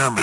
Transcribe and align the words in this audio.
jam. 0.00 0.16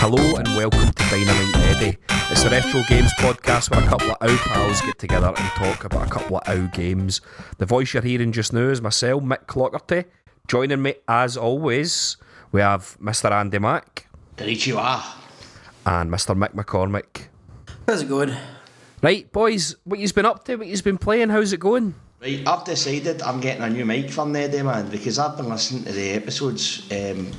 Hello 0.00 0.36
and 0.36 0.48
welcome 0.56 0.90
to 0.90 1.10
Dynamite 1.10 1.56
Eddie. 1.76 1.98
It's 2.30 2.42
the 2.42 2.50
Retro 2.50 2.80
Games 2.88 3.12
podcast 3.18 3.70
where 3.70 3.84
a 3.84 3.86
couple 3.86 4.10
of 4.10 4.16
OW 4.22 4.36
pals 4.36 4.80
get 4.80 4.98
together 4.98 5.34
and 5.36 5.36
talk 5.50 5.84
about 5.84 6.06
a 6.06 6.10
couple 6.10 6.38
of 6.38 6.48
OW 6.48 6.66
games. 6.68 7.20
The 7.58 7.66
voice 7.66 7.92
you're 7.92 8.02
hearing 8.02 8.32
just 8.32 8.54
now 8.54 8.70
is 8.70 8.80
myself, 8.80 9.22
Mick 9.22 9.44
Clockerty. 9.44 10.06
Joining 10.46 10.80
me, 10.80 10.94
as 11.06 11.36
always, 11.36 12.16
we 12.50 12.62
have 12.62 12.96
Mr. 13.02 13.30
Andy 13.30 13.58
Mack 13.58 14.08
Konnichiwa. 14.38 15.02
and 15.84 16.10
Mr. 16.10 16.34
Mick 16.34 16.54
McCormick. 16.54 17.26
How's 17.86 18.00
it 18.00 18.08
going? 18.08 18.34
Right, 19.02 19.30
boys, 19.30 19.76
what 19.84 19.98
you've 19.98 20.14
been 20.14 20.24
up 20.24 20.44
to, 20.44 20.56
what 20.56 20.66
you've 20.66 20.84
been 20.84 20.96
playing, 20.96 21.28
how's 21.28 21.52
it 21.52 21.60
going? 21.60 21.94
Right, 22.20 22.42
I've 22.48 22.64
decided 22.64 23.22
I'm 23.22 23.38
getting 23.38 23.62
a 23.62 23.70
new 23.70 23.84
mic 23.84 24.10
from 24.10 24.32
Neddy 24.32 24.60
man 24.62 24.88
because 24.90 25.20
I've 25.20 25.36
been 25.36 25.48
listening 25.48 25.84
to 25.84 25.92
the 25.92 26.10
episodes 26.10 26.82
um, 26.90 27.30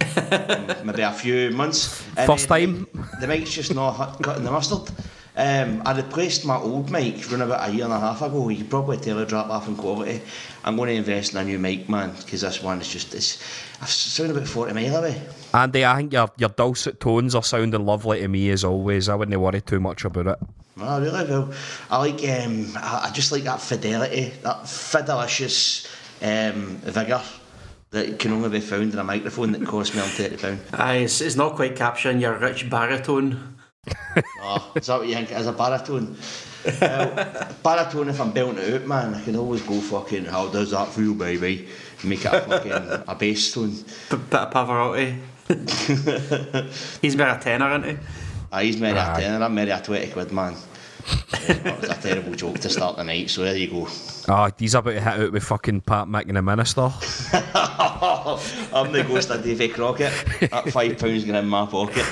maybe 0.86 1.02
a 1.02 1.12
few 1.12 1.52
months. 1.52 2.02
First 2.26 2.48
time? 2.48 2.88
The, 2.94 3.18
the 3.20 3.28
mic's 3.28 3.52
just 3.52 3.76
not 3.76 4.24
cutting 4.24 4.46
the 4.46 4.52
mustard. 4.52 4.90
Um, 5.36 5.82
I 5.86 5.98
replaced 5.98 6.46
my 6.46 6.56
old 6.56 6.92
mic 6.92 7.30
around 7.30 7.42
about 7.42 7.70
a 7.70 7.74
year 7.74 7.84
and 7.84 7.94
a 7.94 8.00
half 8.00 8.22
ago. 8.22 8.48
You 8.48 8.56
could 8.60 8.70
probably 8.70 8.96
tell 8.98 9.20
a 9.20 9.26
drop 9.26 9.50
off 9.50 9.68
in 9.68 9.76
quality. 9.76 10.22
I'm 10.64 10.78
going 10.78 10.88
to 10.88 10.96
invest 10.96 11.34
in 11.34 11.40
a 11.40 11.44
new 11.44 11.60
mic, 11.60 11.90
man, 11.90 12.14
because 12.18 12.40
this 12.40 12.64
one 12.64 12.80
is 12.80 12.88
just 12.88 13.14
it's. 13.14 13.44
I 13.82 13.86
sound 13.86 14.32
about 14.32 14.48
40 14.48 14.74
mile 14.74 14.96
away. 14.96 15.22
Andy, 15.54 15.86
I 15.86 15.98
think 15.98 16.14
your, 16.14 16.30
your 16.38 16.50
dulcet 16.50 17.02
tones 17.02 17.36
are 17.36 17.44
sounding 17.44 17.86
lovely 17.86 18.22
to 18.22 18.30
me 18.30 18.50
as 18.50 18.64
always. 18.64 19.10
I 19.10 19.16
wouldn't 19.16 19.42
worry 19.42 19.60
too 19.60 19.82
much 19.82 20.06
about 20.06 20.28
it. 20.28 20.40
I 20.82 20.98
really 21.00 21.26
will. 21.26 21.54
I 21.90 21.98
like. 21.98 22.24
Um, 22.28 22.72
I, 22.78 23.08
I 23.08 23.12
just 23.12 23.32
like 23.32 23.44
that 23.44 23.62
fidelity, 23.62 24.32
that 24.44 24.68
fidelicious 24.68 25.88
um, 26.22 26.78
vigour 26.84 27.22
that 27.92 28.20
can 28.20 28.32
only 28.34 28.50
be 28.50 28.60
found 28.60 28.94
in 28.94 29.00
a 29.00 29.04
microphone 29.04 29.52
that 29.54 29.66
costs 29.66 29.96
me 29.96 30.02
on 30.02 30.08
thirty 30.08 30.38
pound. 30.38 30.60
Aye, 30.74 30.98
it's, 30.98 31.22
it's 31.22 31.36
not 31.36 31.56
quite 31.56 31.76
capturing 31.76 32.20
your 32.20 32.38
rich 32.38 32.70
baritone. 32.70 33.56
Oh, 34.42 34.72
is 34.76 34.88
that 34.88 34.98
what 35.00 35.08
you 35.08 35.14
think? 35.16 35.32
As 35.32 35.48
a 35.48 35.52
baritone. 35.54 36.18
well, 36.82 37.56
baritone, 37.64 38.10
if 38.10 38.20
I'm 38.20 38.32
belting 38.32 38.58
it 38.58 38.74
out, 38.82 38.88
man, 38.88 39.14
I 39.14 39.22
can 39.24 39.36
always 39.36 39.62
go 39.62 39.80
fucking. 39.80 40.26
How 40.26 40.48
does 40.48 40.72
that 40.72 40.88
feel, 40.90 41.14
baby? 41.14 41.68
Make 42.04 42.26
it 42.26 42.34
a 42.34 42.42
fucking 42.42 42.72
a 42.72 43.16
bass 43.16 43.54
tone. 43.54 43.72
B- 43.72 44.18
bit 44.18 44.34
of 44.34 44.52
Pavarotti. 44.52 45.20
He's 47.02 47.16
made 47.16 47.28
a 47.28 47.40
tenor, 47.40 47.70
isn't 47.80 47.98
he? 47.98 48.04
Ah, 48.52 48.60
he's 48.60 48.78
married 48.78 48.98
Aye. 48.98 49.18
a 49.18 49.22
tenner, 49.22 49.46
I'm 49.46 49.54
married 49.54 49.72
a 49.72 49.82
twenty 49.82 50.08
quid, 50.12 50.32
man. 50.32 50.56
That 51.48 51.82
was 51.82 51.90
a 51.90 52.02
terrible 52.02 52.36
joke 52.36 52.60
to 52.60 52.70
start 52.70 52.98
the 52.98 53.04
night. 53.04 53.30
So 53.30 53.44
there 53.44 53.56
you 53.56 53.68
go. 53.68 53.88
Ah, 54.28 54.52
he's 54.58 54.76
about 54.76 54.92
to 54.92 55.00
hit 55.02 55.20
out 55.20 55.32
with 55.32 55.44
fucking 55.44 55.82
Pat 55.82 56.08
Mick 56.08 56.28
and 56.28 56.38
the 56.38 56.42
Minister. 56.42 56.82
I'm 58.74 58.92
the 58.92 59.04
ghost 59.08 59.30
of 59.32 59.44
Davy 59.44 59.70
Crockett. 59.70 60.14
That 60.52 60.70
five 60.72 60.98
pounds 60.98 61.24
going 61.26 61.36
in 61.36 61.50
my 61.50 61.66
pocket. 61.66 62.06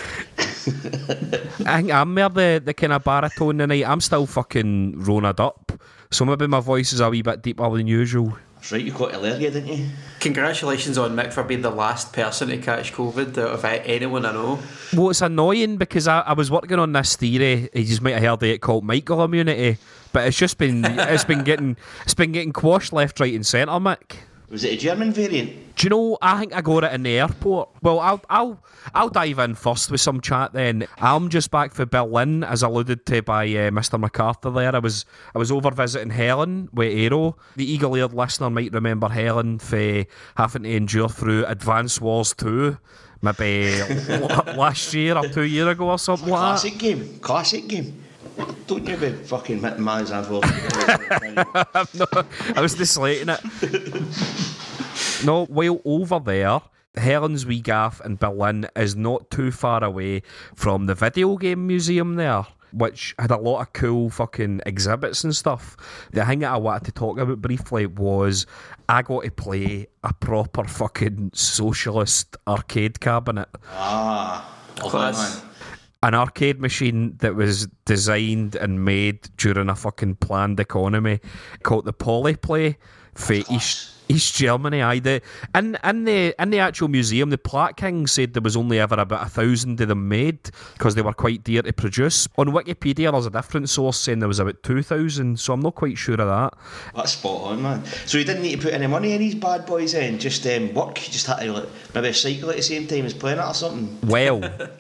I 1.66 1.78
think 1.78 1.92
I'm 1.92 2.14
more 2.14 2.30
the, 2.30 2.62
the 2.64 2.74
kind 2.74 2.94
of 2.94 3.04
baritone 3.04 3.58
tonight. 3.60 3.86
I'm 3.86 4.02
still 4.02 4.26
fucking 4.26 5.00
roned 5.04 5.40
up. 5.40 5.72
So 6.12 6.26
maybe 6.26 6.48
my 6.48 6.60
voice 6.60 6.94
is 6.94 7.00
a 7.00 7.10
wee 7.10 7.22
bit 7.22 7.42
deeper 7.42 7.70
than 7.70 7.88
usual. 7.88 8.38
That's 8.68 8.74
right, 8.74 8.84
you 8.84 8.92
caught 8.92 9.14
allergia, 9.14 9.50
didn't 9.50 9.68
you? 9.68 9.86
Congratulations 10.20 10.98
on 10.98 11.16
Mick 11.16 11.32
for 11.32 11.42
being 11.42 11.62
the 11.62 11.70
last 11.70 12.12
person 12.12 12.50
to 12.50 12.58
catch 12.58 12.92
COVID 12.92 13.38
out 13.38 13.52
of 13.52 13.64
anyone 13.64 14.26
I 14.26 14.34
know. 14.34 14.60
Well, 14.94 15.10
it's 15.10 15.22
annoying 15.22 15.78
because 15.78 16.06
I, 16.06 16.20
I 16.20 16.34
was 16.34 16.52
working 16.52 16.78
on 16.78 16.92
this 16.92 17.16
theory. 17.16 17.70
You 17.74 17.86
just 17.86 18.02
might 18.02 18.16
have 18.16 18.24
heard 18.24 18.34
of 18.34 18.44
it 18.44 18.60
called 18.60 18.84
Michael 18.84 19.24
immunity, 19.24 19.78
but 20.12 20.28
it's 20.28 20.36
just 20.36 20.58
been 20.58 20.84
it's 20.84 21.24
been 21.24 21.44
getting 21.46 21.78
it's 22.04 22.14
been 22.14 22.34
getting 22.34 22.52
quashed 22.52 22.92
left, 22.92 23.22
right, 23.22 23.34
and 23.34 23.46
centre, 23.46 23.72
Mick. 23.72 24.18
Was 24.50 24.64
it 24.64 24.74
a 24.74 24.78
German 24.78 25.12
variant? 25.12 25.76
Do 25.76 25.86
you 25.86 25.90
know? 25.90 26.18
I 26.22 26.40
think 26.40 26.56
I 26.56 26.62
got 26.62 26.86
it 26.86 26.94
in 26.94 27.04
the 27.04 27.20
airport. 27.20 27.70
Well, 27.82 28.00
I'll 28.00 28.22
I'll 28.30 28.64
I'll 28.96 29.10
dive 29.10 29.40
in 29.40 29.56
first 29.56 29.92
with 29.92 30.00
some 30.00 30.22
chat. 30.22 30.54
Then 30.54 30.88
I'm 31.00 31.28
just 31.30 31.52
back 31.52 31.74
for 31.74 31.86
Berlin, 31.86 32.44
as 32.46 32.64
alluded 32.64 33.06
to 33.08 33.22
by 33.22 33.44
uh, 33.46 33.70
Mr. 33.72 34.00
MacArthur. 34.00 34.50
There, 34.50 34.74
I 34.74 34.80
was 34.80 35.06
I 35.36 35.38
was 35.38 35.52
over 35.52 35.70
visiting 35.70 36.12
Helen 36.12 36.70
with 36.72 36.98
Aero. 36.98 37.36
The 37.58 37.70
eagle-eared 37.70 38.14
listener 38.14 38.50
might 38.50 38.72
remember 38.72 39.10
Helen 39.10 39.60
for 39.60 40.06
having 40.36 40.64
to 40.64 40.70
endure 40.70 41.10
through 41.10 41.46
Advance 41.46 42.00
Wars 42.00 42.34
Two, 42.34 42.78
maybe 43.22 43.80
last 44.56 44.94
year 44.94 45.18
or 45.18 45.28
two 45.28 45.44
years 45.44 45.68
ago 45.68 45.90
or 45.90 46.00
something 46.00 46.30
like. 46.30 46.40
Classic 46.40 46.78
game. 46.78 47.20
Classic 47.20 47.68
game. 47.68 48.04
Don't 48.68 48.88
you 48.88 48.98
be 48.98 49.12
fucking 49.12 49.62
hitting 49.62 49.82
my 49.82 50.00
hands 50.00 50.28
well. 50.30 50.42
no, 50.42 52.06
I 52.56 52.62
was 52.62 52.76
disliking 52.76 53.30
it. 53.30 55.26
no, 55.26 55.46
while 55.46 55.80
over 55.86 56.20
there, 56.20 56.60
Helen's 56.96 57.46
wee 57.46 57.62
gaff 57.62 58.02
in 58.04 58.16
Berlin 58.18 58.68
is 58.76 58.96
not 58.96 59.30
too 59.30 59.52
far 59.52 59.84
away 59.84 60.24
from 60.56 60.86
the 60.88 60.96
video 60.96 61.38
game 61.38 61.66
museum 61.68 62.16
there. 62.16 62.46
Which 62.74 63.16
had 63.18 63.32
a 63.32 63.38
lot 63.38 63.62
of 63.62 63.72
cool 63.72 64.10
fucking 64.10 64.60
exhibits 64.66 65.24
and 65.24 65.34
stuff. 65.34 65.78
The 66.12 66.26
thing 66.26 66.40
that 66.40 66.52
I 66.52 66.58
wanted 66.58 66.84
to 66.86 66.92
talk 66.92 67.18
about 67.18 67.42
briefly 67.42 67.86
was 67.86 68.46
I 68.90 69.04
got 69.04 69.24
to 69.24 69.32
play 69.32 69.88
a 70.04 70.14
proper 70.14 70.66
fucking 70.66 71.32
socialist 71.34 72.36
arcade 72.46 73.00
cabinet. 73.00 73.48
ah, 73.72 74.54
love 74.84 74.92
that, 74.92 75.14
Class. 75.14 75.42
An 76.04 76.14
arcade 76.14 76.60
machine 76.60 77.16
that 77.18 77.36
was 77.36 77.68
designed 77.86 78.56
and 78.56 78.86
made 78.86 79.30
during 79.38 79.70
a 79.70 79.76
fucking 79.76 80.16
planned 80.16 80.60
economy 80.60 81.20
called 81.64 81.86
the 81.86 81.94
Polyplay 81.94 82.76
for 83.14 83.34
East, 83.34 83.92
East 84.10 84.36
Germany. 84.36 84.82
I 84.82 85.00
the 85.00 85.22
in 85.56 85.78
in 85.84 86.06
the 86.06 86.36
in 86.40 86.50
the 86.50 86.60
actual 86.60 86.88
museum, 86.88 87.30
the 87.30 87.38
Plaque 87.38 87.78
King 87.78 88.08
said 88.08 88.34
there 88.34 88.42
was 88.42 88.56
only 88.56 88.80
ever 88.80 88.96
about 88.96 89.26
a 89.26 89.30
thousand 89.30 89.80
of 89.82 89.88
them 89.88 90.08
made 90.08 90.50
because 90.74 90.96
they 90.96 91.02
were 91.02 91.14
quite 91.14 91.44
dear 91.44 91.62
to 91.62 91.74
produce. 91.74 92.28
On 92.38 92.48
Wikipedia, 92.48 93.12
there's 93.12 93.26
a 93.26 93.30
different 93.30 93.70
source 93.70 93.98
saying 93.98 94.20
there 94.20 94.28
was 94.28 94.40
about 94.40 94.62
two 94.64 94.82
thousand, 94.82 95.40
so 95.40 95.54
I'm 95.54 95.62
not 95.62 95.76
quite 95.76 95.98
sure 95.98 96.16
of 96.16 96.28
that. 96.28 96.54
That's 96.96 97.14
spot 97.14 97.42
on, 97.52 97.62
man. 97.62 97.86
So 98.06 98.18
you 98.18 98.24
didn't 98.24 98.44
need 98.44 98.62
to 98.62 98.66
put 98.66 98.74
any 98.74 98.88
money 98.88 99.14
in 99.14 99.20
these 99.20 99.36
bad 99.36 99.66
boys 99.66 99.94
in, 99.94 100.20
just 100.20 100.46
um, 100.48 100.74
work. 100.74 101.06
You 101.06 101.14
just 101.14 101.28
had 101.28 101.40
to 101.40 101.52
like, 101.52 101.70
maybe 101.94 102.14
cycle 102.14 102.50
at 102.50 102.58
the 102.58 102.64
same 102.64 102.88
time 102.88 103.06
as 103.06 103.14
playing 103.14 103.40
it 103.40 103.46
or 103.46 103.54
something. 103.54 104.00
Well, 104.04 104.42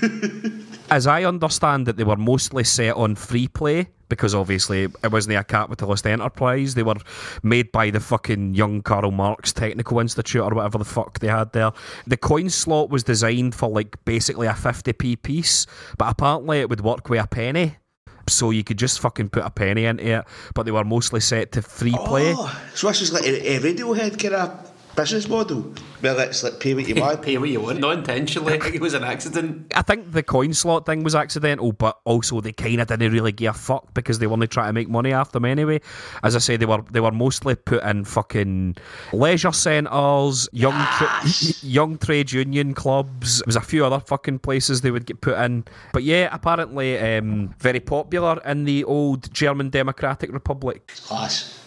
as 0.90 1.06
I 1.06 1.24
understand 1.24 1.88
it, 1.88 1.96
they 1.96 2.04
were 2.04 2.16
mostly 2.16 2.64
set 2.64 2.94
on 2.94 3.14
free 3.14 3.48
play 3.48 3.88
because 4.08 4.34
obviously 4.34 4.84
it 4.84 5.12
wasn't 5.12 5.36
a 5.36 5.44
capitalist 5.44 6.06
enterprise. 6.06 6.74
They 6.74 6.82
were 6.82 6.96
made 7.42 7.70
by 7.72 7.90
the 7.90 8.00
fucking 8.00 8.54
young 8.54 8.82
Karl 8.82 9.10
Marx 9.10 9.52
Technical 9.52 10.00
Institute 10.00 10.42
or 10.42 10.54
whatever 10.54 10.78
the 10.78 10.84
fuck 10.84 11.18
they 11.18 11.28
had 11.28 11.52
there. 11.52 11.72
The 12.06 12.16
coin 12.16 12.48
slot 12.48 12.90
was 12.90 13.04
designed 13.04 13.54
for 13.54 13.68
like 13.68 14.02
basically 14.04 14.46
a 14.46 14.52
50p 14.52 15.22
piece, 15.22 15.66
but 15.98 16.10
apparently 16.10 16.60
it 16.60 16.70
would 16.70 16.80
work 16.80 17.08
with 17.08 17.22
a 17.22 17.26
penny. 17.26 17.76
So 18.28 18.50
you 18.50 18.62
could 18.62 18.78
just 18.78 19.00
fucking 19.00 19.30
put 19.30 19.44
a 19.44 19.50
penny 19.50 19.86
into 19.86 20.18
it, 20.18 20.24
but 20.54 20.64
they 20.64 20.70
were 20.70 20.84
mostly 20.84 21.20
set 21.20 21.52
to 21.52 21.62
free 21.62 21.96
play. 22.04 22.34
Oh, 22.36 22.62
so 22.74 22.88
this 22.88 23.00
is 23.00 23.12
like 23.12 23.24
a, 23.24 23.56
a 23.56 23.60
Radiohead 23.60 24.20
kind 24.20 24.34
of 24.34 24.67
business 24.98 25.28
model 25.28 25.60
where 26.00 26.20
it's 26.20 26.42
like 26.42 26.58
pay 26.58 26.74
what 26.74 26.88
you 26.88 26.94
want. 27.00 27.22
Pay 27.22 27.38
what 27.38 27.48
you 27.48 27.60
want. 27.60 27.78
Not 27.78 27.98
intentionally. 27.98 28.54
I 28.54 28.58
think 28.62 28.74
it 28.74 28.80
was 28.80 28.94
an 28.94 29.04
accident. 29.04 29.72
I 29.74 29.82
think 29.82 30.10
the 30.10 30.24
coin 30.24 30.52
slot 30.52 30.86
thing 30.86 31.04
was 31.04 31.14
accidental, 31.14 31.72
but 31.72 32.00
also 32.04 32.40
they 32.40 32.52
kind 32.52 32.80
of 32.80 32.88
didn't 32.88 33.12
really 33.12 33.30
give 33.30 33.54
a 33.54 33.58
fuck 33.58 33.94
because 33.94 34.18
they 34.18 34.26
weren't 34.26 34.50
trying 34.50 34.68
to 34.68 34.72
make 34.72 34.88
money 34.88 35.12
off 35.12 35.30
them 35.30 35.44
anyway. 35.44 35.80
As 36.24 36.34
I 36.34 36.40
say, 36.40 36.56
they 36.56 36.66
were 36.66 36.82
they 36.90 37.00
were 37.00 37.12
mostly 37.12 37.54
put 37.54 37.84
in 37.84 38.04
fucking 38.04 38.76
leisure 39.12 39.52
centres, 39.52 40.48
young 40.52 40.74
tra- 40.96 41.22
young 41.62 41.96
trade 41.98 42.32
union 42.32 42.74
clubs. 42.74 43.38
There 43.38 43.46
was 43.46 43.56
a 43.56 43.60
few 43.60 43.84
other 43.84 44.00
fucking 44.00 44.40
places 44.40 44.80
they 44.80 44.90
would 44.90 45.06
get 45.06 45.20
put 45.20 45.38
in. 45.38 45.64
But 45.92 46.02
yeah, 46.02 46.28
apparently 46.32 46.98
um, 46.98 47.54
very 47.60 47.80
popular 47.80 48.40
in 48.44 48.64
the 48.64 48.82
old 48.82 49.32
German 49.32 49.70
Democratic 49.70 50.32
Republic. 50.32 50.88
Class. 51.06 51.57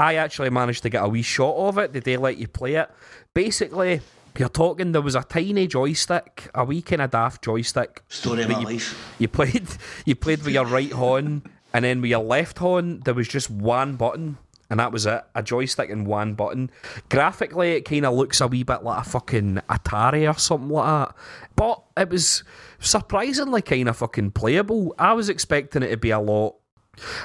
I 0.00 0.14
actually 0.14 0.48
managed 0.48 0.82
to 0.84 0.88
get 0.88 1.04
a 1.04 1.08
wee 1.08 1.20
shot 1.20 1.54
of 1.56 1.76
it. 1.76 1.92
Did 1.92 2.04
they 2.04 2.16
let 2.16 2.38
you 2.38 2.48
play 2.48 2.76
it? 2.76 2.90
Basically, 3.34 4.00
you're 4.38 4.48
talking. 4.48 4.92
There 4.92 5.02
was 5.02 5.14
a 5.14 5.22
tiny 5.22 5.66
joystick, 5.66 6.48
a 6.54 6.64
wee 6.64 6.80
kind 6.80 7.02
of 7.02 7.10
daft 7.10 7.44
joystick. 7.44 8.02
Story 8.08 8.44
of 8.44 8.48
my 8.48 8.60
you, 8.60 8.64
life. 8.64 9.14
You 9.18 9.28
played. 9.28 9.68
You 10.06 10.14
played 10.14 10.42
with 10.42 10.54
your 10.54 10.64
right 10.64 10.90
horn, 10.90 11.42
and 11.74 11.84
then 11.84 12.00
with 12.00 12.10
your 12.10 12.24
left 12.24 12.58
horn, 12.58 13.00
there 13.00 13.12
was 13.12 13.28
just 13.28 13.50
one 13.50 13.96
button. 13.96 14.38
And 14.70 14.80
that 14.80 14.92
was 14.92 15.04
it, 15.04 15.22
a 15.34 15.42
joystick 15.42 15.90
and 15.90 16.06
one 16.06 16.34
button. 16.34 16.70
Graphically, 17.08 17.72
it 17.72 17.82
kind 17.82 18.06
of 18.06 18.14
looks 18.14 18.40
a 18.40 18.46
wee 18.46 18.62
bit 18.62 18.84
like 18.84 19.04
a 19.04 19.08
fucking 19.08 19.60
Atari 19.68 20.32
or 20.32 20.38
something 20.38 20.68
like 20.70 20.86
that. 20.86 21.16
But 21.56 21.82
it 21.96 22.08
was 22.08 22.44
surprisingly 22.78 23.62
kind 23.62 23.88
of 23.88 23.96
fucking 23.96 24.30
playable. 24.30 24.94
I 24.96 25.12
was 25.12 25.28
expecting 25.28 25.82
it 25.82 25.90
to 25.90 25.96
be 25.96 26.10
a 26.10 26.20
lot 26.20 26.54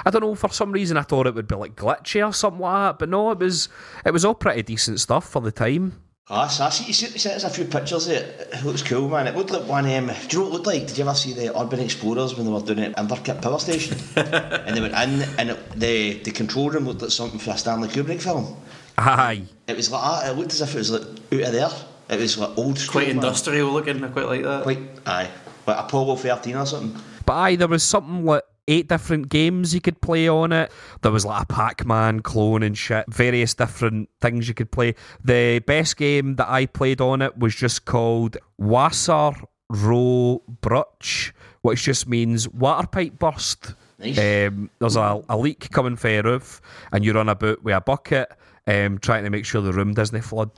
I 0.04 0.10
don't 0.10 0.22
know. 0.22 0.34
For 0.34 0.50
some 0.50 0.72
reason, 0.72 0.96
I 0.96 1.02
thought 1.02 1.26
it 1.26 1.34
would 1.34 1.48
be 1.48 1.54
like 1.54 1.76
glitchy 1.76 2.26
or 2.26 2.32
something 2.32 2.60
like 2.60 2.74
that, 2.74 2.98
but 2.98 3.08
no, 3.08 3.30
it 3.30 3.38
was. 3.38 3.68
It 4.04 4.12
was 4.12 4.24
all 4.24 4.34
pretty 4.34 4.62
decent 4.62 5.00
stuff 5.00 5.28
for 5.28 5.40
the 5.40 5.52
time. 5.52 6.00
Class. 6.26 6.58
I 6.58 6.70
see, 6.70 6.86
you 6.86 6.92
see, 6.92 7.06
you 7.06 7.18
see 7.20 7.28
there's 7.28 7.44
a 7.44 7.50
few 7.50 7.66
pictures 7.66 8.08
it. 8.08 8.48
It 8.52 8.64
looks 8.64 8.82
cool, 8.82 9.08
man. 9.08 9.28
It 9.28 9.36
looked 9.36 9.52
like 9.52 9.62
one. 9.68 9.84
Um, 9.86 10.10
do 10.26 10.36
you 10.36 10.38
know 10.38 10.40
what 10.40 10.48
it 10.48 10.52
looked 10.54 10.66
like? 10.66 10.86
Did 10.88 10.98
you 10.98 11.04
ever 11.04 11.14
see 11.14 11.32
the 11.32 11.56
Urban 11.56 11.78
Explorers 11.78 12.36
when 12.36 12.46
they 12.46 12.52
were 12.52 12.60
doing 12.60 12.80
it 12.80 12.98
at 12.98 13.06
Inverkip 13.06 13.40
Power 13.40 13.60
Station? 13.60 13.96
and 14.16 14.76
they 14.76 14.80
went 14.80 14.94
in, 14.94 15.22
and 15.38 15.50
it, 15.50 15.70
the 15.78 16.14
the 16.24 16.32
control 16.32 16.70
room 16.70 16.84
looked 16.84 17.02
like 17.02 17.12
something 17.12 17.38
for 17.38 17.52
a 17.52 17.56
Stanley 17.56 17.88
Kubrick 17.88 18.20
film. 18.20 18.56
Aye. 18.98 19.44
It 19.68 19.76
was 19.76 19.90
like 19.92 20.02
that. 20.02 20.32
It 20.32 20.36
looked 20.36 20.52
as 20.52 20.62
if 20.62 20.74
it 20.74 20.78
was 20.78 20.90
like 20.90 21.02
out 21.02 21.40
of 21.46 21.52
there. 21.52 21.70
It 22.08 22.20
was 22.20 22.38
like 22.38 22.58
old 22.58 22.78
school. 22.78 23.02
Quite 23.02 23.08
man. 23.08 23.16
industrial 23.16 23.70
looking. 23.70 24.02
I 24.02 24.08
quite 24.08 24.26
like 24.26 24.42
that. 24.42 24.62
Quite 24.64 24.80
aye, 25.06 25.30
like 25.66 25.78
Apollo 25.78 26.16
13 26.16 26.56
or 26.56 26.66
something. 26.66 27.02
But 27.24 27.32
aye, 27.34 27.56
there 27.56 27.68
was 27.68 27.82
something 27.82 28.24
like 28.24 28.42
eight 28.68 28.88
different 28.88 29.28
games 29.28 29.74
you 29.74 29.80
could 29.80 30.00
play 30.00 30.28
on 30.28 30.52
it. 30.52 30.70
There 31.02 31.12
was 31.12 31.24
like 31.24 31.42
a 31.42 31.46
Pac-Man 31.46 32.20
clone 32.20 32.62
and 32.62 32.76
shit, 32.76 33.06
various 33.08 33.54
different 33.54 34.08
things 34.20 34.48
you 34.48 34.54
could 34.54 34.70
play. 34.70 34.94
The 35.24 35.60
best 35.60 35.96
game 35.96 36.36
that 36.36 36.48
I 36.48 36.66
played 36.66 37.00
on 37.00 37.22
it 37.22 37.38
was 37.38 37.54
just 37.54 37.84
called 37.84 38.36
Wasser 38.58 39.32
Row 39.68 40.42
Brutch, 40.62 41.32
which 41.62 41.84
just 41.84 42.08
means 42.08 42.48
water 42.48 42.86
pipe 42.86 43.18
burst. 43.18 43.74
Nice. 43.98 44.18
Um, 44.48 44.70
there's 44.78 44.96
a, 44.96 45.22
a 45.28 45.36
leak 45.36 45.70
coming 45.70 45.96
from 45.96 46.10
a 46.10 46.22
roof, 46.22 46.60
and 46.92 47.04
you 47.04 47.12
run 47.12 47.28
about 47.28 47.62
with 47.62 47.74
a 47.74 47.80
bucket, 47.80 48.30
um, 48.66 48.98
trying 48.98 49.24
to 49.24 49.30
make 49.30 49.46
sure 49.46 49.62
the 49.62 49.72
room 49.72 49.94
doesn't 49.94 50.20
flood. 50.22 50.50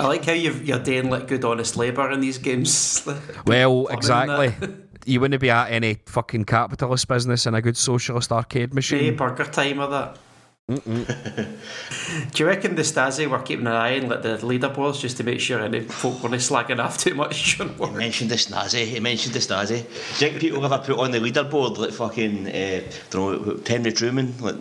I 0.00 0.06
like 0.06 0.24
how 0.24 0.32
you've, 0.32 0.66
you're 0.66 0.78
doing 0.78 1.10
like 1.10 1.28
good 1.28 1.44
honest 1.44 1.76
labour 1.76 2.10
in 2.10 2.20
these 2.20 2.38
games. 2.38 3.06
Well, 3.46 3.84
Fun 3.84 3.92
in 3.92 3.98
exactly. 3.98 4.54
that. 5.06 5.12
you 5.12 5.20
wouldn't 5.20 5.40
be 5.40 5.50
at 5.50 5.70
any 5.70 5.98
fucking 6.06 6.44
capitalist 6.44 7.08
business 7.08 7.46
in 7.46 7.54
a 7.54 7.62
good 7.62 7.76
socialist 7.76 8.32
arcade 8.32 8.74
machine. 8.74 8.98
Hey, 8.98 9.10
machine. 9.10 9.16
burger 9.16 9.44
time 9.44 9.80
or 9.80 9.88
that. 9.88 10.18
Do 10.68 10.74
you 12.34 12.46
reckon 12.46 12.74
the 12.74 12.82
Stasi 12.82 13.28
were 13.28 13.38
keeping 13.38 13.68
an 13.68 13.72
eye 13.72 14.00
on 14.00 14.08
like 14.08 14.22
the 14.22 14.36
leaderboards 14.38 15.00
just 15.00 15.16
to 15.18 15.22
make 15.22 15.38
sure 15.38 15.60
any 15.60 15.82
folk 15.82 16.20
weren't 16.24 16.34
slagging 16.34 16.80
off 16.80 16.98
too 16.98 17.14
much? 17.14 17.60
on 17.80 17.90
He 17.92 17.96
mentioned 17.96 18.30
the 18.30 18.34
Stasi. 18.34 18.84
He 18.84 18.98
mentioned 18.98 19.32
the 19.34 19.38
Stasi. 19.38 19.68
Do 19.68 20.24
you 20.24 20.30
think 20.32 20.40
people 20.40 20.64
ever 20.64 20.78
put 20.78 20.98
on 20.98 21.12
the 21.12 21.18
leaderboard 21.18 21.78
like 21.78 21.92
fucking, 21.92 22.48
uh, 22.48 22.82
don't 23.10 23.46
know, 23.46 23.60
Henry 23.64 23.92
Truman, 23.92 24.36
like 24.38 24.56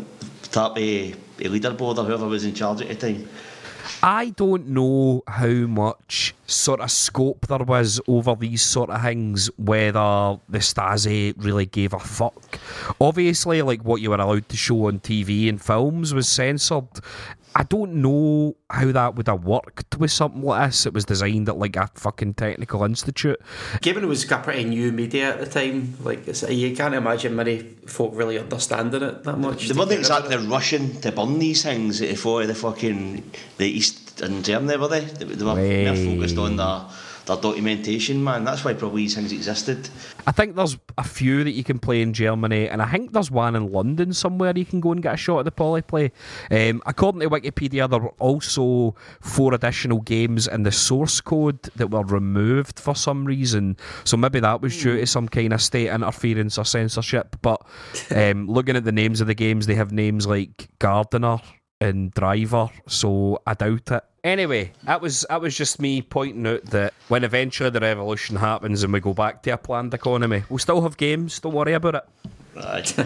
top 0.51 0.77
a, 0.77 1.13
a 1.13 1.49
leaderboard 1.49 1.97
or 1.97 2.03
whoever 2.03 2.27
was 2.27 2.45
in 2.45 2.53
charge 2.53 2.81
at 2.81 2.87
the 2.89 2.95
time? 2.95 3.27
I 4.01 4.29
don't 4.29 4.67
know 4.67 5.23
how 5.27 5.47
much 5.47 6.33
sort 6.47 6.79
of 6.79 6.91
scope 6.91 7.47
there 7.47 7.59
was 7.59 7.99
over 8.07 8.35
these 8.35 8.61
sort 8.61 8.89
of 8.89 9.01
things, 9.01 9.49
whether 9.57 10.39
the 10.49 10.59
Stasi 10.59 11.33
really 11.37 11.65
gave 11.65 11.93
a 11.93 11.99
fuck. 11.99 12.59
Obviously, 12.99 13.61
like 13.61 13.83
what 13.83 14.01
you 14.01 14.09
were 14.09 14.17
allowed 14.17 14.49
to 14.49 14.57
show 14.57 14.87
on 14.87 14.99
TV 14.99 15.49
and 15.49 15.61
films 15.61 16.13
was 16.13 16.27
censored. 16.27 16.87
I 17.57 17.63
don't 17.63 18.01
know 18.01 18.57
how 18.69 18.91
that 18.91 19.15
would 19.15 19.27
have 19.27 19.45
worked 19.45 19.97
with 19.97 20.11
something 20.11 20.41
like 20.41 20.71
this. 20.71 20.85
It 20.85 20.93
was 20.93 21.05
designed 21.05 21.47
at 21.47 21.57
like 21.57 21.77
a 21.77 21.89
fucking 21.95 22.33
technical 22.33 22.83
institute. 22.83 23.39
Given 23.81 24.03
it 24.03 24.07
was 24.07 24.29
a 24.29 24.37
pretty 24.39 24.65
new 24.65 24.91
media 24.91 25.29
at 25.29 25.39
the 25.39 25.45
time, 25.45 25.95
like 26.03 26.27
it's, 26.27 26.43
you 26.43 26.75
can't 26.75 26.93
imagine 26.93 27.33
many 27.33 27.59
folk 27.87 28.11
really 28.13 28.37
understanding 28.37 29.01
it 29.01 29.23
that 29.23 29.37
much. 29.37 29.67
They 29.67 29.73
to 29.73 29.79
weren't 29.79 29.89
get 29.89 29.95
rid 29.95 30.11
of 30.11 30.21
exactly 30.21 30.47
rushing 30.47 30.99
to 30.99 31.13
burn 31.13 31.39
these 31.39 31.63
things 31.63 32.01
eh, 32.01 32.11
before 32.11 32.45
the 32.45 32.55
fucking 32.55 33.31
the 33.57 33.67
East 33.67 34.19
in 34.21 34.43
Germany, 34.43 34.77
were 34.77 34.89
they? 34.89 35.01
They, 35.01 35.25
they 35.25 35.45
were 35.45 35.55
more 35.55 35.95
focused 35.95 36.37
on 36.37 36.57
their, 36.57 36.81
their 37.25 37.37
documentation, 37.37 38.23
man. 38.23 38.43
That's 38.43 38.63
why 38.63 38.73
probably 38.73 39.03
these 39.03 39.15
things 39.15 39.31
existed. 39.31 39.89
I 40.27 40.31
think 40.31 40.55
there's 40.55 40.77
a 40.97 41.03
few 41.03 41.43
that 41.43 41.51
you 41.51 41.63
can 41.63 41.79
play 41.79 42.01
in 42.01 42.13
Germany, 42.13 42.69
and 42.69 42.81
I 42.81 42.91
think 42.91 43.13
there's 43.13 43.31
one 43.31 43.55
in 43.55 43.71
London 43.71 44.13
somewhere 44.13 44.53
you 44.55 44.65
can 44.65 44.79
go 44.79 44.91
and 44.91 45.01
get 45.01 45.13
a 45.13 45.17
shot 45.17 45.39
at 45.39 45.45
the 45.45 45.51
polyplay. 45.51 46.11
Um, 46.51 46.81
according 46.85 47.21
to 47.21 47.29
Wikipedia, 47.29 47.89
there 47.89 47.99
were 47.99 48.13
also 48.19 48.95
four 49.21 49.53
additional 49.53 50.01
games 50.01 50.47
in 50.47 50.63
the 50.63 50.71
source 50.71 51.21
code 51.21 51.61
that 51.75 51.87
were 51.87 52.03
removed 52.03 52.79
for 52.79 52.95
some 52.95 53.25
reason. 53.25 53.77
So 54.03 54.17
maybe 54.17 54.39
that 54.39 54.61
was 54.61 54.81
due 54.81 54.97
to 54.97 55.07
some 55.07 55.27
kind 55.27 55.53
of 55.53 55.61
state 55.61 55.89
interference 55.89 56.57
or 56.57 56.65
censorship. 56.65 57.35
But 57.41 57.61
um, 58.15 58.47
looking 58.47 58.75
at 58.75 58.83
the 58.83 58.91
names 58.91 59.21
of 59.21 59.27
the 59.27 59.35
games, 59.35 59.65
they 59.65 59.75
have 59.75 59.91
names 59.91 60.27
like 60.27 60.69
Gardener 60.79 61.39
and 61.81 62.11
Driver, 62.11 62.69
so 62.87 63.41
I 63.45 63.53
doubt 63.53 63.91
it. 63.91 64.03
Anyway, 64.23 64.71
that 64.83 65.01
was 65.01 65.25
that 65.29 65.41
was 65.41 65.55
just 65.55 65.79
me 65.79 66.01
pointing 66.01 66.47
out 66.47 66.65
that 66.65 66.93
when 67.09 67.23
eventually 67.23 67.69
the 67.69 67.79
revolution 67.79 68.35
happens 68.35 68.83
and 68.83 68.91
we 68.91 68.99
go 68.99 69.13
back 69.13 69.43
to 69.43 69.51
a 69.51 69.57
planned 69.57 69.93
economy, 69.93 70.43
we'll 70.49 70.57
still 70.57 70.81
have 70.81 70.97
games. 70.97 71.39
Don't 71.39 71.53
worry 71.53 71.73
about 71.73 71.95
it. 71.95 72.03
Right. 72.55 72.99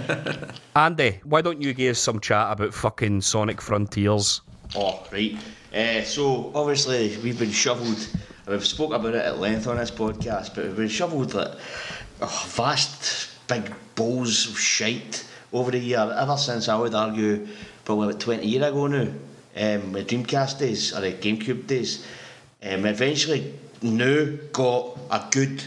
Andy, 0.75 1.19
why 1.23 1.41
don't 1.41 1.61
you 1.61 1.73
give 1.73 1.91
us 1.91 1.99
some 1.99 2.19
chat 2.19 2.51
about 2.51 2.73
fucking 2.73 3.21
Sonic 3.21 3.61
Frontiers? 3.61 4.41
oh, 4.75 5.05
right. 5.11 5.37
Uh, 5.73 6.03
so 6.03 6.51
obviously 6.55 7.17
we've 7.17 7.39
been 7.39 7.51
shoveled. 7.51 8.07
We've 8.47 8.65
spoke 8.65 8.93
about 8.93 9.15
it 9.15 9.25
at 9.25 9.39
length 9.39 9.67
on 9.67 9.77
this 9.77 9.91
podcast, 9.91 10.55
but 10.55 10.65
we've 10.65 10.75
been 10.75 10.87
shoveled 10.87 11.33
like 11.33 11.51
oh, 12.21 12.45
vast, 12.49 13.29
big 13.47 13.71
bowls 13.95 14.47
of 14.49 14.59
shite 14.59 15.25
over 15.53 15.71
the 15.71 15.79
year. 15.79 16.15
Ever 16.17 16.37
since 16.37 16.69
I 16.69 16.77
would 16.77 16.93
argue, 16.93 17.47
probably 17.89 18.09
about 18.09 18.21
twenty 18.21 18.45
years 18.45 18.63
ago 18.67 18.85
now, 18.85 19.01
um, 19.01 19.93
the 19.93 20.05
Dreamcast 20.05 20.59
days 20.59 20.95
or 20.95 21.01
the 21.01 21.11
GameCube 21.11 21.65
days. 21.65 22.05
Um, 22.61 22.85
eventually, 22.85 23.51
now 23.81 24.27
got 24.53 24.99
a 25.09 25.25
good 25.31 25.63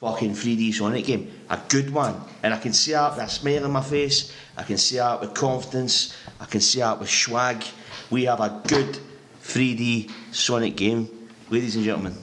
fucking 0.00 0.32
3D 0.32 0.74
Sonic 0.74 1.04
game, 1.04 1.30
a 1.48 1.60
good 1.68 1.90
one, 1.90 2.20
and 2.42 2.52
I 2.52 2.58
can 2.58 2.72
see 2.72 2.94
it 2.94 3.10
with 3.10 3.22
a 3.22 3.28
smile 3.28 3.64
on 3.64 3.70
my 3.70 3.80
face. 3.80 4.32
I 4.56 4.64
can 4.64 4.76
see 4.76 4.98
it 4.98 5.20
with 5.20 5.34
confidence. 5.34 6.16
I 6.40 6.46
can 6.46 6.60
see 6.60 6.80
it 6.80 6.98
with 6.98 7.08
swag. 7.08 7.62
We 8.10 8.24
have 8.24 8.40
a 8.40 8.60
good 8.66 8.98
3D 9.44 10.10
Sonic 10.32 10.74
game, 10.74 11.08
ladies 11.48 11.76
and 11.76 11.84
gentlemen. 11.84 12.16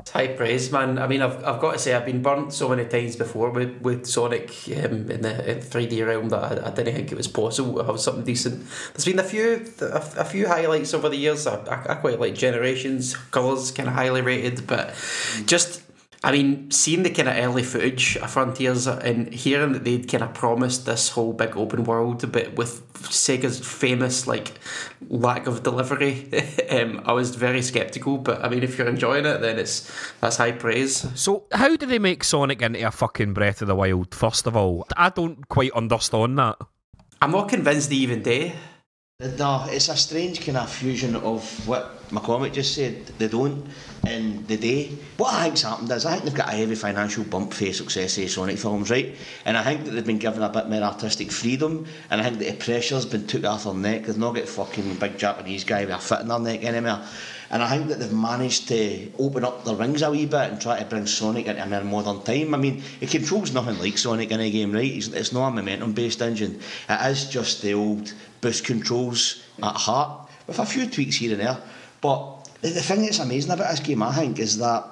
It's 0.00 0.10
high 0.12 0.28
praise, 0.28 0.72
man. 0.72 0.98
I 0.98 1.06
mean, 1.06 1.20
I've, 1.20 1.44
I've 1.44 1.60
got 1.60 1.72
to 1.72 1.78
say, 1.78 1.94
I've 1.94 2.06
been 2.06 2.22
burnt 2.22 2.52
so 2.52 2.68
many 2.68 2.86
times 2.86 3.16
before 3.16 3.50
with, 3.50 3.80
with 3.82 4.06
Sonic 4.06 4.50
um, 4.68 5.10
in 5.10 5.22
the 5.22 5.50
in 5.50 5.58
3D 5.58 6.06
realm 6.06 6.30
that 6.30 6.64
I, 6.64 6.68
I 6.68 6.70
didn't 6.70 6.94
think 6.94 7.12
it 7.12 7.16
was 7.16 7.28
possible 7.28 7.74
to 7.76 7.84
have 7.84 8.00
something 8.00 8.24
decent. 8.24 8.66
There's 8.94 9.04
been 9.04 9.18
a 9.18 9.24
few 9.24 9.66
a, 9.82 10.02
a 10.16 10.24
few 10.24 10.48
highlights 10.48 10.94
over 10.94 11.08
the 11.08 11.16
years. 11.16 11.46
I, 11.46 11.56
I, 11.66 11.92
I 11.92 11.94
quite 11.96 12.18
like 12.18 12.34
Generations, 12.34 13.14
Colours, 13.30 13.70
kind 13.70 13.88
of 13.88 13.94
highly 13.94 14.22
rated, 14.22 14.66
but 14.66 14.94
just. 15.44 15.82
I 16.22 16.32
mean, 16.32 16.70
seeing 16.70 17.02
the 17.02 17.10
kind 17.10 17.28
of 17.28 17.36
early 17.36 17.62
footage 17.62 18.18
of 18.18 18.30
Frontiers 18.30 18.86
and 18.86 19.32
hearing 19.32 19.72
that 19.72 19.84
they'd 19.84 20.06
kind 20.06 20.22
of 20.22 20.34
promised 20.34 20.84
this 20.84 21.08
whole 21.08 21.32
big 21.32 21.56
open 21.56 21.84
world, 21.84 22.30
but 22.30 22.54
with 22.56 22.92
Sega's 22.94 23.58
famous 23.58 24.26
like 24.26 24.52
lack 25.08 25.46
of 25.46 25.62
delivery, 25.62 26.30
um, 26.70 27.00
I 27.06 27.12
was 27.12 27.34
very 27.34 27.62
skeptical. 27.62 28.18
But 28.18 28.44
I 28.44 28.50
mean, 28.50 28.62
if 28.62 28.76
you're 28.76 28.88
enjoying 28.88 29.24
it, 29.24 29.40
then 29.40 29.58
it's 29.58 29.90
that's 30.20 30.36
high 30.36 30.52
praise. 30.52 31.06
So, 31.18 31.44
how 31.52 31.74
do 31.74 31.86
they 31.86 31.98
make 31.98 32.22
Sonic 32.22 32.60
into 32.60 32.86
a 32.86 32.90
fucking 32.90 33.32
Breath 33.32 33.62
of 33.62 33.68
the 33.68 33.74
Wild, 33.74 34.14
first 34.14 34.46
of 34.46 34.54
all? 34.54 34.86
I 34.98 35.08
don't 35.08 35.48
quite 35.48 35.72
understand 35.72 36.38
that. 36.38 36.58
I'm 37.22 37.30
not 37.30 37.48
convinced 37.48 37.88
they 37.88 37.96
even 37.96 38.22
do. 38.22 38.52
No, 39.20 39.66
it's 39.68 39.90
a 39.90 39.96
strange 39.98 40.42
kind 40.46 40.56
of 40.56 40.72
fusion 40.72 41.14
of 41.14 41.68
what 41.68 42.08
McCormick 42.08 42.54
just 42.54 42.74
said. 42.74 43.04
They 43.18 43.28
don't, 43.28 43.66
and 44.06 44.48
the 44.48 44.56
day. 44.56 44.92
What 45.18 45.34
I 45.34 45.44
think's 45.44 45.60
happened 45.60 45.92
is 45.92 46.06
I 46.06 46.12
think 46.12 46.24
they've 46.24 46.34
got 46.34 46.48
a 46.48 46.56
heavy 46.56 46.74
financial 46.74 47.24
bump 47.24 47.52
for 47.52 47.70
success 47.70 48.16
of 48.16 48.30
Sonic 48.30 48.56
films, 48.56 48.90
right? 48.90 49.14
And 49.44 49.58
I 49.58 49.62
think 49.62 49.84
that 49.84 49.90
they've 49.90 50.06
been 50.06 50.16
given 50.16 50.42
a 50.42 50.48
bit 50.48 50.70
more 50.70 50.80
artistic 50.80 51.30
freedom, 51.30 51.84
and 52.08 52.18
I 52.18 52.24
think 52.24 52.38
that 52.38 52.46
the 52.46 52.64
pressure's 52.64 53.04
been 53.04 53.26
took 53.26 53.44
off 53.44 53.64
their 53.64 53.74
neck. 53.74 54.04
They've 54.04 54.16
not 54.16 54.36
got 54.36 54.48
fucking 54.48 54.94
big 54.94 55.18
Japanese 55.18 55.64
guy 55.64 55.84
with 55.84 55.94
a 55.94 55.98
foot 55.98 56.22
in 56.22 56.28
their 56.28 56.38
neck 56.38 56.64
anymore. 56.64 57.02
And 57.50 57.62
I 57.62 57.68
think 57.76 57.88
that 57.88 57.98
they've 57.98 58.12
managed 58.12 58.68
to 58.68 59.10
open 59.18 59.44
up 59.44 59.64
the 59.64 59.74
wings 59.74 60.02
a 60.02 60.10
wee 60.10 60.24
bit 60.24 60.52
and 60.52 60.60
try 60.60 60.78
to 60.78 60.84
bring 60.86 61.04
Sonic 61.06 61.46
into 61.46 61.62
a 61.62 61.66
more 61.66 61.82
modern 61.82 62.22
time. 62.22 62.54
I 62.54 62.56
mean, 62.56 62.82
it 63.00 63.10
controls 63.10 63.52
nothing 63.52 63.78
like 63.80 63.98
Sonic 63.98 64.30
in 64.30 64.40
a 64.40 64.50
game, 64.50 64.72
right? 64.72 64.84
It's, 64.90 65.08
it's 65.08 65.32
not 65.32 65.48
a 65.48 65.50
momentum 65.50 65.92
based 65.92 66.22
engine. 66.22 66.60
It 66.88 67.10
is 67.10 67.28
just 67.28 67.60
the 67.60 67.74
old 67.74 68.14
boost 68.40 68.64
controls 68.64 69.42
at 69.62 69.74
heart, 69.74 70.28
with 70.46 70.58
a 70.58 70.66
few 70.66 70.88
tweaks 70.88 71.16
here 71.16 71.32
and 71.32 71.40
there. 71.40 71.58
But 72.00 72.48
the, 72.62 72.70
thing 72.70 73.02
that's 73.02 73.18
amazing 73.18 73.52
about 73.52 73.70
this 73.70 73.80
game, 73.80 74.02
I 74.02 74.14
think, 74.14 74.38
is 74.38 74.58
that 74.58 74.84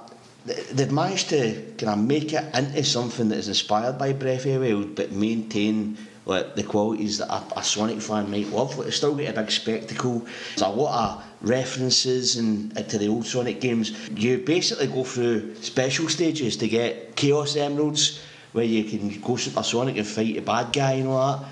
they've 0.73 0.93
managed 0.93 1.31
to 1.31 1.75
kind 1.79 1.93
of 1.93 1.99
make 1.99 2.33
it 2.33 2.55
into 2.55 2.85
something 2.85 3.29
that 3.29 3.39
is 3.39 3.49
inspired 3.49 3.99
by 3.99 4.13
Breath 4.13 4.47
of 4.47 4.61
the 4.61 4.75
Wild, 4.75 4.95
but 4.95 5.13
maintain 5.13 5.97
like 6.29 6.55
the 6.55 6.63
qualities 6.63 7.19
that 7.19 7.31
a, 7.31 7.59
a 7.59 7.65
Sonic 7.65 8.03
fan 8.03 8.31
might 8.31 8.49
love. 8.49 8.77
Like, 8.77 8.89
it's 8.89 8.99
still 8.99 9.15
got 9.15 9.29
a 9.29 9.33
big 9.33 9.51
spectacle. 9.51 10.27
There's 10.51 10.63
a 10.63 10.69
lot 10.69 11.11
of 11.11 11.25
references 11.41 12.37
and 12.37 12.77
to 12.89 12.99
the 12.99 13.09
old 13.09 13.27
Sonic 13.27 13.61
games. 13.61 14.09
You 14.11 14.39
basically 14.39 14.89
go 14.89 15.05
through 15.05 15.55
special 15.57 16.09
stages 16.09 16.59
to 16.59 16.69
get 16.69 17.17
Chaos 17.17 17.57
Emeralds, 17.57 18.23
where 18.53 18.65
you 18.65 18.85
can 18.85 19.21
go 19.21 19.37
Super 19.37 19.63
Sonic 19.63 19.97
and 19.97 20.07
fight 20.07 20.37
a 20.37 20.43
bad 20.43 20.73
guy 20.73 20.93
and 20.93 21.09
all 21.09 21.39
that. 21.39 21.49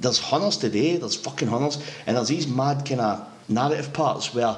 There's 0.00 0.18
hunters 0.18 0.56
today. 0.56 0.96
There's 0.96 1.16
fucking 1.16 1.48
hunters, 1.48 1.78
and 2.06 2.16
there's 2.16 2.28
these 2.28 2.46
mad 2.46 2.86
kind 2.86 3.00
of 3.00 3.28
narrative 3.48 3.92
parts 3.92 4.34
where 4.34 4.56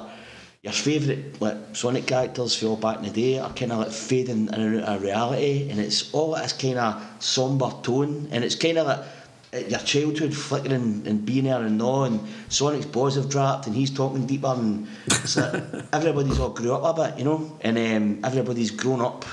your 0.63 0.73
favourite 0.73 1.41
like 1.41 1.57
Sonic 1.73 2.07
characters 2.07 2.55
feel 2.55 2.77
back 2.77 2.97
in 2.97 3.03
the 3.03 3.09
day 3.09 3.39
are 3.39 3.51
kind 3.53 3.73
of 3.73 3.79
like 3.79 3.91
fading 3.91 4.47
in 4.47 4.53
and 4.53 4.81
out 4.81 4.97
of 4.97 5.01
reality, 5.01 5.69
and 5.69 5.79
it's 5.79 6.13
all 6.13 6.35
this 6.35 6.53
kind 6.53 6.77
of 6.77 7.03
somber 7.19 7.71
tone, 7.83 8.29
and 8.31 8.43
it's 8.43 8.55
kind 8.55 8.77
of 8.77 8.87
like 8.87 9.69
your 9.69 9.79
childhood 9.79 10.33
flickering 10.33 11.03
and 11.05 11.25
being 11.25 11.43
there 11.43 11.61
and 11.61 11.77
no, 11.77 12.03
and 12.03 12.19
Sonic's 12.49 12.85
balls 12.85 13.15
have 13.15 13.29
dropped, 13.29 13.67
and 13.67 13.75
he's 13.75 13.91
talking 13.91 14.25
deeper, 14.25 14.47
and 14.47 14.87
it's 15.07 15.37
like 15.37 15.61
everybody's 15.93 16.39
all 16.39 16.49
grew 16.49 16.73
up 16.73 16.97
a 16.97 17.09
bit, 17.09 17.19
you 17.19 17.25
know, 17.25 17.57
and 17.61 17.77
um, 17.77 18.19
everybody's 18.23 18.71
grown 18.71 19.01
up. 19.01 19.25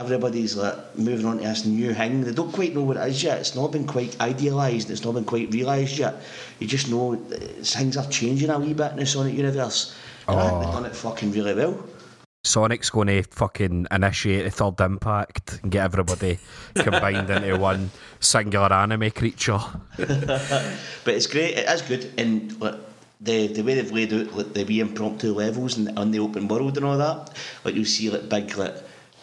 Everybody's 0.00 0.56
like 0.56 0.98
moving 0.98 1.26
on 1.26 1.36
to 1.36 1.42
this 1.42 1.66
new 1.66 1.92
thing. 1.94 2.24
They 2.24 2.32
don't 2.32 2.50
quite 2.50 2.74
know 2.74 2.82
what 2.82 2.96
it 2.96 3.06
is 3.08 3.22
yet. 3.22 3.38
It's 3.38 3.54
not 3.54 3.70
been 3.70 3.86
quite 3.86 4.18
idealised. 4.18 4.90
It's 4.90 5.04
not 5.04 5.12
been 5.14 5.24
quite 5.24 5.52
realised 5.52 5.98
yet. 5.98 6.22
You 6.58 6.66
just 6.66 6.88
know 6.88 7.14
uh, 7.14 7.36
things 7.62 7.96
are 7.96 8.06
changing 8.06 8.50
a 8.50 8.58
wee 8.58 8.72
bit 8.72 8.92
in 8.92 8.98
the 8.98 9.06
Sonic 9.06 9.34
universe. 9.34 9.94
And 10.26 10.40
I 10.40 10.48
think 10.48 10.62
they've 10.62 10.72
done 10.72 10.86
it 10.86 10.96
fucking 10.96 11.32
really 11.32 11.54
well. 11.54 11.84
Sonic's 12.42 12.88
going 12.88 13.08
to 13.08 13.22
fucking 13.22 13.86
initiate 13.90 14.44
the 14.44 14.50
third 14.50 14.80
impact 14.80 15.60
and 15.62 15.70
get 15.70 15.84
everybody 15.84 16.38
combined 16.74 17.28
into 17.28 17.58
one 17.58 17.90
singular 18.20 18.72
anime 18.72 19.10
creature. 19.10 19.60
But 19.98 21.14
it's 21.14 21.26
great. 21.26 21.58
It 21.58 21.68
is 21.68 21.82
good, 21.82 22.12
and 22.18 22.58
like, 22.60 22.76
the 23.20 23.48
the 23.48 23.62
way 23.62 23.74
they've 23.74 23.92
laid 23.92 24.12
out 24.12 24.34
like 24.34 24.52
the 24.54 24.64
wee 24.64 24.80
impromptu 24.80 25.34
levels 25.34 25.76
and 25.76 25.98
on 25.98 26.10
the 26.10 26.18
open 26.20 26.48
world 26.48 26.76
and 26.76 26.86
all 26.86 26.96
that. 26.96 27.30
Like 27.64 27.74
you 27.74 27.84
see 27.84 28.10
like 28.10 28.28
big 28.28 28.56
like 28.56 28.76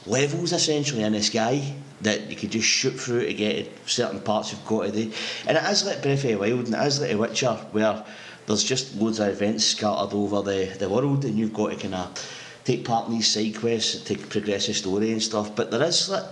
levels 0.07 0.53
essentially 0.53 1.03
in 1.03 1.13
the 1.13 1.21
sky 1.21 1.73
that 2.01 2.29
you 2.29 2.35
could 2.35 2.51
just 2.51 2.67
shoot 2.67 2.99
through 2.99 3.25
to 3.25 3.33
get 3.33 3.85
to 3.85 3.89
certain 3.91 4.21
parts 4.21 4.51
you've 4.51 4.65
got 4.65 4.85
to 4.85 4.91
do. 4.91 5.11
And 5.47 5.57
it 5.57 5.63
is 5.63 5.85
like 5.85 6.01
Breath 6.01 6.23
of 6.23 6.29
the 6.29 6.35
Wild 6.35 6.65
and 6.65 6.75
it 6.75 6.87
is 6.87 7.01
like 7.01 7.17
Witcher 7.17 7.53
where 7.71 8.05
there's 8.45 8.63
just 8.63 8.95
loads 8.95 9.19
of 9.19 9.27
events 9.29 9.65
scattered 9.65 10.13
over 10.13 10.41
the, 10.41 10.75
the 10.79 10.89
world 10.89 11.25
and 11.25 11.37
you've 11.37 11.53
got 11.53 11.71
to 11.71 11.75
kind 11.75 11.95
of 11.95 12.33
take 12.63 12.85
part 12.85 13.07
in 13.07 13.13
these 13.13 13.27
side 13.27 13.57
quests 13.59 14.01
to 14.03 14.17
progress 14.17 14.67
the 14.67 14.73
story 14.73 15.11
and 15.11 15.21
stuff. 15.21 15.55
But 15.55 15.71
there 15.71 15.83
is 15.83 16.09
like 16.09 16.25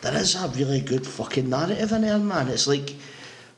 there 0.00 0.16
is 0.16 0.34
a 0.34 0.48
really 0.48 0.80
good 0.80 1.06
fucking 1.06 1.50
narrative 1.50 1.92
in 1.92 2.02
there, 2.02 2.18
man. 2.18 2.48
It's 2.48 2.66
like 2.66 2.94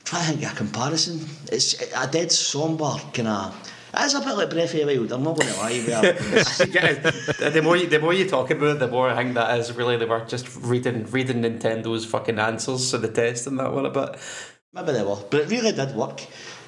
try 0.05 0.25
and 0.25 0.41
get 0.41 0.53
a 0.53 0.57
comparison. 0.57 1.21
It's 1.51 1.81
a 1.97 2.07
dead 2.07 2.33
somber 2.33 2.95
kind 3.13 3.29
of. 3.29 3.72
Is 4.01 4.15
a 4.15 4.21
bit 4.21 4.35
like 4.37 4.51
Breath 4.51 4.73
of 4.75 4.87
the 4.87 4.99
Wild. 4.99 5.13
I'm 5.13 5.23
not 5.23 5.37
going 5.37 5.53
to 5.53 5.61
lie. 5.61 5.71
Yeah, 5.71 6.01
the 7.51 7.61
more 7.63 7.77
you, 7.77 7.87
the 7.89 7.99
more 8.01 8.15
you 8.15 8.27
talk 8.27 8.51
about 8.51 8.77
it, 8.77 8.79
the 8.79 8.89
more 8.89 9.11
I 9.11 9.17
think 9.17 9.35
that 9.35 9.59
is 9.59 9.73
really 9.75 9.99
they 9.99 10.07
were 10.07 10.25
just 10.25 10.57
reading 10.57 11.05
reading 11.11 11.43
Nintendo's 11.43 12.07
fucking 12.07 12.39
answers 12.39 12.91
to 12.91 12.99
the 12.99 13.09
test 13.09 13.47
and 13.47 13.59
that 13.59 13.73
one 13.73 13.85
a 13.85 13.91
bit. 13.91 14.17
Maybe 14.73 14.93
they 14.93 15.03
were, 15.03 15.17
but 15.31 15.41
it 15.41 15.51
really 15.51 15.73
did 15.73 15.95
work. 15.95 16.23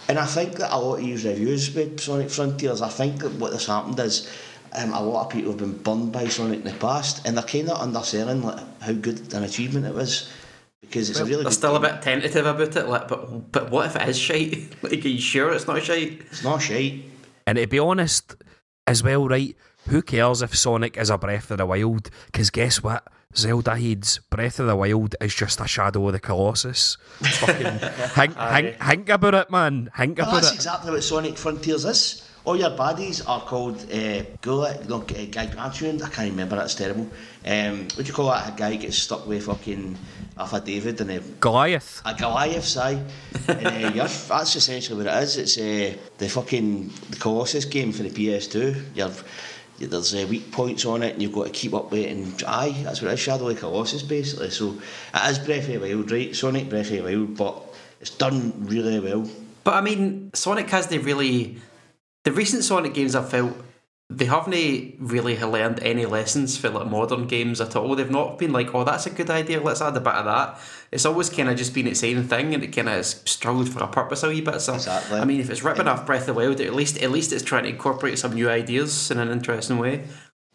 And 0.07 0.19
I 0.19 0.26
think 0.26 0.57
that 0.57 0.75
a 0.75 0.76
lot 0.76 0.97
of 0.97 1.00
these 1.00 1.25
reviews 1.25 1.75
with 1.75 1.99
Sonic 1.99 2.28
Frontiers, 2.28 2.83
I 2.83 2.90
think 2.90 3.21
that 3.21 3.33
what 3.33 3.52
has 3.52 3.66
happened 3.66 3.99
is 4.00 4.31
um, 4.75 4.93
a 4.93 5.02
lot 5.02 5.25
of 5.25 5.33
people 5.33 5.52
have 5.52 5.61
been 5.61 5.78
burned 5.78 6.12
by 6.12 6.28
Sonic 6.28 6.59
in 6.59 6.64
the 6.64 6.73
past, 6.75 7.26
and 7.26 7.38
they're 7.38 7.45
kind 7.45 7.71
of 7.71 7.81
underselling 7.81 8.43
like 8.43 8.61
how 8.83 8.93
good 8.93 9.33
an 9.33 9.45
achievement 9.45 9.87
it 9.87 9.95
was 9.95 10.31
because 10.83 11.09
it's 11.09 11.21
a 11.21 11.25
really 11.25 11.43
They're 11.43 11.52
still 11.52 11.76
a 11.76 11.81
bit 11.81 12.02
tentative 12.02 12.45
about 12.45 12.76
it, 12.76 12.87
like, 12.87 13.09
but 13.09 13.50
but 13.50 13.71
what 13.71 13.87
if 13.87 13.97
it 13.97 14.09
is 14.09 14.19
shite? 14.19 14.75
Like, 14.83 15.04
are 15.04 15.09
you 15.09 15.21
sure 15.21 15.52
it's 15.52 15.66
not 15.66 15.83
shite? 15.83 16.21
It's 16.31 16.45
not 16.45 16.61
shite. 16.61 17.04
And 17.46 17.58
to 17.58 17.66
be 17.66 17.78
honest, 17.78 18.36
as 18.86 19.02
well, 19.02 19.28
right? 19.28 19.56
Who 19.88 20.00
cares 20.02 20.40
if 20.42 20.56
Sonic 20.56 20.96
is 20.96 21.10
a 21.10 21.18
Breath 21.18 21.50
of 21.50 21.58
the 21.58 21.66
Wild? 21.66 22.10
Because 22.26 22.50
guess 22.50 22.82
what? 22.82 23.06
Zelda 23.36 23.76
heads 23.76 24.20
Breath 24.30 24.60
of 24.60 24.66
the 24.66 24.76
Wild 24.76 25.14
is 25.20 25.34
just 25.34 25.60
a 25.60 25.66
shadow 25.66 26.06
of 26.06 26.12
the 26.12 26.20
Colossus. 26.20 26.96
Fucking 27.20 27.78
think, 28.14 28.34
think, 28.36 28.80
think 28.82 29.08
about 29.08 29.34
it, 29.34 29.50
man. 29.50 29.90
Think 29.96 30.18
Well, 30.18 30.28
about 30.28 30.34
that's 30.42 30.52
it. 30.52 30.54
exactly 30.54 30.90
what 30.92 31.02
Sonic 31.04 31.36
Frontiers 31.36 31.84
is. 31.84 32.24
All 32.44 32.56
your 32.58 32.70
baddies 32.70 33.26
are 33.26 33.40
called 33.40 33.90
uh, 33.90 34.22
Gullet, 34.42 34.86
no, 34.86 35.02
G- 35.02 35.28
Gargantuan, 35.28 36.02
I 36.02 36.10
can't 36.10 36.30
remember, 36.30 36.56
that's 36.56 36.74
terrible. 36.74 37.08
Um, 37.46 37.84
what 37.84 37.96
do 37.96 38.02
you 38.04 38.12
call 38.12 38.26
that? 38.26 38.52
A 38.52 38.56
guy 38.56 38.76
gets 38.76 38.98
stuck 38.98 39.26
with 39.26 39.46
fucking 39.46 39.96
Alpha 40.36 40.60
David 40.60 41.00
and 41.00 41.10
a 41.10 41.20
Goliath. 41.40 42.02
A 42.04 42.12
Goliath, 42.12 42.76
aye. 42.76 43.02
and, 43.48 43.66
uh, 43.66 43.92
you're, 43.94 44.06
that's 44.08 44.56
essentially 44.56 45.02
what 45.02 45.06
it 45.14 45.22
is. 45.22 45.38
It's 45.38 45.56
uh, 45.56 45.96
the 46.18 46.28
fucking 46.28 46.90
the 47.08 47.16
Colossus 47.16 47.64
game 47.64 47.92
for 47.92 48.02
the 48.02 48.10
PS2. 48.10 48.94
You're, 48.94 49.10
there's 49.78 50.14
uh, 50.14 50.26
weak 50.28 50.52
points 50.52 50.84
on 50.84 51.02
it, 51.02 51.14
and 51.14 51.22
you've 51.22 51.32
got 51.32 51.46
to 51.46 51.50
keep 51.50 51.72
up 51.72 51.90
with 51.90 52.00
it. 52.00 52.10
And 52.10 52.44
aye, 52.46 52.74
that's 52.82 53.00
what 53.00 53.10
it 53.10 53.14
is. 53.14 53.20
Shadow 53.20 53.48
of 53.48 53.54
the 53.54 53.60
Colossus, 53.60 54.02
basically. 54.02 54.50
So 54.50 54.76
it 55.14 55.30
is 55.30 55.38
Breath 55.38 55.66
of 55.70 55.80
the 55.80 55.94
Wild, 55.94 56.10
right? 56.10 56.36
Sonic 56.36 56.68
Breath 56.68 56.90
of 56.90 57.04
the 57.04 57.16
Wild, 57.16 57.36
but 57.38 57.74
it's 58.02 58.10
done 58.10 58.66
really 58.66 59.00
well. 59.00 59.26
But 59.64 59.74
I 59.76 59.80
mean, 59.80 60.30
Sonic 60.34 60.68
has 60.70 60.88
the 60.88 60.98
really 60.98 61.56
the 62.25 62.33
recent 62.33 62.64
Sonic 62.64 62.95
games 62.95 63.14
I've 63.14 63.31
felt 63.31 63.54
they 64.11 64.26
haven't 64.26 64.97
really 64.99 65.38
learned 65.38 65.81
any 65.81 66.04
lessons 66.04 66.59
for 66.59 66.69
like 66.69 66.87
modern 66.87 67.26
games 67.26 67.61
at 67.61 67.75
all. 67.75 67.95
They've 67.97 68.11
not 68.11 68.38
been 68.38 68.52
like, 68.52 68.75
oh, 68.75 68.85
that's 68.85 69.07
a 69.07 69.11
good 69.11 69.31
idea. 69.31 69.62
Let's 69.62 69.81
add 69.81 69.97
a 69.97 70.00
bit 70.00 70.12
of 70.12 70.26
that. 70.26 70.61
It's 70.93 71.07
always 71.07 71.31
kind 71.31 71.49
of 71.49 71.57
just 71.57 71.73
been 71.73 71.87
its 71.87 72.00
same 72.00 72.23
thing, 72.25 72.54
and 72.54 72.62
it 72.62 72.69
kind 72.69 72.88
of 72.88 72.95
has 72.95 73.23
struggled 73.25 73.71
for 73.71 73.83
a 73.83 73.88
purpose 73.88 74.23
a 74.23 74.28
wee 74.28 74.43
bit. 74.43 74.61
So, 74.61 74.75
Exactly. 74.75 75.19
I 75.19 75.25
mean, 75.25 75.40
if 75.40 75.49
it's 75.49 75.62
ripping 75.62 75.88
off 75.88 76.04
Breath 76.04 76.23
of 76.23 76.26
the 76.26 76.35
Wild, 76.35 76.61
at 76.61 76.75
least 76.75 77.02
at 77.02 77.11
least 77.11 77.33
it's 77.33 77.43
trying 77.43 77.64
to 77.64 77.71
incorporate 77.71 78.19
some 78.19 78.35
new 78.35 78.49
ideas 78.49 79.11
in 79.11 79.19
an 79.19 79.31
interesting 79.31 79.78
way. 79.78 80.04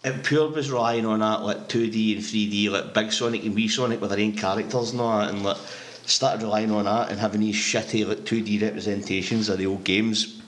It 0.03 0.23
pure 0.23 0.49
was 0.49 0.71
relying 0.71 1.05
on 1.05 1.19
that 1.19 1.41
like 1.41 1.67
2D 1.67 2.15
and 2.15 2.23
3D, 2.23 2.69
like 2.69 2.93
Big 2.93 3.11
Sonic 3.11 3.43
and 3.43 3.55
Wee 3.55 3.67
Sonic 3.67 3.99
with 3.99 4.11
their 4.11 4.19
own 4.19 4.33
characters 4.33 4.91
and 4.91 5.01
all 5.01 5.19
that, 5.19 5.29
and 5.29 5.43
like 5.43 5.57
started 6.05 6.43
relying 6.43 6.71
on 6.71 6.85
that 6.85 7.09
and 7.09 7.19
having 7.19 7.41
these 7.41 7.55
shitty 7.55 8.07
like 8.07 8.19
2D 8.19 8.61
representations 8.61 9.49
of 9.49 9.57
the 9.57 9.65
old 9.65 9.83
games 9.83 10.38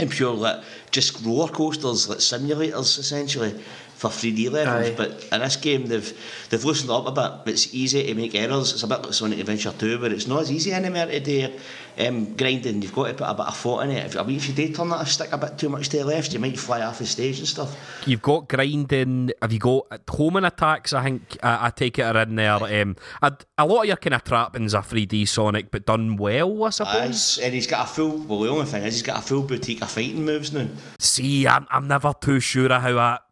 and 0.00 0.10
pure 0.10 0.34
like 0.34 0.62
just 0.90 1.24
roller 1.24 1.48
coasters, 1.48 2.08
like 2.08 2.18
simulators 2.18 2.98
essentially 2.98 3.54
for 4.00 4.08
3D 4.08 4.50
levels. 4.50 4.88
Aye. 4.88 4.94
But 4.96 5.28
in 5.30 5.40
this 5.40 5.56
game, 5.56 5.86
they've 5.86 6.18
they've 6.48 6.64
loosened 6.64 6.88
it 6.88 6.94
up 6.94 7.06
a 7.06 7.12
bit. 7.44 7.52
It's 7.52 7.74
easy 7.74 8.06
to 8.06 8.14
make 8.14 8.34
errors. 8.34 8.72
It's 8.72 8.82
a 8.82 8.86
bit 8.86 9.02
like 9.02 9.12
Sonic 9.12 9.38
Adventure 9.38 9.74
2, 9.78 9.98
but 9.98 10.10
it's 10.10 10.26
not 10.26 10.40
as 10.40 10.50
easy 10.50 10.72
anymore 10.72 11.04
to 11.04 11.20
do 11.20 11.52
um, 11.98 12.34
grinding. 12.34 12.80
You've 12.80 12.94
got 12.94 13.08
to 13.08 13.14
put 13.14 13.28
a 13.28 13.34
bit 13.34 13.46
of 13.46 13.56
thought 13.56 13.84
in 13.84 13.90
it. 13.90 14.06
If, 14.06 14.16
I 14.16 14.22
mean, 14.22 14.36
if 14.36 14.48
you 14.48 14.54
do 14.54 14.72
turn 14.72 14.88
that 14.88 15.06
stick 15.06 15.30
a 15.32 15.36
bit 15.36 15.58
too 15.58 15.68
much 15.68 15.90
to 15.90 15.98
the 15.98 16.04
left, 16.04 16.32
you 16.32 16.38
might 16.38 16.58
fly 16.58 16.80
off 16.80 16.98
the 16.98 17.04
stage 17.04 17.40
and 17.40 17.46
stuff. 17.46 17.76
You've 18.06 18.22
got 18.22 18.48
grinding. 18.48 19.32
Have 19.42 19.52
you 19.52 19.58
got 19.58 19.86
homing 20.08 20.44
attacks? 20.44 20.94
I 20.94 21.04
think 21.04 21.36
uh, 21.42 21.58
I 21.60 21.68
take 21.68 21.98
it 21.98 22.02
are 22.02 22.22
in 22.22 22.36
there. 22.36 22.54
Um, 22.54 22.96
a, 23.20 23.36
a 23.58 23.66
lot 23.66 23.82
of 23.82 23.86
your 23.86 23.96
kind 23.96 24.14
of 24.14 24.24
trappings 24.24 24.72
are 24.72 24.82
3D 24.82 25.28
Sonic, 25.28 25.70
but 25.70 25.84
done 25.84 26.16
well, 26.16 26.64
I 26.64 26.70
suppose. 26.70 27.38
Aye, 27.38 27.44
and 27.44 27.54
he's 27.54 27.66
got 27.66 27.84
a 27.84 27.92
full. 27.92 28.16
Well, 28.16 28.40
the 28.40 28.48
only 28.48 28.64
thing 28.64 28.82
is 28.84 28.94
he's 28.94 29.02
got 29.02 29.18
a 29.18 29.22
full 29.22 29.42
boutique 29.42 29.82
of 29.82 29.90
fighting 29.90 30.24
moves 30.24 30.54
now. 30.54 30.68
See, 30.98 31.46
I'm, 31.46 31.66
I'm 31.70 31.86
never 31.86 32.14
too 32.18 32.40
sure 32.40 32.72
of 32.72 32.80
how 32.80 32.94
that 32.94 33.22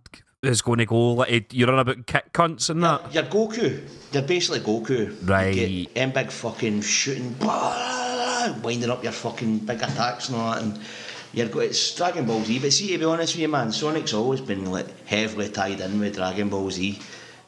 is 0.42 0.62
going 0.62 0.78
to 0.78 0.87
go. 0.87 1.12
Like 1.14 1.52
you're 1.52 1.71
on 1.71 1.78
about 1.78 2.07
kick 2.07 2.33
cunts 2.33 2.71
and 2.71 2.83
that. 2.83 3.12
You're 3.12 3.25
Goku. 3.25 3.83
You're 4.12 4.23
basically 4.23 4.61
Goku. 4.61 5.16
Right. 5.28 5.54
You 5.54 5.85
get 5.85 5.95
them 5.95 6.12
big 6.12 6.30
fucking 6.30 6.83
shooting, 6.83 7.33
blah, 7.35 8.54
winding 8.62 8.90
up 8.90 9.02
your 9.02 9.12
fucking 9.12 9.61
big 9.61 9.83
attacks 9.83 10.28
and 10.28 10.38
all 10.38 10.52
that. 10.52 10.62
And 10.62 10.78
you're 11.33 11.49
go, 11.49 11.61
it's 11.61 11.95
Dragon 11.95 12.26
Ball 12.26 12.42
Z. 12.42 12.59
But 12.61 12.73
see, 12.73 12.88
to 12.92 12.99
be 12.99 13.04
honest 13.04 13.35
with 13.35 13.42
you, 13.42 13.49
man, 13.49 13.73
Sonic's 13.73 14.14
always 14.14 14.40
been 14.40 14.71
like 14.71 15.07
heavily 15.07 15.49
tied 15.49 15.80
in 15.80 16.00
with 16.00 16.14
Dragon 16.14 16.49
Ball 16.49 16.71
Z. 16.71 17.00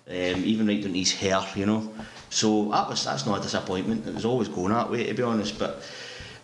Um, 0.09 0.15
even 0.17 0.67
right 0.67 0.83
down 0.83 0.93
to 0.93 0.99
his 0.99 1.13
hair, 1.13 1.41
you 1.55 1.67
know. 1.67 1.93
So 2.31 2.71
that 2.71 2.89
was 2.89 3.05
that's 3.05 3.27
not 3.27 3.39
a 3.39 3.43
disappointment. 3.43 4.07
It 4.07 4.15
was 4.15 4.25
always 4.25 4.49
going 4.49 4.73
that 4.73 4.91
way, 4.91 5.07
to 5.07 5.15
be 5.15 5.23
honest. 5.23 5.59
But 5.59 5.83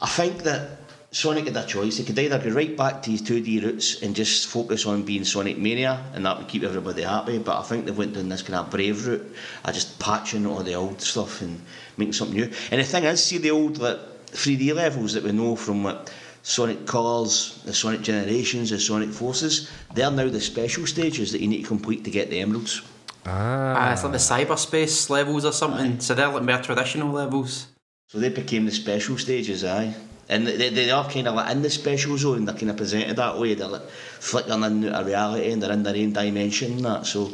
I 0.01 0.07
think 0.07 0.45
that 0.45 0.86
Sonic 1.17 1.47
had 1.47 1.57
a 1.57 1.65
choice. 1.65 1.97
He 1.97 2.05
could 2.05 2.19
either 2.19 2.39
go 2.39 2.51
right 2.51 2.77
back 2.77 3.03
to 3.03 3.11
his 3.11 3.23
2D 3.23 3.63
roots 3.65 4.03
and 4.03 4.15
just 4.15 4.49
focus 4.49 4.85
on 4.85 5.03
being 5.03 5.25
Sonic 5.25 5.57
Mania, 5.57 6.05
and 6.13 6.27
that 6.27 6.37
would 6.37 6.47
keep 6.47 6.63
everybody 6.63 7.05
happy. 7.05 7.39
But 7.39 7.59
I 7.59 7.63
think 7.63 7.87
they 7.87 7.91
went 7.91 8.13
down 8.13 8.29
this 8.29 8.43
kind 8.43 8.59
of 8.59 8.71
brave 8.71 9.07
route 9.07 9.35
of 9.65 9.73
just 9.73 9.99
patching 9.99 10.45
all 10.45 10.63
the 10.63 10.75
old 10.75 11.01
stuff 11.01 11.41
and 11.41 11.63
making 11.97 12.13
something 12.13 12.37
new. 12.37 12.51
And 12.71 12.83
the 12.83 12.85
thing 12.85 13.05
is, 13.05 13.25
see 13.25 13.39
the 13.39 13.51
old 13.51 13.79
like 13.79 13.99
3D 14.27 14.75
levels 14.75 15.15
that 15.15 15.25
we 15.25 15.33
know 15.33 15.57
from 15.57 15.85
like 15.85 16.07
Sonic 16.43 16.87
Colors, 16.87 17.63
the 17.65 17.73
Sonic 17.73 18.03
Generations, 18.03 18.69
the 18.69 18.79
Sonic 18.79 19.09
Forces. 19.09 19.71
They're 19.95 20.11
now 20.11 20.29
the 20.29 20.43
special 20.43 20.87
stages 20.87 21.33
that 21.33 21.41
you 21.41 21.49
need 21.49 21.63
to 21.63 21.69
complete 21.69 22.05
to 22.05 22.11
get 22.11 22.29
the 22.29 22.41
emeralds. 22.41 22.83
Ah, 23.25 23.91
it's 23.91 24.03
like 24.03 24.13
the 24.13 24.19
cyberspace 24.19 25.09
levels 25.09 25.47
or 25.47 25.53
something. 25.53 25.99
So 25.99 26.13
they're 26.13 26.29
like 26.29 26.43
more 26.43 26.61
traditional 26.61 27.11
levels. 27.11 27.69
So 28.09 28.19
they 28.19 28.29
became 28.29 28.67
the 28.67 28.71
special 28.71 29.17
stages, 29.17 29.65
aye. 29.65 29.95
And 30.29 30.47
they, 30.47 30.71
they 30.71 30.91
are 30.91 31.09
kind 31.09 31.29
of 31.29 31.35
like 31.35 31.53
in 31.53 31.63
the 31.63 31.71
special 31.71 32.19
zone, 32.19 32.45
they're 32.45 32.55
kind 32.55 32.71
of 32.71 32.77
presented 32.77 33.17
that 33.17 33.39
way. 33.39 33.55
They're 33.55 33.69
like 33.69 33.89
flickering 33.89 34.63
into 34.63 34.99
a 34.99 35.05
reality 35.05 35.53
and 35.53 35.63
they're 35.63 35.73
in 35.73 35.83
their 35.83 35.97
own 35.97 36.13
dimension 36.13 36.73
and 36.73 36.85
that. 36.85 37.07
So, 37.07 37.33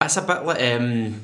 that's 0.00 0.16
a 0.16 0.22
bit 0.22 0.44
like 0.44 0.62
um, 0.62 1.20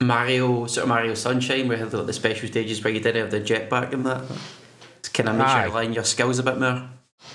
Mario, 0.00 0.66
sort 0.66 0.84
of 0.84 0.88
Mario 0.88 1.14
Sunshine, 1.14 1.68
where 1.68 1.78
you 1.78 1.84
had 1.84 1.92
like, 1.92 2.06
the 2.06 2.12
special 2.12 2.48
stages 2.48 2.82
where 2.82 2.92
you 2.92 3.00
didn't 3.00 3.22
have 3.22 3.30
the 3.30 3.40
jetpack 3.40 3.92
and 3.92 4.06
that. 4.06 4.24
It's 4.98 5.08
kind 5.08 5.28
of 5.28 5.36
makes 5.36 5.52
you 5.52 5.72
align 5.72 5.92
your 5.92 6.04
skills 6.04 6.38
a 6.38 6.42
bit 6.42 6.58
more. 6.58 6.88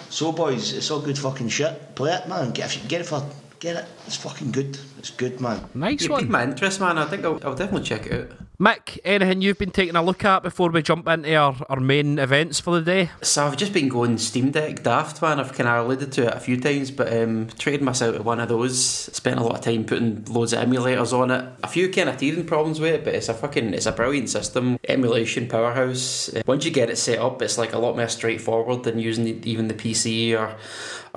so 0.10 0.32
boys, 0.32 0.74
it's 0.74 0.92
all 0.92 1.00
good 1.00 1.18
fucking 1.18 1.50
shit. 1.50 1.96
Play 1.96 2.14
it, 2.14 2.28
man. 2.28 2.52
Get, 2.52 2.66
if 2.66 2.84
you 2.84 2.90
get 2.90 3.02
it 3.02 3.06
for, 3.06 3.24
get 3.60 3.76
it. 3.78 3.86
It's 4.08 4.16
fucking 4.18 4.52
good. 4.52 4.78
It's 4.98 5.12
good, 5.12 5.40
man. 5.42 5.66
Nice 5.74 6.04
You 6.04 6.12
one. 6.12 6.20
piqued 6.22 6.32
my 6.32 6.44
interest, 6.44 6.80
man. 6.80 6.98
I 6.98 7.06
think 7.06 7.24
I'll, 7.26 7.40
I'll 7.44 7.56
definitely 7.56 7.88
check 7.88 8.06
it 8.08 8.14
out. 8.32 8.38
Mick, 8.58 9.00
anything 9.04 9.42
you've 9.42 9.58
been 9.58 9.70
taking 9.72 9.98
a 9.98 10.02
look 10.02 10.24
at 10.24 10.42
before 10.42 10.70
we 10.70 10.82
jump 10.82 11.06
into 11.10 11.36
our, 11.36 11.58
our 11.68 11.80
main 11.82 12.18
events 12.20 12.58
for 12.62 12.76
the 12.80 12.82
day? 12.82 13.10
So 13.22 13.46
I've 13.46 13.58
just 13.58 13.74
been 13.74 13.90
going 13.90 14.18
Steam 14.18 14.52
Deck 14.52 14.82
daft, 14.82 15.22
man. 15.22 15.42
I've 15.42 15.52
kind 15.52 15.68
of 15.68 15.86
alluded 15.86 16.14
to 16.14 16.28
it 16.28 16.34
a 16.34 16.40
few 16.40 16.58
times, 16.60 16.90
but 16.90 17.12
um, 17.12 17.48
trading 17.58 17.84
myself 17.84 18.16
to 18.16 18.24
one 18.24 18.40
of 18.40 18.48
those. 18.48 18.80
Spent 18.82 19.40
a 19.40 19.44
lot 19.44 19.56
of 19.56 19.62
time 19.62 19.84
putting 19.84 20.24
loads 20.26 20.54
of 20.54 20.60
emulators 20.66 21.12
on 21.12 21.32
it. 21.32 21.46
A 21.64 21.68
few 21.68 21.90
kind 21.92 22.08
of 22.08 22.16
teething 22.18 22.46
problems 22.46 22.80
with 22.80 22.94
it, 22.94 23.04
but 23.04 23.14
it's 23.14 23.28
a 23.28 23.34
fucking 23.34 23.74
it's 23.74 23.88
a 23.88 23.92
brilliant 23.92 24.30
system. 24.30 24.80
Emulation 24.88 25.48
powerhouse. 25.50 26.34
Uh, 26.34 26.42
Once 26.46 26.64
you 26.64 26.72
get 26.72 26.90
it 26.90 26.98
set 26.98 27.20
up, 27.20 27.42
it's 27.42 27.58
like 27.58 27.74
a 27.74 27.78
lot 27.80 27.98
more 27.98 28.08
straightforward 28.08 28.84
than 28.84 29.00
using 29.00 29.26
the, 29.26 29.50
even 29.50 29.68
the 29.68 29.74
PC 29.74 30.34
or 30.40 30.56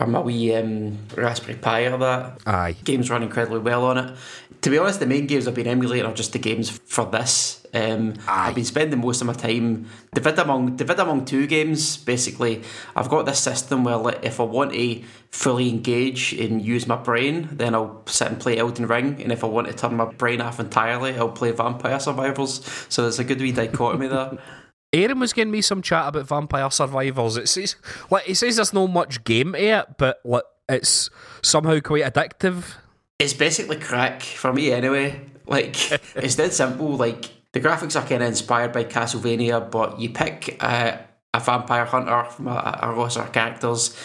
or 0.00 0.06
my 0.06 0.20
wee 0.20 0.54
um, 0.54 0.96
Raspberry 1.16 1.58
Pi 1.58 1.86
or 1.86 1.98
that. 1.98 2.40
Aye. 2.46 2.76
Games 2.84 3.10
run 3.10 3.22
incredibly 3.22 3.58
well 3.58 3.84
on 3.84 3.98
it. 3.98 4.16
To 4.62 4.70
be 4.70 4.78
honest, 4.78 5.00
the 5.00 5.06
main 5.06 5.26
games 5.26 5.46
I've 5.46 5.54
been 5.54 5.66
emulating 5.66 6.06
are 6.06 6.14
just 6.14 6.32
the 6.32 6.38
games 6.38 6.70
for 6.70 7.04
this. 7.06 7.66
Um, 7.74 8.14
I've 8.26 8.54
been 8.54 8.64
spending 8.64 9.00
most 9.00 9.20
of 9.20 9.26
my 9.26 9.34
time 9.34 9.86
divided 10.14 10.40
among 10.40 10.76
divided 10.76 11.02
among 11.02 11.26
two 11.26 11.46
games. 11.46 11.96
Basically, 11.96 12.62
I've 12.96 13.08
got 13.08 13.26
this 13.26 13.38
system 13.38 13.84
where 13.84 13.96
like, 13.96 14.24
if 14.24 14.40
I 14.40 14.44
want 14.44 14.72
to 14.72 15.02
fully 15.30 15.68
engage 15.68 16.32
and 16.32 16.62
use 16.64 16.86
my 16.86 16.96
brain, 16.96 17.48
then 17.52 17.74
I'll 17.74 18.02
sit 18.06 18.28
and 18.28 18.40
play 18.40 18.58
Elden 18.58 18.86
Ring, 18.86 19.22
and 19.22 19.30
if 19.30 19.44
I 19.44 19.46
want 19.46 19.68
to 19.68 19.74
turn 19.74 19.96
my 19.96 20.06
brain 20.06 20.40
off 20.40 20.58
entirely, 20.58 21.16
I'll 21.16 21.28
play 21.28 21.52
Vampire 21.52 22.00
Survivors. 22.00 22.64
So 22.88 23.02
there's 23.02 23.18
a 23.18 23.24
good 23.24 23.40
wee 23.40 23.52
dichotomy 23.52 24.08
there. 24.08 24.38
Aaron 24.92 25.20
was 25.20 25.32
giving 25.32 25.52
me 25.52 25.60
some 25.60 25.82
chat 25.82 26.08
about 26.08 26.28
Vampire 26.28 26.70
Survivors. 26.70 27.36
It 27.36 27.48
says 27.48 27.76
like 28.10 28.24
he 28.24 28.34
says 28.34 28.56
there's 28.56 28.72
no 28.72 28.88
much 28.88 29.24
game 29.24 29.52
to 29.52 29.58
it, 29.58 29.86
but 29.98 30.20
like 30.24 30.44
it's 30.68 31.10
somehow 31.42 31.78
quite 31.80 32.04
addictive. 32.04 32.76
It's 33.18 33.34
basically 33.34 33.76
crack 33.76 34.22
for 34.22 34.52
me 34.52 34.72
anyway. 34.72 35.20
Like 35.46 35.76
it's 36.14 36.36
dead 36.36 36.52
simple. 36.52 36.96
Like 36.96 37.30
the 37.52 37.60
graphics 37.60 38.00
are 38.00 38.06
kind 38.06 38.22
of 38.22 38.28
inspired 38.28 38.72
by 38.72 38.84
Castlevania, 38.84 39.70
but 39.70 40.00
you 40.00 40.10
pick 40.10 40.62
a, 40.62 41.04
a 41.34 41.40
vampire 41.40 41.84
hunter 41.84 42.24
from 42.24 42.48
a, 42.48 42.78
a 42.82 42.92
roster 42.92 43.22
of 43.22 43.32
characters, 43.32 43.96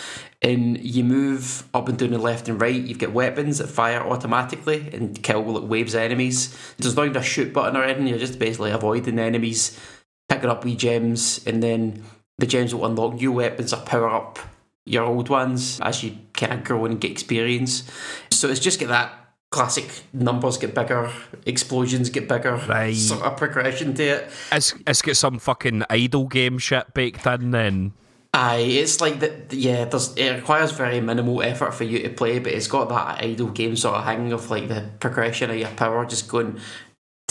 and 0.42 0.78
you 0.84 1.04
move 1.04 1.68
up 1.74 1.88
and 1.88 1.98
down 1.98 2.12
the 2.12 2.18
left 2.18 2.50
and 2.50 2.60
right. 2.60 2.82
You've 2.82 3.00
got 3.00 3.12
weapons 3.12 3.60
that 3.60 3.68
fire 3.68 4.02
automatically 4.02 4.90
and 4.94 5.22
kill 5.24 5.44
like 5.44 5.70
waves 5.70 5.94
of 5.94 6.02
enemies. 6.02 6.58
There's 6.78 6.96
not 6.96 7.06
even 7.06 7.18
a 7.18 7.24
shoot 7.24 7.54
button 7.54 7.78
or 7.78 7.84
anything. 7.84 8.08
You're 8.08 8.18
just 8.18 8.40
basically 8.40 8.72
avoiding 8.72 9.20
enemies, 9.20 9.80
picking 10.36 10.50
up 10.50 10.64
wee 10.66 10.76
gems, 10.76 11.44
and 11.46 11.62
then 11.62 12.04
the 12.38 12.48
gems 12.48 12.74
will 12.74 12.86
unlock 12.86 13.16
new 13.16 13.32
weapons 13.32 13.74
or 13.74 13.78
power 13.82 14.10
up 14.10 14.40
your 14.86 15.04
old 15.06 15.30
ones 15.30 15.80
as 15.82 16.04
you 16.04 16.18
kind 16.34 16.54
of 16.54 16.64
grow 16.64 16.86
and 16.86 17.00
get 17.00 17.12
experience. 17.12 17.84
So 18.32 18.50
it's 18.50 18.60
just 18.60 18.80
get 18.80 18.90
that 18.90 19.14
classic 19.50 19.88
numbers 20.14 20.58
get 20.58 20.74
bigger, 20.76 21.12
explosions 21.46 22.10
get 22.10 22.28
bigger, 22.28 22.56
Right. 22.68 22.96
sort 22.96 23.22
of 23.22 23.38
progression 23.38 23.94
to 23.94 24.04
it. 24.04 24.32
It's 24.52 24.74
it's 24.88 25.02
got 25.02 25.16
some 25.16 25.40
fucking 25.40 25.84
idle 25.90 26.26
game 26.28 26.58
shit 26.58 26.94
baked 26.94 27.26
in. 27.28 27.52
Then 27.52 27.94
Aye, 28.36 28.66
it's 28.82 29.00
like 29.00 29.20
that. 29.20 29.54
Yeah, 29.54 29.86
there's 29.86 30.12
it 30.16 30.32
requires 30.34 30.72
very 30.72 31.00
minimal 31.00 31.44
effort 31.44 31.72
for 31.76 31.84
you 31.84 32.00
to 32.00 32.10
play, 32.10 32.40
but 32.40 32.52
it's 32.52 32.66
got 32.66 32.90
that 32.90 33.24
idle 33.24 33.50
game 33.52 33.76
sort 33.76 33.96
of 33.96 34.06
hang 34.06 34.34
of 34.34 34.50
like 34.50 34.68
the 34.70 34.90
progression 35.00 35.52
of 35.52 35.58
your 35.58 35.70
power 35.70 36.04
just 36.04 36.28
going 36.28 36.60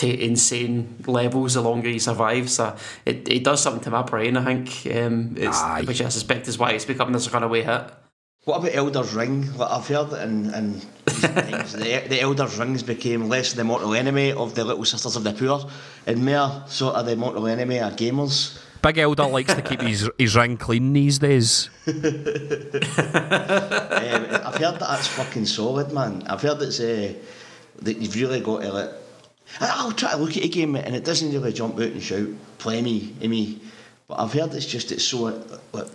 to 0.03 0.25
insane 0.25 0.97
levels 1.07 1.55
the 1.55 1.63
longer 1.63 1.89
you 1.89 2.01
survive. 2.01 2.51
So 2.51 2.77
it, 3.07 3.29
it 3.29 3.45
does 3.45 3.63
something 3.63 3.83
to 3.85 3.91
my 3.91 4.03
brain, 4.03 4.37
I 4.37 4.45
think, 4.45 4.97
um, 4.97 5.35
it's, 5.37 5.61
Aye. 5.61 5.85
which 5.87 6.03
I 6.03 6.09
suspect 6.09 6.49
is 6.49 6.59
why 6.59 6.73
it's 6.73 6.85
become 6.85 7.13
this 7.13 7.33
runaway 7.33 7.63
hit. 7.63 7.85
What 8.45 8.59
about 8.59 8.75
Elder's 8.75 9.15
Ring? 9.15 9.57
Like 9.57 9.71
I've 9.71 9.87
heard 9.87 10.11
that 10.11 10.27
in, 10.27 10.53
in 10.53 10.83
recent 11.07 11.37
times, 11.37 11.75
the, 11.75 12.03
the 12.09 12.21
Elder's 12.21 12.59
Rings 12.59 12.83
became 12.83 13.29
less 13.29 13.53
the 13.53 13.63
mortal 13.63 13.95
enemy 13.95 14.33
of 14.33 14.57
the 14.57 14.65
Little 14.65 14.85
Sisters 14.85 15.15
of 15.15 15.23
the 15.23 15.33
Poor 15.33 15.71
and 16.09 16.25
more 16.25 16.65
sort 16.67 16.97
of 16.97 17.07
the 17.07 17.15
mortal 17.15 17.47
enemy 17.47 17.79
of 17.79 17.95
gamers. 17.95 18.61
Big 18.83 18.99
Elder 18.99 19.27
likes 19.27 19.55
to 19.55 19.63
keep 19.63 19.81
his 19.81 20.11
his 20.19 20.35
ring 20.35 20.57
clean 20.57 20.93
these 20.93 21.21
days. 21.21 21.71
um, 21.87 21.95
I've 21.95 22.03
heard 24.57 24.75
that 24.75 24.81
that's 24.81 25.07
fucking 25.07 25.47
solid, 25.47 25.93
man. 25.93 26.25
I've 26.27 26.43
heard 26.43 26.61
it's 26.63 26.81
uh, 26.81 27.15
that 27.83 27.99
you've 27.99 28.17
really 28.17 28.41
got 28.41 28.63
to 28.63 28.73
like. 28.73 28.91
I'll 29.61 29.93
try 29.93 30.13
to 30.13 30.17
look 30.17 30.37
at 30.37 30.45
a 30.45 30.49
game 30.49 30.77
and 30.77 30.95
it 30.95 31.05
doesn't 31.05 31.33
really 31.33 31.53
jump 31.53 31.75
out 31.75 31.83
and 31.83 32.03
shout, 32.03 32.29
play 32.59 32.83
me, 32.83 33.15
eh, 33.23 33.29
me. 33.29 33.61
But 34.09 34.19
I've 34.21 34.33
heard 34.33 34.53
it's 34.53 34.67
just 34.67 34.93
it's 34.93 35.05
so 35.05 35.43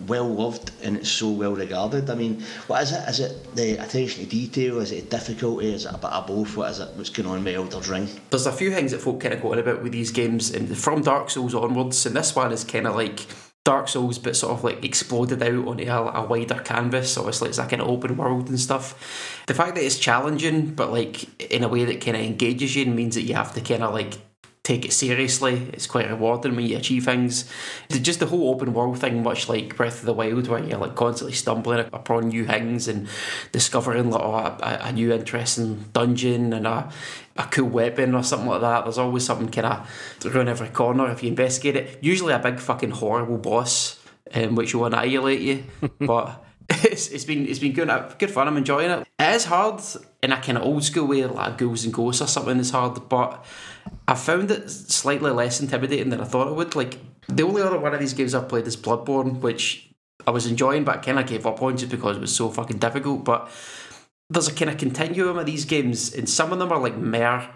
well 0.06 0.28
loved 0.28 0.72
and 0.82 0.96
it's 0.96 1.08
so 1.08 1.30
well 1.30 1.54
regarded. 1.54 2.10
I 2.10 2.14
mean, 2.14 2.42
what 2.66 2.82
is 2.82 2.92
it? 2.92 3.08
Is 3.08 3.20
it 3.20 3.54
the 3.54 3.82
attention 3.82 4.24
to 4.24 4.30
detail? 4.30 4.80
Is 4.80 4.90
it 4.90 5.10
difficulty? 5.10 5.72
Is 5.72 5.84
it 5.84 5.94
a 5.94 5.98
bit 5.98 6.10
of 6.10 6.26
both? 6.26 6.56
What 6.56 6.70
is 6.70 6.80
it? 6.80 6.88
What's 6.96 7.10
going 7.10 7.28
on 7.28 7.44
with 7.44 7.54
Elder's 7.54 7.88
Ring? 7.88 8.08
there's 8.30 8.46
a 8.46 8.52
few 8.52 8.72
things 8.72 8.92
that 8.92 9.00
folk 9.00 9.20
kind 9.20 9.34
of 9.34 9.42
go 9.42 9.52
on 9.52 9.58
about 9.58 9.82
with 9.82 9.92
these 9.92 10.10
games, 10.10 10.50
and 10.50 10.76
from 10.76 11.02
Dark 11.02 11.30
Souls 11.30 11.54
onwards, 11.54 12.06
and 12.06 12.16
this 12.16 12.34
one 12.34 12.50
is 12.50 12.64
kind 12.64 12.86
of 12.86 12.96
like 12.96 13.26
Dark 13.68 13.86
Souls, 13.86 14.18
but 14.18 14.34
sort 14.34 14.54
of 14.54 14.64
like 14.64 14.82
exploded 14.82 15.42
out 15.42 15.68
onto 15.68 15.84
a, 15.84 16.22
a 16.22 16.26
wider 16.26 16.54
canvas. 16.54 17.18
Obviously, 17.18 17.50
it's 17.50 17.58
like 17.58 17.72
an 17.72 17.82
open 17.82 18.16
world 18.16 18.48
and 18.48 18.58
stuff. 18.58 19.44
The 19.46 19.52
fact 19.52 19.74
that 19.74 19.84
it's 19.84 19.98
challenging, 19.98 20.70
but 20.74 20.90
like 20.90 21.52
in 21.52 21.62
a 21.62 21.68
way 21.68 21.84
that 21.84 22.00
kind 22.00 22.16
of 22.16 22.22
engages 22.22 22.74
you 22.74 22.86
and 22.86 22.96
means 22.96 23.14
that 23.14 23.24
you 23.24 23.34
have 23.34 23.52
to 23.52 23.60
kind 23.60 23.82
of 23.82 23.92
like 23.92 24.14
take 24.62 24.86
it 24.86 24.92
seriously. 24.94 25.68
It's 25.74 25.86
quite 25.86 26.08
rewarding 26.08 26.56
when 26.56 26.64
you 26.64 26.78
achieve 26.78 27.04
things. 27.04 27.50
Just 27.90 28.20
the 28.20 28.26
whole 28.26 28.54
open 28.54 28.72
world 28.72 28.98
thing, 28.98 29.22
much 29.22 29.50
like 29.50 29.76
Breath 29.76 30.00
of 30.00 30.06
the 30.06 30.14
Wild, 30.14 30.48
where 30.48 30.64
you're 30.64 30.78
like 30.78 30.94
constantly 30.94 31.34
stumbling 31.34 31.80
upon 31.92 32.28
new 32.28 32.46
things 32.46 32.88
and 32.88 33.06
discovering 33.52 34.10
like 34.10 34.22
oh, 34.22 34.34
a, 34.34 34.78
a 34.84 34.92
new 34.92 35.12
interesting 35.12 35.84
dungeon 35.92 36.54
and 36.54 36.66
a, 36.66 36.90
a 37.38 37.44
cool 37.44 37.68
weapon 37.68 38.14
or 38.14 38.22
something 38.22 38.48
like 38.48 38.60
that. 38.60 38.84
There's 38.84 38.98
always 38.98 39.24
something 39.24 39.48
kind 39.48 39.66
of 39.66 40.26
around 40.26 40.48
every 40.48 40.68
corner 40.68 41.10
if 41.10 41.22
you 41.22 41.28
investigate 41.28 41.76
it. 41.76 41.98
Usually 42.02 42.34
a 42.34 42.38
big 42.38 42.58
fucking 42.58 42.90
horrible 42.90 43.38
boss, 43.38 43.98
um, 44.34 44.56
which 44.56 44.74
will 44.74 44.86
annihilate 44.86 45.40
you, 45.40 45.64
but. 46.00 46.44
It's, 46.70 47.08
it's 47.08 47.24
been 47.24 47.46
it's 47.46 47.60
been 47.60 47.72
good 47.72 47.88
good 48.18 48.30
fun. 48.30 48.46
I'm 48.46 48.58
enjoying 48.58 48.90
it. 48.90 49.08
It 49.18 49.34
is 49.34 49.46
hard 49.46 49.80
in 50.22 50.32
a 50.32 50.36
kind 50.38 50.58
of 50.58 50.64
old 50.64 50.84
school 50.84 51.06
way, 51.06 51.24
like 51.24 51.56
ghouls 51.56 51.86
and 51.86 51.94
ghosts 51.94 52.20
or 52.20 52.26
something. 52.26 52.58
is 52.58 52.72
hard, 52.72 53.08
but 53.08 53.42
I 54.06 54.14
found 54.14 54.50
it 54.50 54.68
slightly 54.68 55.30
less 55.30 55.62
intimidating 55.62 56.10
than 56.10 56.20
I 56.20 56.24
thought 56.24 56.48
it 56.48 56.54
would. 56.54 56.76
Like 56.76 56.98
the 57.26 57.44
only 57.44 57.62
other 57.62 57.78
one 57.78 57.94
of 57.94 58.00
these 58.00 58.12
games 58.12 58.34
I've 58.34 58.50
played 58.50 58.66
is 58.66 58.76
Bloodborne, 58.76 59.40
which 59.40 59.88
I 60.26 60.30
was 60.30 60.44
enjoying, 60.44 60.84
but 60.84 60.96
I 60.96 60.98
kind 60.98 61.18
of 61.18 61.26
gave 61.26 61.46
up 61.46 61.62
on 61.62 61.78
just 61.78 61.90
because 61.90 62.18
it 62.18 62.20
was 62.20 62.36
so 62.36 62.50
fucking 62.50 62.76
difficult. 62.76 63.24
But 63.24 63.50
there's 64.30 64.48
a 64.48 64.54
kind 64.54 64.70
of 64.70 64.76
continuum 64.76 65.38
of 65.38 65.46
these 65.46 65.64
games, 65.64 66.14
and 66.14 66.28
some 66.28 66.52
of 66.52 66.58
them 66.58 66.72
are 66.72 66.80
like 66.80 66.96
mere 66.96 67.48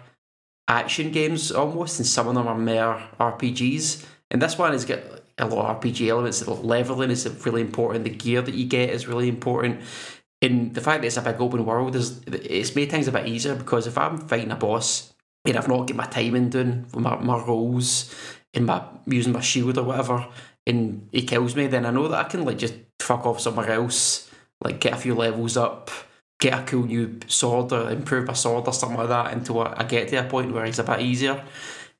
action 0.67 1.11
games 1.11 1.51
almost, 1.51 1.99
and 1.99 2.07
some 2.07 2.27
of 2.27 2.35
them 2.35 2.47
are 2.47 2.57
mere 2.57 3.01
RPGs. 3.19 4.05
And 4.31 4.41
this 4.41 4.57
one 4.57 4.71
has 4.71 4.85
got 4.85 4.99
a 5.37 5.45
lot 5.45 5.69
of 5.69 5.81
RPG 5.81 6.07
elements. 6.07 6.39
The 6.39 6.53
leveling 6.53 7.11
is 7.11 7.27
really 7.45 7.61
important. 7.61 8.03
The 8.03 8.09
gear 8.09 8.41
that 8.41 8.53
you 8.53 8.65
get 8.65 8.89
is 8.89 9.07
really 9.07 9.29
important. 9.29 9.81
And 10.41 10.73
the 10.73 10.81
fact 10.81 11.01
that 11.01 11.07
it's 11.07 11.17
a 11.17 11.21
big 11.21 11.39
open 11.39 11.65
world 11.65 11.95
is 11.95 12.21
it's 12.27 12.75
made 12.75 12.91
things 12.91 13.07
a 13.07 13.11
bit 13.11 13.27
easier 13.27 13.55
because 13.55 13.87
if 13.87 13.97
I'm 13.97 14.17
fighting 14.17 14.51
a 14.51 14.55
boss 14.55 15.13
and 15.45 15.55
I've 15.55 15.67
not 15.67 15.87
got 15.87 15.95
my 15.95 16.05
timing 16.05 16.49
done 16.49 16.87
with 16.93 17.03
my, 17.03 17.15
my 17.15 17.37
rolls 17.45 18.13
and 18.53 18.65
my 18.65 18.83
using 19.05 19.31
my 19.31 19.39
shield 19.39 19.77
or 19.77 19.83
whatever, 19.83 20.27
and 20.67 21.07
he 21.11 21.21
kills 21.21 21.55
me, 21.55 21.67
then 21.67 21.85
I 21.85 21.91
know 21.91 22.07
that 22.07 22.25
I 22.25 22.29
can 22.29 22.43
like 22.43 22.57
just 22.57 22.75
fuck 22.99 23.25
off 23.25 23.39
somewhere 23.39 23.71
else, 23.71 24.29
like 24.61 24.79
get 24.79 24.93
a 24.93 24.97
few 24.97 25.15
levels 25.15 25.55
up, 25.55 25.91
get 26.43 26.59
a 26.59 26.63
cool 26.63 26.85
new 26.85 27.19
sword 27.27 27.71
or 27.71 27.89
improve 27.89 28.27
my 28.27 28.33
sword 28.33 28.67
or 28.67 28.73
something 28.73 28.97
like 28.97 29.07
that 29.07 29.33
until 29.33 29.61
I 29.61 29.75
I 29.77 29.83
get 29.85 30.09
to 30.09 30.17
a 30.17 30.23
point 30.23 30.53
where 30.53 30.65
it's 30.65 30.79
a 30.79 30.83
bit 30.83 30.99
easier. 30.99 31.41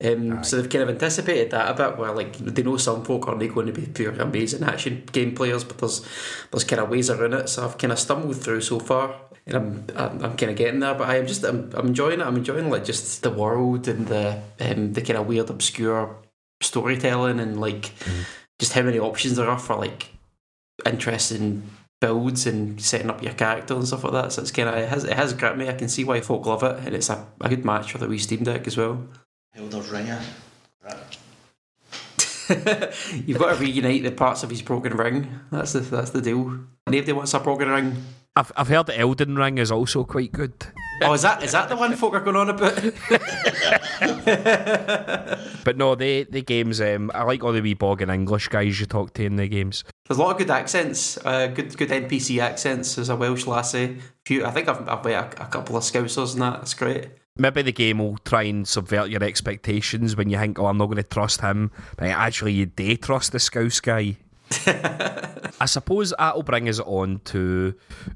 Um, 0.04 0.44
so 0.44 0.58
they've 0.58 0.70
kind 0.70 0.84
of 0.84 0.90
anticipated 0.90 1.52
that 1.52 1.72
a 1.72 1.74
bit, 1.74 1.98
where 1.98 2.12
like 2.12 2.34
they 2.38 2.62
know 2.62 2.76
some 2.76 3.06
folk 3.06 3.28
aren't 3.28 3.54
going 3.54 3.68
to 3.68 3.72
be 3.72 3.86
pure 3.86 4.12
amazing 4.12 4.64
action 4.64 5.04
game 5.14 5.34
players, 5.34 5.64
but 5.64 5.78
there's 5.78 6.06
there's 6.52 6.66
kind 6.66 6.82
of 6.82 6.90
ways 6.90 7.10
around 7.10 7.36
it. 7.36 7.48
So 7.48 7.64
I've 7.64 7.78
kind 7.78 7.94
of 7.94 8.00
stumbled 8.00 8.36
through 8.36 8.62
so 8.62 8.80
far, 8.80 9.16
and 9.48 9.56
I'm 9.56 9.86
I'm, 9.96 10.14
I'm 10.26 10.36
kind 10.36 10.52
of 10.52 10.58
getting 10.58 10.82
there. 10.82 10.96
But 10.96 11.10
I'm 11.10 11.26
just 11.26 11.46
I'm, 11.46 11.72
I'm 11.74 11.88
enjoying 11.88 12.20
it. 12.20 12.28
I'm 12.28 12.36
enjoying 12.36 12.70
like 12.70 12.84
just 12.84 13.24
the 13.24 13.32
world 13.32 13.88
and 13.88 14.08
the 14.08 14.42
um, 14.60 14.92
the 14.92 15.02
kind 15.02 15.20
of 15.20 15.28
weird 15.28 15.50
obscure 15.50 16.18
storytelling 16.62 17.40
and 17.40 17.62
like 17.62 17.94
just 18.60 18.74
how 18.74 18.82
many 18.82 19.00
options 19.00 19.38
there 19.38 19.50
are 19.50 19.60
for 19.60 19.78
like 19.78 20.08
interesting 20.86 21.64
builds 22.04 22.46
and 22.46 22.82
setting 22.82 23.10
up 23.10 23.24
your 23.24 23.32
character 23.32 23.74
and 23.74 23.88
stuff 23.88 24.04
like 24.04 24.12
that. 24.12 24.34
So 24.34 24.42
it's 24.42 24.52
kind 24.52 24.68
of 24.68 24.76
it 24.76 24.90
has 24.90 25.06
it 25.06 25.14
has 25.14 25.34
gripped 25.34 25.58
me. 25.58 25.70
I 25.70 25.74
can 25.74 25.88
see 25.88 26.04
why 26.04 26.20
folk 26.20 26.46
love 26.46 26.62
it, 26.62 26.86
and 26.86 26.94
it's 26.94 27.10
a, 27.10 27.26
a 27.40 27.48
good 27.48 27.64
match 27.64 27.94
for 27.94 27.98
the 27.98 28.10
wee 28.10 28.18
Steam 28.18 28.44
Deck 28.44 28.68
as 28.68 28.76
well. 28.76 29.02
Elder's 29.56 29.90
Ringer. 29.90 30.22
You've 33.26 33.40
got 33.40 33.56
to 33.56 33.64
reunite 33.64 34.04
the 34.04 34.12
parts 34.12 34.44
of 34.44 34.50
his 34.50 34.62
broken 34.62 34.98
ring. 34.98 35.40
That's 35.50 35.72
the 35.72 35.80
that's 35.80 36.10
the 36.10 36.22
deal. 36.22 36.60
Nobody 36.88 37.14
wants 37.14 37.34
a 37.34 37.40
broken 37.40 37.70
ring. 37.70 37.96
I've 38.36 38.52
I've 38.58 38.68
heard 38.68 38.88
that 38.88 39.00
Elden 39.00 39.38
Ring 39.38 39.58
is 39.58 39.72
also 39.72 40.04
quite 40.04 40.34
good. 40.34 40.54
Oh, 41.02 41.14
is 41.14 41.24
that 41.24 41.44
is 41.44 41.52
that 41.54 41.70
the 41.70 41.76
one 41.76 41.96
folk 41.96 42.14
are 42.14 42.22
going 42.22 42.36
on 42.36 42.50
about? 42.50 42.80
But 45.64 45.78
no, 45.78 45.96
the 45.96 46.24
the 46.30 46.42
games. 46.42 46.82
Um, 46.82 47.12
I 47.14 47.24
like 47.24 47.44
all 47.44 47.54
the 47.54 47.62
wee 47.62 47.74
bog 47.74 48.00
bogging 48.00 48.14
English 48.14 48.50
guys 48.50 48.80
you 48.80 48.86
talk 48.86 49.14
to 49.14 49.24
in 49.24 49.38
the 49.38 49.48
games. 49.48 49.84
There's 50.08 50.18
a 50.18 50.22
lot 50.22 50.32
of 50.32 50.38
good 50.38 50.52
accents, 50.52 51.18
uh, 51.26 51.48
good 51.48 51.76
good 51.78 51.90
NPC 51.90 52.42
accents. 52.42 52.96
There's 52.96 53.10
a 53.10 53.16
Welsh 53.16 53.48
lassie. 53.48 54.00
Few, 54.26 54.46
I 54.46 54.52
think 54.52 54.68
I've, 54.68 54.88
I've 54.88 55.04
met 55.06 55.40
a, 55.40 55.44
a 55.44 55.48
couple 55.48 55.78
of 55.78 55.84
Scousers 55.84 56.34
and 56.34 56.42
that. 56.42 56.58
That's 56.58 56.74
great. 56.74 57.10
Maybe 57.36 57.62
the 57.64 57.72
game 57.72 58.00
will 58.00 58.18
try 58.20 58.44
and 58.44 58.68
subvert 58.68 59.10
your 59.10 59.24
expectations 59.24 60.16
when 60.16 60.30
you 60.30 60.38
think, 60.38 60.60
"Oh, 60.60 60.68
I'm 60.68 60.78
not 60.78 60.86
going 60.86 60.98
to 60.98 61.04
trust 61.04 61.42
him," 61.42 61.72
but 61.98 62.08
actually, 62.10 62.54
you 62.54 62.66
do 62.66 62.96
trust 62.98 63.32
the 63.32 63.40
Scouse 63.40 63.80
guy. 63.80 64.18
I 65.60 65.66
suppose 65.66 66.14
that'll 66.18 66.44
bring 66.44 66.68
us 66.68 66.80
on 66.80 67.22
to 67.26 67.76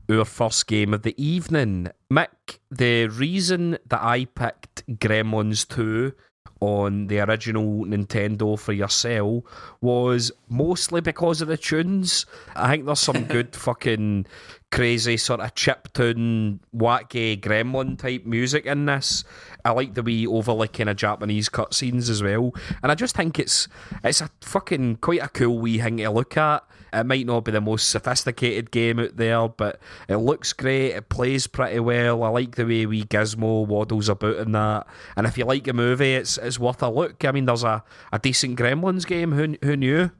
our 0.09 0.25
first 0.25 0.67
game 0.67 0.93
of 0.93 1.03
the 1.03 1.15
evening. 1.23 1.89
Mick, 2.11 2.59
the 2.71 3.07
reason 3.07 3.77
that 3.87 4.01
I 4.01 4.25
picked 4.25 4.85
Gremlins 4.87 5.67
2 5.67 6.13
on 6.59 7.07
the 7.07 7.19
original 7.19 7.85
Nintendo 7.85 8.57
for 8.57 8.73
yourself 8.73 9.43
was 9.81 10.31
mostly 10.49 11.01
because 11.01 11.41
of 11.41 11.47
the 11.47 11.57
tunes. 11.57 12.25
I 12.55 12.69
think 12.69 12.85
there's 12.85 12.99
some 12.99 13.23
good 13.29 13.55
fucking 13.55 14.25
crazy 14.71 15.17
sort 15.17 15.39
of 15.39 15.53
chiptune, 15.55 16.59
wacky 16.75 17.39
gremlin 17.39 17.97
type 17.97 18.25
music 18.25 18.65
in 18.65 18.85
this. 18.85 19.23
I 19.63 19.71
like 19.71 19.93
the 19.93 20.03
wee 20.03 20.27
overly 20.27 20.67
kind 20.67 20.89
of 20.89 20.97
Japanese 20.97 21.49
cutscenes 21.49 22.09
as 22.09 22.21
well, 22.21 22.53
and 22.83 22.91
I 22.91 22.95
just 22.95 23.15
think 23.15 23.39
it's 23.39 23.67
it's 24.03 24.21
a 24.21 24.29
fucking 24.41 24.97
quite 24.97 25.21
a 25.21 25.29
cool 25.29 25.59
wee 25.59 25.79
thing 25.79 25.97
to 25.97 26.09
look 26.09 26.37
at. 26.37 26.63
It 26.93 27.05
might 27.05 27.25
not 27.25 27.43
be 27.43 27.51
the 27.51 27.61
most 27.61 27.89
sophisticated 27.89 28.71
game 28.71 28.99
out 28.99 29.17
there, 29.17 29.47
but 29.49 29.79
it 30.07 30.17
looks 30.17 30.53
great. 30.53 30.93
It 30.93 31.09
plays 31.09 31.45
pretty 31.45 31.79
well. 31.79 32.23
I 32.23 32.29
like 32.29 32.55
the 32.55 32.65
way 32.65 32.85
wee 32.85 33.03
Gizmo 33.03 33.67
waddles 33.67 34.07
about 34.07 34.37
in 34.37 34.53
that. 34.53 34.87
And 35.17 35.27
if 35.27 35.37
you 35.37 35.45
like 35.45 35.67
a 35.67 35.73
movie, 35.73 36.15
it's 36.15 36.37
it's 36.37 36.59
worth 36.59 36.81
a 36.81 36.89
look. 36.89 37.25
I 37.25 37.31
mean, 37.31 37.45
there's 37.45 37.63
a, 37.63 37.83
a 38.11 38.19
decent 38.19 38.57
Gremlins 38.57 39.05
game. 39.05 39.33
Who 39.33 39.57
who 39.63 39.75
knew? 39.75 40.11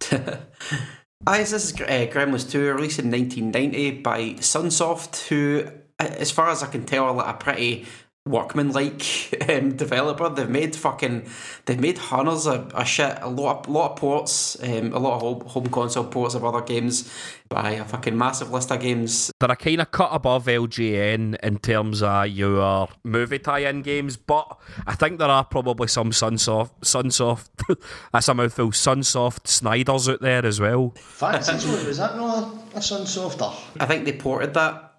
Aye, 1.26 1.40
this 1.40 1.52
is 1.52 1.74
uh, 1.74 2.08
Gremlins 2.10 2.50
2, 2.50 2.72
released 2.72 2.98
in 2.98 3.10
1990 3.10 4.00
by 4.00 4.20
Sunsoft, 4.40 5.28
who, 5.28 5.70
as 5.98 6.30
far 6.30 6.48
as 6.48 6.62
I 6.62 6.66
can 6.66 6.86
tell, 6.86 7.04
are 7.04 7.12
like 7.12 7.34
a 7.34 7.36
pretty 7.36 7.84
workman-like 8.26 9.48
um, 9.48 9.76
developer. 9.76 10.28
They've 10.28 10.48
made 10.48 10.76
fucking, 10.76 11.26
they've 11.64 11.80
made 11.80 11.98
hundreds 11.98 12.46
of, 12.46 12.72
of 12.72 12.86
shit, 12.86 13.18
a 13.20 13.28
lot, 13.28 13.60
of, 13.60 13.68
lot 13.68 13.92
of 13.92 13.96
ports, 13.96 14.62
um, 14.62 14.92
a 14.92 14.98
lot 14.98 15.16
of 15.16 15.20
home, 15.22 15.40
home 15.48 15.66
console 15.68 16.04
ports 16.04 16.34
of 16.34 16.44
other 16.44 16.60
games 16.60 17.12
by 17.48 17.72
a 17.72 17.84
fucking 17.84 18.16
massive 18.16 18.50
list 18.52 18.70
of 18.70 18.80
games. 18.80 19.30
They're 19.40 19.50
a 19.50 19.56
kind 19.56 19.80
of 19.80 19.90
cut 19.90 20.10
above 20.12 20.46
LJN 20.46 21.36
in 21.42 21.58
terms 21.58 22.02
of 22.02 22.28
your 22.28 22.88
movie 23.04 23.38
tie-in 23.38 23.82
games, 23.82 24.16
but 24.16 24.58
I 24.86 24.94
think 24.94 25.18
there 25.18 25.28
are 25.28 25.44
probably 25.44 25.88
some 25.88 26.10
Sunsoft, 26.10 26.80
Sunsoft, 26.82 27.48
that's 28.12 28.28
a 28.28 28.34
mouthful, 28.34 28.70
Sunsoft 28.70 29.46
Sniders 29.46 30.08
out 30.08 30.20
there 30.20 30.44
as 30.44 30.60
well. 30.60 30.90
Fantasy 30.96 31.58
Zone, 31.58 31.86
was 31.86 31.98
that 31.98 32.16
not 32.16 32.44
a, 32.44 32.76
a 32.76 32.80
Sunsofter? 32.80 33.52
I 33.80 33.86
think 33.86 34.04
they 34.04 34.12
ported 34.12 34.54
that. 34.54 34.98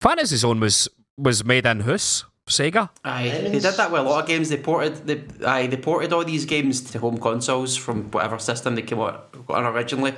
Fantasy 0.00 0.36
Zone 0.36 0.60
was 0.60 0.88
was 1.18 1.44
made 1.44 1.66
in 1.66 1.80
house. 1.80 2.24
Sega. 2.48 2.90
Aye, 3.04 3.28
they 3.28 3.50
did 3.50 3.62
that 3.62 3.90
with 3.90 4.00
a 4.00 4.04
lot 4.04 4.22
of 4.22 4.28
games. 4.28 4.48
They 4.48 4.56
ported, 4.56 5.06
they, 5.06 5.46
aye, 5.46 5.66
they 5.66 5.76
ported 5.76 6.12
all 6.12 6.24
these 6.24 6.44
games 6.44 6.80
to 6.90 6.98
home 6.98 7.18
consoles 7.18 7.76
from 7.76 8.10
whatever 8.10 8.38
system 8.38 8.74
they 8.74 8.82
came 8.82 9.00
out 9.00 9.34
on 9.48 9.64
originally 9.64 10.14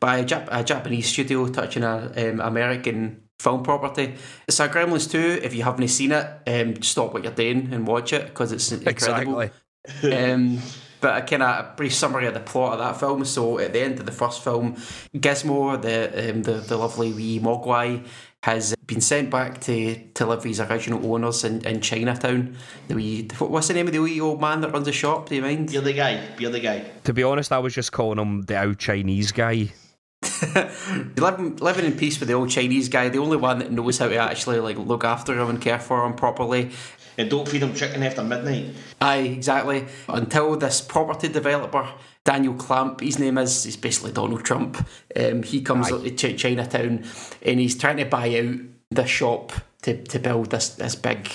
by 0.00 0.18
a, 0.18 0.24
Jap- 0.24 0.48
a 0.50 0.62
Japanese 0.62 1.06
studio 1.06 1.46
touching 1.48 1.84
an 1.84 2.18
um, 2.18 2.40
American 2.40 3.22
film 3.40 3.62
property. 3.62 4.14
It's 4.46 4.60
a 4.60 4.68
Gremlins 4.68 5.10
2. 5.10 5.40
If 5.42 5.54
you 5.54 5.62
haven't 5.62 5.88
seen 5.88 6.12
it, 6.12 6.26
um, 6.46 6.82
stop 6.82 7.14
what 7.14 7.24
you're 7.24 7.32
doing 7.32 7.72
and 7.72 7.86
watch 7.86 8.12
it 8.12 8.26
because 8.26 8.52
it's 8.52 8.70
incredible. 8.72 9.40
Exactly. 9.40 10.12
um, 10.12 10.60
but 11.00 11.22
a 11.22 11.26
kind 11.26 11.42
of 11.42 11.76
brief 11.76 11.94
summary 11.94 12.26
of 12.26 12.34
the 12.34 12.40
plot 12.40 12.74
of 12.74 12.78
that 12.80 12.98
film. 12.98 13.24
So 13.24 13.58
at 13.58 13.72
the 13.72 13.80
end 13.80 14.00
of 14.00 14.06
the 14.06 14.12
first 14.12 14.42
film, 14.42 14.74
Gizmo, 15.14 15.80
the 15.80 16.30
um, 16.30 16.42
the, 16.42 16.54
the 16.54 16.76
lovely 16.76 17.12
wee 17.12 17.40
Mogwai, 17.40 18.04
has 18.42 18.74
been 18.86 19.00
sent 19.00 19.30
back 19.30 19.60
to, 19.62 19.96
to 20.14 20.26
live 20.26 20.38
with 20.38 20.46
his 20.46 20.60
original 20.60 21.12
owners 21.12 21.44
in, 21.44 21.64
in 21.66 21.80
Chinatown. 21.80 22.56
The 22.86 22.94
wee, 22.94 23.28
what's 23.38 23.68
the 23.68 23.74
name 23.74 23.86
of 23.86 23.92
the 23.92 23.98
wee 23.98 24.20
old 24.20 24.40
man 24.40 24.60
that 24.60 24.72
runs 24.72 24.86
the 24.86 24.92
shop? 24.92 25.28
Do 25.28 25.34
you 25.34 25.42
mind? 25.42 25.72
You're 25.72 25.82
the 25.82 25.92
guy. 25.92 26.22
You're 26.38 26.52
the 26.52 26.60
guy. 26.60 26.84
To 27.04 27.12
be 27.12 27.22
honest, 27.22 27.52
I 27.52 27.58
was 27.58 27.74
just 27.74 27.92
calling 27.92 28.18
him 28.18 28.42
the 28.42 28.62
old 28.62 28.78
Chinese 28.78 29.32
guy. 29.32 29.72
living, 31.16 31.56
living 31.56 31.84
in 31.84 31.96
peace 31.96 32.18
with 32.18 32.28
the 32.28 32.34
old 32.34 32.50
Chinese 32.50 32.88
guy, 32.88 33.08
the 33.08 33.18
only 33.18 33.36
one 33.36 33.58
that 33.58 33.72
knows 33.72 33.98
how 33.98 34.08
to 34.08 34.16
actually 34.16 34.60
like 34.60 34.76
look 34.78 35.04
after 35.04 35.38
him 35.38 35.48
and 35.48 35.60
care 35.60 35.78
for 35.78 36.04
him 36.06 36.14
properly. 36.14 36.70
And 37.16 37.28
don't 37.28 37.48
feed 37.48 37.62
him 37.62 37.74
chicken 37.74 38.04
after 38.04 38.22
midnight. 38.22 38.74
Aye, 39.00 39.18
exactly. 39.18 39.86
Until 40.08 40.56
this 40.56 40.80
property 40.80 41.26
developer, 41.26 41.88
Daniel 42.28 42.52
Clamp, 42.52 43.00
his 43.00 43.18
name 43.18 43.38
is, 43.38 43.64
he's 43.64 43.78
basically 43.78 44.12
Donald 44.12 44.44
Trump. 44.44 44.86
Um, 45.16 45.42
he 45.42 45.62
comes 45.62 45.90
Aye. 45.90 46.10
to 46.10 46.36
Chinatown 46.36 47.02
and 47.40 47.58
he's 47.58 47.74
trying 47.74 47.96
to 47.96 48.04
buy 48.04 48.38
out 48.38 48.60
the 48.90 49.06
shop 49.06 49.50
to, 49.80 50.02
to 50.02 50.18
build 50.18 50.50
this 50.50 50.68
this 50.74 50.94
big 50.94 51.26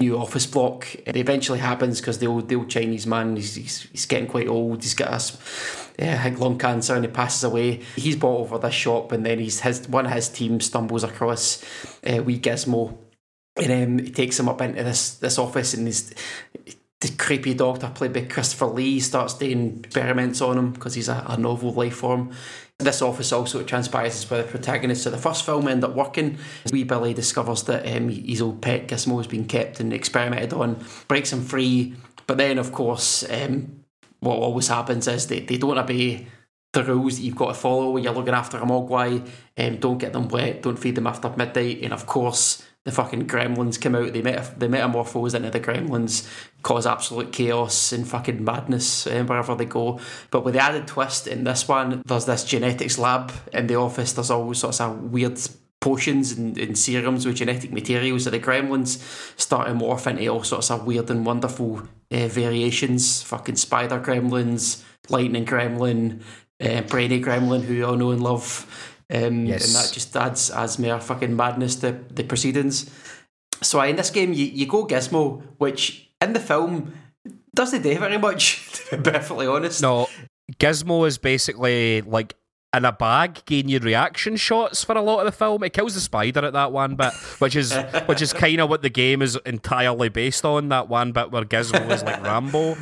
new 0.00 0.16
office 0.16 0.46
block. 0.46 0.86
It 1.04 1.18
eventually 1.18 1.58
happens 1.58 2.00
because 2.00 2.18
the 2.18 2.28
old 2.28 2.48
the 2.48 2.56
old 2.56 2.70
Chinese 2.70 3.06
man 3.06 3.36
he's, 3.36 3.56
he's, 3.56 3.82
he's 3.92 4.06
getting 4.06 4.26
quite 4.26 4.48
old. 4.48 4.82
He's 4.82 4.94
got 4.94 5.08
a 5.08 5.38
yeah, 5.98 6.22
think 6.22 6.38
lung 6.38 6.56
cancer 6.56 6.94
and 6.94 7.04
he 7.04 7.10
passes 7.10 7.44
away. 7.44 7.82
He's 7.96 8.16
bought 8.16 8.40
over 8.40 8.56
this 8.56 8.72
shop 8.72 9.12
and 9.12 9.26
then 9.26 9.40
he's 9.40 9.60
his 9.60 9.86
one 9.86 10.06
of 10.06 10.12
his 10.12 10.30
team 10.30 10.62
stumbles 10.62 11.04
across 11.04 11.62
uh, 12.10 12.22
wee 12.22 12.38
Gizmo 12.38 12.96
and 13.58 13.70
um, 13.70 13.98
he 13.98 14.10
takes 14.10 14.40
him 14.40 14.48
up 14.48 14.62
into 14.62 14.82
this 14.82 15.16
this 15.16 15.38
office 15.38 15.74
and 15.74 15.86
he's 15.86 16.14
the 17.00 17.08
creepy 17.10 17.54
doctor 17.54 17.90
played 17.94 18.12
by 18.12 18.22
Christopher 18.22 18.66
Lee 18.66 18.98
starts 18.98 19.34
doing 19.34 19.80
experiments 19.84 20.40
on 20.40 20.58
him 20.58 20.72
because 20.72 20.94
he's 20.94 21.08
a, 21.08 21.24
a 21.28 21.36
novel 21.36 21.72
life 21.72 21.96
form. 21.96 22.32
This 22.78 23.02
office 23.02 23.32
also 23.32 23.62
transpires 23.62 24.16
is 24.16 24.30
where 24.30 24.42
the 24.42 24.48
protagonists 24.48 25.06
of 25.06 25.12
the 25.12 25.18
first 25.18 25.44
film 25.44 25.68
end 25.68 25.84
up 25.84 25.94
working. 25.94 26.38
Wee 26.72 26.84
Billy 26.84 27.14
discovers 27.14 27.64
that 27.64 27.86
um, 27.96 28.08
his 28.08 28.42
old 28.42 28.62
pet 28.62 28.88
Gizmo 28.88 29.16
has 29.18 29.26
been 29.26 29.46
kept 29.46 29.80
and 29.80 29.92
experimented 29.92 30.52
on, 30.52 30.84
breaks 31.06 31.32
him 31.32 31.42
free. 31.42 31.94
But 32.26 32.36
then, 32.36 32.58
of 32.58 32.72
course, 32.72 33.28
um, 33.30 33.84
what 34.20 34.36
always 34.36 34.68
happens 34.68 35.06
is 35.08 35.26
they, 35.26 35.40
they 35.40 35.56
don't 35.56 35.78
obey 35.78 36.26
the 36.72 36.84
rules 36.84 37.16
that 37.16 37.22
you've 37.22 37.36
got 37.36 37.48
to 37.48 37.54
follow 37.54 37.90
when 37.92 38.04
you're 38.04 38.12
looking 38.12 38.34
after 38.34 38.58
a 38.58 38.60
mogwai. 38.60 39.26
Um, 39.56 39.76
don't 39.76 39.98
get 39.98 40.12
them 40.12 40.28
wet, 40.28 40.62
don't 40.62 40.78
feed 40.78 40.94
them 40.94 41.06
after 41.06 41.30
midnight, 41.30 41.82
and 41.82 41.92
of 41.92 42.06
course, 42.06 42.62
the 42.84 42.92
fucking 42.92 43.26
gremlins 43.26 43.80
come 43.80 43.94
out, 43.94 44.12
they, 44.12 44.22
meta- 44.22 44.54
they 44.56 44.68
metamorphose 44.68 45.34
into 45.34 45.50
the 45.50 45.60
gremlins, 45.60 46.26
cause 46.62 46.86
absolute 46.86 47.32
chaos 47.32 47.92
and 47.92 48.08
fucking 48.08 48.42
madness 48.42 49.06
um, 49.06 49.26
wherever 49.26 49.54
they 49.54 49.66
go. 49.66 50.00
But 50.30 50.44
with 50.44 50.54
the 50.54 50.60
added 50.60 50.86
twist 50.86 51.26
in 51.26 51.44
this 51.44 51.68
one, 51.68 52.02
there's 52.06 52.24
this 52.24 52.44
genetics 52.44 52.98
lab 52.98 53.32
in 53.52 53.66
the 53.66 53.76
office, 53.76 54.12
there's 54.14 54.30
all 54.30 54.54
sorts 54.54 54.80
of 54.80 55.12
weird 55.12 55.38
potions 55.80 56.32
and, 56.32 56.58
and 56.58 56.76
serums 56.76 57.24
with 57.24 57.36
genetic 57.36 57.70
materials 57.70 58.24
so 58.24 58.30
the 58.30 58.40
gremlins 58.40 58.98
start 59.38 59.68
to 59.68 59.74
morph 59.74 60.08
into 60.08 60.26
all 60.26 60.42
sorts 60.42 60.70
of 60.70 60.84
weird 60.84 61.08
and 61.08 61.24
wonderful 61.24 61.82
uh, 62.10 62.26
variations 62.26 63.22
fucking 63.22 63.54
spider 63.54 64.00
gremlins 64.00 64.82
lightning 65.08 65.46
gremlin 65.46 66.20
uh, 66.60 66.80
brainy 66.82 67.22
gremlin 67.22 67.62
who 67.62 67.74
you 67.74 67.86
all 67.86 67.94
know 67.94 68.10
and 68.10 68.22
love 68.22 68.97
um, 69.12 69.46
yes. 69.46 69.66
And 69.66 69.74
that 69.74 69.92
just 69.92 70.16
adds 70.16 70.50
adds 70.50 70.78
more 70.78 71.00
fucking 71.00 71.34
madness 71.34 71.76
to 71.76 71.92
the 72.10 72.24
proceedings. 72.24 72.90
So 73.62 73.80
in 73.80 73.96
this 73.96 74.10
game, 74.10 74.32
you, 74.32 74.44
you 74.44 74.66
go 74.66 74.86
Gizmo, 74.86 75.42
which 75.58 76.10
in 76.20 76.32
the 76.32 76.40
film 76.40 76.94
doesn't 77.54 77.82
do 77.82 77.98
very 77.98 78.18
much, 78.18 78.70
to 78.90 78.98
be 78.98 79.10
perfectly 79.10 79.46
honest. 79.46 79.82
No, 79.82 80.08
Gizmo 80.58 81.06
is 81.06 81.18
basically 81.18 82.02
like 82.02 82.34
in 82.76 82.84
a 82.84 82.92
bag, 82.92 83.42
getting 83.46 83.70
your 83.70 83.80
reaction 83.80 84.36
shots 84.36 84.84
for 84.84 84.94
a 84.96 85.00
lot 85.00 85.20
of 85.20 85.26
the 85.26 85.32
film. 85.32 85.64
It 85.64 85.72
kills 85.72 85.94
the 85.94 86.00
spider 86.00 86.44
at 86.44 86.52
that 86.52 86.70
one 86.70 86.94
bit, 86.94 87.14
which 87.38 87.56
is 87.56 87.74
which 88.06 88.20
is 88.20 88.32
kind 88.32 88.60
of 88.60 88.68
what 88.68 88.82
the 88.82 88.90
game 88.90 89.22
is 89.22 89.38
entirely 89.46 90.10
based 90.10 90.44
on. 90.44 90.68
That 90.68 90.88
one 90.88 91.12
bit 91.12 91.30
where 91.30 91.44
Gizmo 91.44 91.90
is 91.90 92.02
like 92.02 92.22
Rambo. 92.22 92.76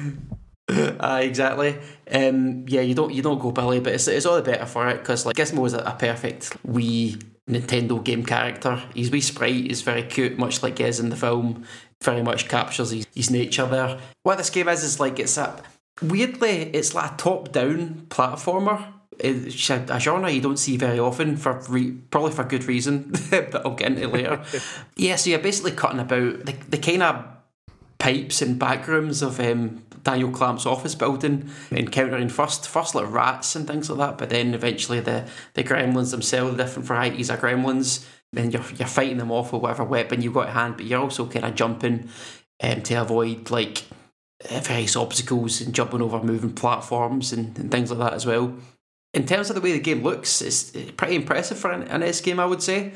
uh, 0.68 1.20
exactly. 1.22 1.78
Um, 2.10 2.64
yeah, 2.66 2.80
you 2.80 2.94
don't 2.94 3.12
you 3.12 3.22
don't 3.22 3.38
go 3.38 3.52
Billy, 3.52 3.80
but 3.80 3.92
it's, 3.92 4.08
it's 4.08 4.26
all 4.26 4.36
the 4.36 4.42
better 4.42 4.66
for 4.66 4.88
it 4.88 4.98
because 4.98 5.24
like 5.24 5.36
Gizmo 5.36 5.66
is 5.66 5.74
a, 5.74 5.78
a 5.78 5.96
perfect 5.98 6.56
wee 6.64 7.18
Nintendo 7.48 8.02
game 8.02 8.24
character. 8.24 8.82
His 8.94 9.10
wee 9.10 9.20
sprite 9.20 9.66
is 9.66 9.82
very 9.82 10.02
cute, 10.02 10.38
much 10.38 10.62
like 10.62 10.80
is 10.80 10.98
in 10.98 11.10
the 11.10 11.16
film. 11.16 11.64
Very 12.02 12.22
much 12.22 12.48
captures 12.48 12.90
his, 12.90 13.06
his 13.14 13.30
nature 13.30 13.66
there. 13.66 13.98
What 14.22 14.38
this 14.38 14.50
game 14.50 14.68
is 14.68 14.82
is 14.82 14.98
like 14.98 15.18
it's 15.18 15.36
a 15.36 15.62
weirdly 16.02 16.70
it's 16.74 16.94
like 16.94 17.12
a 17.12 17.16
top 17.16 17.52
down 17.52 18.06
platformer. 18.08 18.92
It's 19.18 19.70
a, 19.70 19.86
a, 19.88 19.98
genre 19.98 20.30
you 20.30 20.42
don't 20.42 20.58
see 20.58 20.76
very 20.76 20.98
often 20.98 21.38
for 21.38 21.62
re, 21.68 21.92
probably 21.92 22.32
for 22.32 22.44
good 22.44 22.64
reason, 22.64 23.14
but 23.30 23.64
I'll 23.64 23.74
get 23.74 23.92
into 23.92 24.08
later. 24.08 24.44
yeah, 24.96 25.16
so 25.16 25.30
you're 25.30 25.38
basically 25.38 25.72
cutting 25.72 26.00
about 26.00 26.44
the, 26.44 26.52
the 26.68 26.76
kind 26.76 27.02
of 27.02 27.24
pipes 27.98 28.42
and 28.42 28.60
backrooms 28.60 29.22
of 29.22 29.40
um, 29.40 29.85
Daniel 30.06 30.30
Clamp's 30.30 30.66
office 30.66 30.94
building, 30.94 31.50
encountering 31.72 32.28
first 32.28 32.68
first 32.68 32.94
like 32.94 33.10
rats 33.10 33.56
and 33.56 33.66
things 33.66 33.90
like 33.90 33.98
that, 33.98 34.18
but 34.18 34.30
then 34.30 34.54
eventually 34.54 35.00
the, 35.00 35.28
the 35.54 35.64
gremlins 35.64 36.12
themselves, 36.12 36.56
the 36.56 36.62
different 36.62 36.86
varieties 36.86 37.28
of 37.28 37.40
gremlins, 37.40 38.06
and 38.36 38.52
you're, 38.52 38.62
you're 38.76 38.86
fighting 38.86 39.16
them 39.16 39.32
off 39.32 39.52
with 39.52 39.62
whatever 39.62 39.82
weapon 39.82 40.22
you've 40.22 40.32
got 40.32 40.46
at 40.46 40.54
hand, 40.54 40.76
but 40.76 40.86
you're 40.86 41.00
also 41.00 41.26
kind 41.26 41.44
of 41.44 41.56
jumping 41.56 42.08
um, 42.62 42.82
to 42.82 42.94
avoid 42.94 43.50
like 43.50 43.82
uh, 44.48 44.60
various 44.60 44.94
obstacles 44.94 45.60
and 45.60 45.74
jumping 45.74 46.00
over 46.00 46.22
moving 46.22 46.52
platforms 46.52 47.32
and, 47.32 47.58
and 47.58 47.72
things 47.72 47.90
like 47.90 47.98
that 47.98 48.14
as 48.14 48.24
well. 48.24 48.54
In 49.12 49.26
terms 49.26 49.50
of 49.50 49.56
the 49.56 49.60
way 49.60 49.72
the 49.72 49.80
game 49.80 50.04
looks, 50.04 50.40
it's 50.40 50.70
pretty 50.92 51.16
impressive 51.16 51.58
for 51.58 51.72
an, 51.72 51.82
an 51.88 52.00
NES 52.00 52.20
game, 52.20 52.38
I 52.38 52.46
would 52.46 52.62
say. 52.62 52.92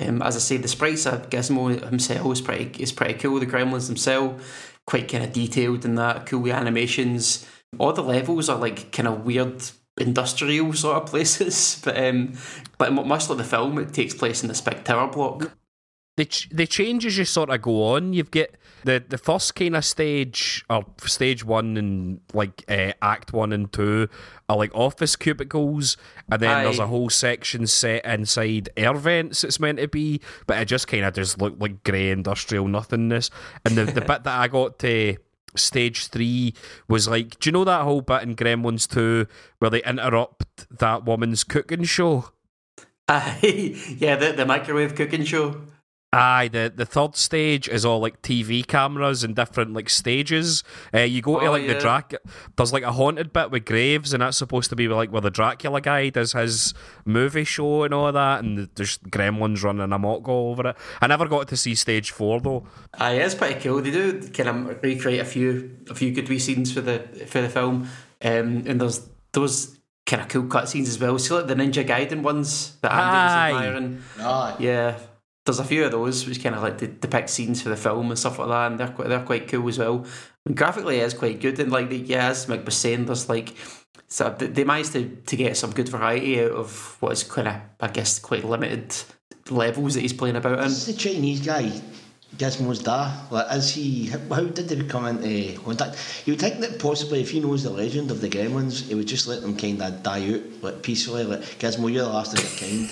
Um, 0.00 0.22
as 0.22 0.34
I 0.34 0.38
say, 0.38 0.56
the 0.56 0.66
sprites 0.66 1.04
of 1.04 1.28
Gizmo 1.28 1.84
himself 1.84 2.32
is 2.32 2.40
pretty 2.40 2.82
is 2.82 2.90
pretty 2.90 3.14
cool. 3.14 3.38
The 3.38 3.46
gremlins 3.46 3.86
themselves 3.86 4.42
quite 4.86 5.08
kind 5.08 5.24
of 5.24 5.32
detailed 5.32 5.84
in 5.84 5.94
that, 5.96 6.26
cool 6.26 6.52
animations. 6.52 7.46
All 7.78 7.92
the 7.92 8.02
levels 8.02 8.48
are 8.48 8.58
like 8.58 8.92
kind 8.92 9.08
of 9.08 9.24
weird 9.24 9.62
industrial 9.98 10.72
sort 10.72 11.02
of 11.02 11.06
places, 11.08 11.80
but 11.84 11.98
um, 11.98 12.34
but 12.78 12.92
much 12.92 13.28
like 13.28 13.38
the 13.38 13.44
film, 13.44 13.78
it 13.78 13.92
takes 13.92 14.14
place 14.14 14.42
in 14.42 14.48
this 14.48 14.60
big 14.60 14.84
Tower 14.84 15.10
block. 15.10 15.52
They 16.16 16.24
ch- 16.26 16.48
they 16.50 16.66
change 16.66 17.04
as 17.06 17.18
you 17.18 17.24
sort 17.24 17.50
of 17.50 17.60
go 17.62 17.94
on. 17.94 18.12
You've 18.12 18.30
get 18.30 18.56
the 18.84 19.02
the 19.06 19.18
first 19.18 19.54
kind 19.54 19.74
of 19.74 19.84
stage 19.84 20.64
or 20.70 20.84
stage 21.04 21.44
one 21.44 21.76
and 21.76 22.20
like 22.32 22.64
uh, 22.68 22.92
act 23.02 23.32
one 23.32 23.52
and 23.52 23.72
two 23.72 24.08
are 24.48 24.56
like 24.56 24.74
office 24.74 25.16
cubicles, 25.16 25.96
and 26.30 26.40
then 26.40 26.64
there's 26.64 26.78
a 26.78 26.86
whole 26.86 27.10
section 27.10 27.66
set 27.66 28.04
inside 28.04 28.68
air 28.76 28.94
vents. 28.94 29.42
It's 29.42 29.58
meant 29.58 29.78
to 29.78 29.88
be, 29.88 30.20
but 30.46 30.58
it 30.58 30.66
just 30.66 30.86
kind 30.86 31.04
of 31.04 31.14
just 31.14 31.40
looked 31.40 31.60
like 31.60 31.82
grey 31.82 32.10
industrial 32.10 32.68
nothingness. 32.68 33.30
And 33.64 33.76
the 33.76 33.84
the 33.84 34.00
bit 34.00 34.24
that 34.24 34.26
I 34.26 34.48
got 34.48 34.78
to. 34.80 35.16
Stage 35.56 36.08
three 36.08 36.52
was 36.88 37.06
like, 37.06 37.38
do 37.38 37.48
you 37.48 37.52
know 37.52 37.62
that 37.62 37.82
whole 37.82 38.00
bit 38.00 38.24
in 38.24 38.34
Gremlins 38.34 38.90
2 38.92 39.24
where 39.60 39.70
they 39.70 39.84
interrupt 39.84 40.66
that 40.80 41.04
woman's 41.04 41.44
cooking 41.44 41.84
show? 41.84 42.30
Aye, 43.08 43.76
yeah, 43.98 44.16
the, 44.16 44.32
the 44.32 44.44
microwave 44.44 44.96
cooking 44.96 45.22
show. 45.22 45.60
Aye, 46.14 46.48
the, 46.48 46.72
the 46.74 46.86
third 46.86 47.16
stage 47.16 47.68
is 47.68 47.84
all 47.84 47.98
like 47.98 48.22
TV 48.22 48.64
cameras 48.66 49.24
and 49.24 49.34
different 49.34 49.72
like 49.74 49.88
stages. 49.90 50.62
Uh, 50.94 51.00
you 51.00 51.20
go 51.20 51.40
to 51.40 51.46
Oh, 51.46 51.50
like 51.50 51.66
the 51.66 51.72
yeah. 51.74 51.80
Drac. 51.80 52.14
There's 52.56 52.72
like 52.72 52.84
a 52.84 52.92
haunted 52.92 53.32
bit 53.32 53.50
with 53.50 53.64
graves, 53.64 54.12
and 54.14 54.22
that's 54.22 54.36
supposed 54.36 54.70
to 54.70 54.76
be 54.76 54.86
like 54.86 55.10
where 55.10 55.20
the 55.20 55.30
Dracula 55.30 55.80
guy 55.80 56.10
does 56.10 56.32
his 56.32 56.72
movie 57.04 57.42
show 57.44 57.82
and 57.82 57.92
all 57.92 58.12
that. 58.12 58.44
And 58.44 58.68
there's 58.76 58.98
gremlins 58.98 59.62
running 59.64 59.92
amok 59.92 60.28
all 60.28 60.52
over 60.52 60.68
it. 60.68 60.76
I 61.00 61.06
never 61.08 61.26
got 61.26 61.48
to 61.48 61.56
see 61.56 61.74
stage 61.74 62.12
four 62.12 62.40
though. 62.40 62.66
Aye, 62.98 63.14
it's 63.14 63.34
pretty 63.34 63.60
cool. 63.60 63.82
They 63.82 63.90
do 63.90 64.20
kind 64.28 64.48
of 64.48 64.82
recreate 64.82 65.20
a 65.20 65.24
few 65.24 65.76
a 65.90 65.94
few 65.94 66.12
good 66.12 66.28
wee 66.28 66.38
scenes 66.38 66.72
for 66.72 66.80
the 66.80 67.00
for 67.26 67.40
the 67.42 67.48
film, 67.48 67.88
um, 68.22 68.62
and 68.66 68.80
there's 68.80 69.06
those 69.32 69.76
kind 70.06 70.22
of 70.22 70.28
cool 70.28 70.44
cutscenes 70.44 70.86
as 70.86 70.98
well. 71.00 71.18
See, 71.18 71.34
like 71.34 71.48
the 71.48 71.54
Ninja 71.56 71.84
Gaiden 71.84 72.22
ones 72.22 72.76
that 72.82 72.92
Andy 72.92 73.02
Aye. 73.02 73.52
was 73.52 73.62
admiring. 73.66 74.02
Aye. 74.20 74.56
Yeah, 74.60 74.98
there's 75.44 75.58
a 75.58 75.64
few 75.64 75.84
of 75.84 75.90
those 75.92 76.26
which 76.26 76.42
kind 76.42 76.54
of 76.54 76.62
like 76.62 76.78
de- 76.78 76.86
depict 76.86 77.28
scenes 77.30 77.60
for 77.62 77.68
the 77.68 77.76
film 77.76 78.10
and 78.10 78.18
stuff 78.18 78.38
like 78.38 78.48
that, 78.48 78.70
and 78.70 78.80
they're 78.80 78.88
quite, 78.88 79.08
they're 79.08 79.22
quite 79.22 79.48
cool 79.48 79.68
as 79.68 79.78
well. 79.78 80.06
And 80.46 80.56
graphically, 80.56 80.98
it 81.00 81.04
is 81.04 81.14
quite 81.14 81.40
good, 81.40 81.58
and 81.60 81.70
like 81.72 81.90
the, 81.90 81.98
yeah, 81.98 82.28
as 82.28 82.46
Mick 82.46 82.64
was 82.64 82.76
saying, 82.76 83.06
there's 83.06 83.28
like 83.28 83.54
so 84.08 84.34
they- 84.38 84.46
they 84.46 84.64
managed 84.64 84.92
to, 84.92 85.08
to 85.26 85.36
get 85.36 85.56
some 85.56 85.70
good 85.72 85.88
variety 85.88 86.40
out 86.42 86.52
of 86.52 86.96
what 87.00 87.12
is 87.12 87.24
kind 87.24 87.48
of 87.48 87.56
I 87.80 87.88
guess 87.88 88.18
quite 88.18 88.44
limited 88.44 88.94
levels 89.50 89.94
that 89.94 90.00
he's 90.00 90.12
playing 90.12 90.36
about 90.36 90.58
in. 90.60 90.64
Is 90.66 90.86
the 90.86 90.92
Chinese 90.94 91.40
guy 91.44 91.70
Gizmo's 92.36 92.80
da? 92.82 93.12
Like, 93.30 93.46
is 93.54 93.70
he? 93.70 94.06
How 94.06 94.18
did 94.44 94.68
they 94.68 94.82
come 94.86 95.06
into 95.06 95.60
contact? 95.60 96.22
You 96.26 96.32
would 96.32 96.40
think 96.40 96.58
that 96.60 96.80
possibly, 96.80 97.20
if 97.20 97.30
he 97.30 97.38
knows 97.40 97.62
the 97.62 97.70
legend 97.70 98.10
of 98.10 98.20
the 98.20 98.28
Gremlins, 98.28 98.82
he 98.88 98.94
would 98.96 99.06
just 99.06 99.28
let 99.28 99.40
them 99.42 99.56
kind 99.56 99.80
of 99.82 100.02
die 100.02 100.34
out, 100.34 100.40
like 100.62 100.82
peacefully. 100.82 101.22
Like 101.24 101.42
Gizmo, 101.60 101.92
you're 101.92 102.02
the 102.04 102.08
last 102.10 102.32
of 102.36 102.40
your 102.42 102.58
kind, 102.58 102.90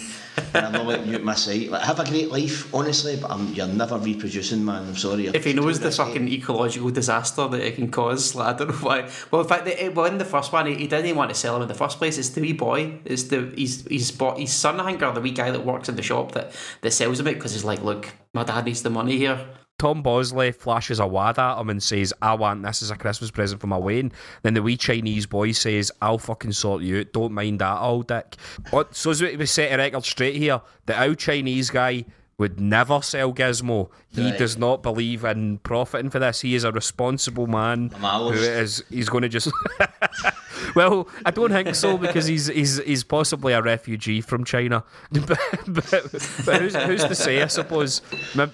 and 0.55 0.67
I'm 0.67 0.73
not 0.73 0.87
letting 0.87 1.09
you 1.09 1.15
at 1.15 1.25
my 1.25 1.35
sight. 1.35 1.71
Like, 1.71 1.83
have 1.83 2.01
a 2.01 2.05
great 2.05 2.31
life, 2.31 2.73
honestly, 2.75 3.17
but 3.21 3.31
I'm, 3.31 3.53
you're 3.53 3.67
never 3.67 3.99
reproducing, 3.99 4.65
man. 4.65 4.89
I'm 4.89 4.97
sorry. 4.97 5.27
if 5.27 5.45
he 5.45 5.53
knows 5.53 5.81
the 5.81 5.89
it. 5.89 5.95
fucking 5.95 6.29
ecological 6.29 6.91
disaster 6.91 7.49
that 7.49 7.61
it 7.61 7.75
can 7.75 7.91
cause, 7.91 8.35
like, 8.35 8.55
I 8.55 8.59
don't 8.59 8.69
know 8.69 8.75
why. 8.77 9.11
Well, 9.31 9.43
in 9.43 9.49
fact, 9.49 9.65
the, 9.65 9.89
well, 9.91 10.07
in 10.07 10.19
the 10.19 10.25
first 10.25 10.53
one, 10.53 10.67
he, 10.67 10.75
he 10.75 10.87
didn't 10.87 11.07
even 11.07 11.17
want 11.17 11.31
to 11.31 11.37
sell 11.37 11.57
him 11.57 11.63
in 11.63 11.69
the 11.69 11.75
first 11.75 11.99
place. 11.99 12.19
It's 12.19 12.31
the 12.31 12.41
wee 12.41 12.53
boy. 12.53 13.01
It's 13.05 13.25
the 13.25 13.53
he's 13.57 13.87
he's 13.87 14.11
bought 14.11 14.39
his 14.39 14.53
son, 14.53 14.81
I 14.81 14.87
think, 14.87 15.03
or 15.03 15.13
the 15.13 15.21
wee 15.21 15.31
guy 15.33 15.51
that 15.51 15.65
works 15.65 15.89
in 15.89 15.97
the 15.97 16.03
shop 16.03 16.33
that 16.33 16.53
that 16.81 16.93
sells 16.93 17.21
him 17.21 17.27
it 17.27 17.35
because 17.35 17.53
he's 17.53 17.65
like, 17.65 17.83
look, 17.83 18.09
my 18.35 18.45
dad 18.45 18.65
needs 18.65 18.83
the 18.83 18.91
money 18.91 19.19
here. 19.19 19.47
Tom 19.83 20.01
Bosley 20.01 20.53
flashes 20.53 21.01
a 21.01 21.07
wad 21.09 21.41
at 21.41 21.59
him 21.59 21.69
and 21.69 21.83
says, 21.83 22.15
I 22.23 22.35
want 22.35 22.63
this 22.63 22.83
as 22.83 22.93
a 22.93 22.97
Christmas 22.97 23.33
present 23.33 23.61
for 23.61 23.67
my 23.67 23.79
wean. 23.79 24.13
Then 24.43 24.55
the 24.55 24.63
wee 24.63 24.77
Chinese 24.77 25.27
boy 25.27 25.51
says, 25.51 25.91
I'll 26.01 26.19
fucking 26.19 26.53
sort 26.53 26.85
you 26.85 27.01
out. 27.01 27.13
Don't 27.13 27.33
mind 27.33 27.59
that, 27.59 27.81
old 27.81 28.07
dick. 28.07 28.37
What- 28.71 28.95
So 28.95 29.11
as 29.11 29.21
we 29.21 29.45
set 29.45 29.73
a 29.73 29.77
record 29.79 30.05
straight 30.05 30.37
here, 30.37 30.61
the 30.87 31.03
old 31.05 31.19
Chinese 31.19 31.69
guy 31.71 32.05
would 32.39 32.61
never 32.61 33.03
sell 33.03 33.33
Gizmo. 33.33 33.91
He 34.09 34.23
Right. 34.31 34.39
does 34.39 34.57
not 34.57 34.85
believe 34.85 35.25
in 35.25 35.59
profiting 35.59 36.11
for 36.11 36.21
this. 36.21 36.43
He 36.43 36.55
is 36.55 36.63
a 36.63 36.71
responsible 36.71 37.49
man 37.49 37.89
who 37.91 38.31
is 38.31 38.85
he's 38.89 39.09
going 39.09 39.23
to 39.23 39.29
just. 39.29 39.51
well, 40.75 41.09
I 41.25 41.31
don't 41.31 41.51
think 41.51 41.75
so 41.75 41.99
because 41.99 42.27
he's 42.27 42.47
he's 42.47 42.79
he's 42.83 43.05
possibly 43.05 43.53
a 43.53 43.63
refugee 43.63 44.21
from 44.21 44.45
China. 44.45 44.85
but, 45.13 45.39
but, 45.67 46.03
but 46.45 46.61
who's, 46.63 46.75
who's 46.75 47.05
to 47.05 47.15
say? 47.15 47.43
I 47.43 47.47
suppose 47.47 48.03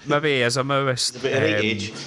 maybe 0.07 0.29
he 0.35 0.41
is 0.41 0.57
a 0.57 0.63
Maoist. 0.63 1.23
Right 1.23 1.33
Um, 1.33 1.65
age. 1.65 1.93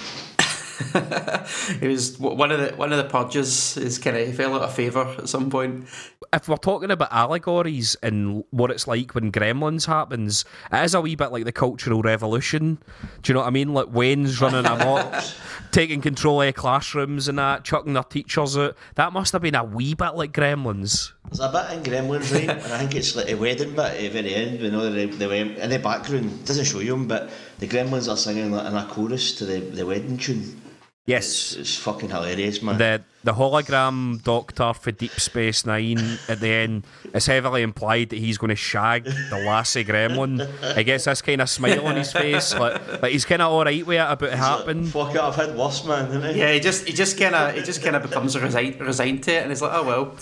It 1.80 1.88
was 1.88 2.18
one 2.18 2.50
of 2.50 2.58
the 2.60 2.76
one 2.76 2.92
of 2.92 2.98
the 2.98 3.04
purges 3.04 3.76
is 3.76 3.98
kind 3.98 4.16
of 4.16 4.26
he 4.26 4.32
fell 4.32 4.54
out 4.54 4.62
of 4.62 4.74
favour 4.74 5.14
at 5.18 5.28
some 5.28 5.48
point. 5.48 5.86
if 6.32 6.48
we're 6.48 6.56
talking 6.56 6.90
about 6.90 7.12
allegories 7.12 7.96
and 8.02 8.42
what 8.50 8.70
it's 8.70 8.86
like 8.88 9.14
when 9.14 9.30
Gremlins 9.30 9.86
happens, 9.86 10.44
it 10.72 10.84
is 10.84 10.94
a 10.94 11.00
wee 11.00 11.14
bit 11.14 11.30
like 11.30 11.44
the 11.44 11.52
Cultural 11.52 12.02
Revolution. 12.02 12.78
Do 13.22 13.30
you 13.30 13.34
know 13.34 13.40
what 13.40 13.46
I 13.46 13.50
mean? 13.50 13.72
Like 13.72 13.88
weans 13.92 14.40
running 14.40 14.66
amok, 14.66 15.22
taking 15.72 16.00
control 16.00 16.42
of 16.42 16.54
classrooms 16.54 17.26
and 17.28 17.38
that, 17.38 17.64
chucking 17.64 17.94
their 17.94 18.02
teachers 18.04 18.56
out. 18.56 18.76
That 18.94 19.12
must 19.12 19.32
have 19.32 19.42
been 19.42 19.54
a 19.54 19.64
wee 19.64 19.94
bit 19.94 20.14
like 20.14 20.32
Gremlins. 20.32 21.12
There's 21.24 21.40
a 21.40 21.48
bit 21.48 21.76
in 21.76 21.82
Gremlins, 21.82 22.32
right? 22.32 22.48
and 22.64 22.72
I 22.72 22.78
think 22.78 22.94
it's 22.94 23.16
like 23.16 23.30
a 23.30 23.34
wedding 23.34 23.70
bit 23.70 23.78
at 23.78 23.98
the 23.98 24.08
very 24.08 24.34
end. 24.34 24.60
You 24.60 24.70
know, 24.70 24.90
they, 24.90 25.06
they 25.06 25.26
went 25.26 25.58
in 25.58 25.70
the 25.70 25.78
background. 25.78 26.44
Doesn't 26.44 26.66
show 26.66 26.80
you 26.80 26.92
them, 26.92 27.08
but 27.08 27.30
the 27.58 27.66
Gremlins 27.66 28.10
are 28.10 28.16
singing 28.16 28.52
like 28.52 28.66
in 28.66 28.76
a 28.76 28.86
chorus 28.86 29.34
to 29.36 29.46
the, 29.46 29.60
the 29.60 29.86
wedding 29.86 30.18
tune. 30.18 30.60
Yes. 31.04 31.52
It's, 31.52 31.56
it's 31.56 31.76
fucking 31.78 32.10
hilarious, 32.10 32.62
man. 32.62 32.78
The 32.78 33.02
the 33.24 33.32
hologram 33.32 34.22
doctor 34.22 34.72
for 34.72 34.90
Deep 34.92 35.12
Space 35.12 35.64
Nine 35.66 36.18
at 36.28 36.40
the 36.40 36.48
end, 36.48 36.84
it's 37.12 37.26
heavily 37.26 37.62
implied 37.62 38.10
that 38.10 38.18
he's 38.18 38.38
going 38.38 38.50
to 38.50 38.56
shag 38.56 39.04
the 39.04 39.42
lassie 39.44 39.84
gremlin. 39.84 40.48
I 40.76 40.82
guess 40.82 41.04
this 41.04 41.22
kind 41.22 41.40
of 41.40 41.48
smile 41.48 41.86
on 41.86 41.96
his 41.96 42.12
face, 42.24 42.54
like, 42.54 43.02
like 43.02 43.12
he's 43.12 43.24
kind 43.24 43.42
of 43.42 43.52
alright 43.52 43.84
with 43.86 43.96
it 43.98 44.00
about 44.00 44.28
it 44.28 44.34
happening. 44.38 44.86
Fuck 44.86 45.14
it, 45.14 45.20
I've 45.20 45.36
had 45.36 45.56
worse, 45.56 45.84
man. 45.84 46.10
Haven't 46.10 46.36
Yeah, 46.36 46.52
he 46.52 46.60
just 46.60 46.86
he 46.86 46.92
just 46.92 47.18
kind 47.18 47.34
of 47.34 47.54
he 47.54 47.62
just 47.62 47.82
kind 47.82 47.96
of 47.96 48.02
becomes 48.02 48.38
resigned 48.38 48.80
resigned 48.80 49.22
to 49.24 49.32
it, 49.34 49.42
and 49.42 49.50
he's 49.50 49.62
like, 49.62 49.72
oh 49.74 49.84
well. 49.84 50.16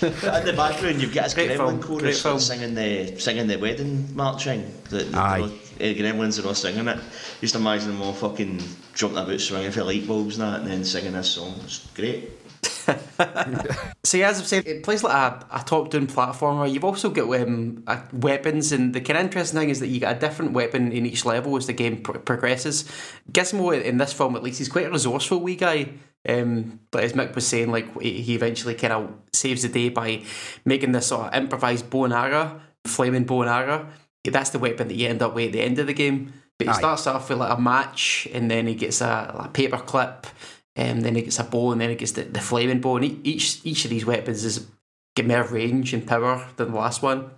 In 0.02 0.10
the 0.46 0.54
background, 0.56 1.02
you've 1.02 1.12
got 1.12 1.24
his 1.24 1.34
Great 1.34 1.50
Gremlin 1.50 1.56
film, 1.56 1.82
chorus 1.82 2.02
great 2.02 2.16
film. 2.16 2.40
singing 2.40 2.74
the 2.74 3.18
singing 3.20 3.46
the 3.48 3.56
wedding 3.58 4.14
marching. 4.16 4.70
The, 4.88 5.04
the, 5.04 5.18
Aye. 5.18 5.40
the 5.42 5.69
The 5.80 5.94
gremlins 5.94 6.42
are 6.42 6.46
all 6.46 6.54
singing 6.54 6.88
it. 6.88 6.98
Just 7.40 7.54
imagine 7.54 7.88
them 7.88 8.02
all 8.02 8.12
fucking 8.12 8.60
jumping 8.94 9.18
about, 9.18 9.40
swinging 9.40 9.72
for 9.72 9.84
light 9.84 10.06
bulbs 10.06 10.38
and 10.38 10.48
that, 10.48 10.60
and 10.60 10.70
then 10.70 10.84
singing 10.84 11.12
this 11.12 11.30
song. 11.30 11.54
It's 11.64 11.86
great. 11.94 12.30
So 14.02 14.16
yeah, 14.16 14.30
as 14.30 14.40
I've 14.40 14.46
said, 14.46 14.66
it 14.66 14.82
plays 14.82 15.04
like 15.04 15.14
a, 15.14 15.46
a 15.52 15.62
top-down 15.62 16.06
platformer. 16.06 16.72
You've 16.72 16.84
also 16.84 17.10
got 17.10 17.28
um, 17.40 17.84
weapons, 18.12 18.72
and 18.72 18.94
the 18.94 19.00
kind 19.00 19.18
of 19.18 19.26
interesting 19.26 19.60
thing 19.60 19.68
is 19.68 19.78
that 19.80 19.88
you 19.88 20.00
get 20.00 20.16
a 20.16 20.18
different 20.18 20.52
weapon 20.52 20.90
in 20.90 21.04
each 21.04 21.24
level 21.24 21.56
as 21.56 21.66
the 21.66 21.74
game 21.74 22.02
pro- 22.02 22.18
progresses. 22.18 22.90
Gizmo 23.30 23.80
in 23.80 23.98
this 23.98 24.14
film, 24.14 24.34
at 24.36 24.42
least, 24.42 24.58
he's 24.58 24.68
quite 24.68 24.86
a 24.86 24.90
resourceful 24.90 25.40
wee 25.40 25.54
guy. 25.54 25.90
Um, 26.28 26.80
but 26.90 27.04
as 27.04 27.12
Mick 27.12 27.34
was 27.34 27.46
saying, 27.46 27.70
like 27.70 28.00
he 28.00 28.34
eventually 28.34 28.74
kind 28.74 28.92
of 28.92 29.12
saves 29.32 29.62
the 29.62 29.68
day 29.68 29.90
by 29.90 30.22
making 30.64 30.92
this 30.92 31.08
sort 31.08 31.26
of 31.26 31.34
improvised 31.34 31.88
bow 31.90 32.04
and 32.04 32.14
arrow, 32.14 32.60
flaming 32.86 33.24
bow 33.24 33.42
and 33.42 33.50
arrow. 33.50 33.88
That's 34.24 34.50
the 34.50 34.58
weapon 34.58 34.88
that 34.88 34.94
you 34.94 35.08
end 35.08 35.22
up 35.22 35.34
with 35.34 35.46
at 35.46 35.52
the 35.52 35.62
end 35.62 35.78
of 35.78 35.86
the 35.86 35.94
game. 35.94 36.32
But 36.58 36.66
he 36.66 36.72
Aye. 36.72 36.78
starts 36.78 37.06
off 37.06 37.30
with 37.30 37.38
like 37.38 37.56
a 37.56 37.60
match, 37.60 38.28
and 38.32 38.50
then 38.50 38.66
he 38.66 38.74
gets 38.74 39.00
a, 39.00 39.44
a 39.46 39.48
paper 39.48 39.78
clip, 39.78 40.26
and 40.76 41.02
then 41.02 41.14
he 41.14 41.22
gets 41.22 41.38
a 41.38 41.44
bow, 41.44 41.72
and 41.72 41.80
then 41.80 41.90
he 41.90 41.96
gets 41.96 42.12
the, 42.12 42.24
the 42.24 42.40
flaming 42.40 42.80
bow. 42.80 42.96
And 42.96 43.26
each 43.26 43.60
each 43.64 43.84
of 43.84 43.90
these 43.90 44.04
weapons 44.04 44.44
is 44.44 44.66
get 45.16 45.26
more 45.26 45.44
range 45.44 45.94
and 45.94 46.06
power 46.06 46.46
than 46.56 46.72
the 46.72 46.76
last 46.76 47.02
one. 47.02 47.30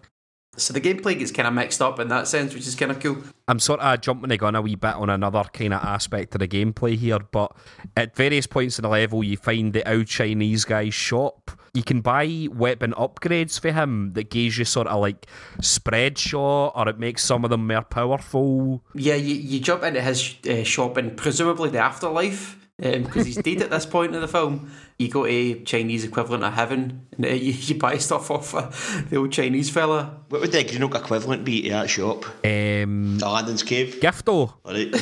So 0.56 0.74
the 0.74 0.82
gameplay 0.82 1.18
gets 1.18 1.30
kind 1.30 1.48
of 1.48 1.54
mixed 1.54 1.80
up 1.80 1.98
in 1.98 2.08
that 2.08 2.28
sense, 2.28 2.52
which 2.52 2.66
is 2.66 2.74
kind 2.74 2.90
of 2.90 3.00
cool. 3.00 3.16
I'm 3.48 3.58
sort 3.58 3.80
of 3.80 4.00
jumping 4.02 4.28
the 4.28 4.36
gun 4.36 4.54
a 4.54 4.60
wee 4.60 4.74
bit 4.74 4.94
on 4.94 5.08
another 5.08 5.44
kind 5.44 5.72
of 5.72 5.82
aspect 5.82 6.34
of 6.34 6.40
the 6.40 6.48
gameplay 6.48 6.94
here, 6.94 7.20
but 7.20 7.56
at 7.96 8.14
various 8.14 8.46
points 8.46 8.78
in 8.78 8.82
the 8.82 8.90
level, 8.90 9.24
you 9.24 9.38
find 9.38 9.72
the 9.72 9.88
old 9.90 10.08
Chinese 10.08 10.66
guy's 10.66 10.92
shop. 10.92 11.52
You 11.72 11.82
can 11.82 12.02
buy 12.02 12.48
weapon 12.52 12.92
upgrades 12.98 13.58
for 13.58 13.72
him 13.72 14.12
that 14.12 14.28
gives 14.28 14.58
you 14.58 14.66
sort 14.66 14.88
of 14.88 15.00
like 15.00 15.26
spread 15.62 16.18
shot, 16.18 16.72
or 16.76 16.86
it 16.86 16.98
makes 16.98 17.24
some 17.24 17.44
of 17.44 17.50
them 17.50 17.66
more 17.66 17.82
powerful. 17.82 18.84
Yeah, 18.94 19.14
you, 19.14 19.34
you 19.34 19.58
jump 19.58 19.82
into 19.84 20.02
his 20.02 20.36
uh, 20.46 20.64
shop 20.64 20.98
in 20.98 21.16
presumably 21.16 21.70
the 21.70 21.78
afterlife 21.78 22.58
because 22.82 23.26
he's 23.26 23.36
dead 23.36 23.62
at 23.62 23.70
this 23.70 23.86
point 23.86 24.14
in 24.14 24.20
the 24.20 24.28
film. 24.28 24.70
You 24.98 25.08
go 25.08 25.24
to 25.26 25.64
Chinese 25.64 26.04
equivalent 26.04 26.44
of 26.44 26.52
heaven 26.52 27.06
and 27.16 27.26
uh, 27.26 27.28
you, 27.28 27.52
you 27.52 27.76
buy 27.76 27.96
stuff 27.98 28.30
off 28.30 28.54
uh, 28.54 28.70
the 29.08 29.16
old 29.16 29.32
Chinese 29.32 29.70
fella. 29.70 30.20
What 30.28 30.40
would 30.40 30.52
the 30.52 30.64
Greenock 30.64 30.94
equivalent 30.94 31.44
be 31.44 31.62
to 31.62 31.70
that 31.70 31.90
shop? 31.90 32.24
Um, 32.44 33.18
Aladdin's 33.22 33.62
Cave. 33.62 33.98
Gifto. 34.00 34.52
Alright. 34.64 34.92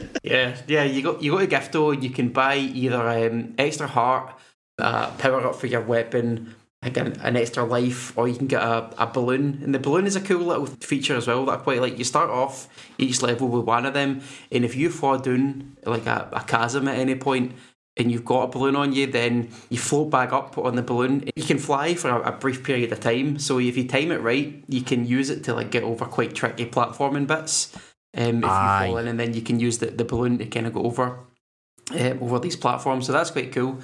Yeah, 0.30 0.56
yeah. 0.68 0.84
You 0.84 1.02
go 1.02 1.18
you 1.20 1.32
go 1.32 1.38
to 1.38 1.46
Gifto 1.46 1.92
and 1.92 2.04
you 2.04 2.10
can 2.10 2.28
buy 2.28 2.56
either 2.56 3.08
um, 3.08 3.54
extra 3.58 3.88
heart, 3.88 4.38
uh, 4.78 5.10
power 5.12 5.44
up 5.46 5.56
for 5.56 5.66
your 5.66 5.80
weapon, 5.80 6.54
like 6.82 6.96
an, 6.96 7.20
an 7.20 7.36
extra 7.36 7.64
life, 7.64 8.16
or 8.16 8.26
you 8.26 8.36
can 8.36 8.46
get 8.46 8.62
a, 8.62 8.90
a 8.98 9.06
balloon. 9.06 9.60
And 9.62 9.74
the 9.74 9.78
balloon 9.78 10.06
is 10.06 10.16
a 10.16 10.20
cool 10.20 10.46
little 10.46 10.66
feature 10.66 11.16
as 11.16 11.26
well 11.26 11.44
that 11.46 11.52
I 11.52 11.56
quite 11.56 11.80
like. 11.80 11.98
You 11.98 12.04
start 12.04 12.30
off 12.30 12.68
each 12.96 13.20
level 13.22 13.48
with 13.48 13.66
one 13.66 13.84
of 13.84 13.94
them, 13.94 14.22
and 14.50 14.64
if 14.64 14.74
you 14.74 14.90
fall 14.90 15.18
down 15.18 15.76
like 15.84 16.06
a, 16.06 16.28
a 16.32 16.42
chasm 16.44 16.88
at 16.88 16.98
any 16.98 17.16
point, 17.16 17.52
and 17.96 18.10
you've 18.10 18.24
got 18.24 18.44
a 18.44 18.46
balloon 18.48 18.76
on 18.76 18.94
you, 18.94 19.06
then 19.06 19.50
you 19.68 19.76
float 19.76 20.10
back 20.10 20.32
up 20.32 20.56
on 20.56 20.76
the 20.76 20.82
balloon. 20.82 21.28
You 21.36 21.42
can 21.42 21.58
fly 21.58 21.94
for 21.94 22.08
a, 22.08 22.28
a 22.28 22.32
brief 22.32 22.62
period 22.64 22.92
of 22.92 23.00
time. 23.00 23.38
So 23.38 23.58
if 23.58 23.76
you 23.76 23.86
time 23.86 24.10
it 24.10 24.22
right, 24.22 24.64
you 24.68 24.80
can 24.80 25.06
use 25.06 25.28
it 25.28 25.44
to 25.44 25.54
like 25.54 25.70
get 25.70 25.82
over 25.82 26.06
quite 26.06 26.34
tricky 26.34 26.64
platforming 26.64 27.26
bits. 27.26 27.76
Um, 28.16 28.38
if 28.38 28.44
Aye. 28.44 28.86
you 28.86 28.92
fall 28.92 28.98
in, 28.98 29.08
and 29.08 29.20
then 29.20 29.34
you 29.34 29.42
can 29.42 29.60
use 29.60 29.78
the, 29.78 29.86
the 29.86 30.04
balloon 30.04 30.38
to 30.38 30.46
kind 30.46 30.66
of 30.66 30.72
go 30.72 30.82
over 30.84 31.18
um, 31.90 32.18
over 32.22 32.38
these 32.38 32.56
platforms. 32.56 33.06
So 33.06 33.12
that's 33.12 33.30
quite 33.30 33.52
cool. 33.52 33.80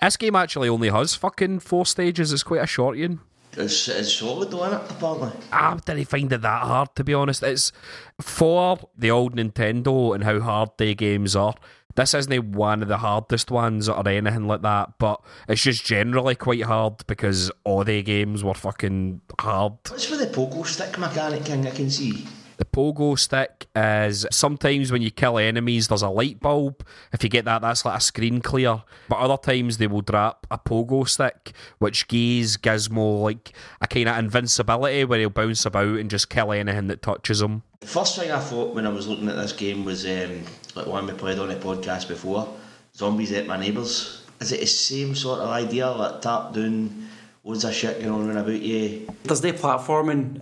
This 0.00 0.16
game 0.16 0.36
actually 0.36 0.68
only 0.68 0.88
has 0.88 1.14
fucking 1.14 1.60
four 1.60 1.86
stages. 1.86 2.32
It's 2.32 2.42
quite 2.42 2.62
a 2.62 2.66
short 2.66 2.98
one. 2.98 3.20
It's, 3.56 3.88
it's 3.88 4.12
solid 4.12 4.50
though, 4.50 4.58
innit, 4.58 4.90
apparently. 4.90 5.32
I 5.52 5.76
didn't 5.84 6.04
find 6.06 6.32
it 6.32 6.42
that 6.42 6.62
hard 6.62 6.94
to 6.96 7.04
be 7.04 7.14
honest. 7.14 7.42
It's 7.42 7.72
for 8.20 8.78
the 8.96 9.10
old 9.10 9.36
Nintendo 9.36 10.14
and 10.14 10.24
how 10.24 10.40
hard 10.40 10.70
their 10.78 10.94
games 10.94 11.34
are. 11.34 11.54
This 11.96 12.14
isn't 12.14 12.52
one 12.52 12.82
of 12.82 12.88
the 12.88 12.98
hardest 12.98 13.50
ones 13.50 13.88
or 13.88 14.08
anything 14.08 14.46
like 14.46 14.62
that, 14.62 14.92
but 14.98 15.20
it's 15.48 15.62
just 15.62 15.84
generally 15.84 16.36
quite 16.36 16.62
hard 16.62 17.04
because 17.08 17.50
all 17.64 17.82
their 17.82 18.02
games 18.02 18.44
were 18.44 18.54
fucking 18.54 19.20
hard. 19.40 19.72
What's 19.88 20.08
with 20.08 20.20
the 20.20 20.26
pogo 20.26 20.64
stick 20.64 20.96
mechanic 20.98 21.42
thing 21.42 21.66
I 21.66 21.70
can 21.70 21.90
see? 21.90 22.24
The 22.60 22.66
pogo 22.66 23.18
stick 23.18 23.68
is 23.74 24.26
sometimes 24.30 24.92
when 24.92 25.00
you 25.00 25.10
kill 25.10 25.38
enemies, 25.38 25.88
there's 25.88 26.02
a 26.02 26.10
light 26.10 26.40
bulb. 26.40 26.86
If 27.10 27.24
you 27.24 27.30
get 27.30 27.46
that, 27.46 27.62
that's 27.62 27.86
like 27.86 27.96
a 27.96 28.02
screen 28.02 28.42
clear. 28.42 28.82
But 29.08 29.20
other 29.20 29.38
times 29.38 29.78
they 29.78 29.86
will 29.86 30.02
drop 30.02 30.46
a 30.50 30.58
pogo 30.58 31.08
stick, 31.08 31.54
which 31.78 32.06
gives 32.06 32.58
Gizmo 32.58 33.22
like 33.22 33.54
a 33.80 33.86
kind 33.86 34.10
of 34.10 34.18
invincibility 34.18 35.06
where 35.06 35.20
he'll 35.20 35.30
bounce 35.30 35.64
about 35.64 35.98
and 35.98 36.10
just 36.10 36.28
kill 36.28 36.52
anything 36.52 36.88
that 36.88 37.00
touches 37.00 37.40
him. 37.40 37.62
The 37.80 37.86
first 37.86 38.18
thing 38.18 38.30
I 38.30 38.38
thought 38.38 38.74
when 38.74 38.86
I 38.86 38.90
was 38.90 39.08
looking 39.08 39.30
at 39.30 39.36
this 39.36 39.54
game 39.54 39.86
was 39.86 40.04
um, 40.04 40.42
like 40.74 40.86
one 40.86 41.06
we 41.06 41.14
played 41.14 41.38
on 41.38 41.48
the 41.48 41.56
podcast 41.56 42.08
before 42.08 42.46
Zombies 42.94 43.32
Ate 43.32 43.46
My 43.46 43.58
Neighbours. 43.58 44.26
Is 44.38 44.52
it 44.52 44.60
the 44.60 44.66
same 44.66 45.14
sort 45.14 45.40
of 45.40 45.48
idea, 45.48 45.88
like 45.88 46.20
tap 46.20 46.52
down, 46.52 47.08
loads 47.42 47.64
of 47.64 47.72
shit 47.72 48.02
going 48.02 48.12
on 48.12 48.26
around 48.26 48.36
about 48.36 48.60
you? 48.60 49.08
There's 49.24 49.42
no 49.42 49.52
platforming, 49.52 50.38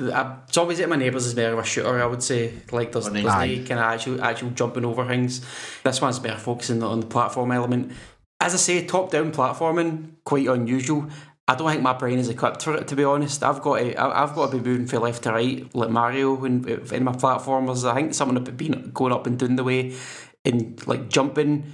uh, 0.00 0.36
Zombies 0.52 0.80
Ate 0.80 0.88
My 0.88 0.96
Neighbours 0.96 1.26
is 1.26 1.36
more 1.36 1.52
of 1.52 1.58
a 1.58 1.64
shooter, 1.64 2.02
I 2.02 2.06
would 2.06 2.22
say. 2.22 2.52
Like, 2.70 2.92
there's, 2.92 3.08
there's 3.10 3.24
no 3.24 3.30
kind 3.32 3.72
of 3.72 3.78
actual, 3.78 4.22
actual 4.22 4.50
jumping 4.50 4.84
over 4.84 5.06
things. 5.06 5.44
This 5.84 6.00
one's 6.00 6.22
more 6.22 6.36
focusing 6.36 6.82
on 6.82 7.00
the 7.00 7.06
platform 7.06 7.52
element. 7.52 7.92
As 8.40 8.54
I 8.54 8.58
say, 8.58 8.86
top 8.86 9.10
down 9.10 9.32
platforming, 9.32 10.12
quite 10.24 10.46
unusual. 10.46 11.08
I 11.48 11.54
don't 11.54 11.70
think 11.70 11.82
my 11.82 11.94
brain 11.94 12.18
is 12.18 12.28
equipped 12.28 12.62
for 12.62 12.74
it, 12.74 12.86
to 12.88 12.96
be 12.96 13.04
honest. 13.04 13.42
I've 13.42 13.62
got 13.62 13.78
to, 13.78 14.00
I've 14.00 14.34
got 14.34 14.50
to 14.50 14.58
be 14.58 14.68
moving 14.68 14.86
from 14.86 15.02
left 15.02 15.22
to 15.22 15.32
right, 15.32 15.74
like 15.74 15.90
Mario 15.90 16.44
in, 16.44 16.68
in 16.92 17.04
my 17.04 17.12
platformers. 17.12 17.90
I 17.90 17.94
think 17.94 18.14
someone 18.14 18.36
have 18.36 18.56
been 18.56 18.90
going 18.92 19.12
up 19.12 19.26
and 19.26 19.38
down 19.38 19.56
the 19.56 19.64
way 19.64 19.96
and 20.44 20.86
like 20.86 21.08
jumping. 21.08 21.64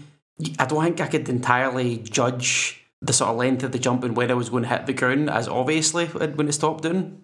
I 0.59 0.67
don't 0.67 0.83
think 0.83 1.01
I 1.01 1.09
could 1.09 1.29
entirely 1.29 1.99
judge 1.99 2.85
the 3.03 3.13
sort 3.13 3.31
of 3.31 3.37
length 3.37 3.63
of 3.65 3.73
the 3.73 3.79
jump 3.79 4.05
and 4.05 4.17
when 4.17 4.31
I 4.31 4.35
was 4.35 4.49
going 4.49 4.63
to 4.63 4.69
hit 4.69 4.87
the 4.87 4.93
ground 4.93 5.29
as 5.29 5.47
obviously 5.47 6.07
when 6.07 6.49
it's 6.49 6.59
top 6.59 6.81
down. 6.81 7.24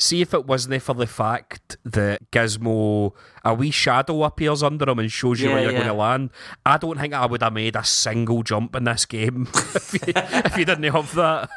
See 0.00 0.22
if 0.22 0.32
it 0.32 0.46
wasn't 0.46 0.82
for 0.82 0.94
the 0.94 1.06
fact 1.06 1.76
that 1.84 2.30
Gizmo, 2.30 3.12
a 3.44 3.52
wee 3.52 3.70
shadow 3.70 4.24
appears 4.24 4.62
under 4.62 4.88
him 4.88 4.98
and 4.98 5.12
shows 5.12 5.40
you 5.42 5.48
Yeah, 5.48 5.54
where 5.54 5.62
you're 5.64 5.72
yeah. 5.72 5.78
going 5.80 5.90
to 5.90 5.94
land. 5.94 6.30
I 6.64 6.78
don't 6.78 6.98
think 6.98 7.12
I 7.12 7.26
would 7.26 7.42
have 7.42 7.52
made 7.52 7.76
a 7.76 7.84
single 7.84 8.42
jump 8.42 8.74
in 8.74 8.84
this 8.84 9.04
game 9.04 9.46
if, 9.54 9.92
you, 9.92 10.12
if 10.16 10.56
you 10.56 10.64
didn't 10.64 10.84
have 10.92 11.14
that. 11.16 11.50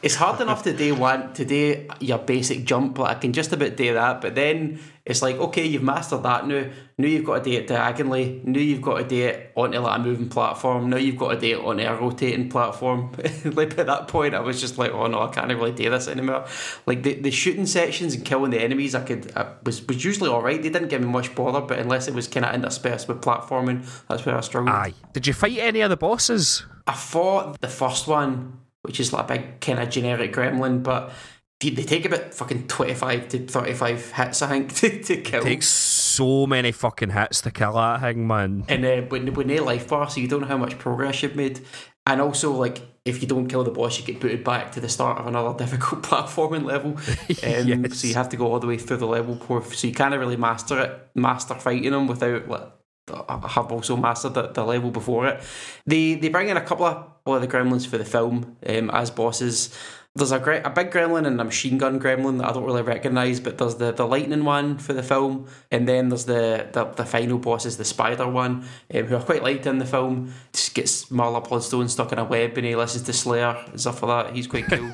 It's 0.00 0.14
hard 0.14 0.40
enough 0.40 0.62
to 0.62 0.72
do 0.72 0.94
one 0.94 1.32
to 1.34 1.44
do 1.44 1.88
your 2.00 2.18
basic 2.18 2.64
jump. 2.64 2.98
Like 2.98 3.16
I 3.16 3.20
can 3.20 3.32
just 3.32 3.52
about 3.52 3.76
do 3.76 3.94
that, 3.94 4.20
but 4.20 4.34
then 4.34 4.78
it's 5.04 5.22
like 5.22 5.36
okay, 5.36 5.66
you've 5.66 5.82
mastered 5.82 6.22
that 6.22 6.46
now. 6.46 6.66
Now 6.98 7.06
you've 7.06 7.24
got 7.24 7.42
to 7.42 7.50
do 7.50 7.56
it 7.56 7.66
diagonally. 7.66 8.40
Now 8.44 8.60
you've 8.60 8.82
got 8.82 8.98
to 8.98 9.04
do 9.04 9.26
it 9.26 9.52
onto 9.56 9.78
like 9.78 9.98
a 9.98 10.02
moving 10.02 10.28
platform. 10.28 10.90
Now 10.90 10.98
you've 10.98 11.16
got 11.16 11.34
to 11.34 11.40
do 11.40 11.58
it 11.58 11.64
onto 11.64 11.84
a 11.84 11.96
rotating 11.96 12.48
platform. 12.48 13.12
like 13.44 13.78
at 13.78 13.86
that 13.86 14.08
point, 14.08 14.34
I 14.34 14.40
was 14.40 14.60
just 14.60 14.78
like, 14.78 14.92
oh 14.92 15.06
no, 15.06 15.22
I 15.22 15.30
can't 15.30 15.48
really 15.48 15.72
do 15.72 15.90
this 15.90 16.06
anymore. 16.06 16.46
Like 16.86 17.02
the, 17.02 17.14
the 17.14 17.30
shooting 17.30 17.66
sections 17.66 18.14
and 18.14 18.24
killing 18.24 18.50
the 18.50 18.60
enemies, 18.60 18.94
I 18.94 19.02
could 19.02 19.32
I 19.36 19.52
was 19.64 19.86
was 19.86 20.04
usually 20.04 20.30
all 20.30 20.42
right. 20.42 20.62
They 20.62 20.70
didn't 20.70 20.88
give 20.88 21.00
me 21.00 21.08
much 21.08 21.34
bother, 21.34 21.60
but 21.60 21.78
unless 21.78 22.06
it 22.06 22.14
was 22.14 22.28
kind 22.28 22.46
of 22.46 22.54
interspersed 22.54 23.08
with 23.08 23.20
platforming, 23.20 23.84
that's 24.08 24.24
where 24.24 24.36
I 24.36 24.40
struggled. 24.42 24.74
Aye. 24.74 24.94
Did 25.12 25.26
you 25.26 25.32
fight 25.32 25.58
any 25.58 25.80
of 25.80 25.90
the 25.90 25.96
bosses? 25.96 26.64
I 26.86 26.94
fought 26.94 27.60
the 27.60 27.68
first 27.68 28.06
one, 28.06 28.60
which 28.82 29.00
is 29.00 29.12
like 29.12 29.24
a 29.24 29.28
big 29.28 29.60
kind 29.60 29.78
of 29.78 29.90
generic 29.90 30.32
gremlin, 30.32 30.82
but 30.82 31.12
they, 31.60 31.70
they 31.70 31.82
take 31.82 32.04
about 32.04 32.32
fucking 32.34 32.68
25 32.68 33.28
to 33.28 33.46
35 33.46 34.12
hits, 34.12 34.42
I 34.42 34.48
think, 34.48 34.74
to, 34.76 35.02
to 35.02 35.16
kill. 35.22 35.40
It 35.42 35.44
takes 35.44 35.68
so 35.68 36.46
many 36.46 36.72
fucking 36.72 37.10
hits 37.10 37.40
to 37.42 37.50
kill 37.50 37.74
that 37.74 38.00
thing, 38.00 38.26
man. 38.26 38.64
and 38.68 38.84
uh, 38.84 39.02
when, 39.02 39.32
with 39.34 39.46
no 39.46 39.62
life 39.64 39.88
bar, 39.88 40.08
so 40.08 40.20
you 40.20 40.28
don't 40.28 40.42
know 40.42 40.46
how 40.46 40.56
much 40.56 40.78
progress 40.78 41.22
you've 41.22 41.36
made. 41.36 41.60
And 42.06 42.22
also, 42.22 42.52
like, 42.52 42.80
if 43.04 43.20
you 43.20 43.28
don't 43.28 43.48
kill 43.48 43.64
the 43.64 43.70
boss, 43.70 43.98
you 43.98 44.04
get 44.04 44.18
booted 44.18 44.42
back 44.42 44.72
to 44.72 44.80
the 44.80 44.88
start 44.88 45.18
of 45.18 45.26
another 45.26 45.56
difficult 45.64 46.02
platforming 46.02 46.64
level. 46.64 46.92
Um, 47.44 47.68
Yes. 47.68 47.98
So 47.98 48.08
you 48.08 48.14
have 48.14 48.30
to 48.30 48.36
go 48.36 48.50
all 48.50 48.60
the 48.60 48.66
way 48.66 48.78
through 48.78 48.96
the 48.96 49.06
level. 49.06 49.38
So 49.62 49.86
you 49.86 49.92
can't 49.92 50.16
really 50.16 50.36
master 50.36 50.80
it, 50.80 51.08
master 51.14 51.54
fighting 51.54 51.90
them 51.90 52.06
without 52.06 52.48
like, 52.48 52.72
have 53.08 53.72
also 53.72 53.96
mastered 53.96 54.34
the, 54.34 54.48
the 54.48 54.64
level 54.64 54.90
before 54.90 55.26
it. 55.26 55.42
They 55.86 56.14
they 56.14 56.28
bring 56.28 56.48
in 56.48 56.56
a 56.56 56.60
couple 56.60 56.86
of, 56.86 57.06
well, 57.24 57.40
the 57.40 57.48
gremlins 57.48 57.86
for 57.86 57.98
the 57.98 58.04
film 58.04 58.56
um, 58.66 58.90
as 58.90 59.10
bosses. 59.10 59.76
There's 60.14 60.32
a 60.32 60.40
gre- 60.40 60.64
a 60.64 60.70
big 60.70 60.90
gremlin 60.90 61.26
and 61.26 61.40
a 61.40 61.44
machine 61.44 61.78
gun 61.78 62.00
gremlin 62.00 62.38
that 62.38 62.48
I 62.48 62.52
don't 62.52 62.64
really 62.64 62.82
recognise, 62.82 63.38
but 63.38 63.58
there's 63.58 63.76
the, 63.76 63.92
the 63.92 64.06
lightning 64.06 64.44
one 64.44 64.78
for 64.78 64.92
the 64.92 65.02
film, 65.02 65.46
and 65.70 65.86
then 65.86 66.08
there's 66.08 66.24
the, 66.24 66.66
the, 66.72 66.86
the 66.86 67.04
final 67.04 67.38
boss 67.38 67.64
is 67.66 67.76
the 67.76 67.84
spider 67.84 68.26
one, 68.26 68.66
um, 68.92 69.04
who 69.04 69.16
I 69.16 69.20
quite 69.20 69.44
liked 69.44 69.66
in 69.66 69.78
the 69.78 69.84
film. 69.84 70.32
Just 70.52 70.74
gets 70.74 71.04
Marla 71.06 71.46
Bloodstone 71.46 71.88
stuck 71.88 72.10
in 72.10 72.18
a 72.18 72.24
web 72.24 72.56
and 72.56 72.66
he 72.66 72.74
listens 72.74 73.04
to 73.04 73.12
Slayer 73.12 73.64
and 73.68 73.80
stuff 73.80 74.02
like 74.02 74.26
that. 74.26 74.34
He's 74.34 74.48
quite 74.48 74.66
cool. 74.66 74.90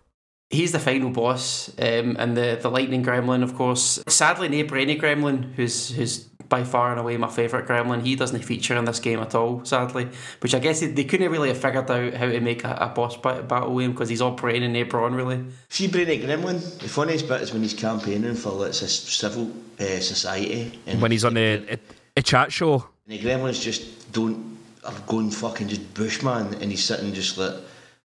He's 0.50 0.72
the 0.72 0.78
final 0.78 1.10
boss, 1.10 1.68
um, 1.78 2.16
and 2.18 2.34
the, 2.34 2.58
the 2.60 2.70
lightning 2.70 3.04
gremlin, 3.04 3.42
of 3.42 3.54
course. 3.54 4.02
Sadly, 4.08 4.48
no 4.48 4.64
brainy 4.64 4.98
gremlin, 4.98 5.52
who's 5.54 5.90
who's 5.90 6.28
by 6.48 6.64
far 6.64 6.90
and 6.90 7.00
away 7.00 7.16
my 7.16 7.28
favourite 7.28 7.66
gremlin. 7.66 8.02
He 8.02 8.16
doesn't 8.16 8.42
feature 8.42 8.74
in 8.76 8.84
this 8.86 9.00
game 9.00 9.20
at 9.20 9.34
all, 9.34 9.64
sadly. 9.64 10.08
Which 10.40 10.54
I 10.54 10.58
guess 10.58 10.80
they, 10.80 10.86
they 10.86 11.04
couldn't 11.04 11.30
really 11.30 11.48
have 11.48 11.58
figured 11.58 11.90
out 11.90 12.14
how 12.14 12.26
to 12.26 12.40
make 12.40 12.64
a, 12.64 12.78
a 12.80 12.88
boss 12.88 13.16
ba- 13.16 13.42
battle 13.42 13.74
with 13.74 13.84
him 13.84 13.92
because 13.92 14.08
he's 14.08 14.22
all 14.22 14.30
brain 14.30 14.62
and 14.62 14.72
no 14.72 14.84
brawn, 14.84 15.14
really. 15.14 15.44
See 15.68 15.88
Brainy 15.88 16.20
Gremlin, 16.20 16.78
the 16.78 16.88
funniest 16.88 17.28
bit 17.28 17.42
is 17.42 17.52
when 17.52 17.62
he's 17.62 17.74
campaigning 17.74 18.34
for 18.34 18.50
like, 18.52 18.72
this 18.72 19.02
civil 19.02 19.52
uh, 19.78 19.84
society. 20.00 20.80
And 20.86 21.02
When 21.02 21.10
he's 21.10 21.24
on 21.24 21.34
the 21.34 21.74
a, 21.74 21.78
a 22.16 22.22
chat 22.22 22.50
show. 22.52 22.86
And 23.06 23.18
the 23.18 23.18
gremlins 23.18 23.60
just 23.60 24.12
don't 24.12 24.56
are 24.84 24.94
going 25.06 25.30
fucking 25.30 25.68
just 25.68 25.92
bushman 25.94 26.54
and 26.54 26.70
he's 26.70 26.84
sitting 26.84 27.12
just 27.12 27.36
like 27.36 27.54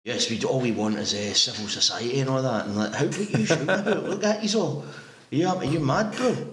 Yes, 0.04 0.28
we 0.28 0.38
all 0.44 0.60
we 0.60 0.70
want 0.70 0.98
is 0.98 1.14
uh, 1.14 1.32
civil 1.32 1.66
society 1.66 2.20
and 2.20 2.28
all 2.28 2.42
that 2.42 2.66
and 2.66 2.76
like 2.76 2.92
how 2.92 3.06
what 3.06 3.30
you 3.30 3.54
about? 3.54 4.04
Look 4.04 4.22
at 4.22 4.44
you 4.44 4.60
all. 4.60 4.84
Are 5.32 5.34
you 5.34 5.48
are 5.48 5.64
you 5.64 5.80
mad 5.80 6.14
bro? 6.14 6.34
Do 6.34 6.40
you 6.40 6.44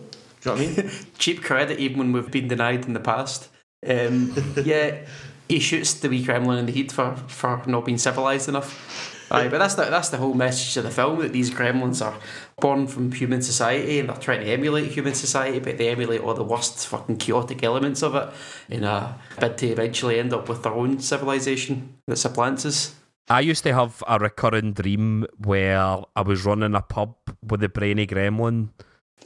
know 0.46 0.54
what 0.54 0.62
I 0.62 0.84
mean? 0.84 0.92
Cheap 1.18 1.44
credit, 1.44 1.78
even 1.78 2.00
when 2.00 2.14
we've 2.14 2.32
been 2.32 2.48
denied 2.48 2.86
in 2.86 2.94
the 2.94 3.02
past. 3.02 3.50
Um, 3.86 4.34
yeah, 4.64 5.06
he 5.50 5.60
shoots 5.60 5.94
the 5.96 6.08
wee 6.08 6.24
gremlin 6.24 6.60
in 6.60 6.66
the 6.66 6.72
head 6.72 6.94
for, 6.94 7.14
for 7.28 7.62
not 7.68 7.84
being 7.84 7.98
civilised 7.98 8.48
enough. 8.48 9.28
Aye, 9.30 9.50
but 9.50 9.60
that's 9.60 9.76
the 9.76 9.84
that's 9.84 10.10
the 10.10 10.18
whole 10.18 10.34
message 10.34 10.78
of 10.78 10.86
the 10.86 10.92
film 10.92 11.20
that 11.20 11.34
these 11.34 11.52
gremlins 11.52 12.06
are 12.06 12.16
born 12.58 12.88
from 12.88 13.12
human 13.12 13.42
society 13.42 14.00
and 14.00 14.08
they're 14.08 14.16
trying 14.16 14.42
to 14.42 14.48
emulate 14.48 14.92
human 14.92 15.14
society, 15.14 15.60
but 15.60 15.78
they 15.78 15.90
emulate 15.90 16.22
all 16.22 16.34
the 16.34 16.44
worst 16.44 16.88
fucking 16.88 17.18
chaotic 17.18 17.64
elements 17.64 18.02
of 18.02 18.16
it 18.16 18.30
in 18.70 18.86
a 18.86 19.18
bid 19.42 19.58
to 19.58 19.68
eventually 19.68 20.20
end 20.20 20.32
up 20.32 20.48
with 20.48 20.64
their 20.64 20.74
own 20.74 21.00
civilization 21.00 21.98
that 22.08 22.16
supplants 22.16 22.66
us. 22.66 22.96
I 23.30 23.40
used 23.42 23.64
to 23.64 23.74
have 23.74 24.04
a 24.08 24.20
recurring 24.20 24.74
dream 24.74 25.26
where 25.38 25.78
I 26.16 26.22
was 26.22 26.46
running 26.46 26.76
a 26.76 26.82
pub 26.82 27.16
with 27.48 27.62
the 27.62 27.70
brainy 27.70 28.08
gremlin, 28.08 28.70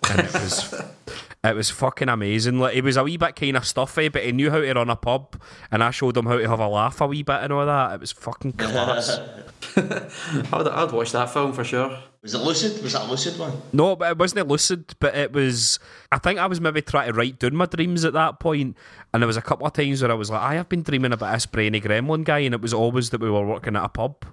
and 0.09 0.19
it 0.19 0.33
was 0.33 0.73
it 1.43 1.55
was 1.55 1.69
fucking 1.69 2.09
amazing. 2.09 2.59
Like 2.59 2.75
he 2.75 2.81
was 2.81 2.97
a 2.97 3.03
wee 3.03 3.17
bit 3.17 3.35
kind 3.35 3.57
of 3.57 3.65
stuffy, 3.65 4.09
but 4.09 4.23
he 4.23 4.31
knew 4.31 4.51
how 4.51 4.59
to 4.59 4.73
run 4.73 4.89
a 4.89 4.95
pub, 4.95 5.41
and 5.71 5.83
I 5.83 5.91
showed 5.91 6.17
him 6.17 6.25
how 6.25 6.37
to 6.37 6.47
have 6.47 6.59
a 6.59 6.67
laugh 6.67 7.01
a 7.01 7.07
wee 7.07 7.23
bit 7.23 7.41
and 7.41 7.53
all 7.53 7.65
that. 7.65 7.93
It 7.93 7.99
was 8.01 8.11
fucking 8.11 8.53
class. 8.53 9.19
I'd, 10.53 10.67
I'd 10.67 10.91
watch 10.91 11.11
that 11.11 11.31
film 11.31 11.53
for 11.53 11.63
sure. 11.63 11.97
Was 12.21 12.33
it 12.33 12.39
lucid? 12.39 12.81
Was 12.81 12.93
that 12.93 13.03
a 13.03 13.09
lucid 13.09 13.37
one? 13.37 13.53
no, 13.73 13.95
but 13.95 14.11
it 14.11 14.17
wasn't 14.17 14.47
lucid. 14.47 14.95
But 14.99 15.15
it 15.15 15.33
was. 15.33 15.79
I 16.11 16.17
think 16.17 16.39
I 16.39 16.47
was 16.47 16.59
maybe 16.59 16.81
trying 16.81 17.11
to 17.11 17.13
write 17.13 17.39
down 17.39 17.55
my 17.55 17.65
dreams 17.65 18.05
at 18.05 18.13
that 18.13 18.39
point, 18.39 18.75
and 19.13 19.21
there 19.21 19.27
was 19.27 19.37
a 19.37 19.41
couple 19.41 19.67
of 19.67 19.73
times 19.73 20.01
where 20.01 20.11
I 20.11 20.15
was 20.15 20.29
like, 20.29 20.41
I 20.41 20.55
have 20.55 20.69
been 20.69 20.83
dreaming 20.83 21.13
about 21.13 21.33
this 21.33 21.45
brainy 21.45 21.81
gremlin 21.81 22.23
guy, 22.23 22.39
and 22.39 22.55
it 22.55 22.61
was 22.61 22.73
always 22.73 23.09
that 23.11 23.21
we 23.21 23.29
were 23.29 23.45
working 23.45 23.75
at 23.75 23.83
a 23.83 23.89
pub. 23.89 24.25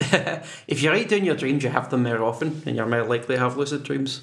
If 0.68 0.82
you 0.82 0.90
write 0.90 1.08
down 1.08 1.24
your 1.24 1.36
dreams, 1.36 1.64
you 1.64 1.70
have 1.70 1.90
them 1.90 2.02
more 2.02 2.22
often, 2.22 2.62
and 2.66 2.76
you're 2.76 2.86
more 2.86 3.04
likely 3.04 3.36
to 3.36 3.40
have 3.40 3.56
lucid 3.56 3.84
dreams. 3.84 4.20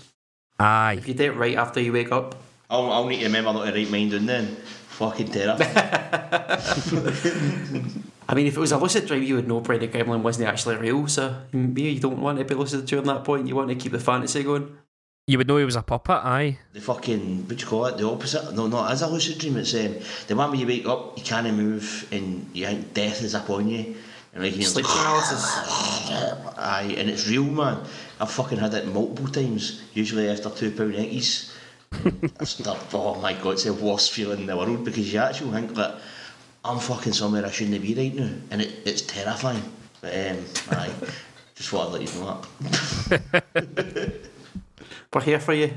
Aye. 0.59 0.95
If 0.99 1.07
you 1.07 1.13
do 1.13 1.25
it 1.25 1.35
right 1.35 1.57
after 1.57 1.81
you 1.81 1.91
wake 1.93 2.11
up. 2.11 2.35
I'll, 2.69 2.91
I'll 2.91 3.05
need 3.07 3.19
to 3.19 3.25
remember 3.25 3.53
not 3.53 3.65
to 3.65 3.71
write 3.73 3.89
mine 3.91 4.09
down 4.09 4.25
then. 4.25 4.55
Fucking 4.55 5.31
terror. 5.31 5.57
I 8.27 8.33
mean, 8.33 8.47
if 8.47 8.57
it 8.57 8.59
was 8.59 8.71
a 8.71 8.77
lucid 8.77 9.07
dream, 9.07 9.23
you 9.23 9.35
would 9.35 9.47
know 9.47 9.61
Brainy 9.61 9.87
Gremlin 9.87 10.23
wasn't 10.23 10.47
actually 10.47 10.77
real, 10.77 11.07
so 11.07 11.35
maybe 11.51 11.83
you 11.83 11.99
don't 11.99 12.19
want 12.19 12.39
to 12.39 12.45
be 12.45 12.55
lucid 12.55 12.85
during 12.85 13.05
that 13.05 13.23
point. 13.23 13.47
You 13.47 13.55
want 13.55 13.69
to 13.69 13.75
keep 13.75 13.91
the 13.91 13.99
fantasy 13.99 14.43
going. 14.43 14.77
You 15.27 15.39
would 15.39 15.47
know 15.47 15.57
he 15.57 15.65
was 15.65 15.75
a 15.75 15.81
puppet, 15.81 16.21
aye. 16.23 16.59
The 16.73 16.81
fucking, 16.81 17.47
what 17.47 17.57
do 17.57 17.63
you 17.63 17.67
call 17.67 17.85
it? 17.87 17.97
The 17.97 18.07
opposite? 18.07 18.53
No, 18.53 18.67
no, 18.67 18.87
it 18.87 18.93
is 18.93 19.01
a 19.01 19.07
lucid 19.07 19.39
dream. 19.39 19.57
It's 19.57 19.73
um, 19.73 19.95
the 20.27 20.35
one 20.35 20.51
where 20.51 20.59
you 20.59 20.67
wake 20.67 20.85
up, 20.85 21.17
you 21.17 21.23
can't 21.23 21.51
move, 21.55 22.07
and 22.11 22.47
you 22.53 22.65
think 22.65 22.93
death 22.93 23.23
is 23.23 23.33
upon 23.33 23.67
you. 23.67 23.95
And 24.33 24.43
like, 24.43 24.55
you 24.55 24.63
Sleep 24.63 24.85
paralysis. 24.85 25.45
Aye, 26.57 26.95
and 26.97 27.09
it's 27.09 27.27
real, 27.27 27.43
man. 27.43 27.83
I've 28.19 28.31
fucking 28.31 28.57
had 28.57 28.73
it 28.73 28.87
multiple 28.87 29.31
times, 29.31 29.81
usually 29.93 30.29
after 30.29 30.49
two 30.49 30.71
pound 30.71 30.93
eggies. 30.93 31.51
That's 32.37 32.55
the, 32.55 32.77
oh 32.93 33.19
my 33.21 33.33
god, 33.33 33.51
it's 33.51 33.63
the 33.63 33.73
worst 33.73 34.11
feeling 34.11 34.41
in 34.41 34.45
the 34.45 34.57
world 34.57 34.83
because 34.83 35.11
you 35.11 35.19
actually 35.19 35.51
think 35.51 35.75
that 35.75 35.95
I'm 36.65 36.79
fucking 36.79 37.13
somewhere 37.13 37.45
I 37.45 37.51
shouldn't 37.51 37.79
be 37.81 37.93
right 37.93 38.13
now, 38.15 38.31
and 38.49 38.61
it, 38.61 38.79
it's 38.85 39.03
terrifying. 39.03 39.61
But 40.01 40.13
um, 40.13 40.43
aye, 40.71 40.91
just 41.55 41.69
thought 41.69 41.87
I'd 41.87 41.93
let 41.93 42.01
you 42.01 42.19
know 42.19 42.41
that. 43.09 44.13
We're 45.13 45.21
here 45.21 45.39
for 45.39 45.53
you. 45.53 45.73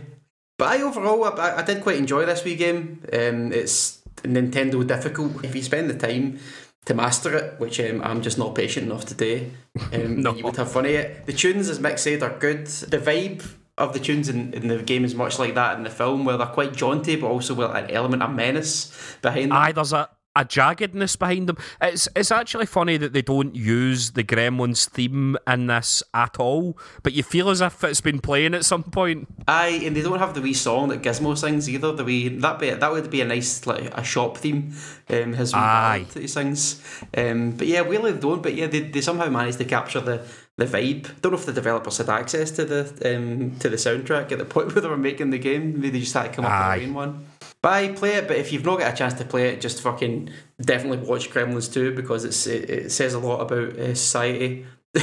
But 0.59 0.69
I 0.69 0.83
overall, 0.83 1.25
I, 1.25 1.59
I 1.59 1.63
did 1.63 1.83
quite 1.83 1.97
enjoy 1.99 2.25
this 2.27 2.43
wee 2.43 2.57
game. 2.57 3.03
Um, 3.13 3.53
it's 3.53 4.01
Nintendo 4.23 4.85
difficult. 4.87 5.45
If 5.45 5.55
you 5.55 5.63
spend 5.63 5.91
the 5.91 5.95
time 5.95 6.41
to 6.87 6.95
master 6.95 7.37
it, 7.37 7.61
which 7.61 7.79
um, 7.81 8.03
I'm 8.03 8.23
just 8.23 8.39
not 8.39 8.55
patient 8.55 8.87
enough 8.87 9.05
to 9.07 9.15
do, 9.15 9.51
um, 9.93 10.23
No. 10.23 10.35
you 10.35 10.43
would 10.45 10.57
have 10.57 10.73
fun 10.73 10.87
of 10.87 10.91
it. 10.91 11.27
The 11.27 11.33
tunes, 11.35 11.69
as 11.69 11.79
Mick 11.79 11.99
said, 11.99 12.23
are 12.23 12.37
good. 12.39 12.67
The 12.67 12.99
vibe 12.99 13.47
of 13.77 13.93
the 13.93 14.01
tunes 14.01 14.29
in, 14.29 14.53
in 14.55 14.67
the 14.67 14.83
game 14.83 15.05
is 15.05 15.15
much 15.15 15.39
like 15.39 15.55
that 15.55 15.77
in 15.77 15.85
the 15.85 15.91
film, 15.91 16.25
where 16.25 16.37
they're 16.37 16.47
quite 16.47 16.73
jaunty, 16.73 17.15
but 17.15 17.29
also 17.29 17.55
with 17.55 17.71
an 17.71 17.91
element 17.91 18.23
of 18.23 18.33
menace 18.35 18.91
behind 19.23 19.53
them. 19.53 19.59
Aye, 19.59 19.73
there's 19.73 19.93
a, 19.93 20.09
a 20.39 20.45
jaggedness 20.45 21.19
behind 21.19 21.49
them. 21.49 21.59
It's 21.83 22.09
it's 22.15 22.31
actually 22.31 22.67
funny 22.67 22.97
that 22.97 23.13
they 23.13 23.23
don't 23.23 23.55
use 23.55 24.13
the 24.13 24.23
Gremlins 24.25 24.89
theme 24.89 25.37
in 25.47 25.67
this 25.67 26.03
at 26.15 26.39
all, 26.39 26.79
but 27.03 27.13
you 27.13 27.23
feel 27.23 27.51
as 27.51 27.61
if 27.61 27.83
it's 27.83 28.01
been 28.01 28.21
playing 28.21 28.55
at 28.55 28.65
some 28.65 28.85
point. 28.85 29.29
Aye, 29.49 29.81
and 29.85 29.97
they 29.97 30.03
don't 30.03 30.21
have 30.21 30.35
the 30.35 30.41
wee 30.41 30.55
song 30.55 30.89
that 30.89 31.03
Gizmo 31.03 31.37
sings 31.37 31.69
either. 31.69 31.93
The 31.93 32.05
wee 32.05 32.29
that 32.29 32.59
be 32.59 32.71
that 32.71 32.93
would 32.93 33.11
be 33.11 33.21
a 33.21 33.25
nice 33.25 33.67
like 33.67 33.93
a 33.99 34.05
shop 34.05 34.39
theme. 34.39 34.73
Um, 35.11 35.33
his 35.33 35.53
Aye. 35.55 36.07
that 36.13 36.21
he 36.21 36.29
sings. 36.29 36.81
Um, 37.17 37.53
but 37.53 37.67
yeah, 37.67 37.81
really 37.81 38.13
they 38.13 38.21
don't. 38.21 38.43
But 38.43 38.55
yeah, 38.55 38.69
they, 38.69 38.81
they 38.81 39.01
somehow 39.01 39.29
managed 39.29 39.59
to 39.59 39.65
capture 39.65 40.01
the 40.01 40.23
the 40.57 40.67
vibe. 40.67 41.21
Don't 41.21 41.33
know 41.33 41.39
if 41.39 41.47
the 41.47 41.53
developers 41.53 41.99
had 41.99 42.09
access 42.09 42.51
to 42.53 42.65
the 42.65 42.83
um 43.15 43.57
to 43.59 43.69
the 43.69 43.77
soundtrack 43.77 44.31
at 44.31 44.39
the 44.39 44.45
point 44.45 44.73
where 44.75 44.83
they 44.83 44.89
were 44.89 44.97
making 44.97 45.31
the 45.31 45.39
game. 45.39 45.75
Maybe 45.75 45.91
they 45.91 46.01
just 46.01 46.15
had 46.15 46.25
to 46.25 46.29
come 46.31 46.45
up 46.45 46.53
Aye. 46.53 46.71
with 46.75 46.81
their 46.81 46.89
own 46.89 46.95
one. 46.95 47.27
But 47.63 47.73
I 47.73 47.89
play 47.89 48.15
it. 48.15 48.29
But 48.29 48.37
if 48.37 48.53
you've 48.53 48.65
not 48.65 48.79
got 48.79 48.93
a 48.95 48.97
chance 48.97 49.15
to 49.15 49.25
play 49.25 49.49
it, 49.49 49.61
just 49.61 49.83
fucking 49.83 50.31
definitely 50.61 51.07
watch 51.07 51.31
Gremlins 51.31 51.73
2 51.73 51.95
because 51.95 52.25
it's 52.25 52.47
it, 52.47 52.71
it 52.71 52.93
says 52.93 53.15
a 53.15 53.19
lot 53.19 53.41
about 53.41 53.79
uh, 53.79 53.95
society. 53.95 54.67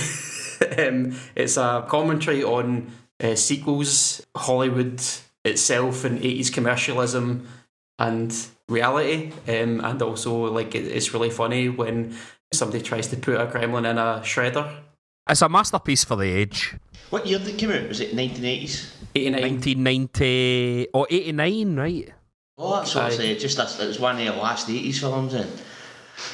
um, 0.78 1.16
it's 1.36 1.58
a 1.58 1.86
commentary 1.88 2.44
on 2.44 2.92
uh, 3.22 3.36
sequels, 3.36 4.26
Hollywood 4.36 5.02
itself, 5.44 6.06
and 6.06 6.20
80s 6.20 6.52
commercialism 6.52 7.48
and 8.00 8.36
reality. 8.70 9.32
Um, 9.48 9.82
and 9.84 10.02
also, 10.02 10.46
like, 10.46 10.76
it, 10.76 10.86
it's 10.86 11.14
really 11.14 11.30
funny 11.30 11.70
when 11.70 12.16
somebody 12.54 12.82
tries 12.82 13.08
to 13.08 13.18
put 13.18 13.40
a 13.40 13.48
gremlin 13.48 13.90
in 13.90 13.98
a 13.98 14.22
shredder. 14.24 14.82
It's 15.30 15.42
a 15.42 15.50
masterpiece 15.50 16.04
for 16.04 16.16
the 16.16 16.26
age. 16.26 16.76
what 17.10 17.26
year 17.26 17.40
did 17.40 17.50
it 17.50 17.60
come 17.60 17.72
out? 17.72 17.88
Was 17.90 18.00
it 18.00 18.16
1980s? 18.16 18.92
89. 19.16 19.42
1990 19.42 20.88
or 20.94 21.08
89, 21.10 21.76
right? 21.76 22.14
Oh, 22.58 22.78
that's 22.78 22.96
what 22.96 23.06
I 23.06 23.08
Aye. 23.08 23.12
said. 23.12 23.40
Just 23.40 23.58
that's, 23.58 23.80
it 23.80 23.88
was 23.88 24.00
one 24.00 24.20
of 24.20 24.26
the 24.26 24.42
last 24.42 24.68
80s 24.68 25.00
films. 25.00 25.34
Then 25.34 25.48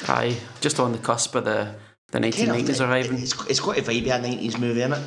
Aye, 0.08 0.36
just 0.60 0.78
on 0.78 0.92
the 0.92 0.98
cusp 0.98 1.34
of 1.34 1.44
the, 1.44 1.74
the 2.10 2.18
1990s 2.18 2.86
arriving. 2.86 3.18
It's, 3.18 3.46
it's 3.48 3.60
got 3.60 3.78
a 3.78 3.82
vibe 3.82 4.02
of 4.02 4.24
a 4.24 4.28
90s 4.28 4.58
movie 4.58 4.82
in 4.82 4.92
it. 4.92 5.02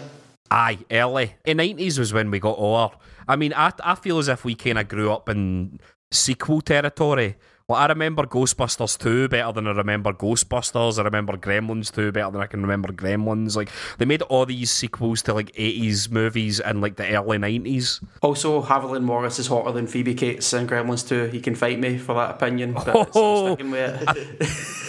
Aye, 0.51 0.79
early. 0.91 1.35
The 1.43 1.53
90s 1.55 1.97
was 1.97 2.13
when 2.13 2.31
we 2.31 2.39
got 2.39 2.59
our. 2.59 2.91
I 3.27 3.35
mean, 3.35 3.53
I, 3.53 3.71
I 3.83 3.95
feel 3.95 4.19
as 4.19 4.27
if 4.27 4.45
we 4.45 4.55
kind 4.55 4.77
of 4.77 4.87
grew 4.87 5.11
up 5.11 5.29
in 5.29 5.79
sequel 6.11 6.61
territory. 6.61 7.37
Well, 7.67 7.79
I 7.79 7.87
remember 7.87 8.27
Ghostbusters 8.27 8.95
2 8.99 9.27
better 9.27 9.51
than 9.53 9.65
I 9.67 9.71
remember 9.71 10.13
Ghostbusters. 10.13 10.99
I 10.99 11.01
remember 11.01 11.33
Gremlins 11.35 11.91
2 11.91 12.11
better 12.11 12.29
than 12.29 12.39
I 12.41 12.45
can 12.45 12.61
remember 12.61 12.89
Gremlins. 12.93 13.55
Like, 13.55 13.71
they 13.97 14.05
made 14.05 14.21
all 14.21 14.45
these 14.45 14.69
sequels 14.69 15.23
to, 15.23 15.33
like, 15.33 15.51
80s 15.55 16.11
movies 16.11 16.59
in, 16.59 16.79
like, 16.79 16.95
the 16.97 17.09
early 17.17 17.39
90s. 17.39 18.05
Also, 18.21 18.61
Haviland 18.61 19.01
Morris 19.01 19.39
is 19.39 19.47
hotter 19.47 19.71
than 19.71 19.87
Phoebe 19.87 20.13
Cates 20.13 20.53
in 20.53 20.67
Gremlins 20.67 21.07
2. 21.07 21.31
You 21.33 21.41
can 21.41 21.55
fight 21.55 21.79
me 21.79 21.97
for 21.97 22.13
that 22.13 22.35
opinion, 22.35 22.73
but 22.73 23.09
Oh. 23.15 23.55
sticking 23.55 23.71
with 23.71 23.99
it. 23.99 24.09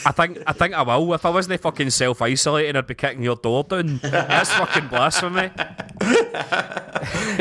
I 0.04 0.12
think 0.12 0.38
I 0.46 0.52
think 0.52 0.74
I 0.74 0.82
will. 0.82 1.14
If 1.14 1.24
I 1.24 1.30
wasn't 1.30 1.58
fucking 1.62 1.88
self 1.88 2.20
isolating, 2.20 2.76
I'd 2.76 2.86
be 2.86 2.94
kicking 2.94 3.22
your 3.22 3.36
door 3.36 3.64
down. 3.64 4.00
That's 4.02 4.52
fucking 4.52 4.88
blasphemy. 4.88 5.50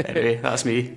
anyway, 0.08 0.40
that's 0.42 0.64
me. 0.64 0.96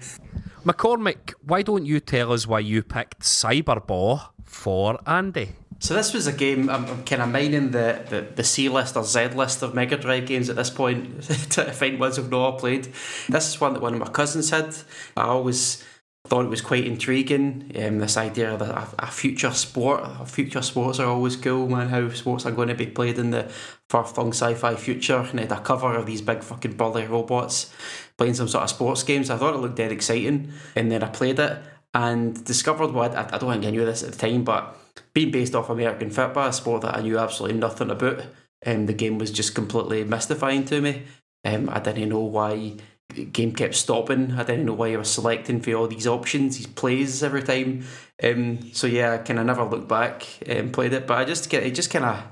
McCormick, 0.68 1.32
why 1.42 1.62
don't 1.62 1.86
you 1.86 1.98
tell 1.98 2.30
us 2.30 2.46
why 2.46 2.58
you 2.58 2.82
picked 2.82 3.20
Cyberball 3.20 4.28
for 4.44 5.00
Andy? 5.06 5.52
So 5.78 5.94
this 5.94 6.12
was 6.12 6.26
a 6.26 6.32
game 6.32 6.68
I'm, 6.68 6.84
I'm 6.84 7.04
kind 7.04 7.22
of 7.22 7.30
mining 7.30 7.70
the, 7.70 8.04
the, 8.10 8.20
the 8.34 8.44
C 8.44 8.68
list 8.68 8.94
or 8.94 9.02
Z 9.02 9.28
list 9.28 9.62
of 9.62 9.74
Mega 9.74 9.96
Drive 9.96 10.26
games 10.26 10.50
at 10.50 10.56
this 10.56 10.68
point 10.68 11.22
to 11.52 11.72
find 11.72 11.98
ones 11.98 12.18
I've 12.18 12.30
not 12.30 12.58
played. 12.58 12.92
This 13.30 13.48
is 13.48 13.58
one 13.58 13.72
that 13.72 13.80
one 13.80 13.94
of 13.94 14.00
my 14.00 14.10
cousins 14.10 14.50
had. 14.50 14.76
I 15.16 15.22
always 15.22 15.82
thought 16.26 16.44
it 16.44 16.50
was 16.50 16.60
quite 16.60 16.84
intriguing. 16.84 17.72
Um, 17.82 17.98
this 18.00 18.18
idea 18.18 18.54
that 18.58 18.68
a, 18.68 18.88
a 18.98 19.06
future 19.06 19.52
sport, 19.52 20.28
future 20.28 20.60
sports 20.60 20.98
are 20.98 21.06
always 21.06 21.36
cool, 21.36 21.66
man. 21.66 21.88
How 21.88 22.10
sports 22.10 22.44
are 22.44 22.52
going 22.52 22.68
to 22.68 22.74
be 22.74 22.86
played 22.86 23.18
in 23.18 23.30
the 23.30 23.44
far 23.88 24.04
flung 24.04 24.34
sci-fi 24.34 24.74
future, 24.74 25.26
and 25.30 25.40
it 25.40 25.48
had 25.48 25.60
a 25.60 25.62
cover 25.62 25.94
of 25.94 26.04
these 26.04 26.20
big 26.20 26.42
fucking 26.42 26.76
burly 26.76 27.06
robots 27.06 27.72
playing 28.18 28.34
some 28.34 28.48
sort 28.48 28.64
of 28.64 28.70
sports 28.70 29.02
games. 29.02 29.30
I 29.30 29.36
thought 29.36 29.54
it 29.54 29.58
looked 29.58 29.76
dead 29.76 29.92
exciting, 29.92 30.52
and 30.76 30.92
then 30.92 31.02
I 31.02 31.08
played 31.08 31.38
it 31.38 31.58
and 31.94 32.44
discovered 32.44 32.92
what 32.92 33.14
I, 33.14 33.28
I 33.32 33.38
don't 33.38 33.52
think 33.52 33.64
I 33.64 33.70
knew 33.70 33.84
this 33.84 34.02
at 34.02 34.12
the 34.12 34.18
time, 34.18 34.44
but 34.44 34.76
being 35.14 35.30
based 35.30 35.54
off 35.54 35.70
American 35.70 36.10
football, 36.10 36.48
a 36.48 36.52
sport 36.52 36.82
that 36.82 36.96
I 36.96 37.00
knew 37.00 37.18
absolutely 37.18 37.58
nothing 37.58 37.90
about, 37.90 38.22
um, 38.66 38.86
the 38.86 38.92
game 38.92 39.18
was 39.18 39.30
just 39.30 39.54
completely 39.54 40.04
mystifying 40.04 40.64
to 40.66 40.80
me. 40.80 41.04
Um, 41.44 41.70
I 41.70 41.80
didn't 41.80 42.08
know 42.08 42.20
why 42.20 42.74
the 43.14 43.24
game 43.24 43.52
kept 43.52 43.74
stopping. 43.74 44.32
I 44.32 44.42
didn't 44.42 44.66
know 44.66 44.74
why 44.74 44.92
I 44.92 44.96
was 44.96 45.10
selecting 45.10 45.60
for 45.60 45.74
all 45.74 45.88
these 45.88 46.06
options, 46.06 46.58
these 46.58 46.66
plays 46.66 47.22
every 47.22 47.42
time. 47.42 47.84
Um, 48.22 48.72
so 48.72 48.86
yeah, 48.86 49.14
I 49.14 49.18
kind 49.18 49.38
of 49.38 49.46
never 49.46 49.64
looked 49.64 49.88
back 49.88 50.26
and 50.46 50.72
played 50.72 50.92
it, 50.92 51.06
but 51.06 51.18
I 51.18 51.24
just 51.24 51.52
it 51.54 51.70
just 51.70 51.90
kind 51.90 52.04
of 52.04 52.24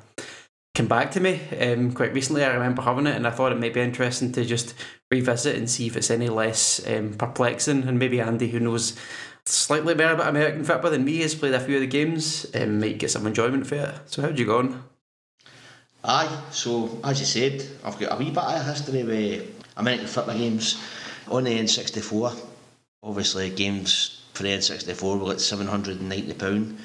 came 0.74 0.88
back 0.88 1.12
to 1.12 1.20
me 1.20 1.40
um, 1.60 1.92
quite 1.92 2.12
recently. 2.12 2.44
I 2.44 2.52
remember 2.52 2.82
having 2.82 3.06
it, 3.06 3.16
and 3.16 3.26
I 3.26 3.30
thought 3.30 3.52
it 3.52 3.60
might 3.60 3.72
be 3.72 3.80
interesting 3.80 4.32
to 4.32 4.44
just 4.44 4.74
revisit 5.10 5.56
and 5.56 5.70
see 5.70 5.86
if 5.86 5.96
it's 5.96 6.10
any 6.10 6.28
less 6.28 6.86
um, 6.86 7.14
perplexing. 7.14 7.84
And 7.84 7.98
maybe 7.98 8.20
Andy, 8.20 8.48
who 8.48 8.60
knows 8.60 8.96
slightly 9.44 9.94
better 9.94 10.14
about 10.14 10.28
American 10.28 10.64
football 10.64 10.90
than 10.90 11.04
me, 11.04 11.18
has 11.18 11.34
played 11.34 11.54
a 11.54 11.60
few 11.60 11.76
of 11.76 11.80
the 11.80 11.86
games, 11.86 12.44
and 12.46 12.80
might 12.80 12.98
get 12.98 13.10
some 13.10 13.26
enjoyment 13.26 13.66
for 13.66 13.76
it. 13.76 13.94
So 14.06 14.22
how'd 14.22 14.38
you 14.38 14.46
go 14.46 14.58
on? 14.58 14.84
Aye, 16.04 16.42
so 16.50 17.00
as 17.02 17.18
you 17.18 17.26
said, 17.26 17.66
I've 17.84 17.98
got 17.98 18.12
a 18.12 18.16
wee 18.16 18.30
bit 18.30 18.38
of 18.38 18.64
history 18.64 19.02
with 19.02 19.64
American 19.76 20.06
football 20.06 20.36
games 20.36 20.80
on 21.28 21.44
the 21.44 21.58
N64. 21.58 22.38
Obviously, 23.02 23.50
games 23.50 24.22
for 24.32 24.42
the 24.44 24.50
N64 24.50 25.18
were 25.18 25.26
like 25.26 25.38
£790 25.38 26.76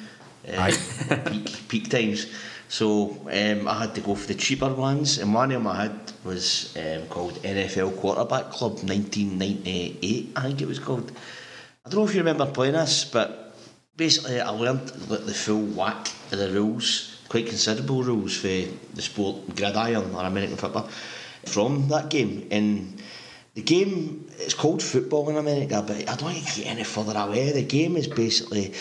uh, 0.48 1.30
peak, 1.30 1.68
peak 1.68 1.88
times. 1.88 2.26
So 2.72 3.18
um, 3.30 3.68
I 3.68 3.80
had 3.80 3.94
to 3.96 4.00
go 4.00 4.14
for 4.14 4.26
the 4.26 4.34
cheaper 4.34 4.72
ones, 4.72 5.18
and 5.18 5.34
one 5.34 5.52
of 5.52 5.62
them 5.62 5.66
I 5.66 5.82
had 5.82 6.12
was 6.24 6.74
um, 6.74 7.06
called 7.08 7.34
NFL 7.42 8.00
Quarterback 8.00 8.50
Club 8.50 8.80
1998, 8.82 10.32
I 10.34 10.42
think 10.42 10.62
it 10.62 10.66
was 10.66 10.78
called. 10.78 11.12
I 11.84 11.90
don't 11.90 12.00
know 12.00 12.08
if 12.08 12.14
you 12.14 12.20
remember 12.20 12.46
playing 12.46 12.72
this, 12.72 13.04
but 13.04 13.54
basically 13.94 14.40
I 14.40 14.48
learned 14.48 14.88
the 14.88 15.34
full 15.34 15.60
whack 15.60 16.08
of 16.32 16.38
the 16.38 16.50
rules, 16.50 17.20
quite 17.28 17.46
considerable 17.46 18.04
rules 18.04 18.38
for 18.38 18.48
the 18.48 19.02
sport 19.02 19.54
gridiron 19.54 20.14
or 20.14 20.24
American 20.24 20.56
football 20.56 20.88
from 21.44 21.88
that 21.88 22.08
game. 22.08 22.48
And 22.50 23.02
the 23.52 23.60
game 23.60 24.30
it's 24.38 24.54
called 24.54 24.82
football 24.82 25.28
in 25.28 25.36
America, 25.36 25.84
but 25.86 26.08
I 26.08 26.16
don't 26.16 26.32
think 26.32 26.56
you 26.56 26.64
get 26.64 26.70
any 26.70 26.84
further 26.84 27.18
away. 27.18 27.52
The 27.52 27.64
game 27.64 27.98
is 27.98 28.08
basically 28.08 28.72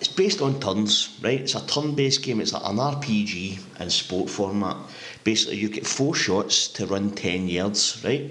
it's 0.00 0.08
based 0.08 0.40
on 0.40 0.60
turns, 0.60 1.18
right? 1.22 1.40
It's 1.40 1.54
a 1.54 1.66
turn-based 1.66 2.22
game. 2.22 2.40
It's 2.40 2.52
like 2.52 2.64
an 2.64 2.76
RPG 2.76 3.80
in 3.80 3.90
sport 3.90 4.30
format. 4.30 4.76
Basically, 5.24 5.56
you 5.56 5.68
get 5.68 5.86
four 5.86 6.14
shots 6.14 6.68
to 6.68 6.86
run 6.86 7.10
ten 7.10 7.48
yards, 7.48 8.02
right? 8.04 8.30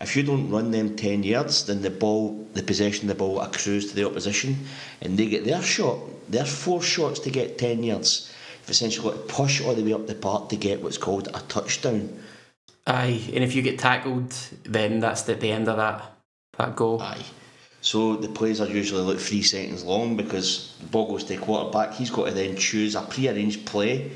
If 0.00 0.16
you 0.16 0.22
don't 0.22 0.50
run 0.50 0.70
them 0.70 0.96
ten 0.96 1.22
yards, 1.22 1.66
then 1.66 1.82
the 1.82 1.90
ball, 1.90 2.46
the 2.54 2.62
possession 2.62 3.08
of 3.10 3.16
the 3.16 3.22
ball, 3.22 3.40
accrues 3.40 3.90
to 3.90 3.94
the 3.94 4.06
opposition, 4.06 4.56
and 5.02 5.18
they 5.18 5.26
get 5.26 5.44
their 5.44 5.62
shot. 5.62 5.98
Their 6.30 6.46
four 6.46 6.82
shots 6.82 7.20
to 7.20 7.30
get 7.30 7.58
ten 7.58 7.82
yards. 7.82 8.32
You've 8.62 8.70
essentially 8.70 9.10
got 9.10 9.28
to 9.28 9.34
push 9.34 9.60
all 9.60 9.74
the 9.74 9.84
way 9.84 9.92
up 9.92 10.06
the 10.06 10.14
park 10.14 10.48
to 10.48 10.56
get 10.56 10.82
what's 10.82 10.98
called 10.98 11.28
a 11.28 11.40
touchdown. 11.48 12.18
Aye, 12.86 13.20
and 13.34 13.44
if 13.44 13.54
you 13.54 13.62
get 13.62 13.78
tackled, 13.78 14.34
then 14.64 15.00
that's 15.00 15.22
the, 15.22 15.34
the 15.34 15.50
end 15.50 15.68
of 15.68 15.76
that 15.76 16.12
that 16.56 16.76
goal. 16.76 17.02
Aye. 17.02 17.24
So 17.84 18.16
the 18.16 18.28
plays 18.28 18.62
are 18.62 18.66
usually 18.66 19.02
like 19.02 19.18
three 19.18 19.42
seconds 19.42 19.84
long 19.84 20.16
because 20.16 20.74
the 20.80 20.86
ball 20.86 21.06
goes 21.06 21.24
to 21.24 21.36
the 21.36 21.40
quarterback. 21.40 21.92
He's 21.92 22.08
got 22.08 22.28
to 22.28 22.32
then 22.32 22.56
choose 22.56 22.94
a 22.94 23.02
pre-arranged 23.02 23.66
play. 23.66 24.10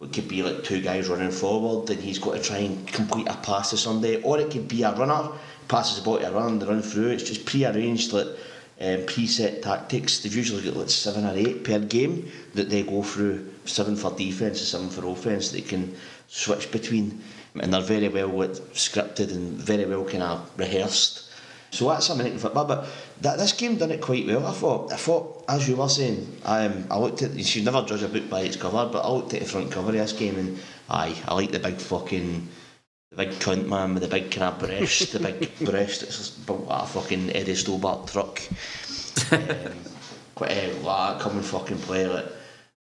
It 0.00 0.12
could 0.12 0.26
be 0.26 0.42
like 0.42 0.64
two 0.64 0.80
guys 0.80 1.08
running 1.08 1.30
forward, 1.30 1.86
then 1.86 1.98
he's 1.98 2.18
got 2.18 2.34
to 2.34 2.42
try 2.42 2.58
and 2.58 2.86
complete 2.88 3.28
a 3.28 3.36
pass 3.36 3.70
to 3.70 3.76
somebody, 3.76 4.20
or 4.22 4.40
it 4.40 4.50
could 4.50 4.66
be 4.66 4.82
a 4.82 4.92
runner 4.92 5.30
passes 5.68 5.98
the 5.98 6.02
ball 6.02 6.18
to 6.18 6.26
a 6.26 6.32
run, 6.32 6.58
they 6.58 6.66
run 6.66 6.82
through. 6.82 7.10
It's 7.10 7.22
just 7.22 7.46
pre-arranged, 7.46 8.12
like 8.12 8.26
um, 8.80 9.00
preset 9.06 9.62
tactics. 9.62 10.20
They've 10.20 10.34
usually 10.34 10.62
got 10.62 10.76
like 10.76 10.90
seven 10.90 11.24
or 11.24 11.34
eight 11.36 11.62
per 11.62 11.78
game 11.78 12.30
that 12.54 12.70
they 12.70 12.82
go 12.82 13.02
through. 13.02 13.48
Seven 13.66 13.94
for 13.94 14.10
defence 14.16 14.58
and 14.60 14.66
seven 14.66 14.90
for 14.90 15.06
offence. 15.06 15.50
They 15.50 15.60
can 15.60 15.94
switch 16.26 16.72
between, 16.72 17.22
and 17.60 17.72
they're 17.72 17.80
very 17.82 18.08
well 18.08 18.30
scripted 18.72 19.30
and 19.30 19.52
very 19.52 19.84
well 19.84 20.04
kind 20.04 20.22
of 20.22 20.50
rehearsed. 20.58 21.27
So 21.70 21.88
that's 21.88 22.08
American 22.08 22.38
football, 22.38 22.64
but 22.64 22.86
that, 23.20 23.38
this 23.38 23.52
game 23.52 23.76
done 23.76 23.90
it 23.90 24.00
quite 24.00 24.26
well. 24.26 24.46
I 24.46 24.52
thought, 24.52 24.92
I 24.92 24.96
thought, 24.96 25.44
as 25.48 25.68
you 25.68 25.76
were 25.76 25.88
saying, 25.88 26.40
um, 26.44 26.86
I 26.90 26.98
looked 26.98 27.22
at. 27.22 27.34
You 27.34 27.44
should 27.44 27.64
never 27.64 27.82
judge 27.82 28.02
a 28.02 28.08
book 28.08 28.30
by 28.30 28.40
its 28.40 28.56
cover, 28.56 28.88
but 28.90 29.04
I 29.04 29.10
looked 29.10 29.34
at 29.34 29.40
the 29.40 29.46
front 29.46 29.70
cover 29.70 29.88
of 29.88 29.94
this 29.94 30.12
game, 30.12 30.38
and 30.38 30.58
aye, 30.88 31.14
I 31.26 31.34
like 31.34 31.50
the 31.50 31.58
big 31.58 31.76
fucking, 31.76 32.48
the 33.10 33.16
big 33.16 33.30
cunt 33.32 33.66
man 33.66 33.94
with 33.94 34.02
the 34.02 34.08
big 34.08 34.30
kind 34.30 34.54
of 34.54 34.58
breast, 34.58 35.12
the 35.12 35.20
big 35.20 35.58
breast. 35.60 36.02
It's 36.02 36.30
built 36.30 36.66
like 36.66 36.84
a 36.84 36.86
fucking 36.86 37.36
Eddie 37.36 37.54
Stobart 37.54 38.08
truck. 38.08 38.40
um, 39.32 39.74
quite 40.34 40.52
a 40.52 40.72
like, 40.80 41.20
coming 41.20 41.42
fucking 41.42 41.78
play 41.78 42.06
like 42.06 42.26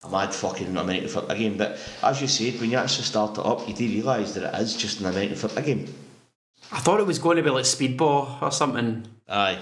a 0.05 0.11
mad 0.11 0.33
fucking 0.33 0.77
American 0.77 1.09
football 1.09 1.37
game. 1.37 1.57
But 1.57 1.79
as 2.05 2.21
you 2.21 2.29
said, 2.29 2.61
when 2.61 2.71
you 2.71 2.79
actually 2.79 3.05
start 3.05 3.37
it 3.37 3.45
up, 3.45 3.67
you 3.67 3.75
do 3.75 3.87
realise 3.89 4.35
that 4.35 4.55
it 4.55 4.61
is 4.61 4.77
just 4.77 5.01
an 5.01 5.07
American 5.07 5.37
football 5.37 5.65
game. 5.65 5.93
I 6.73 6.79
thought 6.81 7.01
it 7.01 7.07
was 7.07 7.19
going 7.19 7.37
to 7.37 7.43
be 7.43 7.51
like 7.51 7.65
speedball 7.65 8.43
or 8.43 8.51
something. 8.51 9.07
Aye. 9.29 9.59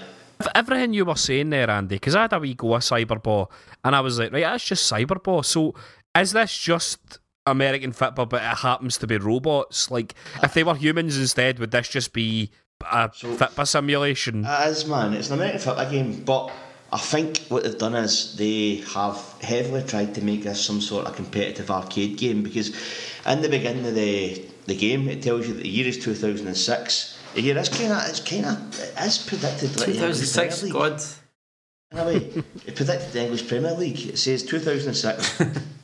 Everything 0.53 0.93
you 0.93 1.05
were 1.05 1.15
saying 1.15 1.49
there, 1.49 1.69
Andy, 1.69 1.95
because 1.95 2.15
I 2.15 2.21
had 2.23 2.33
a 2.33 2.39
wee 2.39 2.53
go 2.55 2.73
of 2.75 2.81
cyberball, 2.81 3.49
and 3.83 3.95
I 3.95 4.01
was 4.01 4.19
like, 4.19 4.31
right, 4.33 4.41
that's 4.43 4.65
just 4.65 4.91
cyberball. 4.91 5.45
So 5.45 5.73
is 6.17 6.33
this 6.33 6.57
just 6.57 7.19
American 7.45 7.91
football, 7.93 8.25
but 8.25 8.41
it 8.41 8.57
happens 8.57 8.97
to 8.97 9.07
be 9.07 9.17
robots? 9.17 9.89
Like, 9.89 10.13
if 10.43 10.53
they 10.53 10.63
were 10.63 10.75
humans 10.75 11.17
instead, 11.17 11.59
would 11.59 11.71
this 11.71 11.87
just 11.87 12.11
be 12.11 12.51
a 12.91 13.09
So- 13.13 13.33
football 13.35 13.65
simulation? 13.65 14.45
It 14.45 14.67
is, 14.67 14.85
man. 14.85 15.13
It's 15.13 15.29
an 15.29 15.35
American 15.35 15.61
football 15.61 15.89
game, 15.89 16.23
but 16.25 16.51
I 16.91 16.97
think 16.97 17.37
what 17.49 17.63
they've 17.63 17.77
done 17.77 17.95
is 17.95 18.35
they 18.35 18.83
have 18.93 19.17
heavily 19.41 19.83
tried 19.83 20.15
to 20.15 20.21
make 20.21 20.43
this 20.43 20.63
some 20.63 20.81
sort 20.81 21.05
of 21.05 21.15
competitive 21.15 21.71
arcade 21.71 22.17
game 22.17 22.43
because 22.43 22.69
in 23.25 23.41
the 23.41 23.49
beginning 23.49 23.85
of 23.85 23.95
the 23.95 24.41
the 24.65 24.75
game 24.75 25.07
it 25.07 25.21
tells 25.21 25.47
you 25.47 25.53
that 25.53 25.63
the 25.63 25.69
year 25.69 25.87
is 25.87 25.97
2006. 25.97 27.19
The 27.33 27.41
year 27.41 27.57
is 27.57 27.69
kind 27.69 27.91
of 27.91 28.09
it's 28.09 28.19
kind 28.19 28.45
of 28.45 28.79
it 28.79 28.93
is 29.05 29.17
predicted 29.17 29.77
like 29.77 29.87
the 29.87 29.95
English 29.95 30.31
2006, 30.31 30.59
Premier 30.59 30.63
League. 30.63 30.73
God. 30.73 31.03
In 31.91 31.97
a 31.99 32.05
way, 32.05 32.43
it 32.65 32.75
predicted 32.75 33.11
the 33.11 33.23
English 33.23 33.47
Premier 33.47 33.73
League. 33.73 34.07
It 34.07 34.17
says 34.17 34.43
2006. 34.43 35.41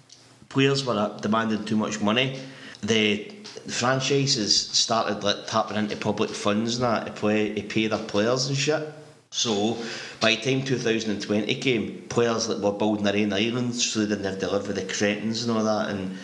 players 0.51 0.85
were 0.85 0.97
uh, 0.97 1.17
demanding 1.19 1.65
too 1.65 1.77
much 1.77 2.01
money. 2.01 2.39
The, 2.81 3.31
the 3.65 3.71
franchises 3.71 4.55
started 4.57 5.23
like 5.23 5.47
tapping 5.47 5.77
into 5.77 5.95
public 5.95 6.29
funds 6.29 6.75
and 6.75 6.83
that 6.83 7.05
to 7.05 7.11
play 7.11 7.53
to 7.53 7.61
pay 7.63 7.87
their 7.87 7.99
players 7.99 8.47
and 8.47 8.57
shit. 8.57 8.93
So 9.29 9.77
by 10.19 10.35
the 10.35 10.41
time 10.41 10.65
2020 10.65 11.55
came, 11.55 12.01
players 12.09 12.47
that 12.47 12.59
were 12.59 12.73
building 12.73 13.05
their 13.05 13.15
own 13.15 13.31
islands 13.31 13.85
so 13.85 14.01
they 14.01 14.07
didn't 14.07 14.25
have 14.25 14.39
to 14.39 14.51
live 14.51 14.67
with 14.67 14.75
the 14.75 14.93
cretins 14.93 15.43
and 15.43 15.55
all 15.55 15.63
that 15.63 15.89
and 15.89 16.17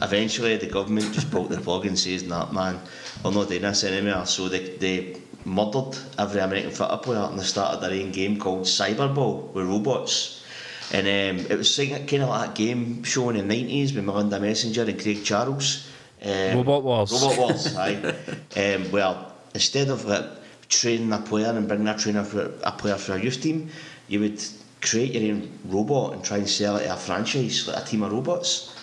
eventually 0.00 0.56
the 0.56 0.66
government 0.66 1.12
just 1.12 1.30
pulled 1.30 1.50
the 1.50 1.60
plug 1.60 1.86
and 1.86 1.98
says, 1.98 2.22
nah 2.22 2.50
man, 2.52 2.80
we're 3.24 3.32
not 3.32 3.48
doing 3.48 3.62
this 3.62 3.84
anymore. 3.84 4.26
So 4.26 4.48
they, 4.48 4.76
they 4.76 5.20
murdered 5.44 5.96
every 6.18 6.40
American 6.40 6.70
football 6.70 6.98
player 6.98 7.28
and 7.30 7.38
they 7.38 7.44
started 7.44 7.80
their 7.80 7.92
own 7.92 8.12
game 8.12 8.38
called 8.38 8.64
Cyberball 8.64 9.52
with 9.52 9.66
robots. 9.66 10.44
And 10.92 11.06
um, 11.06 11.46
it 11.50 11.56
was 11.56 11.76
kind 11.76 12.22
of 12.22 12.28
like 12.30 12.48
that 12.48 12.54
game 12.54 13.02
show 13.02 13.28
in 13.30 13.48
the 13.48 13.54
90s 13.54 13.94
with 13.94 14.04
Melinda 14.04 14.40
Messenger 14.40 14.84
and 14.84 15.00
Craig 15.00 15.22
Charles. 15.22 15.86
Um, 16.22 16.56
Robot 16.56 16.82
Wars. 16.82 17.12
Robot 17.12 17.38
Wars, 17.38 17.76
aye. 17.76 18.14
Um, 18.56 18.90
well, 18.90 19.34
instead 19.54 19.90
of 19.90 20.04
like, 20.06 20.24
training 20.68 21.12
a 21.12 21.18
player 21.18 21.50
and 21.50 21.66
bringing 21.66 21.88
a 21.88 21.96
trainer 21.96 22.24
for 22.24 22.52
a 22.62 22.72
player 22.72 22.96
for 22.96 23.14
a 23.14 23.20
youth 23.22 23.40
team, 23.40 23.70
you 24.08 24.20
would 24.20 24.42
create 24.80 25.14
your 25.14 25.34
own 25.34 25.50
robot 25.66 26.12
and 26.12 26.24
try 26.24 26.36
and 26.36 26.48
sell 26.48 26.76
it 26.76 26.84
to 26.84 26.92
a 26.92 26.96
franchise, 26.96 27.66
like 27.66 27.82
a 27.82 27.86
team 27.86 28.02
of 28.02 28.12
robots. 28.12 28.74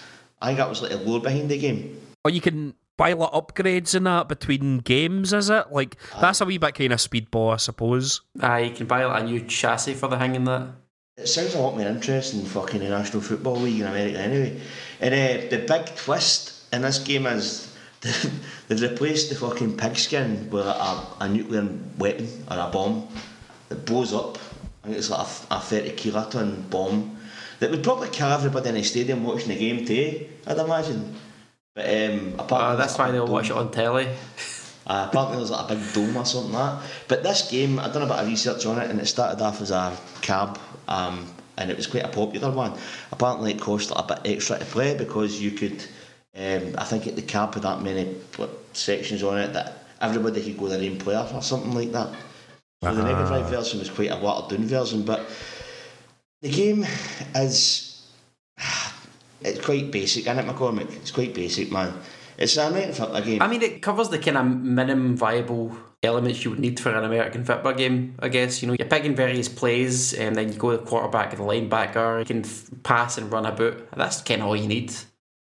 I 0.45 0.49
think 0.49 0.59
that 0.59 0.69
was 0.69 0.83
like 0.83 0.91
the 0.91 0.97
lure 0.97 1.19
behind 1.19 1.49
the 1.49 1.57
game. 1.57 1.99
Or 2.23 2.29
you 2.29 2.39
can 2.39 2.75
buy 2.97 3.13
like 3.13 3.31
upgrades 3.31 3.95
and 3.95 4.05
that 4.05 4.29
between 4.29 4.77
games, 4.77 5.33
is 5.33 5.49
it? 5.49 5.71
Like, 5.71 5.97
that's 6.21 6.39
a 6.39 6.45
wee 6.45 6.59
bit 6.59 6.75
kind 6.75 6.93
of 6.93 6.99
speedball, 6.99 7.53
I 7.53 7.57
suppose. 7.57 8.21
Ah, 8.39 8.57
you 8.57 8.69
can 8.69 8.85
buy 8.85 9.05
like, 9.05 9.23
a 9.23 9.25
new 9.25 9.41
chassis 9.41 9.95
for 9.95 10.07
the 10.07 10.19
hanging 10.19 10.43
that. 10.43 10.67
It 11.17 11.25
sounds 11.25 11.55
a 11.55 11.59
lot 11.59 11.75
more 11.75 11.87
interesting 11.87 12.41
than 12.41 12.49
fucking 12.49 12.79
the 12.79 12.89
National 12.89 13.23
Football 13.23 13.55
League 13.61 13.81
in 13.81 13.87
America 13.87 14.19
anyway. 14.19 14.61
And 15.01 15.13
uh, 15.15 15.49
the 15.49 15.65
big 15.65 15.95
twist 15.95 16.71
in 16.71 16.83
this 16.83 16.99
game 16.99 17.25
is 17.25 17.75
they've 18.01 18.81
replaced 18.81 19.29
the 19.29 19.35
fucking 19.35 19.77
pigskin 19.77 20.51
with 20.51 20.67
a, 20.67 21.07
a 21.21 21.27
nuclear 21.27 21.67
weapon 21.97 22.27
or 22.51 22.59
a 22.59 22.69
bomb 22.71 23.07
that 23.69 23.83
blows 23.87 24.13
up. 24.13 24.37
I 24.83 24.89
think 24.89 24.99
it's 24.99 25.09
like 25.09 25.25
a, 25.49 25.55
a 25.55 25.59
30 25.59 25.91
kiloton 25.93 26.69
bomb 26.69 27.14
that 27.65 27.71
would 27.71 27.83
probably 27.83 28.09
kill 28.09 28.27
everybody 28.27 28.69
in 28.69 28.75
the 28.75 28.83
stadium 28.83 29.23
watching 29.23 29.47
the 29.49 29.57
game 29.57 29.83
too, 29.85 30.27
I'd 30.45 30.57
imagine. 30.59 31.15
But 31.73 31.85
um, 31.87 32.33
apart 32.35 32.61
Ah, 32.61 32.69
from 32.69 32.77
that's 32.77 32.97
why 32.97 33.09
they'll 33.11 33.25
dome- 33.25 33.33
watch 33.33 33.49
it 33.49 33.55
on 33.57 33.71
telly. 33.71 34.07
uh, 34.85 35.07
apparently 35.09 35.37
there's 35.37 35.49
like 35.49 35.71
a 35.71 35.75
big 35.75 35.93
dome 35.93 36.15
or 36.15 36.25
something 36.25 36.53
like 36.53 36.79
that. 36.79 36.89
But 37.07 37.23
this 37.23 37.49
game, 37.49 37.79
I've 37.79 37.91
done 37.91 38.03
a 38.03 38.05
bit 38.05 38.17
of 38.17 38.27
research 38.27 38.67
on 38.67 38.77
it 38.79 38.91
and 38.91 38.99
it 38.99 39.07
started 39.07 39.43
off 39.43 39.61
as 39.61 39.71
a 39.71 39.97
cab 40.21 40.59
um, 40.87 41.25
and 41.57 41.71
it 41.71 41.75
was 41.75 41.87
quite 41.87 42.03
a 42.05 42.09
popular 42.09 42.51
one. 42.51 42.73
Apparently 43.11 43.53
it 43.53 43.59
cost 43.59 43.89
like, 43.89 44.05
a 44.05 44.07
bit 44.21 44.35
extra 44.35 44.59
to 44.59 44.65
play 44.65 44.95
because 44.95 45.41
you 45.41 45.51
could, 45.51 45.83
um, 46.37 46.75
I 46.77 46.83
think 46.83 47.07
at 47.07 47.15
the 47.15 47.23
cab 47.23 47.55
had 47.55 47.63
that 47.63 47.81
many 47.81 48.15
like, 48.37 48.51
sections 48.73 49.23
on 49.23 49.39
it 49.39 49.53
that 49.53 49.85
everybody 50.01 50.43
could 50.43 50.57
go 50.59 50.67
their 50.67 50.87
own 50.87 50.99
player 50.99 51.27
or 51.33 51.41
something 51.41 51.73
like 51.73 51.91
that. 51.93 52.09
So 52.83 52.93
the 52.93 53.01
Mega 53.03 53.25
Drive 53.25 53.49
version 53.49 53.79
was 53.79 53.89
quite 53.89 54.11
a 54.11 54.17
watered 54.17 54.55
down 54.59 54.67
version, 54.67 55.01
but 55.03 55.25
the 56.45 56.51
game 56.51 56.85
is 57.35 58.07
it's 59.41 59.65
quite 59.65 59.91
basic, 59.91 60.27
isn't 60.27 60.39
it, 60.39 60.45
McCormick? 60.45 60.95
It's 60.95 61.11
quite 61.11 61.33
basic, 61.33 61.71
man. 61.71 61.93
It's 62.37 62.57
an 62.57 62.71
American 62.71 62.93
football 62.93 63.21
game. 63.21 63.41
I 63.41 63.47
mean, 63.47 63.61
it 63.61 63.81
covers 63.81 64.09
the 64.09 64.19
kind 64.19 64.37
of 64.37 64.45
minimum 64.45 65.17
viable 65.17 65.75
elements 66.03 66.43
you 66.43 66.51
would 66.51 66.59
need 66.59 66.79
for 66.79 66.91
an 66.91 67.03
American 67.03 67.43
football 67.45 67.73
game, 67.73 68.15
I 68.19 68.29
guess. 68.29 68.61
You 68.61 68.67
know, 68.67 68.75
you're 68.77 68.87
picking 68.87 69.15
various 69.15 69.49
plays, 69.49 70.13
and 70.13 70.35
then 70.35 70.53
you 70.53 70.59
go 70.59 70.71
the 70.71 70.77
quarterback 70.77 71.33
and 71.33 71.41
the 71.41 71.45
linebacker. 71.45 72.19
You 72.19 72.25
can 72.25 72.45
f- 72.45 72.69
pass 72.83 73.17
and 73.17 73.31
run 73.31 73.45
about. 73.45 73.89
That's 73.95 74.21
kind 74.21 74.41
of 74.41 74.47
all 74.47 74.55
you 74.55 74.67
need. 74.67 74.93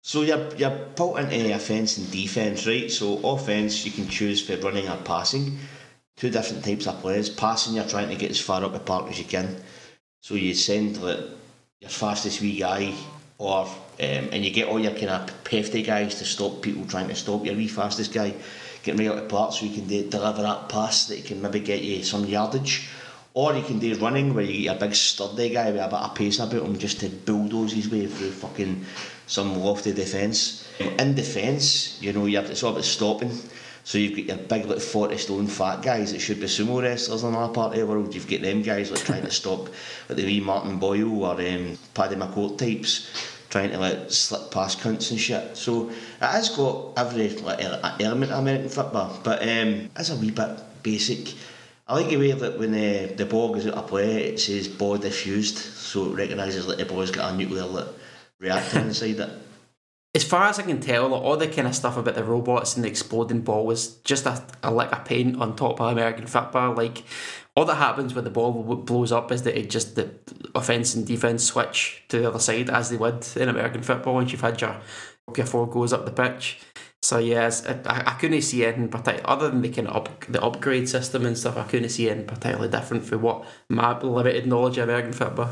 So 0.02 0.22
you're, 0.22 0.56
you're 0.56 0.80
put 0.96 1.18
into 1.18 1.54
offence 1.54 1.98
and 1.98 2.10
defence, 2.10 2.66
right? 2.66 2.90
So 2.90 3.20
offence 3.24 3.86
you 3.86 3.92
can 3.92 4.08
choose 4.08 4.42
for 4.42 4.56
running 4.58 4.88
or 4.88 4.98
passing. 4.98 5.60
Two 6.16 6.32
different 6.32 6.64
types 6.64 6.88
of 6.88 7.00
plays. 7.02 7.30
Passing 7.30 7.76
you're 7.76 7.86
trying 7.86 8.10
to 8.10 8.16
get 8.16 8.32
as 8.32 8.40
far 8.40 8.64
up 8.64 8.74
the 8.74 8.80
park 8.80 9.12
as 9.12 9.20
you 9.20 9.26
can. 9.26 9.58
So 10.22 10.36
you 10.36 10.54
send 10.54 11.02
like 11.02 11.20
your 11.82 11.90
fastest 11.90 12.42
wee 12.42 12.60
guy 12.60 12.94
or 13.38 13.68
um, 14.00 14.30
and 14.32 14.46
you 14.46 14.52
get 14.52 14.68
all 14.68 14.80
your 14.80 14.94
kind 14.94 15.10
of 15.10 15.48
hefty 15.48 15.82
guys 15.82 16.16
to 16.16 16.26
stop 16.26 16.62
people 16.62 16.86
trying 16.86 17.08
to 17.08 17.16
stop 17.16 17.46
your 17.46 17.56
wee 17.56 17.68
fastest 17.68 18.14
guy 18.14 18.34
getting 18.84 19.00
right 19.00 19.16
out 19.16 19.22
the 19.22 19.28
park 19.28 19.54
so 19.54 19.66
you 19.66 19.74
can 19.74 19.88
de- 19.88 20.10
deliver 20.10 20.42
that 20.42 20.70
pass 20.70 21.08
that 21.08 21.26
can 21.26 21.42
maybe 21.42 21.60
get 21.60 21.82
you 21.82 22.04
some 22.04 22.26
yardage. 22.26 22.90
Or 23.34 23.54
you 23.54 23.62
can 23.62 23.78
do 23.78 23.94
running 23.96 24.34
where 24.34 24.44
you 24.44 24.64
get 24.64 24.78
a 24.78 24.80
big 24.80 24.96
sturdy 24.96 25.50
guy 25.50 25.72
with 25.72 25.82
a 25.82 25.88
bit 25.88 25.94
of 25.94 26.16
pace 26.16 26.40
about 26.40 26.64
him 26.64 26.78
just 26.78 27.00
to 27.02 27.10
bulldoze 27.10 27.74
his 27.74 27.90
way 27.90 28.08
through 28.08 28.32
fucking 28.32 28.84
some 29.28 29.60
lofty 29.60 29.94
defence. 29.94 30.68
In 30.80 31.14
defence, 31.14 32.02
you 32.02 32.14
know, 32.14 32.26
you 32.26 32.38
have 32.38 32.48
to, 32.48 32.54
it's 32.54 32.64
all 32.64 32.72
about 32.72 32.86
stopping. 32.86 33.32
So 33.88 33.98
you've 33.98 34.18
got 34.18 34.38
your 34.38 34.48
big 34.48 34.66
like 34.66 34.82
40 34.82 35.18
stone 35.18 35.48
fat 35.48 35.82
guys 35.82 36.12
that 36.12 36.20
should 36.20 36.42
be 36.42 36.48
sumo 36.48 36.82
wrestlers 36.82 37.24
in 37.24 37.34
our 37.34 37.48
part 37.48 37.72
of 37.72 37.80
the 37.80 37.86
world. 37.86 38.14
You've 38.14 38.28
got 38.28 38.42
them 38.42 38.62
guys 38.62 38.92
like 38.92 39.00
trying 39.06 39.22
to 39.22 39.32
stop 39.32 39.70
like 40.10 40.18
the 40.18 40.26
wee 40.26 40.42
Martin 40.42 40.78
Boyle 40.78 41.24
or 41.24 41.40
um, 41.40 41.78
Paddy 41.94 42.18
McCourt 42.18 42.58
types 42.58 43.10
trying 43.50 43.70
to 43.70 43.78
like 43.78 44.12
slip 44.12 44.52
past 44.52 44.82
cunts 44.82 45.12
and 45.12 45.18
shit. 45.18 45.56
So 45.56 45.88
it 45.88 45.96
has 46.20 46.50
got 46.50 46.98
every 46.98 47.30
like 47.38 47.64
ele- 47.64 47.96
element 48.02 48.34
of 48.34 48.40
American 48.40 48.68
football, 48.68 49.22
but 49.24 49.42
um, 49.42 49.90
it's 49.96 50.10
a 50.10 50.18
wee 50.18 50.32
bit 50.32 50.60
basic. 50.84 51.34
I 51.88 51.96
like 51.96 52.10
the 52.10 52.18
way 52.18 52.34
that 52.34 52.60
when 52.60 52.74
uh, 52.74 53.16
the 53.16 53.26
ball 53.26 53.54
goes 53.54 53.68
out 53.68 53.76
of 53.76 53.88
play, 53.88 54.26
it 54.26 54.40
says 54.42 54.68
ball 54.68 54.98
diffused, 54.98 55.60
so 55.60 56.12
it 56.12 56.16
recognises 56.18 56.68
that 56.68 56.78
the 56.78 56.84
ball's 56.84 57.12
got 57.12 57.34
a 57.34 57.38
nuclear 57.38 57.64
like, 57.64 57.88
reactor 58.38 58.80
inside 58.80 59.22
it. 59.22 59.30
As 60.18 60.24
far 60.24 60.46
as 60.46 60.58
I 60.58 60.64
can 60.64 60.80
tell, 60.82 61.10
like, 61.10 61.22
all 61.22 61.38
the 61.38 61.48
kind 61.48 61.68
of 61.68 61.76
stuff 61.76 61.96
about 61.96 62.16
the 62.16 62.24
robots 62.24 62.76
and 62.76 62.84
the 62.84 62.90
exploding 62.90 63.42
ball 63.42 63.68
was 63.68 63.98
just 63.98 64.26
a, 64.26 64.44
a 64.64 64.74
lick 64.74 64.92
of 64.92 65.06
paint 65.06 65.40
on 65.40 65.56
top 65.56 65.80
of 65.80 65.92
American 65.92 66.26
football. 66.26 66.74
Like, 66.74 67.04
all 67.56 67.66
that 67.66 67.76
happens 67.76 68.16
when 68.16 68.24
the 68.24 68.32
ball 68.32 68.52
blows 68.78 69.12
up 69.12 69.32
is 69.32 69.44
that 69.44 69.56
it 69.56 69.70
just 69.70 69.96
the 69.96 70.10
offence 70.56 70.96
and 70.96 71.06
defence 71.06 71.44
switch 71.44 72.04
to 72.08 72.18
the 72.18 72.30
other 72.30 72.40
side 72.40 72.68
as 72.72 72.90
they 72.90 72.98
would 72.98 73.28
in 73.36 73.48
American 73.48 73.84
football 73.84 74.16
once 74.16 74.32
you've 74.32 74.42
had 74.42 74.60
your 74.60 74.82
your 75.36 75.46
four 75.46 75.70
goes 75.70 75.94
up 75.94 76.06
the 76.06 76.12
pitch. 76.12 76.62
So 77.04 77.20
yes, 77.20 77.64
I, 77.68 77.78
I 77.86 78.14
couldn't 78.14 78.42
see 78.42 78.66
anything 78.66 78.90
particular 78.90 79.30
other 79.30 79.52
than 79.52 79.62
the 79.62 79.70
kind 79.70 79.88
of 79.88 79.98
up, 79.98 80.26
the 80.26 80.42
upgrade 80.42 80.90
system 80.90 81.28
and 81.28 81.38
stuff. 81.38 81.58
I 81.58 81.64
couldn't 81.66 81.90
see 81.90 82.10
anything 82.10 82.26
particularly 82.26 82.70
different 82.70 83.06
for 83.06 83.20
what 83.20 83.46
my 83.70 84.00
limited 84.00 84.48
knowledge 84.48 84.80
of 84.80 84.90
American 84.90 85.14
football. 85.14 85.52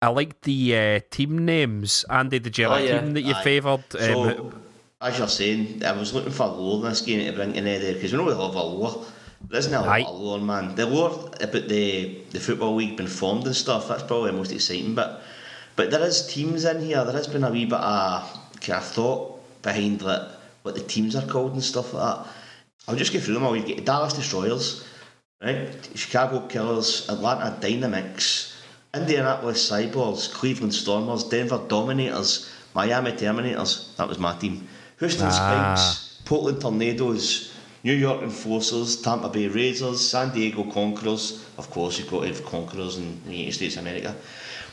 I 0.00 0.08
like 0.08 0.40
the 0.42 0.76
uh, 0.76 1.00
team 1.10 1.44
names. 1.44 2.04
Andy, 2.08 2.38
did 2.38 2.56
you 2.56 2.66
Oh, 2.66 2.76
yeah. 2.76 3.00
team 3.00 3.14
that 3.14 3.22
you 3.22 3.34
favoured? 3.42 3.84
So, 3.90 4.30
Um, 4.30 4.62
as 5.00 5.18
you're 5.18 5.28
saying, 5.28 5.82
I 5.84 5.92
was 5.92 6.14
looking 6.14 6.32
for 6.32 6.46
Lola 6.46 6.84
in 6.84 6.90
this 6.90 7.00
game 7.02 7.24
to 7.26 7.32
bring 7.32 7.54
in 7.54 7.64
there 7.64 7.94
because 7.94 8.12
we 8.12 8.18
know 8.18 8.24
we 8.24 8.32
love 8.32 8.54
a 8.54 8.62
Lola. 8.62 9.04
There 9.48 9.58
isn't 9.58 9.74
a 9.74 9.80
lot 9.80 10.00
of 10.02 10.18
lore, 10.20 10.40
man. 10.40 10.74
The 10.74 10.86
lore 10.86 11.30
about 11.40 11.68
the, 11.68 12.18
the 12.30 12.40
Football 12.40 12.74
League 12.74 12.96
being 12.96 13.08
formed 13.08 13.46
and 13.46 13.54
stuff, 13.54 13.86
that's 13.88 14.02
probably 14.02 14.32
the 14.32 14.36
most 14.36 14.50
exciting 14.52 14.94
bit. 14.96 15.08
But 15.76 15.92
there 15.92 16.02
is 16.02 16.26
teams 16.26 16.64
in 16.64 16.82
here, 16.82 17.04
there 17.04 17.14
has 17.14 17.28
been 17.28 17.44
a 17.44 17.50
wee 17.50 17.64
bit 17.64 17.78
of 17.78 18.28
kind 18.60 18.78
of 18.78 18.84
thought 18.84 19.62
behind 19.62 20.02
like, 20.02 20.22
what 20.62 20.74
the 20.74 20.80
teams 20.80 21.14
are 21.14 21.26
called 21.26 21.52
and 21.52 21.62
stuff 21.62 21.94
like 21.94 22.16
that. 22.16 22.32
I'll 22.88 22.96
just 22.96 23.12
go 23.12 23.20
through 23.20 23.34
them 23.34 23.44
all. 23.44 23.56
You've 23.56 23.68
got 23.68 23.76
the 23.76 23.82
Dallas 23.82 24.14
Destroyers, 24.14 24.84
right? 25.40 25.68
Chicago 25.94 26.46
Killers, 26.48 27.08
Atlanta 27.08 27.56
Dynamics, 27.60 28.57
Indianapolis 28.94 29.70
Cyborgs, 29.70 30.32
Cleveland 30.32 30.74
Stormers, 30.74 31.24
Denver 31.24 31.60
Dominators, 31.68 32.50
Miami 32.74 33.12
Terminators. 33.12 33.94
That 33.96 34.08
was 34.08 34.18
my 34.18 34.34
team. 34.36 34.66
Houston 34.98 35.26
Ah. 35.30 35.74
Spikes, 35.74 36.20
Portland 36.24 36.60
Tornadoes, 36.60 37.52
New 37.84 37.92
York 37.94 38.22
Enforcers, 38.22 39.00
Tampa 39.02 39.28
Bay 39.28 39.46
Razors, 39.46 40.00
San 40.00 40.32
Diego 40.32 40.64
Conquerors. 40.70 41.44
Of 41.58 41.70
course, 41.70 41.98
you've 41.98 42.10
got 42.10 42.22
to 42.22 42.28
have 42.28 42.44
Conquerors 42.44 42.96
in 42.96 43.20
the 43.26 43.32
United 43.32 43.52
States 43.54 43.76
of 43.76 43.82
America. 43.82 44.14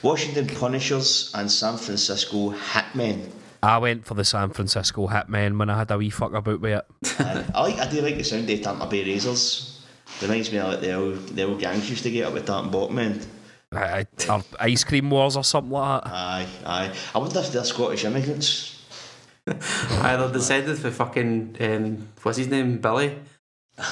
Washington 0.02 0.48
Punishers 0.48 1.32
and 1.36 1.52
San 1.52 1.78
Francisco 1.78 2.52
Hitmen. 2.52 3.30
I 3.64 3.78
went 3.80 4.06
for 4.06 4.14
the 4.14 4.24
San 4.26 4.52
Francisco 4.52 5.08
Hitmen 5.08 5.58
when 5.58 5.70
I 5.70 5.78
had 5.80 5.92
a 5.92 5.98
wee 5.98 6.10
fuck 6.10 6.34
about 6.34 6.62
with 6.62 6.74
it. 6.74 6.86
I, 7.20 7.44
I 7.54 7.62
like. 7.64 7.80
I 7.80 7.90
do 7.90 8.02
like 8.02 8.18
the 8.18 8.24
sound 8.24 8.50
of 8.50 8.62
Tampa 8.62 8.86
Bay 8.86 9.04
Razors. 9.04 9.82
Reminds 10.22 10.52
me 10.52 10.60
of 10.60 10.70
like 10.70 10.82
the 10.82 10.94
old, 10.94 11.28
the 11.30 11.44
old 11.44 11.60
gangs 11.60 11.90
used 11.90 12.04
to 12.04 12.12
get 12.12 12.28
up 12.28 12.34
with 12.34 12.46
that 12.46 12.60
and 12.64 12.72
bottom 12.72 12.98
end. 13.00 13.26
I- 13.76 14.08
I- 14.30 14.34
Or 14.34 14.44
ice 14.60 14.84
cream 14.84 15.10
wars 15.10 15.36
or 15.38 15.44
something 15.44 15.72
like 15.72 16.04
that. 16.04 16.12
Aye, 16.12 16.48
aye. 16.66 16.92
I 17.14 17.18
wonder 17.18 17.40
if 17.40 17.52
they're 17.52 17.64
Scottish 17.64 18.06
immigrants. 18.06 18.82
Either 19.48 20.32
descended 20.32 20.78
for 20.80 20.90
fucking 20.92 21.58
um, 21.60 22.08
what's 22.24 22.38
his 22.38 22.48
name, 22.48 22.78
Billy. 22.80 23.18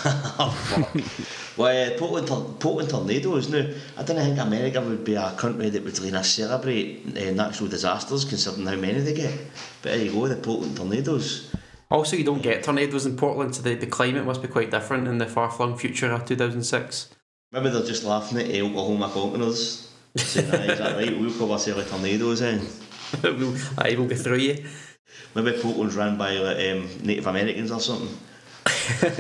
Well, 1.56 1.94
uh, 1.94 1.98
Portland, 2.00 2.28
Tor- 2.28 2.56
Portland 2.60 2.90
Tornadoes. 2.90 3.48
Now, 3.50 3.68
I 3.98 4.02
don't 4.04 4.16
think 4.18 4.40
America 4.40 4.82
would 4.82 5.04
be 5.04 5.14
a 5.14 5.32
country 5.38 5.70
that 5.70 5.84
would 5.84 6.00
really 6.00 6.24
celebrate 6.24 7.16
uh, 7.16 7.32
natural 7.32 7.70
disasters, 7.70 8.26
considering 8.26 8.66
how 8.66 8.76
many 8.76 9.02
they 9.02 9.14
get. 9.14 9.32
But 9.84 9.92
there 9.92 10.06
you 10.06 10.12
go, 10.14 10.28
the 10.28 10.36
Portland 10.38 10.76
Tornadoes. 10.78 11.52
Also, 11.92 12.16
you 12.16 12.24
don't 12.24 12.42
get 12.42 12.64
tornadoes 12.64 13.06
in 13.06 13.16
Portland, 13.18 13.56
so 13.56 13.62
the, 13.62 13.76
the 13.76 13.86
climate 13.86 14.26
must 14.26 14.42
be 14.42 14.48
quite 14.48 14.72
different 14.72 15.08
in 15.08 15.20
the 15.20 15.28
far 15.28 15.52
flung 15.52 15.78
future 15.78 16.12
of 16.12 16.26
2006. 16.26 17.10
Maybe 17.54 17.70
they're 17.70 17.84
just 17.84 18.04
laughing 18.04 18.40
at 18.40 18.48
the 18.48 18.64
Oklahoma 18.64 19.12
Conquerors. 19.14 19.92
Saying, 20.16 20.52
aye, 20.52 20.72
is 20.72 20.80
that 20.80 20.96
right? 20.96 21.20
We'll 21.20 21.32
cover 21.38 21.60
silly 21.60 21.86
tornadoes 21.86 22.42
in. 22.42 22.68
we'll, 23.24 23.56
I 23.78 23.96
will 23.96 24.08
go 24.08 24.16
through 24.16 24.38
you. 24.38 24.66
Maybe 25.36 25.52
Portland's 25.60 25.96
run 25.96 26.18
by 26.18 26.34
like, 26.34 26.58
um, 26.58 26.90
Native 27.04 27.28
Americans 27.28 27.72
or 27.72 27.80
something. 27.80 28.18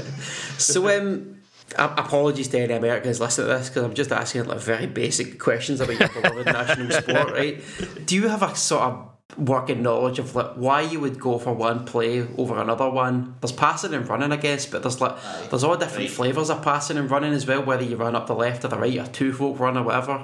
So, 0.57 0.87
um, 0.87 1.41
apologies 1.77 2.47
to 2.49 2.59
any 2.59 2.73
Americans 2.73 3.19
listening 3.19 3.47
to 3.47 3.55
this 3.55 3.69
because 3.69 3.83
I'm 3.83 3.93
just 3.95 4.11
asking 4.11 4.45
like 4.45 4.59
very 4.59 4.85
basic 4.85 5.39
questions 5.39 5.81
about 5.81 5.99
your 5.99 6.09
beloved 6.09 6.45
national 6.45 6.91
sport, 6.91 7.31
right? 7.33 7.61
Do 8.05 8.15
you 8.15 8.27
have 8.29 8.43
a 8.43 8.55
sort 8.55 8.83
of 8.83 9.12
working 9.37 9.81
knowledge 9.81 10.19
of 10.19 10.35
like 10.35 10.51
why 10.55 10.81
you 10.81 10.99
would 10.99 11.19
go 11.19 11.37
for 11.39 11.53
one 11.53 11.85
play 11.85 12.27
over 12.37 12.59
another 12.59 12.89
one? 12.89 13.35
There's 13.41 13.51
passing 13.51 13.93
and 13.93 14.07
running, 14.07 14.31
I 14.31 14.37
guess, 14.37 14.65
but 14.65 14.81
there's 14.83 15.01
like 15.01 15.15
there's 15.49 15.63
all 15.63 15.77
different 15.77 16.09
Right. 16.09 16.09
flavours 16.09 16.49
of 16.49 16.61
passing 16.61 16.97
and 16.97 17.09
running 17.09 17.33
as 17.33 17.45
well, 17.47 17.63
whether 17.63 17.83
you 17.83 17.95
run 17.95 18.15
up 18.15 18.27
the 18.27 18.35
left 18.35 18.63
or 18.65 18.67
the 18.69 18.77
right 18.77 18.97
or 18.97 19.07
two 19.07 19.33
folk 19.33 19.59
run 19.59 19.77
or 19.77 19.83
whatever. 19.83 20.23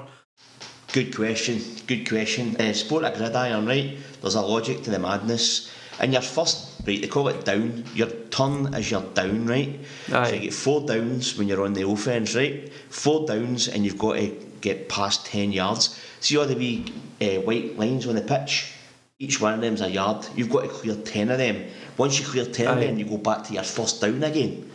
Good 0.92 1.14
question. 1.14 1.60
Good 1.86 2.08
question. 2.08 2.56
Uh, 2.56 2.72
sport 2.72 3.04
of 3.04 3.16
gridiron, 3.16 3.66
right? 3.66 3.96
There's 4.20 4.34
a 4.34 4.40
logic 4.40 4.82
to 4.82 4.90
the 4.90 4.98
madness. 4.98 5.70
And 6.00 6.12
your 6.12 6.22
first, 6.22 6.80
right, 6.86 7.00
they 7.00 7.06
call 7.06 7.28
it 7.28 7.44
down. 7.44 7.84
Your 7.94 8.08
turn 8.30 8.74
is 8.74 8.90
your 8.90 9.02
down, 9.02 9.46
right? 9.46 9.78
Aye. 10.12 10.28
So 10.28 10.34
you 10.34 10.40
get 10.40 10.54
four 10.54 10.80
downs 10.86 11.36
when 11.36 11.46
you're 11.46 11.64
on 11.64 11.74
the 11.74 11.86
offence, 11.86 12.34
right? 12.34 12.72
Four 12.88 13.26
downs 13.26 13.68
and 13.68 13.84
you've 13.84 13.98
got 13.98 14.14
to 14.14 14.28
get 14.62 14.88
past 14.88 15.26
10 15.26 15.52
yards. 15.52 16.00
See 16.20 16.36
all 16.38 16.46
the 16.46 16.56
wee 16.56 16.86
uh, 17.20 17.40
white 17.42 17.78
lines 17.78 18.06
on 18.06 18.14
the 18.16 18.22
pitch? 18.22 18.72
Each 19.20 19.38
one 19.38 19.52
of 19.52 19.60
them's 19.60 19.82
a 19.82 19.90
yard. 19.90 20.26
You've 20.34 20.48
got 20.48 20.62
to 20.62 20.68
clear 20.68 20.96
10 20.96 21.30
of 21.30 21.36
them. 21.36 21.66
Once 21.98 22.18
you 22.18 22.24
clear 22.24 22.46
10 22.46 22.66
of 22.68 22.80
them, 22.80 22.98
you 22.98 23.04
go 23.04 23.18
back 23.18 23.44
to 23.44 23.52
your 23.52 23.62
first 23.62 24.00
down 24.00 24.22
again. 24.24 24.70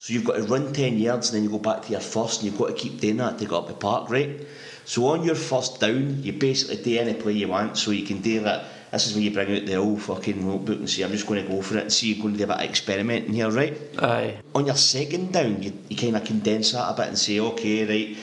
So 0.00 0.12
you've 0.12 0.24
got 0.24 0.36
to 0.36 0.42
run 0.42 0.72
10 0.72 0.98
yards 0.98 1.30
and 1.30 1.36
then 1.36 1.44
you 1.44 1.56
go 1.56 1.62
back 1.62 1.82
to 1.82 1.92
your 1.92 2.00
first 2.00 2.42
and 2.42 2.50
you've 2.50 2.58
got 2.58 2.66
to 2.66 2.74
keep 2.74 3.00
doing 3.00 3.18
that 3.18 3.38
to 3.38 3.44
get 3.44 3.54
up 3.54 3.68
the 3.68 3.74
park, 3.74 4.10
right? 4.10 4.44
So 4.84 5.06
on 5.06 5.22
your 5.22 5.36
first 5.36 5.78
down, 5.78 6.20
you 6.20 6.32
basically 6.32 6.82
do 6.82 6.98
any 6.98 7.14
play 7.14 7.34
you 7.34 7.46
want 7.46 7.78
so 7.78 7.92
you 7.92 8.04
can 8.04 8.20
do 8.20 8.40
that. 8.40 8.64
This 8.90 9.06
is 9.06 9.14
when 9.14 9.22
you 9.22 9.30
bring 9.30 9.56
out 9.56 9.66
the 9.66 9.76
old 9.76 10.02
fucking 10.02 10.44
notebook 10.44 10.78
and 10.78 10.90
say, 10.90 11.04
I'm 11.04 11.12
just 11.12 11.26
going 11.28 11.44
to 11.44 11.48
go 11.48 11.62
for 11.62 11.76
it 11.76 11.82
and 11.82 11.92
see 11.92 12.12
you're 12.12 12.22
going 12.22 12.34
to 12.34 12.38
do 12.38 12.44
a 12.44 12.48
bit 12.48 12.56
of 12.56 12.62
experimenting 12.62 13.34
here, 13.34 13.50
right? 13.50 13.78
Aye. 14.00 14.38
On 14.54 14.66
your 14.66 14.76
second 14.76 15.32
down, 15.32 15.62
you, 15.62 15.72
you 15.88 15.96
kind 15.96 16.16
of 16.16 16.24
condense 16.24 16.72
that 16.72 16.90
a 16.90 16.96
bit 16.96 17.08
and 17.08 17.18
say, 17.18 17.38
okay, 17.38 17.86
right, 17.86 18.18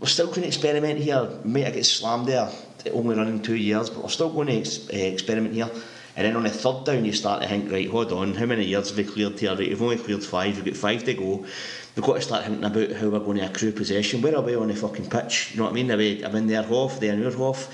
we're 0.00 0.06
still 0.06 0.26
going 0.26 0.42
to 0.42 0.48
experiment 0.48 0.98
here. 0.98 1.28
Might 1.44 1.66
I 1.66 1.70
get 1.70 1.86
slammed 1.86 2.26
there, 2.26 2.48
only 2.92 3.16
running 3.16 3.42
two 3.42 3.56
years, 3.56 3.90
but 3.90 4.02
we're 4.02 4.08
still 4.08 4.30
going 4.30 4.48
to 4.48 4.58
ex- 4.58 4.88
uh, 4.88 4.96
experiment 4.96 5.54
here. 5.54 5.70
And 6.16 6.26
then 6.26 6.34
on 6.34 6.42
the 6.42 6.50
third 6.50 6.84
down, 6.84 7.04
you 7.04 7.12
start 7.12 7.42
to 7.42 7.48
think, 7.48 7.70
right, 7.70 7.88
hold 7.88 8.12
on, 8.12 8.34
how 8.34 8.46
many 8.46 8.64
years 8.64 8.88
have 8.88 8.98
we 8.98 9.04
cleared 9.04 9.38
here? 9.38 9.50
Right, 9.50 9.68
we've 9.68 9.80
only 9.80 9.98
cleared 9.98 10.24
five, 10.24 10.56
we've 10.56 10.64
got 10.64 10.76
five 10.76 11.04
to 11.04 11.14
go. 11.14 11.46
We've 11.94 12.04
got 12.04 12.14
to 12.14 12.22
start 12.22 12.44
thinking 12.44 12.64
about 12.64 12.92
how 12.92 13.08
we're 13.08 13.20
going 13.20 13.38
to 13.38 13.46
accrue 13.46 13.72
possession. 13.72 14.20
Where 14.20 14.36
are 14.36 14.42
we 14.42 14.56
on 14.56 14.68
the 14.68 14.74
fucking 14.74 15.10
pitch? 15.10 15.52
You 15.52 15.58
know 15.58 15.64
what 15.64 15.70
I 15.70 15.74
mean? 15.74 15.90
Are 15.92 15.96
we 15.96 16.24
I'm 16.24 16.34
in 16.34 16.46
their 16.48 16.62
half, 16.62 16.98
they're 16.98 17.12
in 17.12 17.20
your 17.20 17.36
half? 17.36 17.68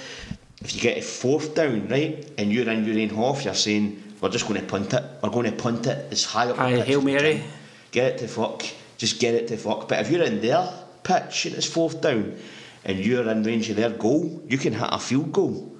If 0.62 0.74
you 0.74 0.80
get 0.80 0.98
a 0.98 1.02
fourth 1.02 1.54
down, 1.54 1.88
right, 1.88 2.30
and 2.36 2.52
you're 2.52 2.68
in 2.68 2.84
your 2.84 3.00
own 3.02 3.08
half, 3.10 3.44
you're 3.44 3.54
saying, 3.54 4.02
we're 4.20 4.30
just 4.30 4.46
going 4.46 4.60
to 4.60 4.66
punt 4.66 4.92
it. 4.92 5.04
We're 5.22 5.30
going 5.30 5.50
to 5.50 5.52
punt 5.52 5.86
it 5.86 6.12
as 6.12 6.24
high 6.24 6.48
up 6.48 6.56
the 6.56 6.62
Aye, 6.62 6.76
pitch 6.76 6.86
Hail 6.86 7.02
Mary. 7.02 7.42
Get 7.92 8.12
it 8.12 8.18
to 8.18 8.28
fuck. 8.28 8.62
Just 8.96 9.20
get 9.20 9.34
it 9.34 9.48
to 9.48 9.56
fuck. 9.56 9.88
But 9.88 10.00
if 10.00 10.10
you're 10.10 10.22
in 10.22 10.40
their 10.40 10.70
pitch 11.02 11.46
and 11.46 11.54
it's 11.54 11.66
fourth 11.66 12.00
down 12.00 12.34
and 12.84 12.98
you're 12.98 13.28
in 13.28 13.42
range 13.42 13.70
of 13.70 13.76
their 13.76 13.90
goal, 13.90 14.42
you 14.46 14.58
can 14.58 14.72
hit 14.74 14.88
a 14.90 14.98
field 14.98 15.32
goal. 15.32 15.74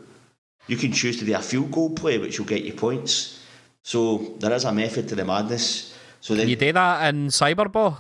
You 0.67 0.77
can 0.77 0.93
choose 0.93 1.19
to 1.19 1.25
do 1.25 1.35
a 1.35 1.41
field 1.41 1.71
goal 1.71 1.91
play, 1.91 2.19
which 2.19 2.39
will 2.39 2.47
get 2.47 2.63
you 2.65 2.73
points. 2.73 3.41
So 3.83 4.35
there 4.39 4.53
is 4.53 4.65
a 4.65 4.73
method 4.73 5.09
to 5.09 5.15
the 5.15 5.25
madness. 5.25 5.95
So 6.21 6.35
then, 6.35 6.49
You 6.49 6.57
do 6.57 6.73
that 6.73 7.15
in 7.15 7.29
Cyberball? 7.29 7.99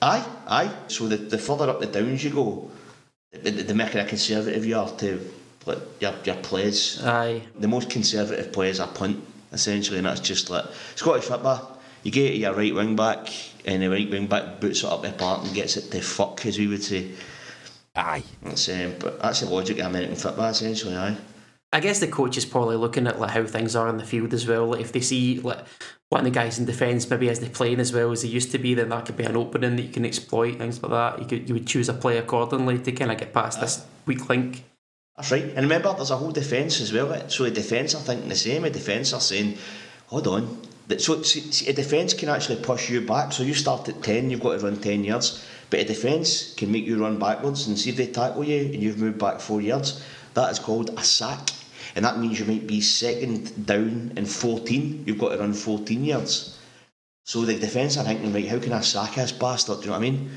aye, 0.00 0.26
aye. 0.48 0.74
So 0.88 1.06
the, 1.06 1.16
the 1.16 1.38
further 1.38 1.68
up 1.68 1.80
the 1.80 1.86
downs 1.86 2.24
you 2.24 2.30
go, 2.30 2.70
the, 3.30 3.50
the, 3.50 3.62
the 3.62 3.74
more 3.74 3.86
kind 3.86 4.00
of 4.00 4.08
conservative 4.08 4.64
you 4.64 4.76
are 4.76 4.90
to 4.98 5.20
like, 5.66 5.78
your, 6.00 6.14
your 6.24 6.36
plays. 6.36 7.02
Aye. 7.04 7.42
The 7.58 7.68
most 7.68 7.90
conservative 7.90 8.52
players 8.52 8.80
are 8.80 8.88
punt, 8.88 9.22
essentially, 9.52 9.98
and 9.98 10.06
that's 10.06 10.20
just 10.20 10.48
like 10.50 10.64
Scottish 10.96 11.24
football. 11.24 11.78
You 12.02 12.10
get 12.10 12.30
to 12.30 12.36
your 12.36 12.54
right 12.54 12.74
wing 12.74 12.96
back, 12.96 13.28
and 13.64 13.82
the 13.82 13.90
right 13.90 14.10
wing 14.10 14.26
back 14.26 14.60
boots 14.60 14.82
it 14.82 14.86
up 14.90 15.02
the 15.02 15.12
park 15.12 15.44
and 15.44 15.54
gets 15.54 15.76
it 15.76 15.90
to 15.92 16.00
fuck, 16.00 16.44
as 16.46 16.58
we 16.58 16.66
would 16.66 16.82
say. 16.82 17.10
Aye. 17.94 18.24
That's 18.42 18.68
um, 18.68 18.94
but 18.98 19.20
that's 19.20 19.40
the 19.40 19.46
logic 19.46 19.78
of 19.78 19.86
American 19.86 20.16
football, 20.16 20.48
essentially. 20.48 20.96
Aye. 20.96 21.16
I 21.74 21.80
guess 21.80 22.00
the 22.00 22.06
coach 22.06 22.36
is 22.36 22.44
probably 22.44 22.76
looking 22.76 23.06
at 23.06 23.18
like 23.18 23.30
how 23.30 23.44
things 23.44 23.74
are 23.74 23.88
in 23.88 23.96
the 23.96 24.04
field 24.04 24.34
as 24.34 24.46
well. 24.46 24.66
Like 24.66 24.80
if 24.80 24.92
they 24.92 25.00
see 25.00 25.40
like 25.40 25.64
one 26.10 26.20
of 26.20 26.24
the 26.24 26.30
guys 26.30 26.58
in 26.58 26.66
defence 26.66 27.08
maybe 27.08 27.28
isn't 27.28 27.54
playing 27.54 27.80
as 27.80 27.92
well 27.92 28.12
as 28.12 28.20
he 28.22 28.28
used 28.28 28.52
to 28.52 28.58
be, 28.58 28.74
then 28.74 28.90
that 28.90 29.06
could 29.06 29.16
be 29.16 29.24
an 29.24 29.36
opening 29.36 29.76
that 29.76 29.82
you 29.82 29.92
can 29.92 30.04
exploit 30.04 30.58
things 30.58 30.82
like 30.82 30.92
that. 30.92 31.18
You 31.18 31.26
could 31.26 31.48
you 31.48 31.54
would 31.54 31.66
choose 31.66 31.88
a 31.88 31.94
play 31.94 32.18
accordingly 32.18 32.78
to 32.78 32.92
kind 32.92 33.10
of 33.10 33.18
get 33.18 33.32
past 33.32 33.60
this 33.60 33.86
weak 34.04 34.28
link. 34.28 34.64
That's 35.16 35.30
right. 35.30 35.44
And 35.44 35.56
remember, 35.56 35.94
there's 35.94 36.10
a 36.10 36.16
whole 36.16 36.32
defence 36.32 36.80
as 36.80 36.92
well. 36.92 37.28
So 37.28 37.44
the 37.44 37.50
defence 37.50 37.94
are 37.94 38.00
thinking 38.00 38.28
the 38.28 38.36
same. 38.36 38.62
The 38.62 38.70
defence 38.70 39.12
are 39.12 39.20
saying, 39.20 39.56
hold 40.06 40.26
on. 40.26 40.62
So 40.98 41.22
see, 41.22 41.40
see, 41.40 41.70
a 41.70 41.72
defence 41.72 42.12
can 42.12 42.28
actually 42.28 42.62
push 42.62 42.90
you 42.90 43.00
back. 43.02 43.32
So 43.32 43.42
you 43.42 43.54
start 43.54 43.88
at 43.88 44.02
10, 44.02 44.30
you've 44.30 44.40
got 44.40 44.58
to 44.58 44.64
run 44.64 44.78
10 44.78 45.04
yards. 45.04 45.46
But 45.72 45.80
a 45.80 45.84
defence 45.84 46.52
can 46.54 46.70
make 46.70 46.84
you 46.84 47.00
run 47.00 47.18
backwards 47.18 47.66
and 47.66 47.78
see 47.78 47.88
if 47.88 47.96
they 47.96 48.06
tackle 48.08 48.44
you 48.44 48.66
and 48.66 48.82
you've 48.82 48.98
moved 48.98 49.18
back 49.18 49.40
four 49.40 49.62
yards. 49.62 50.04
That 50.34 50.50
is 50.52 50.58
called 50.58 50.90
a 50.98 51.02
sack. 51.02 51.48
And 51.96 52.04
that 52.04 52.18
means 52.18 52.38
you 52.38 52.44
might 52.44 52.66
be 52.66 52.82
second 52.82 53.64
down 53.64 54.12
and 54.18 54.28
14. 54.28 55.04
You've 55.06 55.18
got 55.18 55.30
to 55.30 55.38
run 55.38 55.54
14 55.54 56.04
yards. 56.04 56.58
So 57.24 57.40
the 57.46 57.58
defence 57.58 57.96
are 57.96 58.04
thinking, 58.04 58.34
right, 58.34 58.46
how 58.46 58.58
can 58.58 58.74
I 58.74 58.82
sack 58.82 59.14
this 59.14 59.32
bastard? 59.32 59.76
Do 59.78 59.84
you 59.84 59.86
know 59.86 59.92
what 59.92 59.98
I 59.98 60.10
mean? 60.10 60.30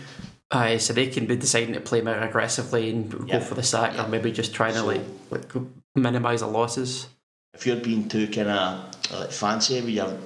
Aye, 0.52 0.78
so 0.78 0.94
they 0.94 1.08
can 1.08 1.26
be 1.26 1.36
deciding 1.36 1.74
to 1.74 1.82
play 1.82 2.00
more 2.00 2.16
aggressively 2.18 2.90
and 2.92 3.12
go 3.28 3.42
for 3.42 3.56
the 3.56 3.64
sack, 3.64 3.96
Yeah. 3.96 4.06
or 4.06 4.08
maybe 4.08 4.32
just 4.32 4.54
trying 4.54 4.76
to 4.76 4.84
like, 4.84 5.02
like 5.32 5.52
minimise 5.96 6.40
the 6.40 6.48
losses. 6.48 7.10
if 7.54 7.68
you're 7.68 7.76
being 7.76 8.08
too 8.08 8.28
kind 8.30 8.48
of 8.48 9.12
like 9.12 9.32
fancy 9.34 9.82
with 9.82 9.90
your 9.90 10.18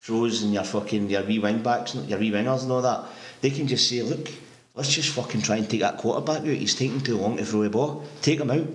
throws 0.00 0.42
and 0.44 0.52
your 0.54 0.62
fucking 0.64 1.10
your 1.10 1.24
wee 1.24 1.40
wing 1.40 1.62
backs 1.62 1.94
and 1.94 2.08
your 2.08 2.18
wee 2.20 2.30
wingers 2.30 2.62
and 2.62 2.70
all 2.70 2.82
that, 2.82 3.06
they 3.40 3.50
can 3.50 3.66
just 3.66 3.88
say, 3.88 4.02
look, 4.02 4.28
let's 4.74 4.92
just 4.92 5.10
fucking 5.10 5.42
try 5.42 5.56
and 5.56 5.68
take 5.68 5.80
that 5.80 5.98
quarterback 5.98 6.40
out. 6.42 6.46
He's 6.46 6.74
taking 6.74 7.00
too 7.00 7.16
long 7.16 7.36
to 7.36 7.44
throw 7.44 7.62
the 7.62 7.70
ball. 7.70 8.04
Take 8.22 8.40
him 8.40 8.50
out, 8.50 8.66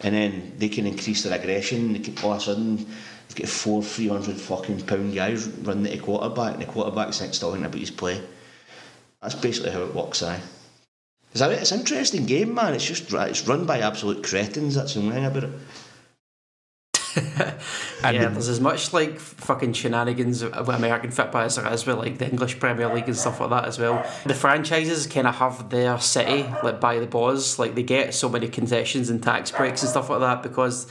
and 0.00 0.14
then 0.14 0.52
they 0.58 0.68
can 0.68 0.86
increase 0.86 1.22
their 1.22 1.38
aggression. 1.38 1.92
They 1.92 2.00
can, 2.00 2.18
all 2.24 2.32
of 2.32 2.38
a 2.38 2.40
sudden, 2.40 2.76
they've 2.76 3.36
got 3.36 3.48
four 3.48 3.82
three 3.82 4.08
hundred 4.08 4.36
fucking 4.40 4.82
pound 4.86 5.14
guys 5.14 5.46
running 5.46 5.86
at 5.86 5.92
the 5.92 5.98
quarterback, 5.98 6.54
and 6.54 6.62
the 6.62 6.66
quarterback's 6.66 7.20
next 7.20 7.38
talking 7.38 7.64
about 7.64 7.78
his 7.78 7.90
play. 7.90 8.20
That's 9.22 9.34
basically 9.34 9.70
how 9.70 9.82
it 9.82 9.94
works, 9.94 10.22
aye. 10.22 10.40
It's, 11.32 11.42
a, 11.42 11.50
it's 11.50 11.72
an 11.72 11.80
interesting 11.80 12.26
game, 12.26 12.54
man. 12.54 12.74
It's 12.74 12.86
just 12.86 13.12
it's 13.12 13.46
run 13.46 13.66
by 13.66 13.80
absolute 13.80 14.24
cretins. 14.24 14.74
That's 14.74 14.94
the 14.94 15.00
only 15.00 15.14
thing 15.14 15.26
about 15.26 15.44
it. 15.44 15.50
yeah, 18.02 18.28
there's 18.28 18.48
as 18.48 18.60
much 18.60 18.92
like 18.92 19.18
fucking 19.18 19.72
shenanigans 19.72 20.42
with 20.44 20.68
American 20.68 21.10
football 21.10 21.42
as 21.42 21.56
there 21.56 21.72
is 21.72 21.86
with 21.86 21.98
like 21.98 22.18
the 22.18 22.28
English 22.28 22.58
Premier 22.58 22.92
League 22.92 23.06
and 23.06 23.16
stuff 23.16 23.40
like 23.40 23.50
that 23.50 23.64
as 23.64 23.78
well. 23.78 24.04
The 24.24 24.34
franchises 24.34 25.06
kind 25.06 25.26
of 25.26 25.36
have 25.36 25.70
their 25.70 25.98
city 25.98 26.42
like 26.62 26.80
by 26.80 26.98
the 26.98 27.06
balls, 27.06 27.58
like 27.58 27.74
they 27.74 27.82
get 27.82 28.14
so 28.14 28.28
many 28.28 28.48
concessions 28.48 29.10
and 29.10 29.22
tax 29.22 29.50
breaks 29.50 29.82
and 29.82 29.90
stuff 29.90 30.10
like 30.10 30.20
that 30.20 30.42
because. 30.42 30.90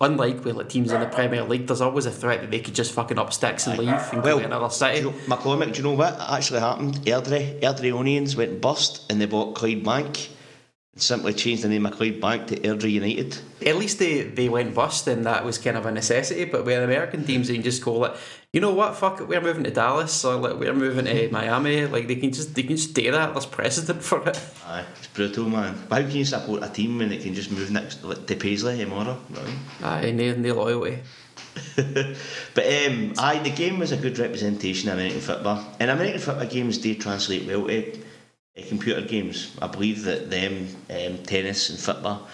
Unlike 0.00 0.44
with 0.44 0.56
like 0.56 0.68
teams 0.68 0.90
in 0.90 1.00
the 1.00 1.06
Premier 1.06 1.44
League, 1.44 1.68
there's 1.68 1.80
always 1.80 2.04
a 2.04 2.10
threat 2.10 2.40
that 2.40 2.50
they 2.50 2.58
could 2.58 2.74
just 2.74 2.90
fucking 2.90 3.16
up 3.16 3.32
sticks 3.32 3.64
and 3.68 3.78
leave 3.78 3.94
and 4.10 4.24
Well, 4.24 4.38
go 4.38 4.40
to 4.40 4.46
another 4.46 4.70
city. 4.70 4.98
You 4.98 5.04
know, 5.04 5.10
McCormick, 5.28 5.72
do 5.72 5.78
you 5.78 5.84
know 5.84 5.92
what 5.92 6.18
actually 6.18 6.58
happened? 6.58 6.94
Airdrie, 7.04 7.60
Airdrieonians 7.60 8.34
went 8.34 8.60
bust 8.60 9.04
and 9.08 9.20
they 9.20 9.26
bought 9.26 9.54
Clydebank 9.54 10.30
simply 11.00 11.32
changed 11.32 11.62
the 11.62 11.68
name 11.68 11.86
of 11.86 11.94
Clydebank 11.94 12.48
to 12.48 12.56
Airdrie 12.56 12.92
United. 12.92 13.38
At 13.64 13.76
least 13.76 13.98
they, 13.98 14.22
they 14.22 14.48
went 14.48 14.74
bust 14.74 15.06
and 15.08 15.24
that 15.26 15.44
was 15.44 15.58
kind 15.58 15.76
of 15.76 15.86
a 15.86 15.92
necessity. 15.92 16.44
But 16.44 16.64
with 16.64 16.82
American 16.82 17.24
teams, 17.24 17.48
they 17.48 17.54
can 17.54 17.62
just 17.62 17.82
call 17.82 18.04
it, 18.04 18.16
you 18.52 18.60
know 18.60 18.72
what, 18.72 18.96
fuck 18.96 19.20
it, 19.20 19.28
we're 19.28 19.40
moving 19.40 19.64
to 19.64 19.70
Dallas 19.70 20.24
or 20.24 20.36
like 20.36 20.58
we're 20.58 20.74
moving 20.74 21.04
to 21.06 21.30
Miami. 21.30 21.86
Like 21.86 22.08
they 22.08 22.16
can 22.16 22.32
just 22.32 22.54
they 22.54 22.62
can 22.62 22.76
just 22.76 22.94
do 22.94 23.10
that. 23.10 23.32
There's 23.32 23.46
precedent 23.46 24.02
for 24.02 24.26
it. 24.28 24.40
Aye, 24.66 24.84
it's 24.96 25.06
brutal, 25.08 25.48
man. 25.48 25.76
But 25.88 26.02
how 26.02 26.08
can 26.08 26.16
you 26.16 26.24
support 26.24 26.62
a 26.62 26.68
team 26.68 26.98
when 26.98 27.12
it 27.12 27.22
can 27.22 27.34
just 27.34 27.50
move 27.50 27.70
next 27.70 28.04
like, 28.04 28.26
to 28.26 28.36
Paisley 28.36 28.78
tomorrow? 28.78 29.18
Right? 29.30 30.04
Aye, 30.04 30.10
no, 30.12 30.34
no 30.34 30.54
loyalty. 30.54 30.98
but 31.76 32.66
um, 32.66 33.12
aye, 33.18 33.40
the 33.42 33.52
game 33.54 33.78
was 33.78 33.92
a 33.92 33.96
good 33.96 34.18
representation 34.18 34.88
of 34.88 34.94
American 34.94 35.20
football. 35.20 35.64
And 35.80 35.90
American 35.90 36.20
football 36.20 36.46
games 36.46 36.78
do 36.78 36.94
translate 36.94 37.46
well 37.46 37.66
to 37.66 37.98
computer 38.62 39.02
games. 39.02 39.56
I 39.60 39.66
believe 39.66 40.04
that 40.04 40.30
them 40.30 40.68
um, 40.90 41.18
tennis 41.24 41.70
and 41.70 41.78
football 41.78 42.28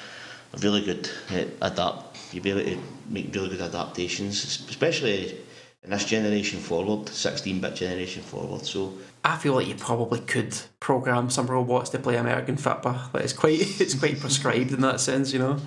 are 0.53 0.59
really 0.61 0.85
good 0.85 1.11
at 1.31 1.49
adapt. 1.61 2.35
You 2.35 2.41
be 2.41 2.51
able 2.51 2.65
to 2.65 2.79
make 3.09 3.35
really 3.35 3.51
good 3.51 3.61
adaptations, 3.61 4.45
especially 4.69 5.39
in 5.83 5.91
this 5.91 6.05
generation 6.05 6.59
forward, 6.61 7.07
16-bit 7.07 7.75
generation 7.75 8.23
forward. 8.23 8.65
So 8.65 8.95
I 9.23 9.37
feel 9.37 9.55
like 9.55 9.69
you 9.69 9.75
probably 9.75 10.21
could 10.21 10.57
program 10.81 11.31
some 11.31 11.47
robots 11.47 11.91
to 11.91 11.99
play 11.99 12.17
American 12.17 12.57
football. 12.57 13.11
Like 13.13 13.25
it's 13.25 13.33
quite 13.33 13.61
it's 13.81 13.95
quite 13.95 14.19
prescribed 14.19 14.73
in 14.73 14.81
that 14.81 15.01
sense, 15.01 15.33
you 15.33 15.39
know. 15.39 15.59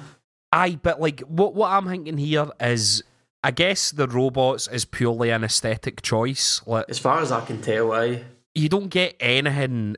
Aye, 0.51 0.79
but 0.81 0.99
like 0.99 1.21
what 1.21 1.53
what 1.53 1.71
I'm 1.71 1.87
thinking 1.87 2.17
here 2.17 2.47
is 2.59 3.03
I 3.43 3.51
guess 3.51 3.91
the 3.91 4.07
robots 4.07 4.67
is 4.67 4.85
purely 4.85 5.29
an 5.29 5.43
aesthetic 5.43 6.01
choice. 6.01 6.61
Like 6.65 6.85
As 6.89 6.99
far 6.99 7.21
as 7.21 7.31
I 7.31 7.45
can 7.45 7.61
tell, 7.61 7.91
I 7.93 8.23
you 8.55 8.69
don't 8.69 8.89
get 8.89 9.15
anything 9.19 9.97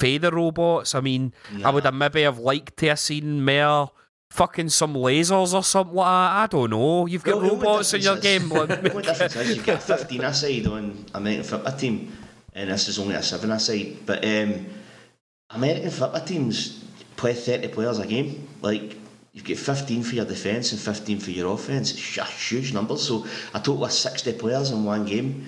the 0.00 0.30
robots. 0.30 0.94
I 0.94 1.00
mean, 1.00 1.32
I 1.64 1.70
would 1.70 1.84
have 1.84 1.94
maybe 1.94 2.22
have 2.22 2.38
liked 2.38 2.76
to 2.78 2.88
have 2.88 2.98
seen 2.98 3.44
more 3.44 3.90
fucking 4.30 4.68
some 4.68 4.94
lasers 4.94 5.52
or 5.54 5.62
something 5.64 5.94
like 5.94 6.06
that. 6.06 6.32
I 6.42 6.46
don't 6.46 6.70
know. 6.70 7.06
You've 7.06 7.24
got 7.24 7.36
Well, 7.36 7.44
the 7.46 7.50
only 7.52 7.66
robots 7.66 7.94
in 7.94 8.00
your 8.02 8.16
game. 8.18 8.48
difference 8.48 8.70
Like, 8.70 8.82
The 8.82 8.90
only 8.90 9.02
difference 9.02 9.36
is 9.36 9.56
you 9.56 9.62
get 9.62 9.78
a 9.78 9.96
15 9.96 10.20
aside 10.24 10.66
on 10.68 11.04
American 11.14 11.44
football 11.44 11.76
team, 11.76 12.12
and 12.54 12.70
this 12.70 12.88
is 12.88 12.98
only 12.98 13.14
a 13.14 13.22
7 13.22 13.50
aside. 13.50 13.96
But 14.06 14.24
um, 14.24 14.66
American 15.50 15.90
football 15.90 16.20
teams 16.24 16.84
play 17.16 17.34
30 17.34 17.68
players 17.68 17.98
a 17.98 18.06
game. 18.06 18.46
Like, 18.62 18.96
you've 19.32 19.44
got 19.44 19.56
15 19.56 20.02
for 20.04 20.14
your 20.14 20.24
defence 20.24 20.72
and 20.72 20.80
15 20.80 21.18
for 21.18 21.30
your 21.32 21.52
offence. 21.52 21.92
It's 21.92 22.18
a 22.18 22.24
huge 22.24 22.72
numbers. 22.72 23.02
So, 23.06 23.26
a 23.52 23.58
total 23.58 23.84
of 23.84 23.92
60 23.92 24.32
players 24.34 24.70
in 24.70 24.84
one 24.84 25.04
game. 25.06 25.46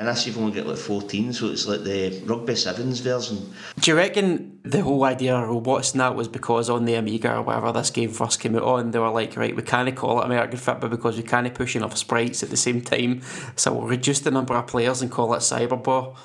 And 0.00 0.08
that's 0.08 0.26
you've 0.26 0.38
only 0.38 0.52
got 0.52 0.66
like 0.66 0.78
14, 0.78 1.34
so 1.34 1.48
it's 1.48 1.66
like 1.66 1.84
the 1.84 2.22
rugby 2.24 2.56
sevens 2.56 3.00
version. 3.00 3.52
Do 3.80 3.90
you 3.90 3.98
reckon 3.98 4.58
the 4.62 4.80
whole 4.80 5.04
idea 5.04 5.36
of 5.36 5.46
robots 5.46 5.92
and 5.92 6.00
that 6.00 6.16
was 6.16 6.26
because 6.26 6.70
on 6.70 6.86
the 6.86 6.94
Amiga 6.94 7.36
or 7.36 7.42
whatever 7.42 7.70
this 7.70 7.90
game 7.90 8.08
first 8.08 8.40
came 8.40 8.56
out 8.56 8.62
on, 8.62 8.92
they 8.92 8.98
were 8.98 9.10
like, 9.10 9.36
right, 9.36 9.54
we 9.54 9.60
can't 9.60 9.94
call 9.94 10.22
it 10.22 10.24
American 10.24 10.58
football 10.58 10.88
because 10.88 11.18
we 11.18 11.22
can't 11.22 11.54
push 11.54 11.76
enough 11.76 11.98
sprites 11.98 12.42
at 12.42 12.48
the 12.48 12.56
same 12.56 12.80
time, 12.80 13.20
so 13.56 13.74
we'll 13.74 13.88
reduce 13.88 14.20
the 14.20 14.30
number 14.30 14.54
of 14.54 14.66
players 14.66 15.02
and 15.02 15.10
call 15.10 15.34
it 15.34 15.40
Cyberball. 15.40 16.16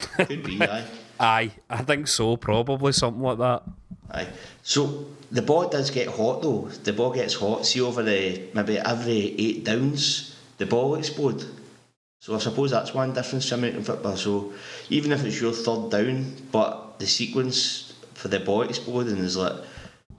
Could 0.00 0.44
be, 0.44 0.60
aye. 0.60 0.84
aye, 1.18 1.50
I 1.70 1.82
think 1.82 2.08
so. 2.08 2.36
Probably 2.36 2.92
something 2.92 3.22
like 3.22 3.38
that. 3.38 3.62
Aye. 4.10 4.28
So 4.62 5.06
the 5.32 5.40
ball 5.40 5.70
does 5.70 5.90
get 5.90 6.08
hot 6.08 6.42
though. 6.42 6.68
The 6.82 6.92
ball 6.92 7.10
gets 7.10 7.32
hot. 7.32 7.64
See 7.64 7.80
over 7.80 8.02
the 8.02 8.42
maybe 8.52 8.78
every 8.78 9.34
eight 9.38 9.64
downs, 9.64 10.36
the 10.58 10.66
ball 10.66 10.96
explodes. 10.96 11.46
So 12.24 12.34
I 12.34 12.38
suppose 12.38 12.70
that's 12.70 12.94
one 12.94 13.12
difference 13.12 13.50
to 13.50 13.54
American 13.56 13.84
football. 13.84 14.16
So 14.16 14.54
even 14.88 15.12
if 15.12 15.26
it's 15.26 15.38
your 15.38 15.52
third 15.52 15.90
down, 15.90 16.32
but 16.50 16.98
the 16.98 17.06
sequence 17.06 17.92
for 18.14 18.28
the 18.28 18.40
ball 18.40 18.62
exploding 18.62 19.18
is 19.18 19.36
like 19.36 19.52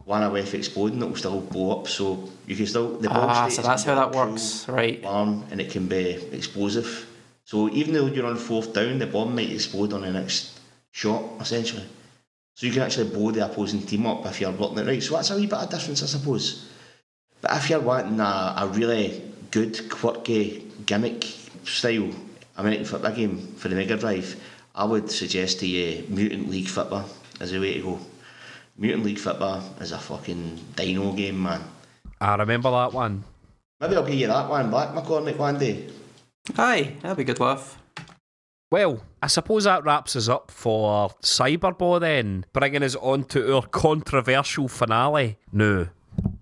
one 0.03 0.21
away 0.21 0.45
from 0.45 0.59
exploding, 0.59 1.01
it 1.01 1.05
will 1.07 1.15
still 1.15 1.41
blow 1.41 1.79
up. 1.79 1.87
So 1.87 2.29
you 2.45 2.55
can 2.55 2.67
still 2.67 2.99
the 2.99 3.09
ball. 3.09 3.25
Ah, 3.27 3.49
so 3.49 3.63
that's 3.63 3.85
how 3.85 3.95
that 3.95 4.11
works, 4.11 4.69
right? 4.69 5.01
Alarm 5.01 5.45
and 5.49 5.59
it 5.59 5.71
can 5.71 5.87
be 5.87 6.11
explosive. 6.31 7.07
So 7.43 7.69
even 7.71 7.95
though 7.95 8.05
you're 8.05 8.27
on 8.27 8.37
fourth 8.37 8.71
down, 8.71 8.99
the 8.99 9.07
bomb 9.07 9.35
might 9.35 9.51
explode 9.51 9.91
on 9.91 10.03
the 10.03 10.11
next 10.11 10.59
shot 10.91 11.23
essentially. 11.41 11.85
So 12.53 12.67
you 12.67 12.71
can 12.71 12.83
actually 12.83 13.09
blow 13.09 13.31
the 13.31 13.49
opposing 13.49 13.81
team 13.81 14.05
up 14.05 14.27
if 14.27 14.39
you're 14.39 14.51
blocking 14.51 14.77
it 14.77 14.85
right. 14.85 15.01
So 15.01 15.15
that's 15.15 15.31
a 15.31 15.37
wee 15.37 15.47
bit 15.47 15.57
of 15.57 15.71
difference, 15.71 16.03
I 16.03 16.05
suppose. 16.05 16.69
But 17.41 17.57
if 17.57 17.67
you're 17.71 17.79
wanting 17.79 18.19
a, 18.19 18.53
a 18.57 18.71
really 18.75 19.23
good, 19.49 19.89
quirky, 19.89 20.71
gimmick 20.85 21.44
style 21.65 22.09
American 22.57 22.85
football 22.85 23.11
game 23.11 23.37
for 23.55 23.67
the 23.67 23.75
Mega 23.75 23.97
Drive, 23.97 24.41
I 24.73 24.85
would 24.85 25.09
suggest 25.09 25.59
to 25.59 25.67
you 25.67 26.05
Mutant 26.09 26.49
League 26.49 26.67
Football 26.67 27.09
as 27.39 27.53
a 27.53 27.59
way 27.59 27.75
to 27.75 27.81
go. 27.81 27.99
Mutant 28.77 29.05
League 29.05 29.19
Football 29.19 29.63
is 29.79 29.91
a 29.91 29.97
fucking 29.97 30.59
dino 30.75 31.13
game, 31.13 31.41
man. 31.41 31.61
I 32.19 32.35
remember 32.35 32.71
that 32.71 32.93
one. 32.93 33.23
Maybe 33.79 33.95
I'll 33.95 34.05
give 34.05 34.15
you 34.15 34.27
that 34.27 34.49
one 34.49 34.71
back, 34.71 34.89
McCormick, 34.89 35.37
one 35.37 35.59
day. 35.59 35.89
Aye, 36.57 36.95
that'd 37.01 37.17
be 37.17 37.23
good 37.23 37.39
laugh. 37.39 37.77
Well, 38.71 39.01
I 39.21 39.27
suppose 39.27 39.65
that 39.65 39.83
wraps 39.83 40.15
us 40.15 40.27
up 40.27 40.51
for 40.51 41.09
Cyberball 41.21 41.99
then, 41.99 42.45
bringing 42.51 42.83
us 42.83 42.95
on 42.95 43.23
to 43.25 43.55
our 43.55 43.61
controversial 43.63 44.67
finale. 44.67 45.37
Now, 45.51 45.87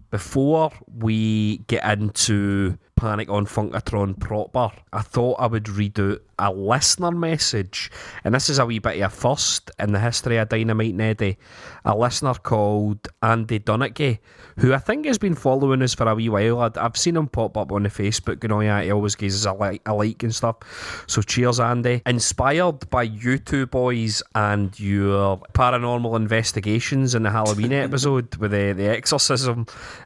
before 0.09 0.71
we 0.95 1.57
get 1.67 1.83
into 1.85 2.77
Panic 3.03 3.29
on 3.29 3.45
Funkotron 3.45 4.17
proper, 4.17 4.71
I 4.93 5.01
thought 5.01 5.33
I 5.33 5.47
would 5.47 5.67
read 5.67 5.99
out 5.99 6.21
a 6.39 6.49
listener 6.53 7.11
message. 7.11 7.91
And 8.23 8.33
this 8.33 8.49
is 8.49 8.59
a 8.59 8.65
wee 8.65 8.79
bit 8.79 8.95
of 9.01 9.11
a 9.11 9.13
first 9.13 9.69
in 9.77 9.91
the 9.91 9.99
history 9.99 10.37
of 10.37 10.47
Dynamite 10.47 10.95
Neddy. 10.95 11.37
A 11.83 11.97
listener 11.97 12.33
called 12.33 13.09
Andy 13.21 13.59
Dunnicky, 13.59 14.19
who 14.57 14.73
I 14.73 14.77
think 14.77 15.05
has 15.05 15.17
been 15.17 15.35
following 15.35 15.81
us 15.81 15.93
for 15.93 16.07
a 16.07 16.15
wee 16.15 16.29
while. 16.29 16.61
I'd, 16.61 16.77
I've 16.77 16.95
seen 16.95 17.17
him 17.17 17.27
pop 17.27 17.57
up 17.57 17.73
on 17.73 17.83
the 17.83 17.89
Facebook 17.89 18.41
and 18.45 18.53
all 18.53 18.61
that. 18.61 18.85
He 18.85 18.91
always 18.91 19.15
gives 19.15 19.45
us 19.45 19.53
a 19.53 19.53
like, 19.53 19.81
a 19.85 19.93
like 19.93 20.23
and 20.23 20.33
stuff. 20.33 21.03
So 21.07 21.21
cheers, 21.21 21.59
Andy. 21.59 22.01
Inspired 22.05 22.89
by 22.89 23.03
you 23.03 23.37
two 23.37 23.65
boys 23.65 24.23
and 24.33 24.79
your 24.79 25.39
paranormal 25.53 26.15
investigations 26.15 27.15
in 27.15 27.23
the 27.23 27.31
Halloween 27.31 27.73
episode 27.73 28.33
with 28.37 28.51
the, 28.51 28.71
the 28.71 28.89
exorcism 28.89 29.65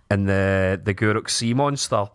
and 0.09 0.27
the, 0.27 0.81
the 0.83 0.95
Gourock 0.95 1.29
sea 1.29 1.53
monster 1.53 2.09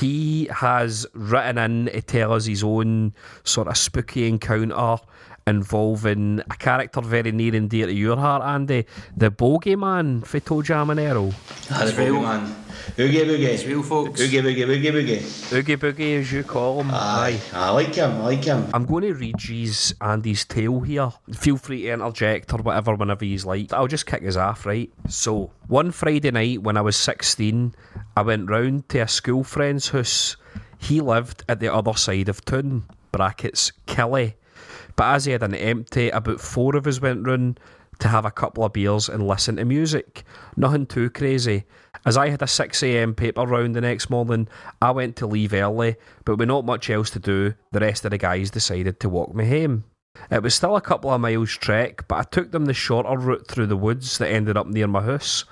he 0.00 0.46
has 0.46 1.06
written 1.14 1.58
in 1.58 1.86
to 1.86 2.02
tell 2.02 2.32
us 2.32 2.46
his 2.46 2.62
own 2.64 3.12
sort 3.44 3.68
of 3.68 3.76
spooky 3.76 4.28
encounter 4.28 5.02
involving 5.46 6.40
a 6.50 6.56
character 6.56 7.00
very 7.00 7.30
near 7.32 7.54
and 7.54 7.68
dear 7.68 7.86
to 7.86 7.92
your 7.92 8.16
heart, 8.16 8.42
Andy, 8.42 8.86
the 9.16 9.30
bogeyman 9.30 10.26
for 10.26 10.40
ToeJam 10.40 10.90
and. 10.90 11.34
That's. 11.68 12.63
Oogie 12.98 13.24
boogie. 13.24 13.48
It's 13.48 13.64
real, 13.64 13.82
folks. 13.82 14.20
Oogie 14.20 14.40
boogie, 14.40 14.66
boogie 14.66 14.92
boogie. 14.92 15.52
Oogie 15.52 15.76
Boogie, 15.76 16.20
as 16.20 16.32
you 16.32 16.44
call 16.44 16.80
him. 16.80 16.90
Aye, 16.92 17.40
I 17.52 17.70
like 17.70 17.94
him, 17.94 18.10
I 18.12 18.24
like 18.24 18.44
him. 18.44 18.66
I'm 18.72 18.84
going 18.84 19.02
to 19.04 19.14
read 19.14 19.36
G's 19.38 19.94
Andy's 20.00 20.44
tale 20.44 20.80
here. 20.80 21.10
Feel 21.32 21.56
free 21.56 21.82
to 21.82 21.92
interject 21.92 22.52
or 22.52 22.58
whatever 22.58 22.94
whenever 22.94 23.24
he's 23.24 23.44
like. 23.44 23.72
I'll 23.72 23.88
just 23.88 24.06
kick 24.06 24.22
his 24.22 24.36
off, 24.36 24.66
right? 24.66 24.90
So, 25.08 25.50
one 25.66 25.90
Friday 25.90 26.30
night 26.30 26.62
when 26.62 26.76
I 26.76 26.82
was 26.82 26.96
16, 26.96 27.74
I 28.16 28.22
went 28.22 28.48
round 28.50 28.88
to 28.90 29.00
a 29.00 29.08
school 29.08 29.44
friend's 29.44 29.88
house. 29.88 30.36
He 30.78 31.00
lived 31.00 31.44
at 31.48 31.60
the 31.60 31.72
other 31.72 31.94
side 31.94 32.28
of 32.28 32.44
town, 32.44 32.84
brackets, 33.12 33.72
Killy. 33.86 34.36
But 34.96 35.14
as 35.14 35.24
he 35.24 35.32
had 35.32 35.42
an 35.42 35.54
empty, 35.54 36.10
about 36.10 36.40
four 36.40 36.76
of 36.76 36.86
us 36.86 37.00
went 37.00 37.26
round 37.26 37.58
to 38.04 38.08
have 38.08 38.26
a 38.26 38.30
couple 38.30 38.62
of 38.62 38.74
beers 38.74 39.08
and 39.08 39.26
listen 39.26 39.56
to 39.56 39.64
music. 39.64 40.24
Nothing 40.58 40.84
too 40.84 41.08
crazy. 41.08 41.64
As 42.04 42.18
I 42.18 42.28
had 42.28 42.42
a 42.42 42.44
6am 42.44 43.16
paper 43.16 43.46
round 43.46 43.74
the 43.74 43.80
next 43.80 44.10
morning, 44.10 44.46
I 44.82 44.90
went 44.90 45.16
to 45.16 45.26
leave 45.26 45.54
early, 45.54 45.96
but 46.26 46.36
with 46.36 46.48
not 46.48 46.66
much 46.66 46.90
else 46.90 47.08
to 47.10 47.18
do, 47.18 47.54
the 47.72 47.80
rest 47.80 48.04
of 48.04 48.10
the 48.10 48.18
guys 48.18 48.50
decided 48.50 49.00
to 49.00 49.08
walk 49.08 49.34
me 49.34 49.48
home. 49.48 49.84
It 50.30 50.42
was 50.42 50.54
still 50.54 50.76
a 50.76 50.82
couple 50.82 51.10
of 51.10 51.22
miles 51.22 51.56
trek, 51.56 52.06
but 52.06 52.16
I 52.16 52.22
took 52.24 52.52
them 52.52 52.66
the 52.66 52.74
shorter 52.74 53.16
route 53.16 53.48
through 53.48 53.68
the 53.68 53.76
woods 53.76 54.18
that 54.18 54.28
ended 54.28 54.58
up 54.58 54.66
near 54.66 54.86
my 54.86 55.00
house. 55.00 55.46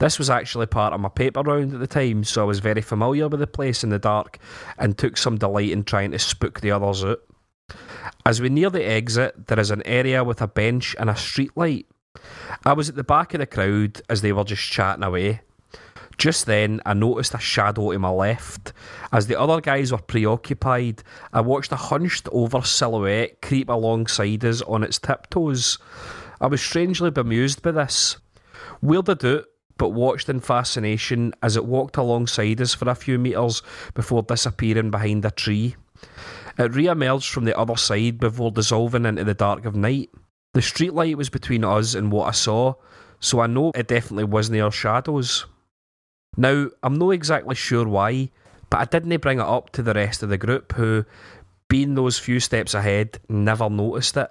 This 0.00 0.18
was 0.18 0.28
actually 0.28 0.66
part 0.66 0.94
of 0.94 1.00
my 1.00 1.10
paper 1.10 1.42
round 1.42 1.74
at 1.74 1.78
the 1.78 1.86
time, 1.86 2.24
so 2.24 2.42
I 2.42 2.44
was 2.44 2.58
very 2.58 2.82
familiar 2.82 3.28
with 3.28 3.38
the 3.38 3.46
place 3.46 3.84
in 3.84 3.90
the 3.90 4.00
dark 4.00 4.38
and 4.78 4.98
took 4.98 5.16
some 5.16 5.38
delight 5.38 5.70
in 5.70 5.84
trying 5.84 6.10
to 6.10 6.18
spook 6.18 6.60
the 6.60 6.72
others 6.72 7.04
out. 7.04 7.20
As 8.26 8.40
we 8.40 8.48
near 8.48 8.70
the 8.70 8.84
exit, 8.84 9.46
there 9.46 9.60
is 9.60 9.70
an 9.70 9.82
area 9.84 10.24
with 10.24 10.42
a 10.42 10.48
bench 10.48 10.94
and 10.98 11.10
a 11.10 11.16
street 11.16 11.52
light. 11.56 11.86
I 12.64 12.72
was 12.72 12.88
at 12.88 12.94
the 12.94 13.04
back 13.04 13.34
of 13.34 13.40
the 13.40 13.46
crowd 13.46 14.00
as 14.08 14.20
they 14.20 14.32
were 14.32 14.44
just 14.44 14.62
chatting 14.62 15.04
away. 15.04 15.40
Just 16.16 16.46
then, 16.46 16.80
I 16.86 16.94
noticed 16.94 17.34
a 17.34 17.38
shadow 17.38 17.92
to 17.92 17.98
my 17.98 18.08
left. 18.08 18.72
As 19.12 19.26
the 19.26 19.38
other 19.38 19.60
guys 19.60 19.90
were 19.90 19.98
preoccupied, 19.98 21.02
I 21.32 21.40
watched 21.40 21.72
a 21.72 21.76
hunched 21.76 22.28
over 22.30 22.62
silhouette 22.62 23.42
creep 23.42 23.68
alongside 23.68 24.44
us 24.44 24.62
on 24.62 24.84
its 24.84 24.98
tiptoes. 24.98 25.78
I 26.40 26.46
was 26.46 26.62
strangely 26.62 27.10
bemused 27.10 27.62
by 27.62 27.72
this. 27.72 28.18
Weirded 28.82 29.24
out, 29.24 29.46
but 29.76 29.90
watched 29.90 30.28
in 30.28 30.40
fascination 30.40 31.34
as 31.42 31.56
it 31.56 31.64
walked 31.64 31.96
alongside 31.96 32.60
us 32.60 32.74
for 32.74 32.88
a 32.88 32.94
few 32.94 33.18
metres 33.18 33.62
before 33.94 34.22
disappearing 34.22 34.90
behind 34.90 35.24
a 35.24 35.30
tree. 35.30 35.74
It 36.58 36.74
re 36.74 36.86
emerged 36.86 37.30
from 37.30 37.44
the 37.44 37.58
other 37.58 37.76
side 37.76 38.18
before 38.18 38.50
dissolving 38.50 39.06
into 39.06 39.24
the 39.24 39.34
dark 39.34 39.64
of 39.64 39.74
night. 39.74 40.10
The 40.54 40.60
streetlight 40.60 41.16
was 41.16 41.30
between 41.30 41.64
us 41.64 41.94
and 41.94 42.12
what 42.12 42.28
I 42.28 42.32
saw, 42.32 42.74
so 43.18 43.40
I 43.40 43.46
know 43.46 43.72
it 43.74 43.88
definitely 43.88 44.24
wasn't 44.24 44.60
our 44.60 44.70
shadows. 44.70 45.46
Now, 46.36 46.68
I'm 46.82 46.94
not 46.94 47.10
exactly 47.10 47.54
sure 47.54 47.86
why, 47.88 48.30
but 48.70 48.80
I 48.80 48.84
didn't 48.84 49.20
bring 49.20 49.38
it 49.38 49.44
up 49.44 49.70
to 49.70 49.82
the 49.82 49.94
rest 49.94 50.22
of 50.22 50.28
the 50.28 50.38
group 50.38 50.72
who, 50.72 51.04
being 51.68 51.94
those 51.94 52.18
few 52.18 52.38
steps 52.38 52.74
ahead, 52.74 53.18
never 53.28 53.68
noticed 53.68 54.16
it. 54.16 54.30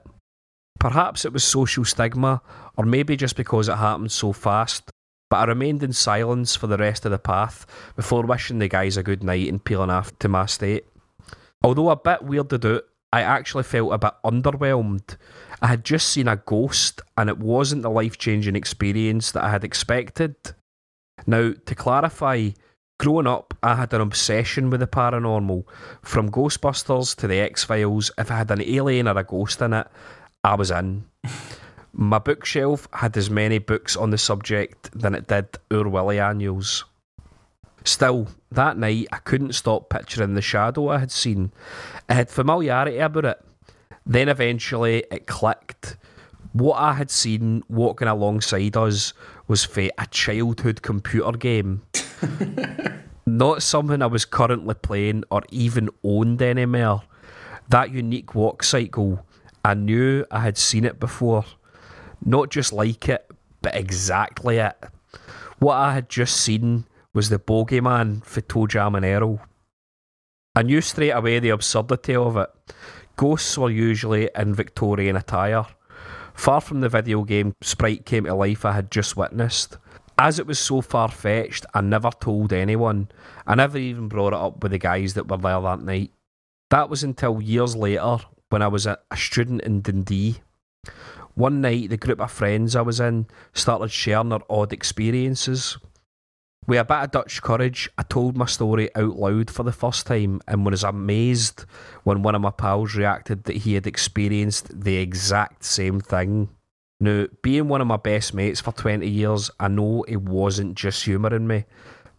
Perhaps 0.79 1.25
it 1.25 1.33
was 1.33 1.43
social 1.43 1.85
stigma, 1.85 2.41
or 2.77 2.85
maybe 2.85 3.15
just 3.15 3.35
because 3.35 3.67
it 3.67 3.75
happened 3.75 4.11
so 4.11 4.33
fast, 4.33 4.89
but 5.29 5.37
I 5.37 5.45
remained 5.45 5.83
in 5.83 5.93
silence 5.93 6.55
for 6.55 6.67
the 6.67 6.77
rest 6.77 7.05
of 7.05 7.11
the 7.11 7.19
path 7.19 7.65
before 7.95 8.23
wishing 8.23 8.59
the 8.59 8.67
guys 8.67 8.97
a 8.97 9.03
good 9.03 9.23
night 9.23 9.47
and 9.47 9.63
peeling 9.63 9.89
off 9.89 10.17
to 10.19 10.27
my 10.27 10.45
state. 10.45 10.85
Although 11.63 11.89
a 11.89 11.95
bit 11.95 12.21
weirded 12.21 12.65
out, 12.65 12.83
I 13.11 13.21
actually 13.21 13.63
felt 13.63 13.93
a 13.93 13.97
bit 13.97 14.13
underwhelmed. 14.25 15.17
I 15.61 15.67
had 15.67 15.85
just 15.85 16.09
seen 16.09 16.27
a 16.27 16.35
ghost, 16.35 16.99
and 17.17 17.29
it 17.29 17.37
wasn't 17.37 17.83
the 17.83 17.89
life 17.89 18.17
changing 18.17 18.55
experience 18.55 19.31
that 19.31 19.43
I 19.43 19.51
had 19.51 19.63
expected. 19.63 20.35
Now, 21.25 21.53
to 21.65 21.75
clarify, 21.75 22.49
growing 22.99 23.27
up, 23.27 23.53
I 23.61 23.75
had 23.75 23.93
an 23.93 24.01
obsession 24.01 24.69
with 24.69 24.79
the 24.79 24.87
paranormal. 24.87 25.63
From 26.01 26.31
Ghostbusters 26.31 27.15
to 27.17 27.27
the 27.27 27.39
X 27.39 27.63
Files, 27.63 28.11
if 28.17 28.31
I 28.31 28.37
had 28.37 28.51
an 28.51 28.61
alien 28.61 29.07
or 29.07 29.17
a 29.17 29.23
ghost 29.23 29.61
in 29.61 29.73
it, 29.73 29.87
I 30.43 30.55
was 30.55 30.71
in. 30.71 31.05
My 31.93 32.17
bookshelf 32.17 32.87
had 32.91 33.15
as 33.15 33.29
many 33.29 33.59
books 33.59 33.95
on 33.95 34.09
the 34.09 34.17
subject 34.17 34.89
than 34.99 35.13
it 35.13 35.27
did 35.27 35.47
Oor 35.71 35.87
Wullie 35.87 36.19
annuals. 36.19 36.83
Still, 37.83 38.27
that 38.51 38.77
night 38.77 39.07
I 39.11 39.17
couldn't 39.17 39.53
stop 39.53 39.89
picturing 39.89 40.35
the 40.35 40.41
shadow 40.41 40.89
I 40.89 40.99
had 40.99 41.11
seen. 41.11 41.51
I 42.07 42.13
had 42.13 42.29
familiarity 42.29 42.97
about 42.97 43.25
it. 43.25 43.45
Then 44.05 44.29
eventually 44.29 45.03
it 45.11 45.27
clicked. 45.27 45.97
What 46.53 46.75
I 46.75 46.93
had 46.93 47.09
seen 47.09 47.63
walking 47.67 48.07
alongside 48.07 48.77
us 48.77 49.13
was 49.47 49.65
for 49.65 49.89
a 49.97 50.07
childhood 50.11 50.81
computer 50.81 51.31
game. 51.31 51.81
Not 53.25 53.63
something 53.63 54.01
I 54.01 54.07
was 54.07 54.25
currently 54.25 54.75
playing 54.75 55.23
or 55.31 55.41
even 55.49 55.89
owned 56.03 56.41
anymore. 56.41 57.03
That 57.69 57.91
unique 57.91 58.35
walk 58.35 58.63
cycle, 58.63 59.25
I 59.65 59.73
knew 59.73 60.25
I 60.29 60.41
had 60.41 60.57
seen 60.57 60.85
it 60.85 60.99
before. 60.99 61.45
Not 62.23 62.49
just 62.49 62.71
like 62.71 63.09
it, 63.09 63.29
but 63.61 63.75
exactly 63.75 64.57
it. 64.57 64.77
What 65.59 65.75
I 65.75 65.93
had 65.93 66.09
just 66.09 66.37
seen 66.37 66.85
was 67.13 67.29
the 67.29 67.39
bogeyman 67.39 68.23
for 68.25 68.41
ToeJam 68.41 68.97
and 68.97 69.05
Earl. 69.05 69.39
I 70.55 70.63
knew 70.63 70.81
straight 70.81 71.11
away 71.11 71.39
the 71.39 71.49
absurdity 71.49 72.15
of 72.15 72.37
it. 72.37 72.49
Ghosts 73.15 73.57
were 73.57 73.69
usually 73.69 74.29
in 74.35 74.55
Victorian 74.55 75.15
attire, 75.15 75.65
far 76.33 76.61
from 76.61 76.81
the 76.81 76.89
video 76.89 77.23
game 77.23 77.53
sprite 77.61 78.05
came 78.05 78.25
to 78.25 78.33
life 78.33 78.65
I 78.65 78.73
had 78.73 78.91
just 78.91 79.15
witnessed. 79.15 79.77
As 80.17 80.39
it 80.39 80.47
was 80.47 80.59
so 80.59 80.81
far 80.81 81.09
fetched, 81.09 81.65
I 81.73 81.81
never 81.81 82.11
told 82.11 82.53
anyone. 82.53 83.09
I 83.47 83.55
never 83.55 83.77
even 83.77 84.07
brought 84.07 84.33
it 84.33 84.39
up 84.39 84.61
with 84.61 84.71
the 84.71 84.77
guys 84.77 85.15
that 85.15 85.27
were 85.27 85.37
there 85.37 85.61
that 85.61 85.81
night. 85.81 86.11
That 86.69 86.89
was 86.89 87.03
until 87.03 87.41
years 87.41 87.75
later 87.75 88.17
when 88.49 88.61
I 88.61 88.67
was 88.67 88.85
a, 88.85 88.99
student 89.15 89.61
in 89.61 89.81
Dundee. 89.81 90.41
One 91.33 91.61
night, 91.61 91.89
the 91.89 91.97
group 91.97 92.19
of 92.19 92.31
friends 92.31 92.75
I 92.75 92.81
was 92.81 92.99
in 92.99 93.25
started 93.53 93.89
sharing 93.89 94.29
their 94.29 94.39
odd 94.49 94.71
experiences. 94.71 95.77
With 96.65 96.79
a 96.79 96.85
bit 96.85 96.97
of 96.97 97.11
Dutch 97.11 97.41
courage, 97.41 97.89
I 97.97 98.03
told 98.03 98.37
my 98.37 98.45
story 98.45 98.89
out 98.95 99.17
loud 99.17 99.51
for 99.51 99.63
the 99.63 99.73
first 99.73 100.07
time 100.07 100.39
and 100.47 100.65
was 100.65 100.83
amazed 100.83 101.65
when 102.03 102.21
one 102.21 102.35
of 102.35 102.41
my 102.41 102.51
pals 102.51 102.95
reacted 102.95 103.43
that 103.45 103.57
he 103.57 103.73
had 103.73 103.85
experienced 103.85 104.83
the 104.83 104.95
exact 104.95 105.65
same 105.65 105.99
thing. 105.99 106.49
Now, 107.01 107.27
being 107.41 107.67
one 107.67 107.81
of 107.81 107.87
my 107.87 107.97
best 107.97 108.33
mates 108.33 108.61
for 108.61 108.71
20 108.71 109.05
years, 109.05 109.51
I 109.59 109.67
know 109.67 110.03
it 110.07 110.21
wasn't 110.21 110.75
just 110.75 111.03
humouring 111.03 111.47
me. 111.47 111.65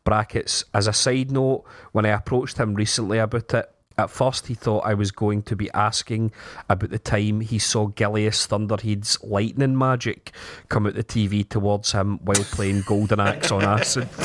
Brackets. 0.05 0.65
As 0.75 0.87
a 0.87 0.93
side 0.93 1.31
note, 1.31 1.65
when 1.93 2.05
I 2.05 2.11
approached 2.11 2.59
him 2.59 2.75
recently 2.75 3.17
about 3.17 3.55
it, 3.55 3.74
at 3.97 4.11
first, 4.11 4.49
he 4.49 4.55
thought 4.55 4.81
I 4.81 4.95
was 4.95 5.11
going 5.11 5.43
to 5.43 5.55
be 5.55 5.71
asking 5.73 6.33
about 6.69 6.91
the 6.91 6.99
time 6.99 7.41
he 7.41 7.59
saw 7.59 7.89
Gilius 7.89 8.47
Thunderhead's 8.47 9.23
lightning 9.23 9.79
magic 9.79 10.33
come 10.69 10.87
out 10.87 10.95
the 10.95 11.05
TV 11.05 11.49
towards 11.49 11.93
him 11.93 12.19
while 12.25 12.45
playing 12.51 12.83
Golden 12.87 13.21
Axe 13.21 13.53
on 13.53 13.63
acid. 13.63 14.09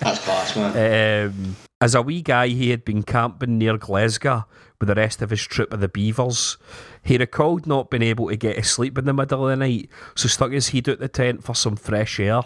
That's 0.00 0.18
class, 0.24 0.56
man. 0.56 1.28
Um, 1.28 1.56
as 1.80 1.94
a 1.94 2.02
wee 2.02 2.22
guy, 2.22 2.48
he 2.48 2.70
had 2.70 2.84
been 2.84 3.02
camping 3.02 3.58
near 3.58 3.78
Glasgow 3.78 4.44
with 4.80 4.88
the 4.88 4.94
rest 4.94 5.22
of 5.22 5.30
his 5.30 5.42
troop 5.42 5.72
of 5.72 5.80
the 5.80 5.88
Beavers. 5.88 6.56
He 7.02 7.16
recalled 7.16 7.66
not 7.66 7.90
being 7.90 8.02
able 8.02 8.28
to 8.28 8.36
get 8.36 8.56
to 8.56 8.62
sleep 8.64 8.98
in 8.98 9.04
the 9.04 9.12
middle 9.12 9.44
of 9.44 9.50
the 9.50 9.56
night, 9.56 9.88
so 10.14 10.28
stuck 10.28 10.52
his 10.52 10.70
head 10.70 10.88
out 10.88 10.98
the 10.98 11.08
tent 11.08 11.44
for 11.44 11.54
some 11.54 11.76
fresh 11.76 12.18
air. 12.18 12.42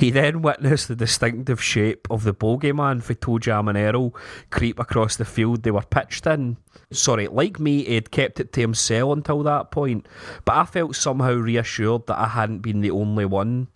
He 0.00 0.10
then 0.10 0.40
witnessed 0.40 0.88
the 0.88 0.96
distinctive 0.96 1.62
shape 1.62 2.08
of 2.10 2.24
the 2.24 2.32
bogeyman 2.32 3.02
for 3.02 3.12
ToeJam 3.12 3.68
and 3.68 3.76
Earl 3.76 4.14
creep 4.48 4.78
across 4.78 5.16
the 5.16 5.26
field 5.26 5.62
they 5.62 5.70
were 5.70 5.82
pitched 5.82 6.26
in. 6.26 6.56
Sorry, 6.90 7.28
like 7.28 7.60
me, 7.60 7.84
he'd 7.84 8.10
kept 8.10 8.40
it 8.40 8.50
to 8.54 8.62
himself 8.62 9.12
until 9.12 9.42
that 9.42 9.70
point, 9.70 10.08
but 10.46 10.56
I 10.56 10.64
felt 10.64 10.96
somehow 10.96 11.34
reassured 11.34 12.06
that 12.06 12.18
I 12.18 12.28
hadn't 12.28 12.60
been 12.60 12.80
the 12.80 12.90
only 12.90 13.26
one. 13.26 13.68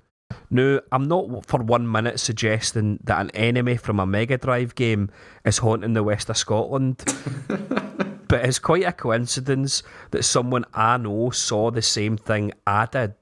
Now, 0.48 0.80
I'm 0.90 1.08
not 1.08 1.44
for 1.44 1.62
one 1.62 1.90
minute 1.90 2.18
suggesting 2.18 3.00
that 3.04 3.20
an 3.20 3.30
enemy 3.34 3.76
from 3.76 4.00
a 4.00 4.06
Mega 4.06 4.38
Drive 4.38 4.74
game 4.74 5.10
is 5.44 5.58
haunting 5.58 5.92
the 5.92 6.02
west 6.02 6.30
of 6.30 6.38
Scotland, 6.38 7.04
but 8.28 8.46
it's 8.46 8.58
quite 8.58 8.84
a 8.84 8.92
coincidence 8.92 9.82
that 10.10 10.24
someone 10.24 10.64
I 10.72 10.96
know 10.96 11.30
saw 11.30 11.70
the 11.70 11.82
same 11.82 12.16
thing 12.16 12.52
I 12.66 12.86
did. 12.86 13.14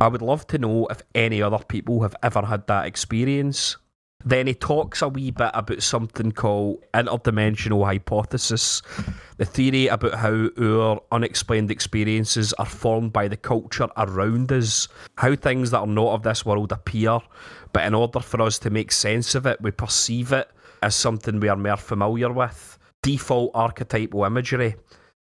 I 0.00 0.08
would 0.08 0.22
love 0.22 0.46
to 0.48 0.58
know 0.58 0.86
if 0.86 1.02
any 1.14 1.42
other 1.42 1.58
people 1.58 2.02
have 2.02 2.14
ever 2.22 2.42
had 2.42 2.66
that 2.68 2.86
experience. 2.86 3.76
Then 4.24 4.48
he 4.48 4.54
talks 4.54 5.00
a 5.00 5.08
wee 5.08 5.30
bit 5.30 5.50
about 5.54 5.82
something 5.82 6.32
called 6.32 6.84
interdimensional 6.92 7.84
hypothesis, 7.84 8.82
the 9.36 9.44
theory 9.44 9.86
about 9.86 10.14
how 10.14 10.48
our 10.60 11.00
unexplained 11.12 11.70
experiences 11.70 12.52
are 12.54 12.66
formed 12.66 13.12
by 13.12 13.28
the 13.28 13.36
culture 13.36 13.88
around 13.96 14.50
us, 14.52 14.88
how 15.16 15.36
things 15.36 15.70
that 15.70 15.78
are 15.78 15.86
not 15.86 16.14
of 16.14 16.22
this 16.24 16.44
world 16.44 16.72
appear, 16.72 17.20
but 17.72 17.86
in 17.86 17.94
order 17.94 18.18
for 18.20 18.42
us 18.42 18.58
to 18.60 18.70
make 18.70 18.90
sense 18.90 19.36
of 19.36 19.46
it, 19.46 19.60
we 19.60 19.70
perceive 19.70 20.32
it 20.32 20.50
as 20.82 20.96
something 20.96 21.38
we 21.38 21.48
are 21.48 21.56
more 21.56 21.76
familiar 21.76 22.32
with. 22.32 22.76
Default 23.02 23.52
archetypal 23.54 24.24
imagery. 24.24 24.74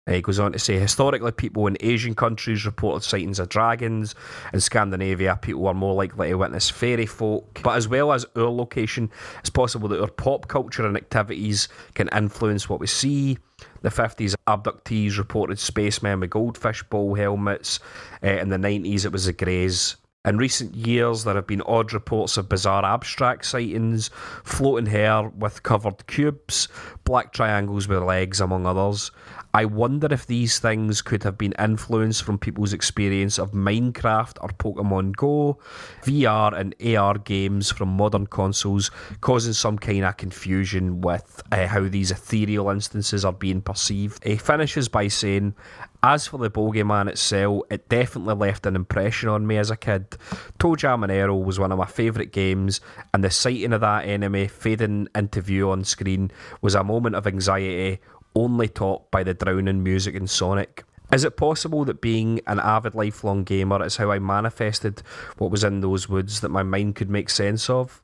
He 0.08 0.22
goes 0.22 0.40
on 0.40 0.52
to 0.54 0.60
say 0.60 0.80
historically, 0.80 1.32
people 1.32 1.68
in 1.68 1.78
Asian 1.80 2.16
countries 2.16 2.66
reported 2.66 3.04
sightings 3.04 3.38
of 3.38 3.50
dragons. 3.50 4.16
In 4.52 4.60
Scandinavia, 4.60 5.38
people 5.40 5.62
were 5.62 5.76
more 5.76 5.94
likely 5.94 6.30
to 6.30 6.36
witness 6.36 6.72
fairy 6.72 7.06
folk. 7.06 7.62
But 7.62 7.78
as 7.78 7.88
well 7.88 8.12
as 8.12 8.26
our 8.36 8.50
location, 8.50 9.12
it's 9.40 9.52
possible 9.52 9.88
that 9.90 10.02
our 10.02 10.10
pop 10.10 10.48
culture 10.48 10.88
and 10.88 10.98
activities 10.98 11.70
can 11.94 12.10
influence 12.16 12.68
what 12.68 12.80
we 12.80 12.88
see. 12.88 13.38
The 13.84 13.90
50s, 13.90 14.34
abductees 14.48 15.20
reported 15.20 15.60
spacemen 15.60 16.20
with 16.20 16.32
goldfish 16.32 16.82
bowl 16.82 17.14
helmets. 17.14 17.80
Uh, 18.24 18.30
in 18.30 18.50
the 18.50 18.58
90s, 18.58 19.06
it 19.06 19.12
was 19.12 19.26
the 19.26 19.34
Greys. 19.34 19.98
In 20.24 20.38
recent 20.38 20.76
years, 20.76 21.24
there 21.24 21.34
have 21.34 21.48
been 21.48 21.64
odd 21.64 21.94
reports 21.94 22.38
of 22.38 22.48
bizarre 22.48 22.86
abstract 22.86 23.44
sightings, 23.44 24.12
floating 24.44 24.86
hair 24.86 25.28
with 25.30 25.64
covered 25.64 26.06
cubes, 26.06 26.68
black 27.06 27.34
triangles 27.34 27.88
with 27.88 28.04
legs, 28.04 28.40
among 28.40 28.68
others. 28.68 29.10
I 29.54 29.66
wonder 29.66 30.08
if 30.12 30.28
these 30.28 30.60
things 30.60 31.02
could 31.02 31.24
have 31.24 31.38
been 31.38 31.54
influenced 31.60 32.24
from 32.24 32.38
people's 32.38 32.72
experience 32.72 33.38
of 33.38 33.52
Minecraft 33.52 34.38
or 34.42 34.50
Pokemon 34.50 35.16
Go, 35.18 35.60
VR 36.04 36.58
and 36.58 36.74
AR 36.96 37.18
games 37.18 37.70
from 37.70 37.90
modern 37.90 38.28
consoles, 38.28 38.92
causing 39.20 39.54
some 39.54 39.78
kind 39.78 40.06
of 40.06 40.16
confusion 40.16 41.02
with 41.02 41.44
uh, 41.52 41.68
how 41.68 41.82
these 41.88 42.12
ethereal 42.12 42.70
instances 42.70 43.26
are 43.26 43.34
being 43.34 43.62
perceived. 43.62 44.24
He 44.24 44.38
finishes 44.38 44.88
by 44.88 45.10
saying, 45.10 45.56
as 46.04 46.28
for 46.28 46.38
the 46.38 46.50
Bogeyman 46.50 47.10
itself, 47.10 47.64
it 47.70 47.90
definitely 47.90 48.36
left 48.36 48.66
an 48.66 48.76
impression 48.76 49.30
on 49.30 49.46
me 49.46 49.58
as 49.58 49.70
a 49.70 49.76
kid. 49.76 50.18
ToeJam 50.60 51.04
and 51.04 51.12
Earl 51.12 51.44
was 51.44 51.60
one 51.60 51.72
of 51.72 51.78
my 51.78 51.86
favourite 51.86 52.32
games, 52.32 52.80
and 53.14 53.24
the 53.24 53.30
sighting 53.30 53.74
of 53.74 53.82
that 53.82 54.08
enemy 54.08 54.48
fading 54.48 55.10
into 55.14 55.42
view 55.42 55.72
on 55.72 55.84
screen 55.84 56.32
was 56.62 56.74
a 56.74 56.84
moment 56.84 57.16
of 57.16 57.28
anxiety 57.28 58.00
only 58.36 58.68
topped 58.68 59.12
by 59.12 59.24
the 59.24 59.34
drowning 59.34 59.84
music 59.84 60.16
in 60.16 60.28
Sonic. 60.28 60.84
Is 61.12 61.24
it 61.26 61.36
possible 61.36 61.84
that 61.86 62.02
being 62.02 62.40
an 62.48 62.60
avid 62.60 62.96
lifelong 62.96 63.44
gamer 63.44 63.84
is 63.84 63.98
how 63.98 64.12
I 64.12 64.20
manifested 64.20 65.04
what 65.38 65.52
was 65.52 65.64
in 65.64 65.82
those 65.82 66.08
woods 66.08 66.40
that 66.40 66.50
my 66.50 66.64
mind 66.64 66.96
could 66.96 67.10
make 67.10 67.30
sense 67.30 67.70
of? 67.70 68.02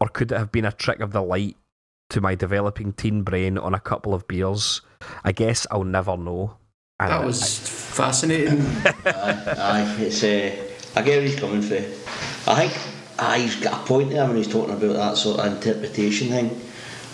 Or 0.00 0.08
could 0.08 0.32
it 0.32 0.38
have 0.38 0.50
been 0.50 0.64
a 0.64 0.72
trick 0.72 1.00
of 1.00 1.12
the 1.12 1.22
light 1.22 1.56
to 2.08 2.20
my 2.20 2.34
developing 2.34 2.92
teen 2.92 3.22
brain 3.22 3.56
on 3.56 3.74
a 3.74 3.80
couple 3.80 4.14
of 4.14 4.26
beers? 4.26 4.80
I 5.22 5.30
guess 5.30 5.66
I'll 5.70 5.84
never 5.84 6.16
know. 6.16 6.56
And 6.98 7.10
That 7.10 7.24
was 7.24 7.58
fascinating. 7.58 8.60
aye, 8.84 8.94
aye, 9.06 9.96
it's, 10.00 10.24
uh, 10.24 10.56
I 10.96 11.02
get 11.02 11.18
where 11.18 11.22
he's 11.22 11.38
coming 11.38 11.62
from. 11.62 11.84
I 12.52 12.66
think 12.66 12.72
aye, 13.20 13.38
he's 13.38 13.56
got 13.56 13.82
a 13.82 13.86
point 13.86 14.10
there 14.10 14.26
when 14.26 14.36
he's 14.36 14.48
talking 14.48 14.74
about 14.74 14.94
that 14.94 15.16
sort 15.16 15.38
of 15.38 15.52
interpretation 15.52 16.28
thing, 16.28 16.48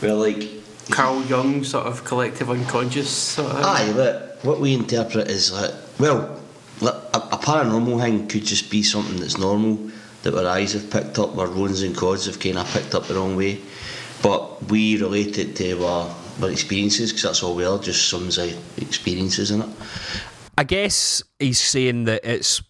where 0.01 0.15
like, 0.15 0.49
Carl 0.91 1.23
Jung 1.25 1.65
sort 1.65 1.87
of 1.87 2.05
collective 2.05 2.51
unconscious 2.51 3.11
sort 3.11 3.51
of. 3.51 3.65
aye, 3.65 3.91
look, 3.93 4.45
what 4.45 4.61
we 4.61 4.75
interpret 4.75 5.29
is 5.29 5.53
like, 5.53 5.73
well, 5.99 6.41
look, 6.81 6.95
a, 7.15 7.19
a 7.19 7.39
paranormal 7.39 8.01
thing 8.01 8.29
could 8.29 8.45
just 8.45 8.71
be 8.71 8.83
something 8.83 9.17
that's 9.17 9.39
normal 9.39 9.91
that 10.23 10.35
our 10.35 10.47
eyes 10.47 10.73
have 10.73 10.91
picked 10.91 11.19
up, 11.19 11.37
our 11.37 11.47
roans 11.47 11.83
and 11.83 11.97
cods 11.97 12.27
have 12.27 12.39
kind 12.39 12.59
of 12.59 12.67
picked 12.73 12.95
up 12.95 13.05
the 13.07 13.15
wrong 13.15 13.37
way, 13.37 13.61
but 14.23 14.63
we 14.71 15.01
relate 15.01 15.39
it 15.39 15.57
to 15.57 15.85
our, 15.85 16.15
our 16.43 16.51
experiences 16.51 17.11
because 17.11 17.23
that's 17.23 17.43
all 17.43 17.55
we 17.55 17.65
are, 17.65 17.79
just 17.79 18.09
sums 18.09 18.39
of 18.39 18.79
experiences 18.79 19.51
in 19.51 19.63
it. 19.63 19.69
I 20.59 20.65
guess 20.65 21.23
he's 21.39 21.61
saying 21.61 22.05
that 22.05 22.25
it's, 22.25 22.63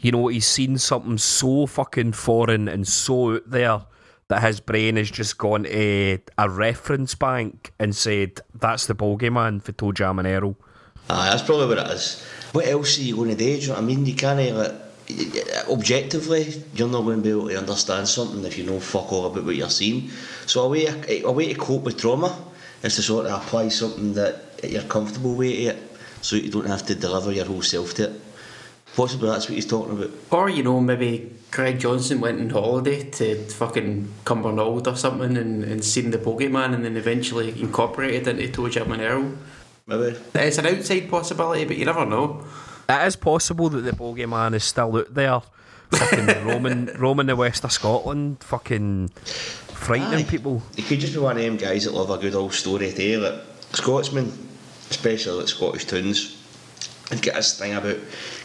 you 0.00 0.12
know, 0.12 0.28
he's 0.28 0.46
seen 0.46 0.78
something 0.78 1.18
so 1.18 1.66
fucking 1.66 2.12
foreign 2.12 2.68
and 2.68 2.86
so 2.86 3.34
out 3.34 3.50
there 3.50 3.80
that 4.28 4.42
his 4.42 4.60
brain 4.60 4.96
has 4.96 5.10
just 5.10 5.38
gone 5.38 5.62
to 5.64 6.18
a 6.38 6.50
reference 6.50 7.14
bank 7.14 7.72
and 7.78 7.94
said, 7.94 8.40
that's 8.54 8.86
the 8.86 8.94
bogeyman 8.94 9.62
for 9.62 9.72
ToeJam 9.72 10.18
and 10.18 10.26
Earl. 10.26 10.56
Aye, 11.08 11.30
that's 11.30 11.42
probably 11.42 11.68
what 11.68 11.78
it 11.78 11.90
is. 11.92 12.24
What 12.52 12.66
else 12.66 12.98
are 12.98 13.02
you 13.02 13.16
going 13.16 13.30
to 13.30 13.36
do? 13.36 13.44
Do 13.44 13.60
you 13.60 13.68
know 13.68 13.74
what 13.74 13.82
I 13.82 13.84
mean? 13.84 14.04
You 14.06 14.14
can't, 14.14 14.56
like, 14.56 15.68
objectively, 15.68 16.62
you're 16.74 16.88
not 16.88 17.02
going 17.02 17.18
to 17.18 17.22
be 17.22 17.30
able 17.30 17.48
to 17.48 17.58
understand 17.58 18.08
something 18.08 18.44
if 18.44 18.58
you 18.58 18.64
know 18.64 18.80
fuck 18.80 19.12
all 19.12 19.26
about 19.26 19.44
what 19.44 19.54
you're 19.54 19.70
seeing. 19.70 20.10
So 20.46 20.62
a 20.62 20.68
way, 20.68 20.86
a 21.22 21.30
way 21.30 21.52
to 21.52 21.58
cope 21.58 21.84
with 21.84 21.96
trauma 21.96 22.36
is 22.82 22.96
to 22.96 23.02
sort 23.02 23.26
of 23.26 23.40
apply 23.40 23.68
something 23.68 24.14
that 24.14 24.58
you're 24.64 24.82
comfortable 24.82 25.34
with 25.34 25.52
it, 25.52 25.76
so 26.22 26.34
you 26.34 26.50
don't 26.50 26.66
have 26.66 26.84
to 26.86 26.96
deliver 26.96 27.30
your 27.30 27.44
whole 27.44 27.62
self 27.62 27.94
to 27.94 28.10
it. 28.10 28.20
Possibly 28.96 29.28
that's 29.28 29.48
what 29.48 29.54
he's 29.54 29.66
talking 29.66 29.92
about. 29.92 30.10
Or, 30.30 30.48
you 30.48 30.64
know, 30.64 30.80
maybe 30.80 31.30
Greg 31.56 31.80
Johnson 31.80 32.20
went 32.20 32.38
on 32.38 32.50
holiday 32.50 33.08
to 33.12 33.34
fucking 33.46 34.12
Cumbernauld 34.26 34.86
or 34.86 34.94
something 34.94 35.38
and, 35.38 35.64
and 35.64 35.82
seen 35.82 36.10
the 36.10 36.18
bogeyman 36.18 36.74
and 36.74 36.84
then 36.84 36.98
eventually 36.98 37.58
incorporated 37.58 38.28
into 38.28 38.60
ToeJam 38.60 38.92
and 38.92 39.00
Earl. 39.00 39.32
Maybe. 39.86 40.18
It's 40.34 40.58
an 40.58 40.66
outside 40.66 41.08
possibility, 41.08 41.64
but 41.64 41.78
you 41.78 41.86
never 41.86 42.04
know. 42.04 42.44
It 42.90 43.06
is 43.06 43.16
possible 43.16 43.70
that 43.70 43.80
the 43.80 43.92
bogeyman 43.92 44.52
is 44.52 44.64
still 44.64 44.98
out 44.98 45.14
there, 45.14 45.40
fucking 45.92 46.26
roaming, 46.46 46.86
roaming 46.98 47.24
the 47.24 47.36
west 47.36 47.64
of 47.64 47.72
Scotland, 47.72 48.44
fucking 48.44 49.08
frightening 49.08 50.26
Aye. 50.26 50.28
people. 50.28 50.62
He 50.76 50.82
could 50.82 51.00
just 51.00 51.14
be 51.14 51.20
one 51.20 51.38
of 51.38 51.42
them 51.42 51.56
guys 51.56 51.86
that 51.86 51.94
love 51.94 52.10
a 52.10 52.18
good 52.18 52.34
old 52.34 52.52
story 52.52 52.92
too. 52.92 53.20
Like 53.20 53.40
Scotsmen, 53.72 54.30
especially 54.90 55.38
like 55.38 55.48
Scottish 55.48 55.86
tunes, 55.86 56.36
they've 57.08 57.22
got 57.22 57.36
this 57.36 57.58
thing 57.58 57.74
about 57.74 57.96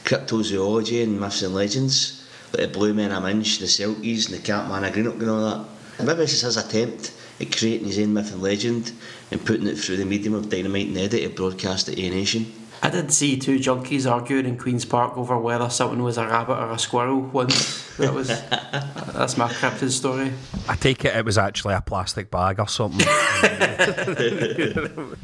cryptozoology 0.05 1.03
and 1.03 1.19
myths 1.19 1.41
and 1.41 1.53
legends, 1.53 2.19
like 2.19 2.20
the 2.51 2.67
Blue 2.67 2.93
Men 2.93 3.11
of 3.11 3.23
Minch, 3.23 3.59
the 3.59 3.65
Celties, 3.65 4.27
and 4.27 4.37
the 4.37 4.43
Catman 4.43 4.83
of 4.83 4.93
Greenock 4.93 5.15
and 5.15 5.29
all 5.29 5.49
that. 5.49 6.05
Maybe 6.05 6.17
this 6.17 6.33
is 6.33 6.41
his 6.41 6.57
attempt 6.57 7.13
at 7.39 7.55
creating 7.55 7.87
his 7.87 7.99
own 7.99 8.13
myth 8.13 8.31
and 8.31 8.41
legend 8.41 8.91
and 9.31 9.43
putting 9.45 9.67
it 9.67 9.77
through 9.77 9.97
the 9.97 10.05
medium 10.05 10.33
of 10.33 10.49
Dynamite 10.49 10.87
and 10.87 10.97
Edit 10.97 11.23
to 11.23 11.29
broadcast 11.29 11.89
it 11.89 11.95
to 11.95 12.01
a 12.01 12.09
nation. 12.09 12.51
I 12.83 12.89
did 12.89 13.13
see 13.13 13.37
two 13.37 13.59
junkies 13.59 14.09
arguing 14.09 14.47
in 14.47 14.57
Queen's 14.57 14.85
Park 14.85 15.15
over 15.15 15.37
whether 15.37 15.69
something 15.69 16.01
was 16.01 16.17
a 16.17 16.25
rabbit 16.25 16.57
or 16.57 16.71
a 16.71 16.79
squirrel 16.79 17.21
once. 17.21 17.95
That 17.97 18.11
was 18.11 18.27
that's 18.29 19.37
my 19.37 19.47
cryptid 19.49 19.91
story. 19.91 20.33
I 20.67 20.75
take 20.75 21.05
it 21.05 21.15
it 21.15 21.23
was 21.23 21.37
actually 21.37 21.75
a 21.75 21.81
plastic 21.81 22.31
bag 22.31 22.59
or 22.59 22.67
something. 22.67 23.07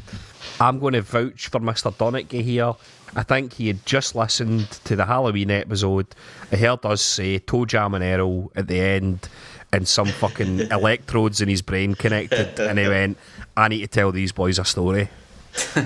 I'm 0.60 0.80
going 0.80 0.94
to 0.94 1.02
vouch 1.02 1.48
for 1.48 1.60
Mr. 1.60 1.94
Donaghy 1.94 2.42
here. 2.42 2.74
I 3.14 3.22
think 3.22 3.54
he 3.54 3.68
had 3.68 3.86
just 3.86 4.14
listened 4.14 4.70
to 4.84 4.96
the 4.96 5.06
Halloween 5.06 5.50
episode. 5.50 6.08
He 6.50 6.56
heard 6.56 6.84
us 6.84 7.00
say 7.00 7.38
ToeJam 7.38 7.94
and 7.94 8.04
Earl 8.04 8.50
at 8.56 8.66
the 8.66 8.80
end 8.80 9.28
and 9.72 9.86
some 9.86 10.06
fucking 10.06 10.60
electrodes 10.70 11.40
in 11.40 11.48
his 11.48 11.62
brain 11.62 11.94
connected. 11.94 12.58
And 12.58 12.78
he 12.78 12.88
went, 12.88 13.18
I 13.56 13.68
need 13.68 13.80
to 13.80 13.86
tell 13.86 14.12
these 14.12 14.32
boys 14.32 14.58
a 14.58 14.64
story. 14.64 15.08
Fair 15.52 15.84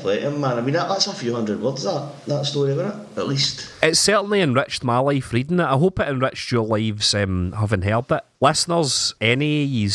play 0.00 0.20
to 0.20 0.30
him, 0.30 0.40
man. 0.40 0.56
I 0.56 0.62
mean, 0.62 0.72
that, 0.72 0.88
that's 0.88 1.06
a 1.06 1.12
few 1.12 1.34
hundred 1.34 1.60
words, 1.60 1.84
that, 1.84 2.24
that 2.26 2.46
story, 2.46 2.74
wasn't 2.74 2.94
it? 2.94 3.18
At 3.18 3.28
least. 3.28 3.70
It 3.82 3.96
certainly 3.96 4.40
enriched 4.40 4.82
my 4.82 4.98
life 4.98 5.32
reading 5.34 5.60
it. 5.60 5.64
I 5.64 5.76
hope 5.76 6.00
it 6.00 6.08
enriched 6.08 6.50
your 6.50 6.64
lives 6.64 7.14
um, 7.14 7.52
having 7.52 7.82
heard 7.82 8.10
it. 8.10 8.24
Listeners, 8.40 9.14
any 9.20 9.86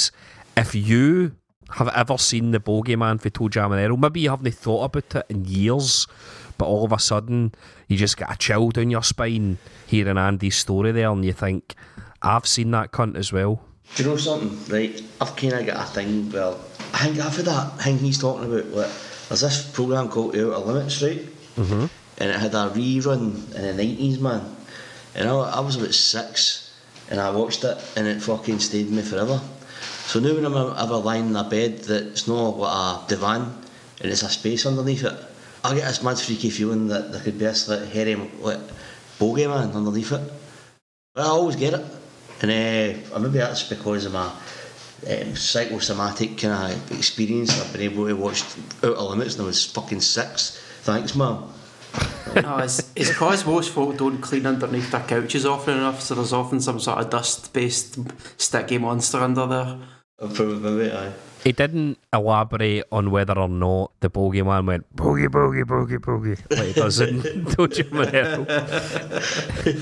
if 0.58 0.76
you 0.76 1.32
have 1.74 1.90
ever 1.90 2.18
seen 2.18 2.52
the 2.52 2.60
bogeyman 2.60 3.20
for 3.20 3.30
ToeJam 3.30 3.72
and 3.72 3.92
Earl, 3.92 3.98
maybe 3.98 4.22
you 4.22 4.30
haven't 4.30 4.54
thought 4.54 4.86
about 4.86 5.16
it 5.16 5.26
in 5.30 5.46
years, 5.46 6.08
but 6.58 6.66
all 6.66 6.86
of 6.86 6.92
a 6.92 7.00
sudden 7.00 7.54
you 7.88 7.98
just 7.98 8.18
get 8.18 8.32
a 8.32 8.38
chill 8.38 8.70
down 8.70 8.90
your 8.90 9.04
spine 9.04 9.58
hearing 9.88 10.18
Andy's 10.18 10.56
story 10.56 10.92
there 10.92 11.10
and 11.10 11.26
you 11.26 11.34
think, 11.34 11.76
I've 12.22 12.46
seen 12.46 12.72
that 12.72 12.92
cunt 12.92 13.16
as 13.16 13.34
well. 13.34 13.64
Do 13.96 14.04
you 14.04 14.10
know 14.10 14.18
something? 14.18 14.74
Right, 14.74 15.02
I've 15.20 15.36
kind 15.36 15.54
of 15.54 15.66
got 15.66 15.84
a 15.84 15.92
thing. 15.92 16.32
Well, 16.32 16.64
I 16.94 17.00
think 17.00 17.20
I've 17.20 17.44
that 17.44 17.82
thing 17.82 17.98
he's 17.98 18.20
talking 18.20 18.46
about. 18.46 18.68
Like, 18.68 18.92
there's 19.28 19.42
this 19.42 19.70
program 19.72 20.08
called 20.08 20.36
Outer 20.36 20.58
Limits, 20.60 21.02
right? 21.02 21.20
Mm-hmm. 21.56 21.86
And 22.20 22.30
it 22.30 22.40
had 22.40 22.54
a 22.54 22.70
rerun 22.70 23.54
in 23.56 23.62
the 23.64 23.74
nineties, 23.74 24.20
man. 24.20 24.56
And 25.16 25.28
I, 25.28 25.34
I 25.34 25.60
was 25.60 25.76
about 25.76 25.94
six, 25.94 26.74
and 27.10 27.20
I 27.20 27.32
watched 27.32 27.66
it, 27.66 27.78
and 27.98 28.08
it 28.08 28.22
fucking 28.22 28.60
stayed 28.60 28.86
with 28.86 28.96
me 28.96 29.02
forever. 29.02 29.42
So 30.12 30.20
now 30.20 30.34
when 30.34 30.44
I'm 30.44 30.78
ever 30.78 30.98
lying 30.98 31.30
in 31.30 31.36
a 31.38 31.46
bed 31.46 31.78
that's 31.86 32.28
not 32.28 32.58
like 32.58 33.06
a 33.06 33.08
divan, 33.08 33.44
and 34.02 34.12
it's 34.12 34.24
a 34.24 34.28
space 34.28 34.66
underneath 34.66 35.06
it, 35.06 35.18
I 35.64 35.74
get 35.74 35.88
this 35.88 36.04
mad 36.04 36.20
freaky 36.20 36.50
feeling 36.50 36.90
that 36.90 37.14
there 37.14 37.22
could 37.22 37.40
be 37.40 37.46
this 37.46 37.70
like 37.70 37.88
hairy 37.88 38.16
like 38.42 38.60
bogeyman 39.20 39.74
underneath 39.74 40.12
it. 40.12 40.30
But 41.16 41.28
I 41.28 41.30
always 41.30 41.56
get 41.56 41.76
it. 41.76 41.86
And 42.42 42.52
uh, 42.52 43.20
maybe 43.20 43.38
that's 43.38 43.64
because 43.64 44.04
of 44.04 44.12
my 44.12 44.30
um, 45.10 45.34
psychosomatic 45.34 46.38
kind 46.40 46.74
of 46.74 46.92
experience. 46.92 47.58
I've 47.62 47.72
been 47.72 47.84
able 47.84 48.06
to 48.08 48.14
watch 48.14 48.44
Outer 48.84 49.02
Limits 49.02 49.36
and 49.36 49.44
I 49.44 49.46
was 49.46 49.66
fucking 49.66 50.02
six. 50.02 50.62
Thanks, 50.82 51.16
mum. 51.16 51.54
No, 52.36 52.58
it's, 52.58 52.92
it's 52.98 53.12
because 53.12 53.46
most 53.46 53.70
folk 53.70 53.98
don't 53.98 54.20
clean 54.20 54.46
underneath 54.46 54.92
their 54.92 55.04
couches 55.04 55.46
often 55.46 55.78
enough, 55.78 56.02
so 56.02 56.16
there's 56.16 56.34
often 56.34 56.60
some 56.60 56.82
sort 56.82 57.00
of 57.00 57.10
dust 57.10 57.54
based 57.54 57.98
sticky 58.38 58.78
monster 58.78 59.20
under 59.20 59.48
there. 59.48 59.80
Probably, 60.34 60.92
aye. 60.92 61.12
He 61.44 61.52
didn't 61.52 61.98
elaborate 62.14 62.84
on 62.92 63.10
whether 63.10 63.38
or 63.38 63.50
not 63.50 63.92
the 64.00 64.10
bogeyman 64.12 64.68
went 64.68 64.96
boogie, 64.96 65.28
boogie, 65.28 65.64
boogie, 65.64 65.98
boogie, 65.98 66.40
like 66.56 66.68
he 66.68 66.74
does 66.74 67.00
in 67.02 67.22
ToeJam 67.46 68.06
and 68.06 68.16
Earl. 68.16 68.46
It'd 69.66 69.80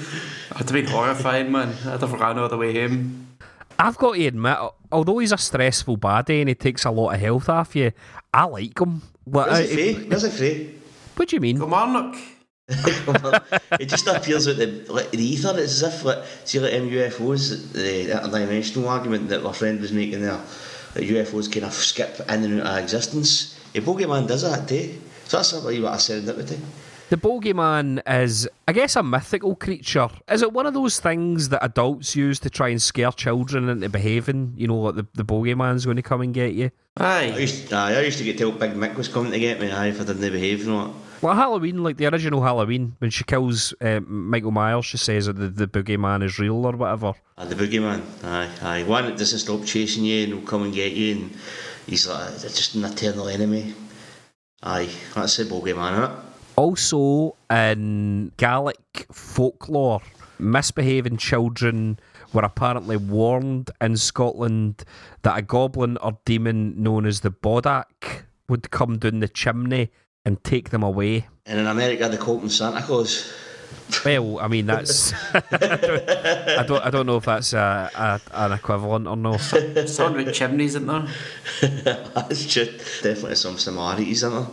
have 0.57 0.67
been 0.71 0.85
horrifying, 0.87 1.51
man. 1.51 1.69
I'd 1.85 1.99
have 2.01 2.13
ran 2.13 2.39
all 2.39 2.47
the 2.47 2.57
way 2.57 2.73
home. 2.87 3.27
I've 3.77 3.97
got 3.97 4.15
to 4.15 4.25
admit, 4.25 4.57
although 4.91 5.17
he's 5.19 5.31
a 5.33 5.37
stressful 5.37 5.97
baddie 5.97 6.39
and 6.41 6.49
he 6.49 6.55
takes 6.55 6.85
a 6.85 6.91
lot 6.91 7.13
of 7.13 7.19
health 7.19 7.49
off 7.49 7.75
you, 7.75 7.91
I 8.33 8.45
like 8.45 8.79
him. 8.79 9.01
Like, 9.25 9.47
Where's 9.47 9.59
I- 9.59 9.61
it 9.63 9.73
free? 9.95 10.07
Where's 10.07 10.23
it 10.23 10.31
free? 10.33 10.75
what 11.15 11.27
do 11.29 11.35
you 11.35 11.41
mean? 11.41 11.57
Kilmarnock. 11.57 12.15
it 13.79 13.87
just 13.87 14.05
appears 14.05 14.45
like 14.45 14.57
the 14.57 14.93
like 14.93 15.09
the 15.09 15.23
ether. 15.23 15.57
It's 15.57 15.81
as 15.81 15.83
if 15.83 16.05
like 16.05 16.23
see 16.45 16.59
like 16.59 16.71
them 16.71 16.89
UFOs, 16.89 17.73
the 17.73 18.11
interdimensional 18.11 18.87
argument 18.87 19.29
that 19.29 19.41
my 19.41 19.53
friend 19.53 19.81
was 19.81 19.91
making 19.91 20.21
there. 20.21 20.39
That 20.93 21.03
UFOs 21.03 21.51
kind 21.51 21.65
of 21.65 21.73
skip 21.73 22.19
in 22.29 22.43
and 22.43 22.61
out 22.61 22.77
of 22.77 22.83
existence. 22.83 23.59
A 23.73 23.81
Pokemon 23.81 24.27
does 24.27 24.43
that 24.43 24.67
too. 24.67 25.01
So 25.25 25.37
that's 25.37 25.51
probably 25.51 25.79
what 25.79 25.93
I 25.93 25.97
serendipity. 25.97 26.59
The 27.09 27.17
bogeyman 27.17 28.01
is, 28.07 28.47
I 28.67 28.73
guess, 28.73 28.95
a 28.95 29.01
mythical 29.01 29.55
creature. 29.55 30.09
Is 30.29 30.43
it 30.43 30.53
one 30.53 30.67
of 30.67 30.75
those 30.75 30.99
things 30.99 31.49
that 31.49 31.63
adults 31.65 32.15
use 32.15 32.39
to 32.41 32.51
try 32.51 32.69
and 32.69 32.79
scare 32.79 33.11
children 33.11 33.67
into 33.67 33.89
behaving? 33.89 34.53
You 34.55 34.67
know, 34.67 34.77
like 34.77 34.95
the, 34.95 35.07
the 35.15 35.25
bogeyman's 35.25 35.85
going 35.85 35.97
to 35.97 36.03
come 36.03 36.21
and 36.21 36.35
get 36.35 36.53
you? 36.53 36.69
I 36.97 37.31
Aye. 37.31 37.37
used, 37.39 37.73
aye, 37.73 37.97
I 37.97 38.01
used 38.01 38.19
to 38.19 38.23
get 38.23 38.37
told 38.37 38.59
Big 38.59 38.73
Mick 38.73 38.93
was 38.95 39.07
coming 39.07 39.31
to 39.31 39.39
get 39.39 39.59
me 39.59 39.71
aye, 39.71 39.87
if 39.87 39.99
I 39.99 40.03
didn't 40.03 40.21
behave 40.31 40.61
and 40.67 40.71
all 40.71 40.85
that. 40.87 40.93
Well, 41.21 41.35
Halloween, 41.35 41.83
like 41.83 41.97
the 41.97 42.05
original 42.05 42.43
Halloween, 42.43 42.95
when 42.99 43.09
she 43.09 43.23
kills 43.23 43.73
uh, 43.81 43.99
Michael 44.05 44.51
Myers, 44.51 44.85
she 44.85 44.97
says 44.97 45.25
that 45.25 45.33
the, 45.33 45.47
the 45.49 45.67
boogeyman 45.67 46.23
is 46.23 46.37
real 46.37 46.63
or 46.63 46.73
whatever. 46.73 47.13
Ah, 47.37 47.45
the 47.45 47.55
boogeyman, 47.55 48.01
aye, 48.23 48.49
aye. 48.61 48.83
One 48.83 49.05
that 49.05 49.17
doesn't 49.17 49.39
stop 49.39 49.65
chasing 49.65 50.05
you 50.05 50.25
and 50.25 50.33
will 50.35 50.41
come 50.47 50.61
and 50.63 50.73
get 50.73 50.91
you, 50.93 51.15
and 51.15 51.31
he's 51.87 52.07
like 52.07 52.29
it's 52.33 52.55
just 52.55 52.75
an 52.75 52.85
eternal 52.85 53.27
enemy. 53.27 53.73
Aye, 54.61 54.89
that's 55.15 55.37
the 55.37 55.45
boogeyman, 55.45 55.93
isn't 55.93 56.03
it? 56.03 56.11
Also, 56.59 57.37
in 57.49 58.33
Gaelic 58.35 59.05
folklore, 59.13 60.01
misbehaving 60.39 61.15
children 61.15 61.97
were 62.33 62.41
apparently 62.41 62.97
warned 62.97 63.71
in 63.79 63.95
Scotland 63.95 64.83
that 65.21 65.37
a 65.37 65.41
goblin 65.41 65.95
or 65.99 66.17
demon 66.25 66.83
known 66.83 67.05
as 67.05 67.21
the 67.21 67.31
Bodach 67.31 68.23
would 68.49 68.71
come 68.71 68.97
down 68.97 69.21
the 69.21 69.29
chimney 69.29 69.89
and 70.25 70.43
take 70.43 70.71
them 70.71 70.83
away. 70.83 71.27
And 71.45 71.61
in 71.61 71.65
America, 71.65 72.09
they 72.09 72.17
call 72.17 72.39
them 72.39 72.49
Santa 72.49 72.81
Claus. 72.81 73.33
Well, 74.03 74.39
I 74.39 74.49
mean 74.49 74.65
that's 74.65 75.13
I, 75.33 75.39
don't, 75.49 76.11
I 76.11 76.63
don't 76.63 76.85
I 76.87 76.89
don't 76.89 77.05
know 77.05 77.15
if 77.15 77.25
that's 77.25 77.53
a, 77.53 77.89
a, 77.95 78.21
an 78.33 78.51
equivalent 78.51 79.07
or 79.07 79.15
no. 79.15 79.37
Something 79.37 80.25
with 80.25 80.35
chimneys, 80.35 80.75
isn't 80.75 80.87
there? 80.87 81.07
That's 82.15 82.45
just 82.45 83.01
definitely 83.01 83.35
some 83.35 83.57
similarities 83.57 84.23
in 84.23 84.31
there. 84.31 84.47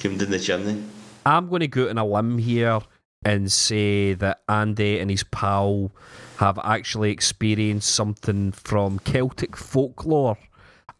Came 0.00 0.18
down 0.18 0.30
the 0.30 0.40
chimney. 0.40 0.82
I'm 1.26 1.48
going 1.48 1.60
to 1.60 1.68
go 1.68 1.84
out 1.84 1.90
on 1.90 1.98
a 1.98 2.04
limb 2.04 2.38
here 2.38 2.80
and 3.24 3.50
say 3.50 4.14
that 4.14 4.42
Andy 4.48 4.98
and 4.98 5.10
his 5.10 5.24
pal 5.24 5.90
have 6.38 6.58
actually 6.62 7.10
experienced 7.10 7.94
something 7.94 8.52
from 8.52 8.98
Celtic 8.98 9.56
folklore, 9.56 10.38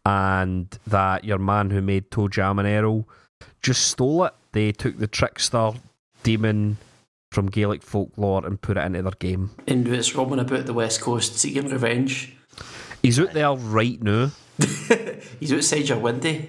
and 0.05 0.77
that 0.87 1.23
your 1.23 1.37
man 1.37 1.69
who 1.69 1.81
made 1.81 2.09
ToeJam 2.09 2.59
and 2.59 2.67
Earl 2.67 3.07
just 3.61 3.87
stole 3.87 4.25
it. 4.25 4.33
They 4.53 4.71
took 4.71 4.97
the 4.97 5.07
trickster 5.07 5.71
demon 6.23 6.77
from 7.31 7.47
Gaelic 7.47 7.83
folklore 7.83 8.45
and 8.45 8.61
put 8.61 8.77
it 8.77 8.85
into 8.85 9.01
their 9.01 9.11
game. 9.11 9.51
And 9.67 9.87
it's 9.87 10.15
roaming 10.15 10.39
about 10.39 10.65
the 10.65 10.73
west 10.73 11.01
coast 11.01 11.37
seeking 11.37 11.69
revenge. 11.69 12.35
He's 13.01 13.19
out 13.19 13.33
there 13.33 13.53
right 13.53 14.01
now. 14.01 14.31
He's 15.39 15.51
outside 15.51 15.89
your 15.89 15.99
window. 15.99 16.41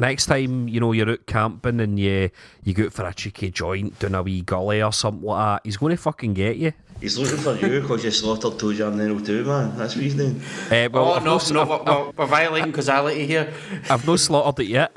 Next 0.00 0.26
time, 0.26 0.66
you 0.66 0.80
know, 0.80 0.92
you're 0.92 1.10
out 1.10 1.26
camping 1.26 1.78
and 1.78 1.98
you 1.98 2.30
you 2.64 2.72
go 2.72 2.88
for 2.88 3.04
a 3.04 3.12
cheeky 3.12 3.50
joint 3.50 3.98
down 3.98 4.14
a 4.14 4.22
wee 4.22 4.40
gully 4.40 4.82
or 4.82 4.94
something 4.94 5.26
like 5.26 5.38
that, 5.38 5.66
he's 5.66 5.76
going 5.76 5.94
to 5.94 6.00
fucking 6.00 6.32
get 6.32 6.56
you. 6.56 6.72
He's 7.00 7.16
looking 7.18 7.38
for 7.38 7.54
you 7.56 7.80
because 7.80 8.04
you 8.04 8.10
slaughtered 8.10 8.58
ToeJam 8.58 8.92
and 8.92 9.00
Earl 9.00 9.20
too, 9.20 9.44
man. 9.44 9.76
That's 9.76 9.94
what 9.94 10.04
he's 10.04 10.14
doing. 10.14 10.40
Uh, 10.70 10.88
well, 10.92 11.04
oh 11.04 11.12
I've 11.14 11.24
no, 11.24 11.38
no, 11.38 11.64
no, 11.64 11.64
we're, 11.64 11.82
we're, 11.82 12.10
we're 12.10 12.26
violating 12.26 12.72
causality 12.72 13.26
here. 13.26 13.52
I've 13.88 14.06
no 14.06 14.16
slaughtered 14.16 14.66
it 14.66 14.68
yet. 14.68 14.92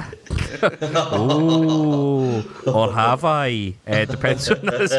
oh, 0.61 2.43
or 2.67 2.91
have 2.91 3.23
I? 3.23 3.75
Uh, 3.87 4.03
depends 4.05 4.49
on 4.51 4.65
this. 4.65 4.91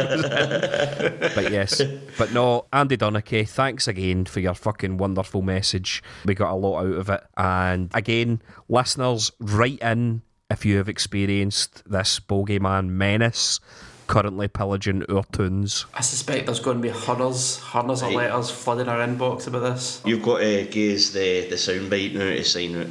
but 1.34 1.52
yes, 1.52 1.82
but 2.16 2.32
no, 2.32 2.64
Andy 2.72 2.96
Donachie, 2.96 3.46
thanks 3.46 3.86
again 3.86 4.24
for 4.24 4.40
your 4.40 4.54
fucking 4.54 4.96
wonderful 4.96 5.42
message. 5.42 6.02
We 6.24 6.34
got 6.34 6.52
a 6.52 6.56
lot 6.56 6.86
out 6.86 6.94
of 6.94 7.10
it, 7.10 7.22
and 7.36 7.90
again, 7.92 8.40
listeners, 8.68 9.30
write 9.40 9.80
in 9.80 10.22
if 10.50 10.64
you 10.64 10.78
have 10.78 10.88
experienced 10.88 11.82
this 11.90 12.18
bogeyman 12.20 12.88
menace 12.88 13.60
currently 14.06 14.48
pillaging 14.48 15.04
our 15.10 15.24
tunes. 15.24 15.86
I 15.94 16.00
suspect 16.00 16.46
there's 16.46 16.60
going 16.60 16.78
to 16.78 16.82
be 16.82 16.88
hundreds, 16.88 17.58
hundreds 17.58 18.02
of 18.02 18.12
letters 18.12 18.50
flooding 18.50 18.88
our 18.88 18.98
inbox 19.06 19.46
about 19.46 19.60
this. 19.60 20.02
You've 20.04 20.22
got 20.22 20.38
to 20.38 20.64
gaze 20.64 21.12
the, 21.12 21.48
the 21.48 21.56
soundbite 21.56 22.14
now 22.14 22.30
to 22.30 22.44
sign 22.44 22.74
it. 22.74 22.88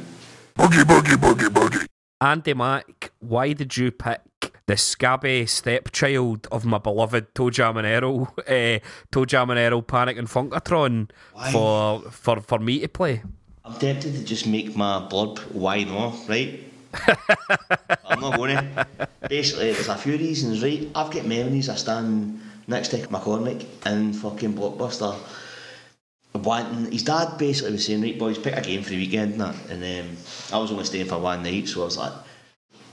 Boogie, 0.56 0.84
boogie, 0.84 1.16
boogie, 1.16 1.48
boogie. 1.48 1.86
Andy 2.20 2.54
Mack, 2.54 3.12
why 3.20 3.52
did 3.52 3.76
you 3.76 3.90
pick 3.90 4.20
the 4.66 4.76
scabby 4.76 5.46
stepchild 5.46 6.46
of 6.50 6.64
my 6.64 6.78
beloved 6.78 7.34
ToeJam 7.34 7.76
and 7.76 7.86
Earl, 7.86 8.34
uh, 8.38 8.78
ToeJam 9.12 9.50
and 9.50 9.58
Earl 9.58 9.82
Panic 9.82 10.16
and 10.16 10.28
Funkotron 10.28 11.10
Why? 11.32 11.52
for, 11.52 12.00
for, 12.10 12.40
for 12.40 12.58
me 12.58 12.80
to 12.80 12.88
play? 12.88 13.22
I'm 13.64 13.78
tempted 13.78 14.14
to 14.14 14.24
just 14.24 14.46
make 14.46 14.76
my 14.76 15.00
blood 15.00 15.42
wine 15.52 15.88
off, 15.90 16.28
right? 16.28 16.62
I'm 18.06 18.20
not 18.20 18.36
going 18.36 18.56
to. 18.56 19.08
Basically, 19.28 19.72
there's 19.72 19.88
a 19.88 19.96
few 19.96 20.16
reasons, 20.16 20.62
right? 20.62 20.88
I've 20.94 21.10
got 21.10 21.26
memories 21.26 21.68
of 21.68 21.78
standing 21.78 22.40
next 22.66 22.88
to 22.88 22.98
McCormick 23.08 23.64
in 23.86 24.12
fucking 24.12 24.54
Blockbuster. 24.54 25.16
Wanting, 26.34 26.90
his 26.90 27.04
dad 27.04 27.38
basically 27.38 27.72
was 27.72 27.86
saying, 27.86 28.02
right, 28.02 28.18
boys, 28.18 28.38
pick 28.38 28.56
a 28.56 28.60
game 28.60 28.82
for 28.82 28.90
the 28.90 28.96
weekend 28.96 29.40
and. 29.40 29.70
And 29.70 30.08
um, 30.10 30.16
I 30.52 30.58
was 30.58 30.72
only 30.72 30.84
staying 30.84 31.06
for 31.06 31.18
one 31.18 31.42
night, 31.42 31.68
so 31.68 31.82
I 31.82 31.84
was 31.84 31.96
like, 31.96 32.12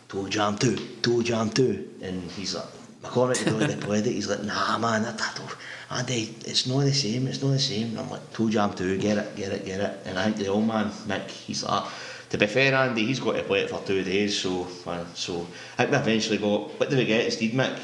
ToeJam 0.09 0.59
2, 0.59 0.75
ToeJam 1.01 1.53
2. 1.53 1.95
And 2.01 2.29
he's 2.31 2.55
like, 2.55 2.65
McCormick 3.01 3.37
had 3.37 3.53
already 3.53 3.75
played 3.75 4.05
it. 4.05 4.11
He's 4.11 4.29
like, 4.29 4.43
nah, 4.43 4.77
man, 4.77 5.03
that, 5.03 5.17
that 5.17 5.41
Andy, 5.89 6.35
it's 6.45 6.67
not 6.67 6.81
the 6.81 6.93
same, 6.93 7.27
it's 7.27 7.41
not 7.41 7.51
the 7.51 7.59
same. 7.59 7.89
And 7.89 7.99
I'm 7.99 8.09
like, 8.09 8.31
ToeJam 8.33 8.75
2, 8.75 8.97
get 8.99 9.17
it, 9.17 9.35
get 9.35 9.51
it, 9.51 9.65
get 9.65 9.81
it. 9.81 9.99
And 10.05 10.19
I 10.19 10.25
think 10.25 10.37
the 10.37 10.47
old 10.47 10.67
man, 10.67 10.89
Mick, 11.07 11.27
he's 11.29 11.63
like, 11.63 11.83
to 12.31 12.37
be 12.37 12.47
fair, 12.47 12.73
Andy, 12.73 13.05
he's 13.05 13.19
got 13.19 13.33
to 13.33 13.43
play 13.43 13.61
it 13.61 13.69
for 13.69 13.81
two 13.85 14.03
days, 14.03 14.39
so 14.39 14.65
uh, 14.87 15.03
so 15.13 15.45
I 15.77 15.85
think 15.85 15.91
we 15.91 15.97
eventually 15.97 16.37
got. 16.37 16.79
What 16.79 16.89
did 16.89 16.97
we 16.97 17.05
get 17.05 17.25
instead, 17.25 17.51
Mick? 17.51 17.77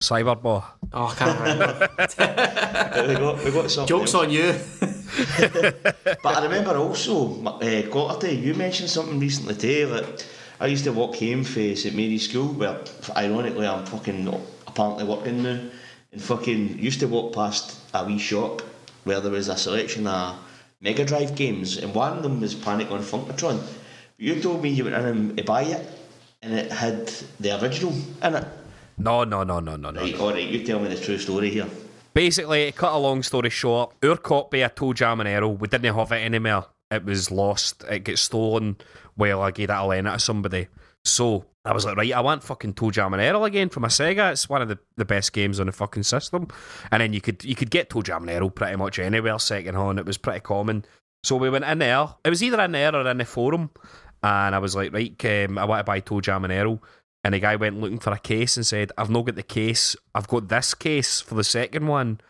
Cyberball. 0.00 0.62
Oh, 0.92 1.06
I 1.06 1.14
can't 1.14 1.40
remember. 1.40 1.88
we 3.08 3.14
got 3.14 3.44
we 3.44 3.50
got 3.50 3.70
something. 3.70 3.88
Jokes 3.88 4.14
else. 4.14 4.24
on 4.24 4.30
you. 4.30 4.54
But 6.22 6.36
I 6.36 6.42
remember 6.44 6.76
also, 6.76 7.42
uh, 7.44 7.58
Cotterty, 7.90 8.40
you 8.40 8.54
mentioned 8.54 8.90
something 8.90 9.18
recently 9.18 9.54
too. 9.54 9.86
That 9.86 10.24
I 10.60 10.66
used 10.66 10.84
to 10.84 10.92
walk 10.92 11.16
home 11.16 11.42
from 11.42 11.74
St 11.74 11.94
Mary's 11.96 12.28
School, 12.28 12.52
where 12.54 12.78
ironically 13.16 13.66
I'm 13.66 13.84
fucking 13.86 14.32
apparently 14.68 15.04
working 15.04 15.42
now, 15.42 15.60
and 16.12 16.22
fucking 16.22 16.78
used 16.78 17.00
to 17.00 17.08
walk 17.08 17.34
past 17.34 17.80
a 17.92 18.04
wee 18.04 18.18
shop 18.18 18.62
where 19.02 19.20
there 19.20 19.32
was 19.32 19.48
a 19.48 19.56
selection 19.56 20.06
of 20.06 20.36
Mega 20.80 21.04
Drive 21.04 21.34
games, 21.34 21.76
and 21.76 21.92
one 21.92 22.16
of 22.16 22.22
them 22.22 22.40
was 22.40 22.54
Panic 22.54 22.90
on 22.92 23.00
Funkotron. 23.00 23.60
You 24.16 24.40
told 24.40 24.62
me 24.62 24.68
you 24.68 24.84
went 24.84 24.96
in 24.96 25.04
and 25.04 25.36
to 25.36 25.42
buy 25.42 25.62
it, 25.62 25.84
and 26.40 26.54
it 26.54 26.70
had 26.70 27.12
the 27.40 27.60
original 27.60 27.92
in 28.22 28.36
it. 28.36 28.44
No, 28.96 29.24
no, 29.24 29.42
no, 29.42 29.58
no, 29.58 29.76
no, 29.76 29.90
no. 29.90 30.00
Alright, 30.00 30.48
you 30.48 30.64
tell 30.64 30.78
me 30.78 30.88
the 30.88 31.00
true 31.00 31.18
story 31.18 31.50
here. 31.50 31.66
Basically, 32.14 32.70
cut 32.72 32.92
a 32.92 32.98
long 32.98 33.22
story 33.22 33.50
short, 33.50 33.94
our 34.04 34.16
copy 34.16 34.62
of 34.62 34.74
ToeJam 34.74 35.20
and 35.20 35.28
Earl, 35.28 35.54
we 35.56 35.68
didn't 35.68 35.94
have 35.94 36.12
it 36.12 36.24
anymore. 36.24 36.66
It 36.90 37.04
was 37.04 37.30
lost. 37.30 37.84
It 37.90 38.04
got 38.04 38.18
stolen 38.18 38.76
while 39.14 39.42
I 39.42 39.50
gave 39.50 39.70
it 39.70 39.72
a 39.72 39.84
lend 39.84 40.06
to 40.06 40.18
somebody. 40.18 40.68
So 41.04 41.44
I 41.68 41.72
was 41.74 41.84
like, 41.84 41.96
right, 41.96 42.12
I 42.14 42.20
want 42.20 42.42
fucking 42.42 42.74
ToeJam 42.74 43.12
and 43.12 43.20
Earl 43.20 43.44
again 43.44 43.68
for 43.68 43.80
my 43.80 43.88
Sega. 43.88 44.32
It's 44.32 44.48
one 44.48 44.62
of 44.62 44.68
the, 44.68 44.78
the 44.96 45.04
best 45.04 45.34
games 45.34 45.60
on 45.60 45.66
the 45.66 45.72
fucking 45.72 46.02
system. 46.02 46.48
And 46.90 47.02
then 47.02 47.12
you 47.12 47.20
could 47.20 47.44
you 47.44 47.54
could 47.54 47.70
get 47.70 47.90
ToeJam 47.90 48.22
and 48.22 48.30
Earl 48.30 48.48
pretty 48.48 48.76
much 48.76 48.98
anywhere 48.98 49.38
second 49.38 49.74
hand. 49.74 49.98
It 49.98 50.06
was 50.06 50.16
pretty 50.16 50.40
common. 50.40 50.86
So 51.22 51.36
we 51.36 51.50
went 51.50 51.66
in 51.66 51.78
there. 51.78 52.08
It 52.24 52.30
was 52.30 52.42
either 52.42 52.60
in 52.62 52.72
there 52.72 52.94
or 52.96 53.06
in 53.06 53.18
the 53.18 53.26
forum. 53.26 53.70
And 54.22 54.54
I 54.54 54.58
was 54.58 54.74
like, 54.74 54.94
right, 54.94 55.24
um, 55.26 55.58
I 55.58 55.66
want 55.66 55.80
to 55.80 55.84
buy 55.84 56.00
ToeJam 56.00 56.44
and 56.44 56.52
Earl. 56.52 56.82
And 57.22 57.34
the 57.34 57.38
guy 57.38 57.56
went 57.56 57.80
looking 57.80 57.98
for 57.98 58.12
a 58.12 58.18
case 58.18 58.56
and 58.56 58.66
said, 58.66 58.90
I've 58.96 59.10
not 59.10 59.26
got 59.26 59.34
the 59.34 59.42
case. 59.42 59.94
I've 60.14 60.28
got 60.28 60.48
this 60.48 60.72
case 60.72 61.20
for 61.20 61.34
the 61.34 61.44
second 61.44 61.86
one. 61.86 62.20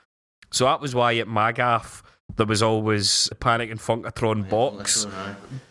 So 0.51 0.64
that 0.64 0.80
was 0.80 0.97
why 0.97 1.16
at 1.16 1.28
Magaff 1.28 2.03
there 2.37 2.47
was 2.47 2.62
always 2.62 3.29
a 3.33 3.35
Panic 3.35 3.70
and 3.70 3.81
Funkotron 3.81 4.49
box, 4.49 5.07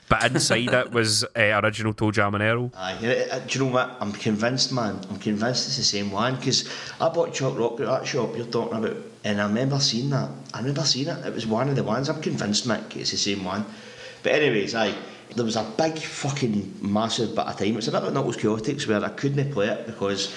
but 0.10 0.24
inside 0.26 0.74
it 0.74 0.91
was 0.91 1.24
uh, 1.24 1.28
original 1.64 1.93
ToeJam 1.93 2.34
and 2.34 2.43
Earl. 2.43 2.72
Aye, 2.76 3.28
uh, 3.32 3.39
do 3.39 3.60
you 3.60 3.66
know 3.66 3.72
what? 3.72 3.97
I'm 3.99 4.12
convinced, 4.12 4.72
man. 4.72 4.99
I'm 5.10 5.18
convinced 5.18 5.68
it's 5.68 5.78
the 5.78 5.84
same 5.84 6.12
one 6.12 6.36
because 6.36 6.70
I 6.99 7.10
bought 7.10 7.34
Chuck 7.34 7.58
Rock 7.58 7.80
at 7.80 7.88
that 7.88 8.05
shop 8.08 8.36
you're 8.36 8.45
talking 8.45 8.78
about, 8.78 8.97
and 9.24 9.41
I 9.41 9.47
remember 9.47 9.80
seeing 9.80 10.10
that. 10.10 10.30
I 10.53 10.60
remember 10.60 10.84
seeing 10.84 11.08
it. 11.08 11.26
It 11.26 11.34
was 11.34 11.47
one 11.47 11.70
of 11.70 11.76
the 11.76 11.84
ones. 11.84 12.10
I'm 12.10 12.22
convinced, 12.22 12.68
Mick, 12.68 12.95
it's 12.95 13.12
the 13.12 13.18
same 13.18 13.43
one. 13.43 13.66
But 14.24 14.34
anyways, 14.34 14.76
aye, 14.76 14.95
there 15.36 15.45
was 15.45 15.55
a 15.55 15.64
big 15.78 15.99
fucking 15.99 16.80
massive 16.82 17.30
bit 17.36 17.45
of 17.45 17.58
time. 17.58 17.78
It's 17.78 17.88
a 17.88 17.91
bit 17.91 18.03
like 18.03 18.14
Knuckles 18.14 18.38
Chaotix 18.38 18.88
where 18.88 19.03
I 19.03 19.10
couldn't 19.10 19.51
play 19.51 19.68
it 19.68 19.86
because 19.86 20.36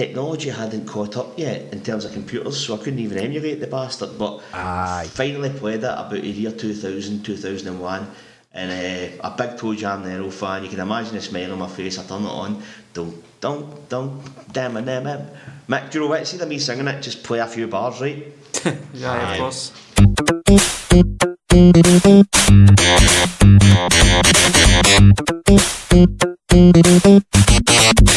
technology 0.00 0.48
hadn't 0.48 0.86
caught 0.86 1.14
up 1.18 1.38
yet 1.38 1.70
in 1.74 1.82
terms 1.82 2.06
of 2.06 2.12
computers, 2.12 2.58
so 2.64 2.74
I 2.74 2.78
couldn't 2.78 3.00
even 3.00 3.18
emulate 3.18 3.60
the 3.60 3.66
bastard. 3.66 4.18
But 4.18 4.40
Aye. 4.54 5.06
finally 5.12 5.50
played 5.50 5.84
it 5.84 5.84
about 5.84 6.10
the 6.10 6.26
year 6.26 6.52
2000, 6.52 7.22
2001. 7.22 8.10
And 8.52 8.70
uh, 8.70 9.28
a 9.28 9.30
big 9.36 9.50
ToeJam 9.58 10.04
and 10.04 10.24
Earl 10.24 10.30
fan, 10.30 10.64
you 10.64 10.70
can 10.70 10.80
imagine 10.80 11.14
the 11.14 11.20
smile 11.20 11.52
on 11.52 11.58
my 11.58 11.68
face. 11.68 11.98
I 11.98 12.04
turn 12.04 12.22
it 12.22 12.28
on. 12.28 12.62
Don't, 12.94 13.22
don't, 13.40 13.88
don't, 13.90 14.52
damn 14.52 14.76
it, 14.78 14.86
damn 14.86 15.06
it. 15.06 15.20
Mick, 15.68 15.90
do 15.90 15.98
you 15.98 16.04
know 16.04 16.10
what? 16.10 16.26
See 16.26 16.38
the 16.38 16.46
me 16.46 16.58
singing 16.58 16.88
it, 16.88 17.02
just 17.02 17.22
play 17.22 17.38
a 17.38 17.46
few 17.46 17.68
bars, 17.68 18.00
right? 18.00 18.26
yeah, 18.94 19.12
Aye. 19.12 19.36
of 19.36 19.38
course. 19.38 19.72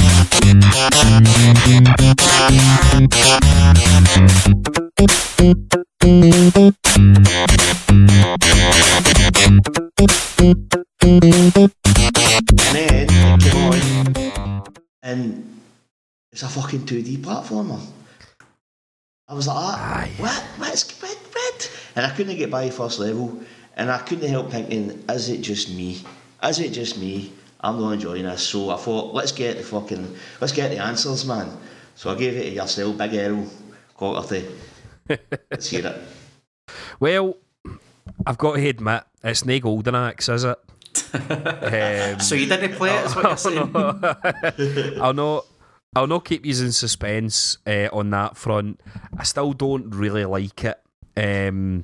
then 0.71 1.27
it 1.27 1.59
came 1.59 1.83
on, 13.57 14.63
and 15.03 15.59
it's 16.31 16.43
a 16.43 16.47
fucking 16.47 16.81
2D 16.81 17.17
platformer. 17.17 17.79
I 19.27 19.33
was 19.33 19.47
like, 19.47 19.57
ah, 19.57 20.07
what? 20.17 20.43
What's 20.57 21.01
what, 21.01 21.17
what? 21.33 21.71
And 21.95 22.05
I 22.05 22.09
couldn't 22.15 22.37
get 22.37 22.49
by 22.49 22.69
first 22.69 22.99
level, 22.99 23.37
and 23.75 23.91
I 23.91 23.97
couldn't 23.99 24.29
help 24.29 24.51
thinking, 24.51 25.03
is 25.09 25.29
it 25.29 25.41
just 25.41 25.69
me? 25.69 26.01
Is 26.43 26.59
it 26.59 26.71
just 26.71 26.97
me? 26.97 27.33
I'm 27.61 27.79
not 27.79 27.91
enjoying 27.91 28.23
this. 28.23 28.41
So 28.47 28.69
I 28.71 28.77
thought, 28.77 29.13
let's 29.13 29.31
get 29.31 29.57
the 29.57 29.63
fucking, 29.63 30.15
let's 30.39 30.53
get 30.53 30.69
the 30.71 30.77
answers, 30.79 31.25
man. 31.25 31.49
So 31.95 32.11
I 32.11 32.15
gave 32.15 32.35
it 32.35 32.43
to 32.43 32.49
yourself, 32.49 32.97
Big 32.97 33.13
Errol, 33.13 33.47
Cockathy. 33.97 34.49
let's 35.49 35.69
hear 35.69 35.85
it. 35.87 36.01
Well, 37.01 37.35
I've 38.25 38.37
got 38.37 38.55
to 38.55 38.67
admit, 38.69 39.03
it's 39.23 39.43
no 39.43 39.59
Golden 39.59 39.93
Axe, 39.95 40.29
is 40.29 40.43
it? 40.45 40.57
um, 41.13 42.19
So 42.19 42.35
you 42.35 42.45
didn't 42.45 42.73
play 42.75 42.95
it, 42.95 43.05
is 43.07 43.15
what 43.15 43.25
you're 43.25 43.37
saying? 43.37 45.01
I'll 45.01 45.13
not. 45.13 45.45
I'll 45.93 46.07
not 46.07 46.23
keep 46.23 46.45
you 46.45 46.51
in 46.63 46.71
suspense 46.71 47.57
uh, 47.67 47.89
on 47.91 48.11
that 48.11 48.37
front. 48.37 48.79
I 49.17 49.23
still 49.23 49.51
don't 49.51 49.89
really 49.93 50.23
like 50.23 50.63
it. 50.63 50.79
Um, 51.17 51.83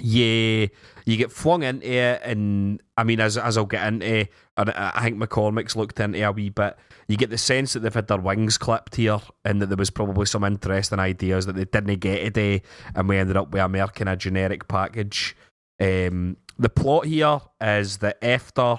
yeah, 0.00 0.66
you 1.04 1.16
get 1.16 1.32
flung 1.32 1.62
into 1.62 1.86
it, 1.86 2.20
and 2.24 2.82
I 2.96 3.04
mean, 3.04 3.20
as 3.20 3.36
as 3.38 3.56
I'll 3.56 3.66
get 3.66 3.86
into, 3.86 4.26
and 4.56 4.70
I 4.70 5.02
think 5.02 5.18
McCormick's 5.18 5.76
looked 5.76 6.00
into 6.00 6.26
a 6.26 6.32
wee 6.32 6.50
bit. 6.50 6.76
You 7.06 7.16
get 7.16 7.30
the 7.30 7.38
sense 7.38 7.74
that 7.74 7.80
they've 7.80 7.92
had 7.92 8.08
their 8.08 8.18
wings 8.18 8.58
clipped 8.58 8.96
here, 8.96 9.20
and 9.44 9.60
that 9.60 9.66
there 9.66 9.76
was 9.76 9.90
probably 9.90 10.26
some 10.26 10.44
interesting 10.44 10.98
ideas 10.98 11.46
that 11.46 11.56
they 11.56 11.64
didn't 11.64 12.00
get 12.00 12.24
today, 12.24 12.62
and 12.94 13.08
we 13.08 13.18
ended 13.18 13.36
up 13.36 13.50
with 13.50 13.62
American 13.62 14.08
a 14.08 14.16
generic 14.16 14.68
package. 14.68 15.36
Um, 15.80 16.36
the 16.58 16.70
plot 16.70 17.06
here 17.06 17.40
is 17.60 17.98
that 17.98 18.22
after 18.22 18.78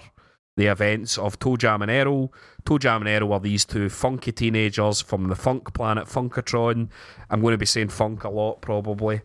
the 0.58 0.68
events 0.68 1.18
of 1.18 1.40
ToeJam 1.40 1.82
and 1.82 1.92
Earl. 1.92 2.34
Toe 2.66 2.78
Jam 2.78 3.02
and 3.02 3.10
Errol 3.10 3.34
are 3.34 3.40
these 3.40 3.66
two 3.66 3.90
funky 3.90 4.32
teenagers 4.32 5.02
from 5.02 5.28
the 5.28 5.36
funk 5.36 5.74
planet 5.74 6.08
Funkotron. 6.08 6.90
I'm 7.30 7.42
going 7.42 7.52
to 7.52 7.58
be 7.58 7.66
saying 7.66 7.90
funk 7.90 8.24
a 8.24 8.30
lot, 8.30 8.62
probably. 8.62 9.22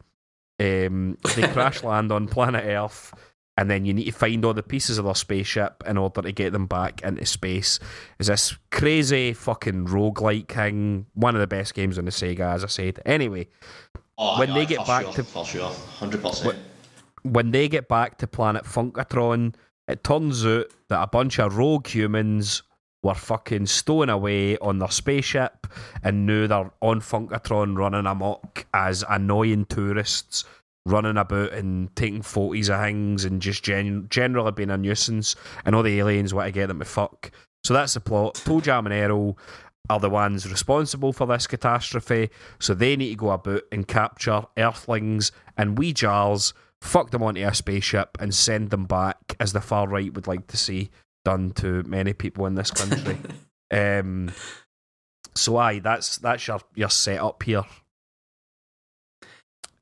Um, 0.61 1.17
they 1.35 1.43
crash 1.49 1.83
land 1.85 2.13
on 2.13 2.29
planet 2.29 2.65
Earth, 2.67 3.15
and 3.57 3.71
then 3.71 3.85
you 3.87 3.95
need 3.95 4.05
to 4.05 4.13
find 4.13 4.45
all 4.45 4.53
the 4.55 4.63
pieces 4.63 4.99
of 4.99 5.07
their 5.07 5.15
spaceship 5.15 5.83
in 5.87 5.97
order 5.97 6.21
to 6.23 6.33
get 6.33 6.53
them 6.53 6.67
back 6.67 7.03
into 7.03 7.25
space. 7.27 7.79
Is 8.19 8.27
this 8.29 8.57
crazy 8.71 9.33
fucking 9.33 9.87
roguelike 9.87 10.49
thing? 10.53 11.07
One 11.15 11.35
of 11.35 11.41
the 11.41 11.47
best 11.47 11.75
games 11.75 11.99
on 11.99 12.05
the 12.05 12.11
Sega, 12.11 12.53
as 12.55 12.63
I 12.65 12.69
said. 12.69 13.01
Anyway, 13.07 13.49
Oh, 14.23 14.39
When 14.39 14.53
they 14.53 14.67
get 14.67 14.87
back 14.87 15.05
sure, 15.05 15.13
to- 15.15 15.25
for 15.25 15.47
sure, 15.47 15.71
hundred 15.99 16.23
percent. 16.23 16.59
when 17.23 17.53
they 17.53 17.69
get 17.69 17.89
back 17.89 18.19
to 18.19 18.27
planet 18.27 18.65
Funkotron, 18.65 19.55
it 19.89 20.05
turns 20.05 20.45
out 20.45 20.67
that 20.89 21.03
a 21.03 21.07
bunch 21.07 21.39
of 21.39 21.57
rogue 21.57 21.87
humans 21.87 22.63
were 23.03 23.15
fucking 23.15 23.67
stowing 23.67 24.11
away 24.11 24.59
on 24.59 24.79
their 24.79 24.91
spaceship 24.91 25.67
and 26.03 26.27
now 26.27 26.47
they're 26.47 26.71
on 26.81 27.01
Funkotron 27.01 27.77
running 27.77 28.07
amok 28.07 28.67
as 28.75 29.05
annoying 29.09 29.65
tourists 29.67 30.45
running 30.87 31.17
about 31.17 31.53
and 31.53 31.95
taking 31.97 32.23
photos 32.23 32.69
of 32.69 32.81
things 32.81 33.25
and 33.25 33.43
just 33.43 33.63
gen- 33.63 34.07
generally 34.11 34.53
being 34.53 34.71
a 34.71 34.77
nuisance 34.77 35.37
and 35.65 35.75
all 35.75 35.83
the 35.83 35.99
aliens 35.99 36.35
want 36.35 36.47
to 36.47 36.53
get 36.53 36.67
them 36.69 36.79
to 36.79 36.85
fuck. 36.85 37.31
So 37.65 37.75
that's 37.75 37.95
the 37.95 38.01
plot. 38.01 38.35
ToeJam 38.35 38.87
and 38.87 38.93
Earl 38.93 39.39
are 39.89 40.01
the 40.01 40.11
ones 40.11 40.51
responsible 40.51 41.13
for 41.13 41.27
this 41.27 41.47
catastrophe, 41.47 42.31
so 42.59 42.75
they 42.75 42.97
need 42.97 43.11
to 43.11 43.17
go 43.17 43.31
about 43.31 43.63
and 43.73 43.87
capture 43.87 44.45
Earthlings 44.57 45.33
and 45.57 45.77
wee 45.77 45.93
jars, 45.93 46.55
fuck 46.81 47.11
them 47.11 47.23
onto 47.23 47.47
a 47.47 47.53
spaceship, 47.53 48.17
and 48.21 48.35
send 48.35 48.71
them 48.71 48.85
back, 48.85 49.37
as 49.41 49.53
the 49.53 49.61
far 49.61 49.89
right 49.89 50.15
would 50.15 50.27
like 50.27 50.47
to 50.47 50.57
see 50.57 50.91
done 51.25 51.53
to 51.53 51.83
many 51.85 52.13
people 52.13 52.47
in 52.47 52.55
this 52.55 52.71
country. 52.71 53.17
um, 53.71 54.31
so 55.35 55.57
aye, 55.57 55.79
that's 55.79 56.19
that's 56.19 56.47
your 56.47 56.61
your 56.75 56.91
setup 56.91 57.43
here. 57.43 57.65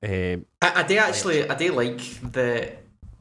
Um, 0.02 0.46
I, 0.62 0.72
I 0.76 0.82
do 0.84 0.96
actually, 0.98 1.48
I 1.50 1.54
do 1.56 1.72
like 1.72 1.98
the 2.32 2.72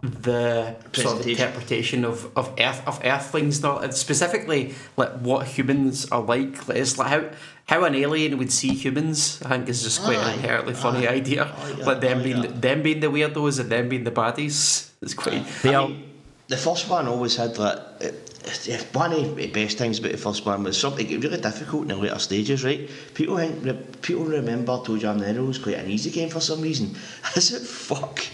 the 0.04 0.76
sort 0.94 1.20
of 1.22 1.28
interpretation 1.28 2.06
of 2.06 2.32
of 2.38 2.54
earth 2.60 2.84
of 2.86 3.02
earthlings, 3.04 3.62
not 3.64 3.94
specifically 3.96 4.76
like 4.96 5.12
what 5.22 5.48
humans 5.48 6.08
are 6.12 6.22
like. 6.22 6.68
Like, 6.68 6.78
It's 6.78 6.98
like 7.00 7.08
how 7.10 7.30
how 7.66 7.84
an 7.86 7.96
alien 7.96 8.38
would 8.38 8.52
see 8.52 8.70
humans. 8.76 9.42
I 9.44 9.50
think 9.50 9.70
is 9.70 9.82
just 9.82 10.02
quite 10.04 10.18
Aye, 10.18 10.30
an 10.34 10.40
inherently 10.40 10.74
funny 10.76 11.08
aye, 11.08 11.14
idea. 11.14 11.46
aye, 11.46 11.72
like 11.84 12.02
them 12.02 12.20
aye, 12.20 12.24
being 12.24 12.46
aye. 12.46 12.48
them 12.48 12.82
being 12.84 13.00
the 13.00 13.08
weirdos 13.08 13.60
and 13.60 13.72
them 13.72 13.90
being 13.90 14.04
the 14.04 14.12
baddies. 14.12 14.92
It's 15.02 15.16
quite. 15.16 15.44
They 15.64 15.74
I 15.74 15.82
are- 15.82 15.88
mean, 15.90 16.04
the 16.48 16.58
first 16.58 16.90
one 16.90 17.08
always 17.08 17.36
had 17.36 17.58
it, 18.00 18.32
it, 18.68 18.88
one 18.94 19.12
of 19.12 19.36
the 19.36 19.48
best 19.48 19.78
things 19.78 20.00
about 20.00 20.14
the 20.14 20.18
first 20.18 20.46
one 20.46 20.64
was 20.64 20.80
something 20.80 21.08
really 21.20 21.38
difficult 21.38 21.84
in 21.84 21.88
the 21.90 21.96
later 21.98 22.20
stages, 22.20 22.64
right? 22.64 22.90
People 23.14 23.38
think 23.38 24.02
people 24.02 24.24
remember 24.24 24.74
ToeJam 24.78 25.22
and 25.22 25.38
Earl 25.38 25.48
was 25.48 25.58
quite 25.58 25.76
an 25.76 25.90
easy 25.90 26.10
game 26.10 26.30
for 26.30 26.40
some 26.40 26.62
reason. 26.62 26.96
Is 27.36 27.52
it 27.52 27.68
fuck? 27.68 28.26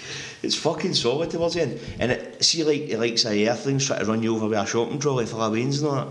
It's 0.43 0.55
fucking 0.55 0.93
solid 0.93 1.31
towards 1.31 1.55
the 1.55 1.61
end. 1.61 1.79
And 1.99 2.11
it 2.11 2.43
see 2.43 2.63
like 2.63 2.87
the 2.89 2.97
likes 2.97 3.25
of 3.25 3.31
Earthlings 3.31 3.87
try 3.87 3.99
to 3.99 4.05
run 4.05 4.21
you 4.21 4.35
over 4.35 4.47
with 4.47 4.59
a 4.59 4.65
shopping 4.65 4.99
trolley 4.99 5.25
full 5.25 5.41
of 5.41 5.53
beans 5.53 5.81
and 5.81 5.89
all 5.89 5.95
that. 5.95 6.07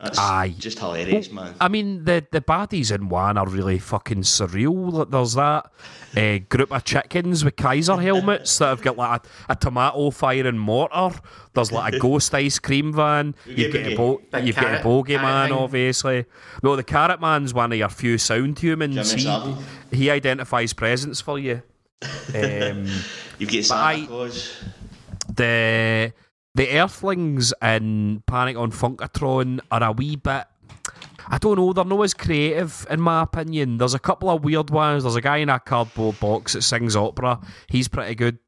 That's 0.00 0.18
Aye. 0.18 0.54
just 0.58 0.80
hilarious, 0.80 1.30
man. 1.30 1.54
I 1.60 1.68
mean, 1.68 2.04
the 2.04 2.26
the 2.32 2.40
baddies 2.40 2.92
in 2.94 3.08
one 3.08 3.38
are 3.38 3.46
really 3.48 3.78
fucking 3.78 4.22
surreal. 4.22 4.92
Like, 4.92 5.10
There's 5.10 5.34
that 5.34 5.70
uh, 6.16 6.38
group 6.48 6.72
of 6.72 6.84
chickens 6.84 7.44
with 7.44 7.54
Kaiser 7.56 7.96
helmets 7.96 8.58
that 8.58 8.66
have 8.66 8.82
got 8.82 8.96
like 8.96 9.24
a, 9.48 9.52
a 9.52 9.56
tomato 9.56 10.10
firing 10.10 10.58
mortar. 10.58 11.16
There's 11.54 11.70
like 11.72 11.94
a 11.94 11.98
ghost 12.00 12.34
ice 12.34 12.58
cream 12.58 12.92
van. 12.92 13.34
You've 13.46 13.72
got 13.72 13.82
a, 13.86 13.96
bo- 13.96 14.20
you've 14.42 14.56
got 14.56 14.64
a 14.64 14.68
carrot- 14.68 14.82
bogey 14.82 15.16
man, 15.16 15.50
thing. 15.50 15.58
obviously. 15.58 16.24
No, 16.62 16.74
the 16.76 16.82
carrot 16.84 17.20
man's 17.20 17.54
one 17.54 17.70
of 17.72 17.78
your 17.78 17.88
few 17.88 18.18
sound 18.18 18.58
humans. 18.58 19.12
He, 19.12 19.56
he 19.92 20.10
identifies 20.10 20.72
presents 20.72 21.20
for 21.20 21.38
you. 21.38 21.62
Um, 22.34 22.86
You've 23.38 23.50
got 23.50 23.64
Santa 23.64 23.82
I- 24.02 24.06
Claus. 24.06 24.62
the 25.34 26.12
the 26.54 26.68
Earthlings 26.78 27.52
in 27.60 28.22
Panic 28.26 28.56
on 28.56 28.70
Funkotron 28.70 29.60
are 29.70 29.82
a 29.82 29.92
wee 29.92 30.16
bit. 30.16 30.44
I 31.26 31.38
don't 31.38 31.56
know. 31.56 31.72
They're 31.72 31.84
not 31.84 32.02
as 32.02 32.14
creative, 32.14 32.86
in 32.90 33.00
my 33.00 33.22
opinion. 33.22 33.78
There's 33.78 33.94
a 33.94 33.98
couple 33.98 34.28
of 34.30 34.44
weird 34.44 34.70
ones. 34.70 35.04
There's 35.04 35.16
a 35.16 35.22
guy 35.22 35.38
in 35.38 35.48
a 35.48 35.58
cardboard 35.58 36.20
box 36.20 36.52
that 36.52 36.62
sings 36.62 36.94
opera. 36.96 37.40
He's 37.68 37.88
pretty 37.88 38.14
good. 38.14 38.38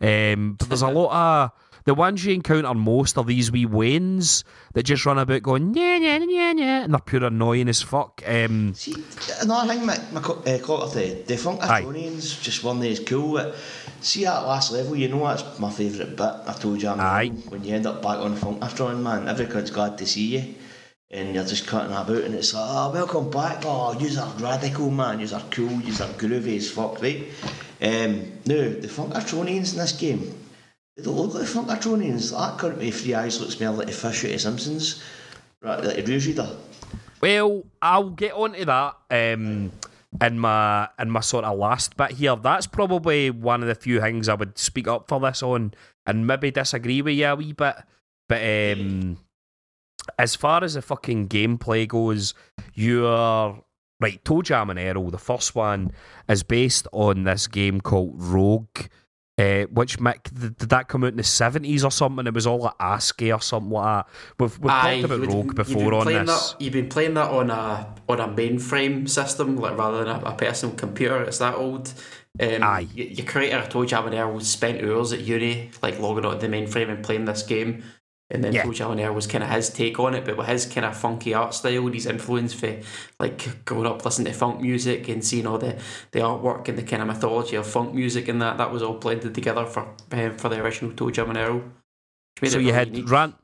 Um, 0.00 0.54
but 0.58 0.68
there's 0.68 0.82
a 0.82 0.88
lot 0.88 1.12
of 1.12 1.50
the 1.86 1.94
ones 1.94 2.24
you 2.24 2.34
encounter 2.34 2.74
most 2.74 3.16
are 3.16 3.24
these 3.24 3.50
wee 3.50 3.64
Waynes 3.64 4.42
that 4.74 4.82
just 4.82 5.06
run 5.06 5.18
about 5.18 5.42
going 5.44 5.72
yeah 5.74 5.96
yeah 5.96 6.18
yeah 6.18 6.52
yeah, 6.52 6.82
and 6.82 6.92
they're 6.92 7.00
pure 7.00 7.24
annoying 7.24 7.68
as 7.68 7.80
fuck. 7.80 8.22
Um, 8.26 8.74
See, 8.74 8.94
another 9.40 9.72
thing, 9.72 9.86
my, 9.86 9.96
my 10.12 10.20
co- 10.20 10.40
uh, 10.40 10.58
Cockathy, 10.58 11.24
the. 11.26 11.34
Funkotronians 11.34 12.42
just 12.42 12.64
weren't 12.64 12.84
as 12.84 12.98
cool. 13.00 13.34
But 13.34 13.54
see 14.00 14.24
that 14.24 14.46
last 14.46 14.72
level, 14.72 14.96
you 14.96 15.08
know 15.08 15.26
that's 15.26 15.58
my 15.58 15.70
favourite 15.70 16.16
bit. 16.16 16.34
I 16.46 16.52
told 16.58 16.82
you, 16.82 16.88
I'm 16.88 17.00
Aye. 17.00 17.28
when 17.48 17.64
you 17.64 17.74
end 17.74 17.86
up 17.86 18.02
back 18.02 18.18
on 18.18 18.34
the 18.34 18.40
Funkotron, 18.40 19.02
man, 19.02 19.28
every 19.28 19.46
cunt's 19.46 19.70
glad 19.70 19.98
to 19.98 20.06
see 20.06 20.36
you. 20.38 20.54
And 21.10 21.34
you're 21.34 21.44
just 21.44 21.68
cutting 21.68 21.92
about, 21.92 22.24
and 22.24 22.34
it's 22.34 22.52
like, 22.52 22.64
oh, 22.66 22.90
welcome 22.92 23.30
back. 23.30 23.62
Oh, 23.64 23.96
you 23.98 24.18
are 24.18 24.32
radical, 24.40 24.90
man. 24.90 25.20
You 25.20 25.32
are 25.34 25.44
cool. 25.52 25.70
You 25.70 25.92
are 25.92 26.12
groovy 26.18 26.56
as 26.56 26.70
fuck, 26.70 27.00
right? 27.00 27.28
Um, 27.80 28.32
now, 28.44 28.68
the 28.80 28.88
Funkotronians 28.88 29.72
in 29.72 29.78
this 29.78 29.92
game, 29.92 30.34
they 30.96 31.04
don't 31.04 31.14
look 31.14 31.34
like 31.34 31.44
Funkotronians. 31.44 32.32
That 32.32 32.58
cunt 32.58 32.78
with 32.78 33.00
three 33.00 33.14
eyes 33.14 33.40
looks 33.40 33.60
more 33.60 33.70
like 33.70 33.88
a 33.88 33.92
fish 33.92 34.24
out 34.24 34.32
of 34.32 34.40
Simpsons. 34.40 35.02
Right, 35.62 35.82
like 35.82 35.98
a 35.98 36.02
Rouge 36.02 36.26
Reader. 36.26 36.48
Well, 37.20 37.64
I'll 37.80 38.10
get 38.10 38.32
onto 38.32 38.64
that 38.64 38.96
um, 39.10 39.72
in 40.20 40.38
my 40.38 40.88
in 40.98 41.10
my 41.10 41.20
sort 41.20 41.44
of 41.44 41.58
last 41.58 41.96
bit 41.96 42.12
here. 42.12 42.36
That's 42.36 42.66
probably 42.66 43.30
one 43.30 43.62
of 43.62 43.68
the 43.68 43.74
few 43.74 44.00
things 44.00 44.28
I 44.28 44.34
would 44.34 44.58
speak 44.58 44.88
up 44.88 45.08
for 45.08 45.20
this 45.20 45.42
on, 45.42 45.74
and 46.06 46.26
maybe 46.26 46.50
disagree 46.50 47.02
with 47.02 47.14
you 47.14 47.26
a 47.26 47.36
wee 47.36 47.52
bit. 47.52 47.76
But 48.28 48.42
um, 48.42 49.18
as 50.18 50.34
far 50.34 50.64
as 50.64 50.74
the 50.74 50.82
fucking 50.82 51.28
gameplay 51.28 51.86
goes, 51.86 52.34
you're 52.74 53.62
right. 54.00 54.22
ToeJam 54.24 54.70
and 54.70 54.78
Earl, 54.78 55.10
the 55.10 55.18
first 55.18 55.54
one, 55.54 55.92
is 56.28 56.42
based 56.42 56.88
on 56.92 57.24
this 57.24 57.46
game 57.46 57.80
called 57.80 58.14
Rogue. 58.16 58.86
Uh, 59.38 59.64
which 59.66 59.98
Mick 59.98 60.32
did, 60.32 60.56
did 60.56 60.70
that 60.70 60.88
come 60.88 61.04
out 61.04 61.10
in 61.10 61.18
the 61.18 61.22
seventies 61.22 61.84
or 61.84 61.90
something? 61.90 62.26
It 62.26 62.32
was 62.32 62.46
all 62.46 62.58
like 62.60 62.72
ASCII 62.80 63.30
or 63.32 63.40
something 63.42 63.70
like 63.70 64.06
that. 64.06 64.12
We've, 64.40 64.58
we've 64.60 64.70
Aye, 64.70 65.02
talked 65.02 65.12
about 65.12 65.28
Rogue 65.28 65.54
before 65.54 65.92
on 65.92 66.06
this. 66.06 66.26
That, 66.52 66.54
you've 66.58 66.72
been 66.72 66.88
playing 66.88 67.14
that 67.14 67.30
on 67.30 67.50
a 67.50 67.94
on 68.08 68.18
a 68.20 68.28
mainframe 68.28 69.06
system, 69.06 69.56
like 69.58 69.76
rather 69.76 70.04
than 70.04 70.08
a, 70.08 70.20
a 70.20 70.34
personal 70.34 70.74
computer. 70.74 71.22
It's 71.22 71.38
that 71.38 71.54
old. 71.54 71.92
Um, 72.40 72.62
Aye. 72.62 72.86
y- 72.96 73.02
Your 73.12 73.26
creator, 73.26 73.58
ToeJam 73.58 74.06
and 74.06 74.14
Earl, 74.14 74.40
spent 74.40 74.82
hours 74.82 75.12
at 75.12 75.20
uni, 75.20 75.70
like 75.82 75.98
logging 76.00 76.24
onto 76.24 76.46
the 76.46 76.54
mainframe 76.54 76.88
and 76.90 77.04
playing 77.04 77.26
this 77.26 77.42
game. 77.42 77.82
And 78.28 78.42
then 78.42 78.52
Yeah. 78.52 78.62
And 78.64 79.00
Earl 79.00 79.14
was 79.14 79.26
kind 79.28 79.44
of 79.44 79.50
his 79.50 79.70
take 79.70 80.00
on 80.00 80.14
it, 80.14 80.24
but 80.24 80.36
with 80.36 80.48
his 80.48 80.66
kind 80.66 80.84
of 80.84 80.96
funky 80.96 81.32
art 81.32 81.54
style 81.54 81.86
and 81.86 81.94
his 81.94 82.06
influence 82.06 82.52
for 82.52 82.76
like 83.20 83.64
growing 83.64 83.86
up 83.86 84.04
listening 84.04 84.32
to 84.32 84.38
funk 84.38 84.60
music 84.60 85.08
and 85.08 85.24
seeing 85.24 85.46
all 85.46 85.58
the, 85.58 85.78
the 86.10 86.18
artwork 86.18 86.68
and 86.68 86.76
the 86.76 86.82
kind 86.82 87.02
of 87.02 87.08
mythology 87.08 87.54
of 87.54 87.66
funk 87.66 87.94
music 87.94 88.26
and 88.26 88.42
that, 88.42 88.58
that 88.58 88.72
was 88.72 88.82
all 88.82 88.94
blended 88.94 89.34
together 89.34 89.64
for 89.64 89.88
um, 90.10 90.36
for 90.36 90.48
the 90.48 90.60
original 90.60 90.90
ToeJam 90.92 91.28
and 91.28 91.38
Earl. 91.38 91.62
So 92.44 92.58
you 92.58 92.66
really 92.66 92.72
had 92.72 92.88
unique. 92.88 93.10
Ran- 93.10 93.34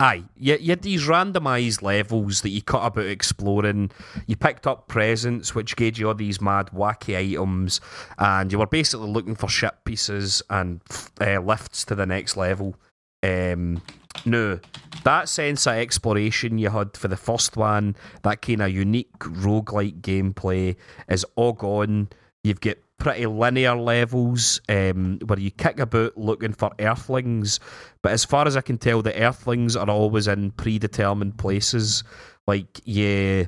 Aye, 0.00 0.24
you, 0.34 0.56
you 0.56 0.70
had 0.70 0.80
these 0.80 1.06
randomised 1.06 1.82
levels 1.82 2.40
that 2.40 2.48
you 2.48 2.62
cut 2.62 2.86
about 2.86 3.04
exploring. 3.04 3.90
You 4.26 4.34
picked 4.34 4.66
up 4.66 4.88
presents, 4.88 5.54
which 5.54 5.76
gave 5.76 5.98
you 5.98 6.08
all 6.08 6.14
these 6.14 6.40
mad, 6.40 6.70
wacky 6.74 7.14
items, 7.14 7.82
and 8.18 8.50
you 8.50 8.58
were 8.58 8.66
basically 8.66 9.08
looking 9.08 9.34
for 9.34 9.46
ship 9.46 9.84
pieces 9.84 10.42
and 10.48 10.80
uh, 11.20 11.40
lifts 11.40 11.84
to 11.84 11.94
the 11.94 12.06
next 12.06 12.38
level. 12.38 12.76
Um, 13.22 13.82
no, 14.24 14.60
that 15.04 15.28
sense 15.28 15.66
of 15.66 15.74
exploration 15.74 16.58
you 16.58 16.70
had 16.70 16.96
for 16.96 17.08
the 17.08 17.16
first 17.16 17.56
one, 17.56 17.96
that 18.22 18.42
kind 18.42 18.62
of 18.62 18.70
unique 18.70 19.18
roguelike 19.18 20.00
gameplay, 20.00 20.76
is 21.08 21.24
all 21.36 21.52
gone. 21.52 22.08
You've 22.42 22.60
got 22.60 22.76
pretty 22.98 23.26
linear 23.26 23.74
levels 23.74 24.60
um, 24.68 25.18
where 25.26 25.38
you 25.38 25.50
kick 25.50 25.80
about 25.80 26.16
looking 26.16 26.52
for 26.52 26.70
earthlings. 26.78 27.60
But 28.02 28.12
as 28.12 28.24
far 28.24 28.46
as 28.46 28.56
I 28.56 28.60
can 28.60 28.78
tell, 28.78 29.02
the 29.02 29.18
earthlings 29.18 29.74
are 29.76 29.88
always 29.88 30.28
in 30.28 30.52
predetermined 30.52 31.38
places. 31.38 32.04
Like, 32.46 32.80
yeah. 32.84 33.44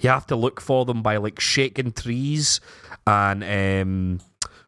you 0.00 0.08
have 0.08 0.26
to 0.28 0.36
look 0.36 0.60
for 0.60 0.84
them 0.84 1.02
by 1.02 1.16
like 1.16 1.40
shaking 1.40 1.92
trees 1.92 2.60
and 3.06 3.42
um, 3.44 4.20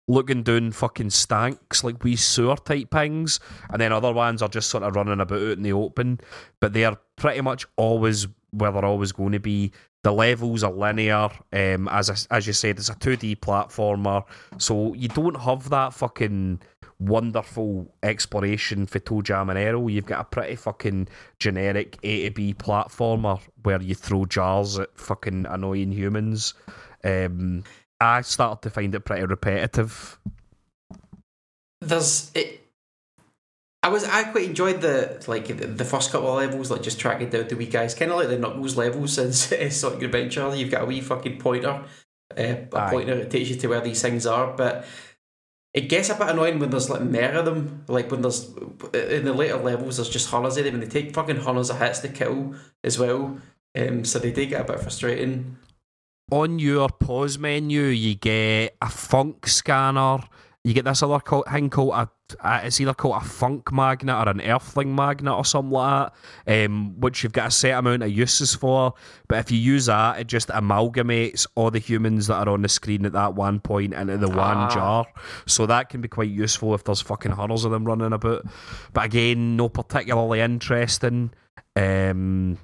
looking 0.08 0.42
down 0.42 0.72
fucking 0.72 1.10
stanks, 1.10 1.84
like 1.84 2.02
wee 2.02 2.16
sewer 2.16 2.56
type 2.56 2.90
things. 2.90 3.40
And 3.70 3.80
then 3.80 3.92
other 3.92 4.12
ones 4.12 4.42
are 4.42 4.48
just 4.48 4.68
sort 4.68 4.82
of 4.82 4.94
running 4.96 5.20
about 5.20 5.40
out 5.40 5.58
in 5.58 5.62
the 5.62 5.72
open. 5.72 6.20
But 6.60 6.72
they 6.72 6.84
are 6.84 6.98
pretty 7.16 7.40
much 7.40 7.66
always 7.76 8.26
where 8.50 8.72
they're 8.72 8.84
always 8.84 9.12
going 9.12 9.32
to 9.32 9.40
be. 9.40 9.72
The 10.04 10.12
levels 10.12 10.64
are 10.64 10.72
linear, 10.72 11.30
um, 11.52 11.86
as 11.88 12.10
I, 12.10 12.36
as 12.36 12.46
you 12.48 12.52
said, 12.52 12.78
it's 12.78 12.88
a 12.88 12.94
two 12.96 13.16
D 13.16 13.36
platformer, 13.36 14.24
so 14.58 14.94
you 14.94 15.06
don't 15.06 15.40
have 15.40 15.70
that 15.70 15.94
fucking 15.94 16.60
wonderful 16.98 17.94
exploration 18.02 18.86
for 18.86 18.98
ToeJam 18.98 19.50
and 19.50 19.58
Earl. 19.58 19.88
You've 19.88 20.06
got 20.06 20.20
a 20.20 20.24
pretty 20.24 20.56
fucking 20.56 21.06
generic 21.38 21.98
A 22.02 22.24
to 22.24 22.30
B 22.32 22.52
platformer 22.52 23.40
where 23.62 23.80
you 23.80 23.94
throw 23.94 24.24
jars 24.24 24.76
at 24.76 24.98
fucking 24.98 25.46
annoying 25.48 25.92
humans. 25.92 26.54
Um, 27.04 27.62
I 28.02 28.20
started 28.22 28.62
to 28.62 28.70
find 28.70 28.94
it 28.94 29.00
pretty 29.00 29.24
repetitive. 29.24 30.18
There's 31.80 32.30
it. 32.34 32.60
I 33.82 33.88
was 33.88 34.04
I 34.04 34.24
quite 34.24 34.48
enjoyed 34.48 34.80
the 34.80 35.22
like 35.26 35.48
the, 35.48 35.66
the 35.66 35.84
first 35.84 36.12
couple 36.12 36.28
of 36.28 36.36
levels, 36.36 36.70
like 36.70 36.82
just 36.82 37.00
tracking 37.00 37.30
down 37.30 37.48
the 37.48 37.56
wee 37.56 37.66
guys, 37.66 37.94
kind 37.94 38.10
of 38.10 38.18
like 38.18 38.28
the 38.28 38.38
Knuckles 38.38 38.76
levels 38.76 39.14
since 39.14 39.52
Sonic 39.76 40.02
Adventure. 40.02 40.54
You've 40.54 40.70
got 40.70 40.82
a 40.82 40.86
wee 40.86 41.00
fucking 41.00 41.38
pointer, 41.38 41.68
uh, 41.68 41.84
a 42.36 42.68
Aye. 42.72 42.90
pointer 42.90 43.16
that 43.16 43.30
takes 43.30 43.50
you 43.50 43.56
to 43.56 43.68
where 43.68 43.80
these 43.80 44.02
things 44.02 44.26
are, 44.26 44.52
but. 44.56 44.84
It 45.74 45.88
gets 45.88 46.10
a 46.10 46.14
bit 46.14 46.28
annoying 46.28 46.58
when 46.58 46.68
there's 46.68 46.90
like 46.90 47.00
more 47.00 47.22
of 47.22 47.46
them. 47.46 47.86
Like 47.88 48.10
when 48.10 48.20
there's 48.20 48.46
in 48.92 49.24
the 49.24 49.32
later 49.32 49.56
levels, 49.56 49.96
there's 49.96 50.10
just 50.10 50.28
hundreds 50.28 50.58
of 50.58 50.64
them, 50.64 50.74
and 50.74 50.82
they 50.82 50.86
take 50.86 51.14
fucking 51.14 51.36
hundreds 51.36 51.70
of 51.70 51.78
hits 51.78 52.00
to 52.00 52.10
kill 52.10 52.54
as 52.84 52.98
well. 52.98 53.38
Um, 53.74 54.04
so 54.04 54.18
they 54.18 54.32
do 54.32 54.44
get 54.44 54.60
a 54.60 54.64
bit 54.64 54.80
frustrating. 54.80 55.56
On 56.32 56.58
your 56.58 56.88
pause 56.88 57.38
menu, 57.38 57.82
you 57.82 58.14
get 58.14 58.74
a 58.80 58.88
funk 58.88 59.46
scanner. 59.46 60.18
You 60.64 60.72
get 60.74 60.84
this 60.84 61.02
other 61.02 61.18
thing 61.50 61.70
called 61.70 61.92
a, 61.92 62.08
a 62.40 62.66
it's 62.66 62.80
either 62.80 62.94
called 62.94 63.20
a 63.20 63.24
funk 63.24 63.72
magnet 63.72 64.14
or 64.14 64.28
an 64.30 64.40
earthling 64.40 64.94
magnet 64.94 65.34
or 65.34 65.44
something 65.44 65.72
like 65.72 66.12
that, 66.46 66.64
um, 66.66 66.98
which 67.00 67.22
you've 67.22 67.32
got 67.32 67.48
a 67.48 67.50
set 67.50 67.76
amount 67.76 68.04
of 68.04 68.10
uses 68.12 68.54
for. 68.54 68.94
But 69.26 69.40
if 69.40 69.50
you 69.50 69.58
use 69.58 69.86
that, 69.86 70.20
it 70.20 70.28
just 70.28 70.48
amalgamates 70.48 71.48
all 71.56 71.72
the 71.72 71.80
humans 71.80 72.28
that 72.28 72.46
are 72.46 72.52
on 72.52 72.62
the 72.62 72.68
screen 72.68 73.04
at 73.06 73.12
that 73.12 73.34
one 73.34 73.58
point 73.58 73.92
into 73.92 74.16
the 74.18 74.30
Ah. 74.30 74.36
one 74.60 74.70
jar. 74.70 75.06
So 75.46 75.66
that 75.66 75.88
can 75.90 76.00
be 76.00 76.06
quite 76.08 76.30
useful 76.30 76.74
if 76.74 76.84
there's 76.84 77.00
fucking 77.02 77.32
hundreds 77.32 77.64
of 77.64 77.72
them 77.72 77.84
running 77.84 78.12
about. 78.12 78.44
But 78.92 79.04
again, 79.06 79.56
no 79.56 79.68
particularly 79.68 80.40
interesting. 80.40 81.32
Um, 81.74 82.56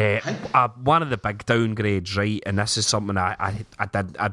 uh, 0.00 0.20
uh, 0.54 0.68
one 0.82 1.02
of 1.02 1.10
the 1.10 1.18
big 1.18 1.44
downgrades, 1.46 2.16
right, 2.16 2.42
and 2.46 2.58
this 2.58 2.76
is 2.76 2.86
something 2.86 3.16
I, 3.16 3.36
I, 3.38 3.66
I 3.78 3.86
did, 3.86 4.16
I 4.18 4.30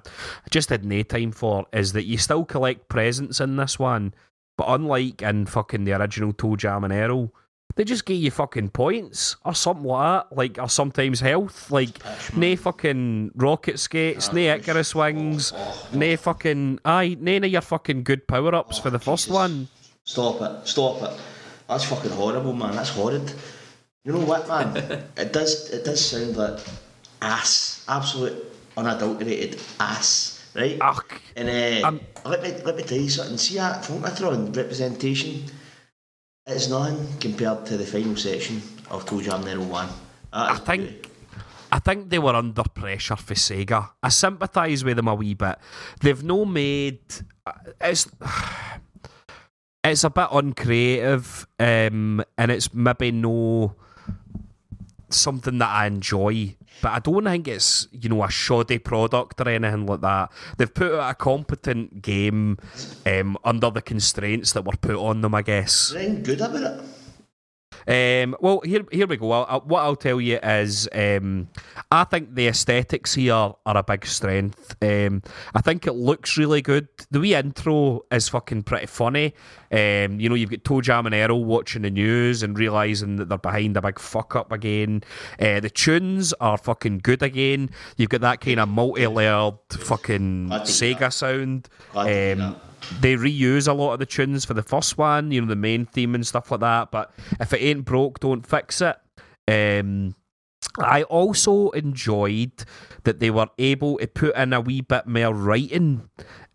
just 0.50 0.70
had 0.70 0.86
no 0.86 1.04
time 1.04 1.32
for, 1.32 1.66
is 1.74 1.94
that 1.94 2.06
you 2.06 2.18
still 2.18 2.46
collect 2.46 2.90
presents 2.90 3.42
in 3.42 3.58
this 3.58 3.78
one, 3.78 4.14
but 4.58 4.66
unlike 4.70 5.22
in 5.22 5.46
fucking 5.46 5.84
the 5.84 5.94
original 5.94 6.34
ToeJam 6.34 6.84
and 6.84 6.94
Earl, 6.94 7.34
they 7.76 7.84
just 7.84 8.06
give 8.06 8.18
you 8.18 8.32
fucking 8.32 8.70
points 8.70 9.36
or 9.46 9.54
something 9.54 9.86
like 9.86 10.30
that, 10.30 10.36
like 10.36 10.58
or 10.58 10.70
sometimes 10.70 11.20
health, 11.20 11.70
like 11.70 12.00
nae 12.36 12.56
fucking 12.56 13.32
rocket 13.36 13.78
skates, 13.80 14.34
nae 14.34 14.56
Icarus 14.56 14.96
wings, 14.96 15.54
nae 15.94 16.16
fucking 16.16 16.80
aye, 16.86 17.16
none 17.20 17.44
of 17.44 17.52
your 17.52 17.62
fucking 17.62 18.04
good 18.04 18.28
power 18.28 18.56
ups 18.56 18.80
for 18.80 18.90
the 18.90 18.98
first 18.98 19.30
one. 19.30 19.68
Stop 20.06 20.42
it, 20.42 20.68
stop 20.68 21.04
it. 21.04 21.20
That's 21.68 21.84
fucking 21.84 22.12
horrible, 22.12 22.54
man. 22.54 22.76
That's 22.76 22.90
horrid. 22.90 23.32
You 24.08 24.14
know 24.14 24.24
what, 24.24 24.48
man? 24.48 24.72
it 25.18 25.34
does. 25.34 25.70
It 25.70 25.84
does 25.84 26.00
sound 26.00 26.38
like 26.38 26.60
ass, 27.22 27.84
absolute 27.90 28.40
unadulterated 28.78 29.60
ass, 29.82 30.48
right? 30.56 30.78
Ugh. 30.80 31.04
And 31.36 31.50
uh, 31.50 31.88
Um, 31.90 32.00
let 32.24 32.42
me 32.42 32.56
let 32.64 32.78
me 32.78 32.84
tell 32.84 32.98
you 32.98 33.10
something. 33.10 33.38
See 33.38 33.56
that 33.56 33.84
Funkotron 33.84 34.56
representation? 34.56 35.44
It's 36.48 36.70
nothing 36.70 37.20
compared 37.20 37.66
to 37.66 37.76
the 37.76 37.86
final 37.86 38.16
section 38.16 38.62
of 38.90 39.06
ToeJam 39.06 39.44
and 39.44 39.60
Earl 39.60 39.66
One. 39.66 39.90
I 40.32 40.56
is 40.56 40.60
think 40.62 41.10
I 41.74 41.80
think 41.80 42.10
they 42.10 42.20
were 42.20 42.34
under 42.34 42.64
pressure 42.64 43.18
for 43.18 43.34
Sega. 43.34 43.90
I 44.02 44.08
sympathise 44.08 44.86
with 44.86 44.96
them 44.96 45.10
a 45.10 45.16
wee 45.16 45.34
bit. 45.34 45.60
They've 46.00 46.24
no 46.24 46.46
made 46.46 47.04
it's 47.82 48.08
it's 49.84 50.06
a 50.06 50.10
bit 50.10 50.30
uncreative, 50.32 51.46
um, 51.60 52.24
and 52.38 52.52
it's 52.52 52.74
maybe 52.74 53.12
no 53.12 53.76
something 55.10 55.58
that 55.60 55.70
I 55.70 55.88
enjoy. 55.88 56.56
But 56.82 56.92
I 56.92 57.00
don't 57.00 57.24
think 57.24 57.48
it's 57.48 57.88
you 57.92 58.10
know 58.10 58.24
a 58.24 58.30
shoddy 58.30 58.78
product 58.78 59.42
or 59.42 59.50
anything 59.50 59.86
like 59.86 60.02
that. 60.02 60.32
They've 60.58 60.74
put 60.74 60.94
out 60.94 61.12
a 61.12 61.16
competent 61.16 62.02
game 62.02 62.58
um, 63.06 63.38
under 63.44 63.70
the 63.70 63.82
constraints 63.82 64.54
that 64.54 64.64
were 64.66 64.78
put 64.80 64.96
on 64.96 65.22
them, 65.22 65.34
I 65.34 65.42
guess. 65.42 65.92
Good 65.92 66.42
about 66.42 66.80
it? 66.80 66.97
Um, 67.88 68.36
well, 68.42 68.60
here 68.66 68.84
here 68.92 69.08
we 69.08 69.16
go. 69.18 69.32
I'll, 69.32 69.46
I'll- 69.48 69.62
what 69.62 69.82
I'll 69.82 69.96
tell 69.96 70.20
you 70.20 70.38
is, 70.44 70.90
um, 70.94 71.48
I 71.92 72.04
think 72.04 72.36
the 72.36 72.48
aesthetics 72.50 73.14
here 73.16 73.34
are 73.34 73.56
a 73.66 73.84
big 73.84 74.06
strength. 74.06 74.76
Um, 74.82 75.22
I 75.56 75.62
think 75.62 75.88
it 75.88 75.94
looks 75.94 76.38
really 76.38 76.62
good. 76.62 76.88
The 77.12 77.20
wee 77.22 77.34
intro 77.36 78.02
is 78.12 78.28
fucking 78.30 78.64
pretty 78.64 78.88
funny. 78.88 79.34
Um, 79.72 80.20
you 80.20 80.28
know, 80.30 80.36
you've 80.36 80.50
got 80.50 80.64
ToeJam 80.64 81.06
and 81.06 81.16
Earl 81.16 81.44
watching 81.46 81.84
the 81.84 81.90
news 81.90 82.44
and 82.44 82.58
realizing 82.58 83.18
that 83.18 83.30
they're 83.30 83.38
behind 83.38 83.78
a 83.78 83.82
big 83.82 84.00
fuck 84.00 84.36
up 84.36 84.52
again. 84.52 85.04
Uh, 85.40 85.60
the 85.60 85.70
tunes 85.70 86.34
are 86.42 86.58
fucking 86.58 87.00
good 87.00 87.24
again. 87.24 87.70
You've 87.96 88.10
got 88.10 88.22
that 88.22 88.42
kind 88.42 88.60
of 88.60 88.68
multi-layered 88.70 89.56
fucking 89.72 90.48
Glad 90.48 90.66
to 90.66 90.86
hear 90.86 90.96
Sega 90.96 91.14
sound. 91.14 91.70
Glad 92.82 92.92
to 92.92 93.02
hear 93.02 93.02
that. 93.02 93.02
they 93.02 93.16
reuse 93.16 93.68
a 93.68 93.74
lot 93.74 93.94
of 93.94 94.00
the 94.00 94.06
tunes 94.06 94.46
for 94.46 94.54
the 94.54 94.64
first 94.64 94.98
one, 94.98 95.32
you 95.32 95.42
know, 95.42 95.48
the 95.48 95.56
main 95.56 95.86
theme 95.86 96.16
and 96.16 96.26
stuff 96.26 96.52
like 96.52 96.62
that. 96.62 96.92
But 96.92 97.12
if 97.40 97.54
it 97.54 97.62
ain't 97.62 97.86
broke, 97.86 98.20
don't 98.20 98.46
fix 98.46 98.82
it. 98.82 98.98
Um, 99.48 100.16
I 100.80 101.04
also 101.04 101.70
enjoyed 101.72 102.66
that 103.04 103.20
they 103.20 103.30
were 103.30 103.48
able 103.58 103.98
to 103.98 104.08
put 104.08 104.36
in 104.36 104.54
a 104.54 104.62
wee 104.62 104.82
bit 104.82 105.08
more 105.08 105.34
writing. 105.34 106.10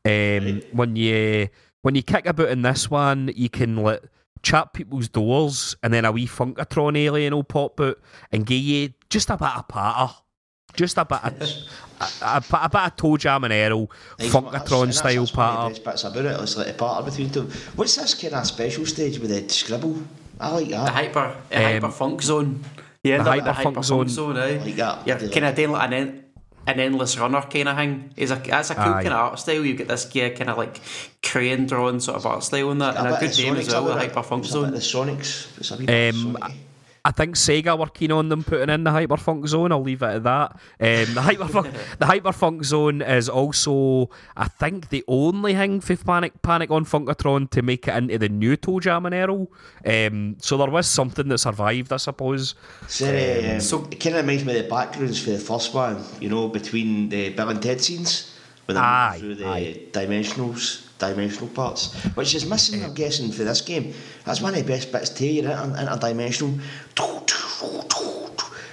Um, 0.04 0.62
when 0.72 0.96
you 0.96 1.48
when 1.82 1.94
you 1.94 2.02
kick 2.02 2.26
about 2.26 2.48
in 2.48 2.62
this 2.62 2.90
one, 2.90 3.30
you 3.34 3.48
can 3.48 3.76
let 3.76 4.04
chat 4.42 4.72
people's 4.72 5.08
doors, 5.08 5.76
and 5.82 5.92
then 5.92 6.04
a 6.04 6.12
wee 6.12 6.26
Funkotron 6.26 6.96
alien 6.98 7.34
will 7.34 7.44
pop 7.44 7.80
out 7.80 7.98
and 8.32 8.46
give 8.46 8.60
you 8.60 8.92
just 9.10 9.30
a 9.30 9.36
bit 9.36 9.56
of 9.56 9.68
patter. 9.68 10.12
Just 10.74 10.96
a 10.98 11.04
bit 11.04 11.18
of, 11.22 11.42
a, 12.00 12.04
a, 12.24 12.36
a 12.64 12.68
bit 12.68 12.80
of 12.80 12.96
ToeJam 12.96 13.44
and 13.44 13.52
Earl, 13.52 13.90
Nice, 14.18 14.32
man. 14.32 14.44
That's- 14.44 14.62
Funkotron 14.62 14.86
that's- 14.86 14.98
style 14.98 15.14
that's 15.14 15.30
of 15.30 15.36
the 15.36 15.42
patter. 15.42 15.68
best 15.68 15.84
bits 15.84 16.04
about 16.04 16.24
it. 16.24 16.40
It's 16.42 16.56
like 16.56 16.68
a 16.68 16.72
patter 16.72 17.02
between 17.10 17.28
them. 17.28 17.50
What's 17.76 17.96
this 17.96 18.14
kind 18.14 18.34
of 18.34 18.46
special 18.46 18.86
stage 18.86 19.18
with 19.18 19.30
the 19.30 19.52
scribble? 19.52 20.02
I 20.40 20.48
like 20.50 20.64
The 20.66 20.70
that. 20.72 20.88
hyper, 20.94 21.36
the 21.50 21.56
Um, 21.56 21.62
hyper 21.62 21.90
funk 21.90 22.22
zone. 22.22 22.64
You 23.04 23.14
end 23.14 23.26
the 23.26 23.30
up 23.30 23.38
in 23.38 23.44
the 23.44 23.52
hyper 23.52 23.62
funk 23.64 23.76
hyper 23.76 23.84
zone. 23.86 23.98
funk 23.98 24.10
zone, 24.10 24.36
eh? 24.38 24.42
I 24.42 24.64
like 24.64 24.76
that. 24.76 25.06
You're 25.06 25.18
Do 25.18 25.30
kind 25.30 25.46
of 25.46 25.54
doing 25.54 25.70
like 25.72 25.86
an, 25.88 25.92
en- 25.92 26.24
an 26.66 26.80
endless 26.80 27.18
runner 27.18 27.42
kind 27.42 27.68
of 27.68 27.76
thing. 27.76 28.10
Is 28.16 28.30
a 28.30 28.36
that's 28.36 28.70
a 28.70 28.74
cool 28.74 28.84
Aye. 28.84 29.02
kind 29.02 29.08
of 29.08 29.12
art 29.20 29.38
style. 29.38 29.64
You 29.64 29.74
get 29.74 29.88
this 29.88 30.08
yeah, 30.14 30.30
kind 30.30 30.48
of 30.50 30.56
like 30.58 30.80
crayon 31.22 31.66
drawn 31.66 32.00
sort 32.00 32.16
of 32.16 32.26
art 32.26 32.42
style 32.44 32.70
in 32.70 32.78
that, 32.78 32.96
and 32.96 33.08
a 33.08 33.18
good 33.20 33.30
of 33.30 33.38
name 33.38 33.56
as 33.56 33.68
well. 33.68 33.84
The 33.84 33.94
hyper 33.94 34.22
funk 34.22 34.42
There's 34.44 34.52
zone. 34.52 34.70
The 34.70 34.78
Sonics. 34.78 35.58
It's 35.58 35.70
a 35.70 35.76
wee 35.76 35.86
bit 35.86 36.14
Um, 36.14 36.22
Sonic-y. 36.38 36.54
I 37.04 37.10
think 37.10 37.34
Sega 37.34 37.76
were 37.76 37.86
keen 37.86 38.12
on 38.12 38.28
them 38.28 38.44
putting 38.44 38.68
in 38.70 38.84
the 38.84 38.90
Hyperfunk 38.90 39.48
Zone. 39.48 39.72
I'll 39.72 39.82
leave 39.82 40.02
it 40.02 40.06
at 40.06 40.22
that. 40.22 40.52
Um, 40.52 41.14
the 41.14 41.20
Hyperfunk, 41.20 41.72
the 41.98 42.06
Hyperfunk 42.06 42.64
Zone 42.64 43.02
is 43.02 43.28
also, 43.28 44.08
I 44.36 44.46
think, 44.46 44.90
the 44.90 45.02
only 45.08 45.52
thing 45.54 45.80
for 45.80 45.96
Panic 45.96 46.40
Panic 46.42 46.70
on 46.70 46.84
Funkotron 46.84 47.50
to 47.50 47.62
make 47.62 47.88
it 47.88 47.96
into 47.96 48.18
the 48.18 48.28
new 48.28 48.56
ToeJam 48.56 49.06
and 49.06 49.14
Earl. 49.16 49.50
Um, 49.84 50.36
so 50.38 50.56
there 50.56 50.70
was 50.70 50.86
something 50.86 51.26
that 51.28 51.38
survived, 51.38 51.92
I 51.92 51.96
suppose. 51.96 52.54
So, 52.86 53.06
um, 53.08 53.60
so- 53.60 53.88
it 53.90 53.98
kind 53.98 54.14
of 54.16 54.22
reminds 54.24 54.44
me 54.44 54.56
of 54.56 54.62
the 54.62 54.70
backgrounds 54.70 55.20
for 55.20 55.30
the 55.30 55.38
first 55.40 55.74
one, 55.74 56.04
you 56.20 56.28
know, 56.28 56.46
between 56.48 57.08
the 57.08 57.30
Bill 57.30 57.48
and 57.48 57.60
Ted 57.60 57.80
scenes 57.80 58.32
when 58.66 58.76
they're 58.76 58.84
Aye, 58.84 59.16
through 59.18 59.34
the 59.34 59.46
aye. 59.48 59.80
dimensionals, 59.90 60.86
dimensional 61.02 61.48
parts, 61.48 61.92
which 62.14 62.34
is 62.34 62.46
missing, 62.46 62.82
I'm 62.84 62.90
eh. 62.90 62.94
guessing, 62.94 63.30
for 63.32 63.44
this 63.44 63.60
game. 63.60 63.92
That's 64.24 64.40
one 64.40 64.54
of 64.54 64.60
the 64.64 64.72
best 64.72 64.92
bits 64.92 65.10
too. 65.10 65.26
You're 65.26 65.50
inter- 65.50 65.76
interdimensional. 65.76 66.60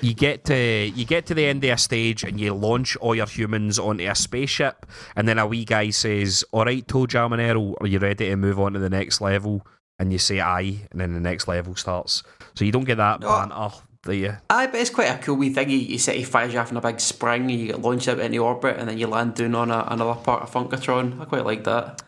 You 0.02 0.14
get 0.14 0.46
to 0.46 0.56
you 0.56 1.04
get 1.06 1.26
to 1.26 1.34
the 1.34 1.46
end 1.46 1.64
of 1.66 1.72
a 1.72 1.78
stage 1.78 2.24
and 2.24 2.40
you 2.40 2.54
launch 2.54 2.96
all 2.98 3.14
your 3.14 3.26
humans 3.28 3.78
onto 3.78 4.10
a 4.10 4.16
spaceship, 4.16 4.86
and 5.16 5.28
then 5.28 5.38
a 5.38 5.46
wee 5.46 5.66
guy 5.66 5.90
says, 5.90 6.46
"All 6.52 6.64
right, 6.64 6.86
ToeJam 6.88 7.34
and 7.34 7.42
Earl, 7.42 7.76
are 7.82 7.88
you 7.88 8.00
ready 8.00 8.30
to 8.30 8.36
move 8.38 8.60
on 8.60 8.74
to 8.74 8.80
the 8.80 8.90
next 8.90 9.20
level?" 9.20 9.66
And 10.00 10.14
you 10.14 10.20
say, 10.20 10.40
"Aye," 10.40 10.88
and 10.92 11.02
then 11.02 11.14
the 11.14 11.20
next 11.20 11.50
level 11.50 11.76
starts. 11.76 12.24
So 12.56 12.64
you 12.64 12.72
don't 12.72 12.86
get 12.86 12.96
that 12.96 13.20
No. 13.20 13.28
banter, 13.28 13.76
do 14.04 14.14
you? 14.14 14.38
Aye, 14.50 14.68
but 14.68 14.80
it's 14.80 14.90
quite 14.90 15.10
a 15.14 15.18
cool 15.18 15.36
wee 15.36 15.50
thing. 15.54 15.70
You, 15.70 15.78
you 15.78 15.98
set 15.98 16.16
he 16.16 16.24
fires 16.24 16.54
you 16.54 16.60
off 16.60 16.72
in 16.72 16.78
a 16.78 16.82
big 16.82 17.02
spring, 17.02 17.52
and 17.52 17.60
you 17.60 17.68
get 17.68 17.82
launched 17.82 18.08
out 18.08 18.20
into 18.20 18.38
orbit, 18.38 18.78
and 18.80 18.88
then 18.88 18.98
you 18.98 19.08
land 19.08 19.36
down 19.36 19.54
on 19.54 19.70
a, 19.70 19.84
another 19.90 20.16
part 20.16 20.44
of 20.44 20.50
Funkotron. 20.52 21.20
I 21.20 21.26
quite 21.26 21.46
like 21.46 21.66
that. 21.66 22.02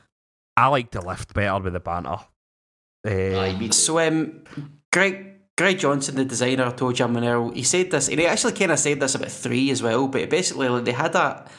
I 0.58 0.68
like 0.68 0.92
the 0.92 1.02
lift 1.02 1.34
better 1.34 1.60
with 1.62 1.74
the 1.74 1.80
banter. 1.80 2.18
Um. 3.06 3.72
So, 3.72 4.00
um, 4.00 4.44
Greg 4.92 5.32
Greg 5.58 5.80
Johnson, 5.80 6.16
the 6.16 6.26
designer 6.26 6.72
Jam 6.94 7.16
and 7.16 7.26
Earl, 7.26 7.52
he 7.52 7.64
said 7.64 7.92
this, 7.92 8.10
and 8.10 8.20
he 8.20 8.26
actually 8.26 8.54
kind 8.54 8.72
of 8.72 8.80
said 8.80 9.00
this 9.00 9.16
about 9.16 9.32
three 9.32 9.70
as 9.72 9.82
well. 9.82 10.08
But 10.08 10.30
basically, 10.30 10.70
like, 10.70 10.86
they 10.86 10.92
had 10.92 11.16
a 11.16 11.50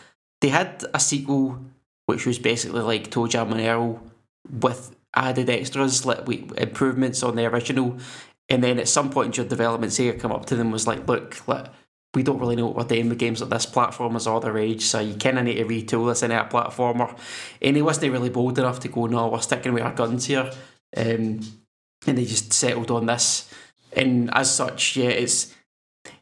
they 0.41 0.49
had 0.49 0.85
a 0.95 1.01
sequel 1.01 1.59
which 2.07 2.27
was 2.27 2.39
basically 2.39 2.83
like 2.83 3.11
ToeJam 3.11 3.53
and 3.53 3.61
Earl 3.61 4.03
with 4.51 4.95
added 5.15 5.49
extras, 5.49 6.05
like 6.05 6.27
we, 6.27 6.49
improvements 6.57 7.23
on 7.23 7.37
the 7.37 7.47
original. 7.47 7.99
And 8.49 8.63
then 8.63 8.79
at 8.79 8.89
some 8.89 9.11
point 9.11 9.35
during 9.35 9.49
development, 9.49 9.93
Sega 9.93 10.19
come 10.19 10.33
up 10.33 10.47
to 10.47 10.57
them 10.57 10.71
was 10.71 10.87
like, 10.87 11.07
"Look, 11.07 11.47
like, 11.49 11.67
we 12.15 12.23
don't 12.23 12.39
really 12.39 12.57
know 12.57 12.67
what 12.67 12.77
we're 12.77 12.97
doing 12.97 13.09
with 13.09 13.19
games 13.19 13.41
like 13.41 13.51
this. 13.51 13.67
Platform 13.67 14.17
is 14.17 14.27
all 14.27 14.41
the 14.41 14.53
rage, 14.53 14.83
so 14.83 15.01
you 15.01 15.15
kind 15.15 15.39
of 15.39 15.45
need 15.45 15.57
to 15.57 15.65
retool 15.65 16.09
this 16.09 16.23
into 16.23 16.41
a 16.41 16.49
platformer." 16.49 17.17
And 17.61 17.77
he 17.77 17.83
wasn't 17.83 18.13
really 18.13 18.31
bold 18.31 18.59
enough 18.59 18.81
to 18.81 18.89
go, 18.89 19.07
"No, 19.07 19.29
we're 19.29 19.41
sticking 19.41 19.73
with 19.73 19.83
our 19.83 19.95
guns 19.95 20.27
here." 20.27 20.51
Um, 20.97 21.41
and 22.07 22.19
they 22.19 22.25
just 22.25 22.53
settled 22.53 22.91
on 22.91 23.07
this. 23.07 23.53
And 23.95 24.31
as 24.35 24.55
such, 24.55 24.97
yeah, 24.97 25.11
it's 25.11 25.55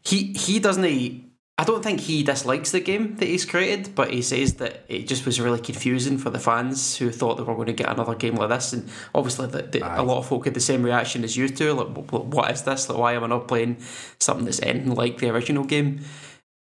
he 0.02 0.32
he 0.32 0.58
doesn't. 0.58 1.29
I 1.60 1.64
don't 1.64 1.82
think 1.82 2.00
he 2.00 2.22
dislikes 2.22 2.70
the 2.70 2.80
game 2.80 3.16
that 3.16 3.28
he's 3.28 3.44
created, 3.44 3.94
but 3.94 4.10
he 4.10 4.22
says 4.22 4.54
that 4.54 4.82
it 4.88 5.06
just 5.06 5.26
was 5.26 5.38
really 5.38 5.60
confusing 5.60 6.16
for 6.16 6.30
the 6.30 6.38
fans 6.38 6.96
who 6.96 7.10
thought 7.10 7.36
they 7.36 7.42
were 7.42 7.54
going 7.54 7.66
to 7.66 7.74
get 7.74 7.90
another 7.90 8.14
game 8.14 8.36
like 8.36 8.48
this. 8.48 8.72
And 8.72 8.88
obviously, 9.14 9.46
the, 9.46 9.60
the, 9.64 10.00
a 10.00 10.00
lot 10.02 10.16
of 10.16 10.26
folk 10.26 10.46
had 10.46 10.54
the 10.54 10.60
same 10.60 10.82
reaction 10.82 11.22
as 11.22 11.36
you 11.36 11.50
two. 11.50 11.74
Like, 11.74 11.88
"Wh- 11.88 12.08
wh- 12.08 12.32
what 12.32 12.50
is 12.50 12.62
this? 12.62 12.88
Like, 12.88 12.96
why 12.96 13.12
am 13.12 13.24
I 13.24 13.26
not 13.26 13.46
playing 13.46 13.76
something 14.18 14.46
that's 14.46 14.62
anything 14.62 14.94
like 14.94 15.18
the 15.18 15.28
original 15.28 15.64
game? 15.64 16.00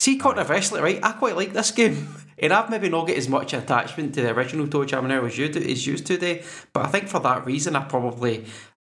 See, 0.02 0.18
controversially, 0.18 0.82
right? 0.82 1.00
I 1.02 1.14
quite 1.14 1.38
like 1.38 1.54
this 1.54 1.72
game, 1.72 2.14
and 2.38 2.52
I've 2.52 2.70
maybe 2.70 2.90
not 2.90 3.08
got 3.08 3.16
as 3.16 3.30
much 3.30 3.54
attachment 3.54 4.14
to 4.16 4.22
the 4.24 4.32
original 4.32 4.68
ToeJam 4.68 5.26
as 5.26 5.38
you 5.38 5.48
do, 5.48 5.62
as 5.62 5.88
used 5.88 6.06
to 6.08 6.16
today. 6.16 6.44
But 6.74 6.88
I 6.88 6.90
think 6.90 7.08
for 7.08 7.22
that 7.22 7.46
reason, 7.46 7.78
I 7.78 7.86
probably 7.86 8.44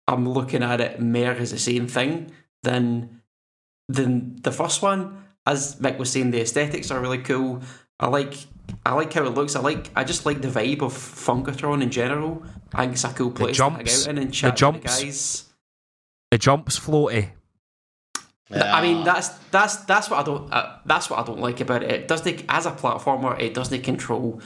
I'm 0.07 0.29
looking 0.29 0.63
at 0.63 0.83
it 0.83 1.01
more 1.01 1.31
as 1.31 1.53
the 1.53 1.59
same 1.59 1.87
thing 1.87 2.31
than 2.63 3.23
than 3.89 4.37
the 4.43 4.53
first 4.53 4.83
one. 4.83 5.24
As 5.47 5.77
Mick 5.77 5.99
was 5.99 6.11
saying, 6.11 6.31
the 6.31 6.41
aesthetics 6.41 6.91
are 6.91 7.01
really 7.01 7.19
cool. 7.19 7.61
I 8.01 8.09
like 8.09 8.35
I 8.87 8.95
like 8.95 9.13
how 9.13 9.25
it 9.25 9.31
looks. 9.35 9.57
I 9.57 9.61
like 9.61 9.91
I 9.95 10.05
just 10.05 10.27
like 10.27 10.41
the 10.41 10.49
vibe 10.49 10.83
of 10.83 10.93
Funkotron 10.93 11.83
in 11.83 11.91
general. 11.91 12.43
I 12.73 12.83
think 12.83 12.95
it's 12.95 13.05
a 13.05 13.09
cool 13.11 13.31
place 13.31 13.57
jumps- 13.57 13.79
to 13.79 13.91
hang 13.91 14.01
out 14.01 14.11
in 14.11 14.19
and 14.19 14.29
the 14.29 14.33
chat 14.33 14.53
with 14.53 14.59
jumps- 14.59 14.99
the 15.01 15.05
guys. 15.05 15.45
the 16.31 16.39
jumps 16.39 16.79
floaty. 16.79 17.31
I 18.51 18.83
mean, 18.83 19.05
that's 19.05 19.29
that's 19.51 19.77
that's 19.77 20.11
what 20.11 20.21
I 20.21 20.23
don't 20.23 20.53
uh, 20.53 20.77
that's 20.85 21.09
what 21.11 21.19
I 21.19 21.25
don't 21.25 21.41
like 21.41 21.61
about 21.61 21.83
it. 21.83 21.91
It 21.91 22.09
doesn't 22.09 22.45
as 22.49 22.67
a 22.67 22.73
platformer, 22.73 23.39
it 23.41 23.55
doesn't 23.55 23.83
control 23.83 24.41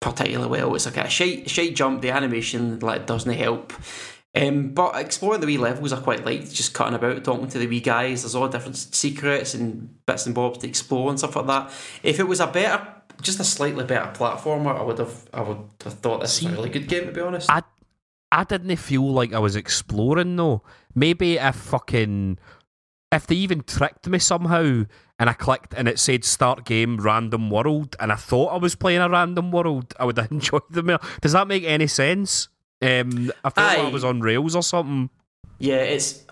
particularly 0.00 0.48
well. 0.48 0.74
It's 0.74 0.86
like 0.86 0.96
a 0.98 1.08
shite 1.08 1.50
shite 1.50 1.74
jump. 1.74 2.00
The 2.02 2.10
animation 2.10 2.78
like 2.80 3.06
doesn't 3.06 3.32
help. 3.32 3.72
Um, 4.36 4.70
but 4.70 4.96
exploring 4.96 5.40
the 5.40 5.46
wee 5.46 5.58
levels, 5.58 5.92
I 5.92 6.00
quite 6.00 6.24
liked 6.24 6.52
just 6.52 6.74
cutting 6.74 6.94
about, 6.94 7.22
talking 7.22 7.48
to 7.48 7.58
the 7.58 7.68
wee 7.68 7.80
guys. 7.80 8.22
There's 8.22 8.34
all 8.34 8.48
different 8.48 8.76
secrets 8.76 9.54
and 9.54 10.04
bits 10.06 10.26
and 10.26 10.34
bobs 10.34 10.58
to 10.58 10.68
explore 10.68 11.08
and 11.10 11.18
stuff 11.18 11.36
like 11.36 11.46
that. 11.46 11.70
If 12.02 12.18
it 12.18 12.24
was 12.24 12.40
a 12.40 12.48
better, 12.48 12.84
just 13.22 13.38
a 13.38 13.44
slightly 13.44 13.84
better 13.84 14.10
platformer, 14.12 14.76
I 14.76 14.82
would 14.82 14.98
have 14.98 15.28
I 15.32 15.42
would 15.42 15.58
have 15.84 15.94
thought 15.94 16.20
this 16.20 16.42
was 16.42 16.52
a 16.52 16.56
really 16.56 16.70
good 16.70 16.88
game 16.88 17.06
to 17.06 17.12
be 17.12 17.20
honest. 17.20 17.48
I 17.48 17.62
I 18.32 18.42
didn't 18.42 18.74
feel 18.76 19.08
like 19.12 19.32
I 19.32 19.38
was 19.38 19.54
exploring 19.54 20.34
though. 20.34 20.62
Maybe 20.96 21.36
if 21.36 21.54
fucking 21.54 22.38
if 23.12 23.28
they 23.28 23.36
even 23.36 23.62
tricked 23.62 24.08
me 24.08 24.18
somehow 24.18 24.84
and 25.20 25.30
I 25.30 25.32
clicked 25.34 25.74
and 25.74 25.86
it 25.86 26.00
said 26.00 26.24
start 26.24 26.64
game 26.64 26.96
random 26.96 27.50
world 27.50 27.94
and 28.00 28.10
I 28.10 28.16
thought 28.16 28.52
I 28.52 28.56
was 28.56 28.74
playing 28.74 29.00
a 29.00 29.08
random 29.08 29.52
world, 29.52 29.94
I 30.00 30.04
would 30.04 30.18
have 30.18 30.32
enjoyed 30.32 30.62
the 30.70 30.82
more. 30.82 30.98
Does 31.20 31.32
that 31.32 31.46
make 31.46 31.62
any 31.62 31.86
sense? 31.86 32.48
Um, 32.84 33.32
I 33.42 33.50
felt 33.50 33.78
like 33.78 33.86
I 33.86 33.88
was 33.88 34.04
on 34.04 34.20
rails 34.20 34.54
or 34.54 34.62
something. 34.62 35.08
Yeah, 35.58 35.76
it's. 35.76 36.24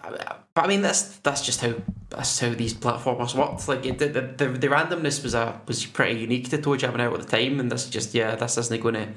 But 0.54 0.64
I 0.64 0.66
mean, 0.66 0.82
that's 0.82 1.16
that's 1.18 1.40
just 1.40 1.62
how 1.62 1.74
that's 2.10 2.38
how 2.38 2.50
these 2.50 2.74
platformers 2.74 3.34
worked. 3.34 3.66
Like 3.68 3.86
it, 3.86 3.98
the, 3.98 4.08
the 4.08 4.48
the 4.48 4.68
randomness 4.68 5.22
was 5.22 5.34
a 5.34 5.60
was 5.66 5.86
pretty 5.86 6.20
unique 6.20 6.50
to 6.50 6.58
ToeJam 6.58 6.92
and 6.92 7.00
Earl 7.00 7.14
at 7.14 7.22
the 7.22 7.36
time, 7.36 7.58
and 7.58 7.72
this 7.72 7.84
is 7.84 7.90
just 7.90 8.14
yeah, 8.14 8.34
this 8.34 8.58
isn't 8.58 8.82
going 8.82 8.94
to 8.96 9.08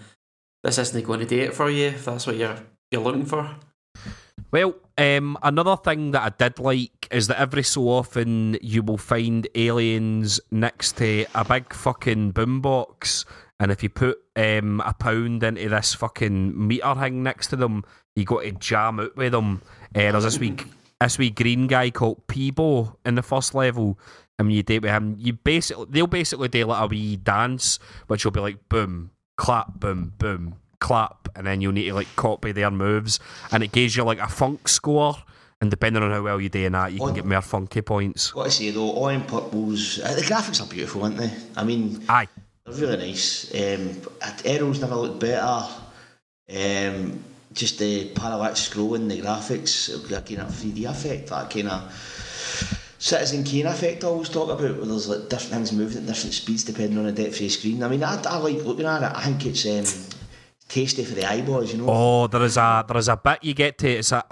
this 0.64 0.78
isn't 0.78 1.06
going 1.06 1.20
to 1.20 1.26
do 1.26 1.40
it 1.42 1.54
for 1.54 1.70
you 1.70 1.88
if 1.88 2.06
that's 2.06 2.26
what 2.26 2.38
you're 2.38 2.58
you're 2.90 3.02
looking 3.02 3.26
for. 3.26 3.54
Well, 4.52 4.76
um, 4.98 5.38
another 5.44 5.76
thing 5.76 6.12
that 6.12 6.22
I 6.22 6.30
did 6.30 6.60
like 6.60 7.10
is 7.12 7.28
that 7.28 7.40
every 7.40 7.64
so 7.64 7.90
often 7.90 8.58
you 8.62 8.82
will 8.82 8.98
find 8.98 9.46
aliens 9.56 10.40
next 10.52 10.98
to 10.98 11.26
a 11.36 11.44
big 11.44 11.74
fucking 11.74 12.32
boombox, 12.32 13.26
and 13.60 13.72
if 13.72 13.84
you 13.84 13.90
put 13.90 14.20
um, 14.36 14.82
a 14.86 14.94
pound 14.94 15.44
into 15.44 15.70
this 15.70 15.94
fucking 15.94 16.68
meter 16.68 16.96
thing 16.96 17.24
next 17.24 17.48
to 17.48 17.56
them, 17.56 17.84
you 18.16 18.26
got 18.26 18.44
to 18.44 18.52
jam 18.52 19.00
out 19.00 19.16
with 19.16 19.32
them. 19.32 19.62
Uh, 19.96 20.12
there's 20.12 20.24
this 20.24 20.40
wee, 20.40 20.56
this 21.00 21.18
wee 21.18 21.30
green 21.30 21.68
guy 21.68 21.90
called 21.90 22.26
Peebo 22.28 22.96
in 23.06 23.16
the 23.16 23.24
first 23.24 23.56
level, 23.56 24.00
and 24.38 24.48
when 24.48 24.56
you 24.56 24.64
date 24.64 24.82
with 24.82 24.92
him, 24.92 25.16
you 25.18 25.34
basically 25.34 25.86
they'll 25.90 26.08
basically 26.08 26.48
do 26.48 26.66
like 26.66 26.84
a 26.84 26.88
wee 26.88 27.16
dance, 27.16 27.80
which 28.08 28.26
will 28.26 28.32
be 28.32 28.40
like 28.40 28.70
boom, 28.70 29.12
clap, 29.38 29.80
boom, 29.80 30.14
boom, 30.18 30.56
clap, 30.80 31.30
and 31.36 31.48
then 31.48 31.62
you'll 31.62 31.72
need 31.72 31.86
to 31.86 31.94
like 31.94 32.14
copy 32.16 32.52
their 32.52 32.72
moves, 32.72 33.20
and 33.52 33.64
it 33.64 33.72
gives 33.72 33.96
you 33.96 34.04
like 34.04 34.20
a 34.20 34.28
funk 34.28 34.68
score. 34.68 35.16
And 35.62 35.72
depending 35.72 36.04
on 36.04 36.12
how 36.12 36.22
well 36.22 36.42
you 36.42 36.50
do 36.50 36.66
in 36.66 36.74
that, 36.74 36.92
you 36.92 37.00
can 37.00 37.14
get 37.14 37.26
more 37.26 37.42
funky 37.42 37.82
points. 37.82 38.32
Got 38.32 38.44
to 38.44 38.52
say 38.52 38.72
though, 38.72 38.92
all 38.92 39.08
in 39.08 39.22
purples. 39.22 40.00
Uh, 40.00 40.14
the 40.14 40.22
graphics 40.22 40.62
are 40.62 40.70
beautiful, 40.70 41.04
aren't 41.04 41.18
they? 41.18 41.32
I 41.56 41.64
mean, 41.64 42.04
Aye, 42.10 42.28
they're 42.66 42.76
really 42.76 42.98
nice. 42.98 43.54
Um, 43.54 44.02
Arrows 44.44 44.80
never 44.82 44.96
looked 44.96 45.20
better. 45.20 45.66
Um, 46.50 47.24
just 47.54 47.80
the 47.80 48.10
parallax 48.10 48.68
scrolling, 48.70 49.08
the 49.08 49.22
graphics, 49.22 49.88
that 50.10 50.26
kind 50.26 50.42
of 50.42 50.50
3D 50.50 50.90
effect, 50.90 51.30
that 51.30 51.50
kind 51.50 51.70
of 51.70 52.92
Citizen 52.98 53.44
Kane 53.44 53.68
effect 53.68 54.04
I 54.04 54.08
always 54.08 54.30
talk 54.30 54.50
about, 54.50 54.60
where 54.62 54.86
there's 54.86 55.08
like 55.08 55.30
different 55.30 55.54
things 55.54 55.72
moving 55.72 55.98
at 56.00 56.06
different 56.08 56.34
speeds 56.34 56.64
depending 56.64 56.98
on 56.98 57.06
the 57.06 57.12
depth 57.12 57.34
of 57.34 57.40
the 57.40 57.50
screen. 57.50 57.84
I 57.84 57.88
mean, 57.88 58.04
I, 58.04 58.22
I 58.24 58.38
like 58.38 58.64
looking 58.64 58.86
at 58.86 59.04
it. 59.04 59.16
I 59.16 59.24
think 59.26 59.46
it's 59.46 59.66
um, 59.66 60.20
tasty 60.68 61.04
for 61.06 61.14
the 61.14 61.30
eyeballs, 61.30 61.72
you 61.72 61.80
know. 61.82 61.86
Oh, 61.88 62.28
there 62.28 62.42
is 62.44 62.58
a 62.58 62.84
there 62.88 62.98
is 62.98 63.08
a 63.08 63.16
bit 63.18 63.44
you 63.44 63.54
get 63.54 63.78
to. 63.80 63.90
It's 63.90 64.12
a 64.12 64.24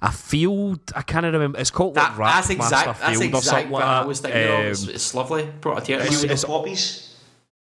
a 0.00 0.10
field. 0.10 0.80
I 0.96 1.02
can't 1.02 1.24
remember. 1.24 1.58
It's 1.58 1.70
called 1.70 1.94
That, 1.94 2.18
like 2.18 2.32
that's 2.34 2.48
Raftmaster 2.48 2.54
exact. 2.54 3.00
That's 3.00 3.18
Field 3.18 3.22
or 3.34 3.38
exact 3.38 3.44
something 3.44 3.70
what 3.70 3.80
like 3.82 3.88
I 3.88 4.04
was 4.06 4.20
thinking 4.20 4.42
of. 4.42 4.60
It's, 4.66 4.82
Um, 4.84 4.90
it's 4.90 5.14
lovely. 5.14 5.48
Brought 5.60 5.82
a 5.82 5.84
tear 5.84 5.98
to 5.98 6.04
You 6.04 6.10
my 6.10 6.16
see 6.16 6.28
eye. 6.30 6.34
the 6.34 6.46
poppies. 6.46 7.11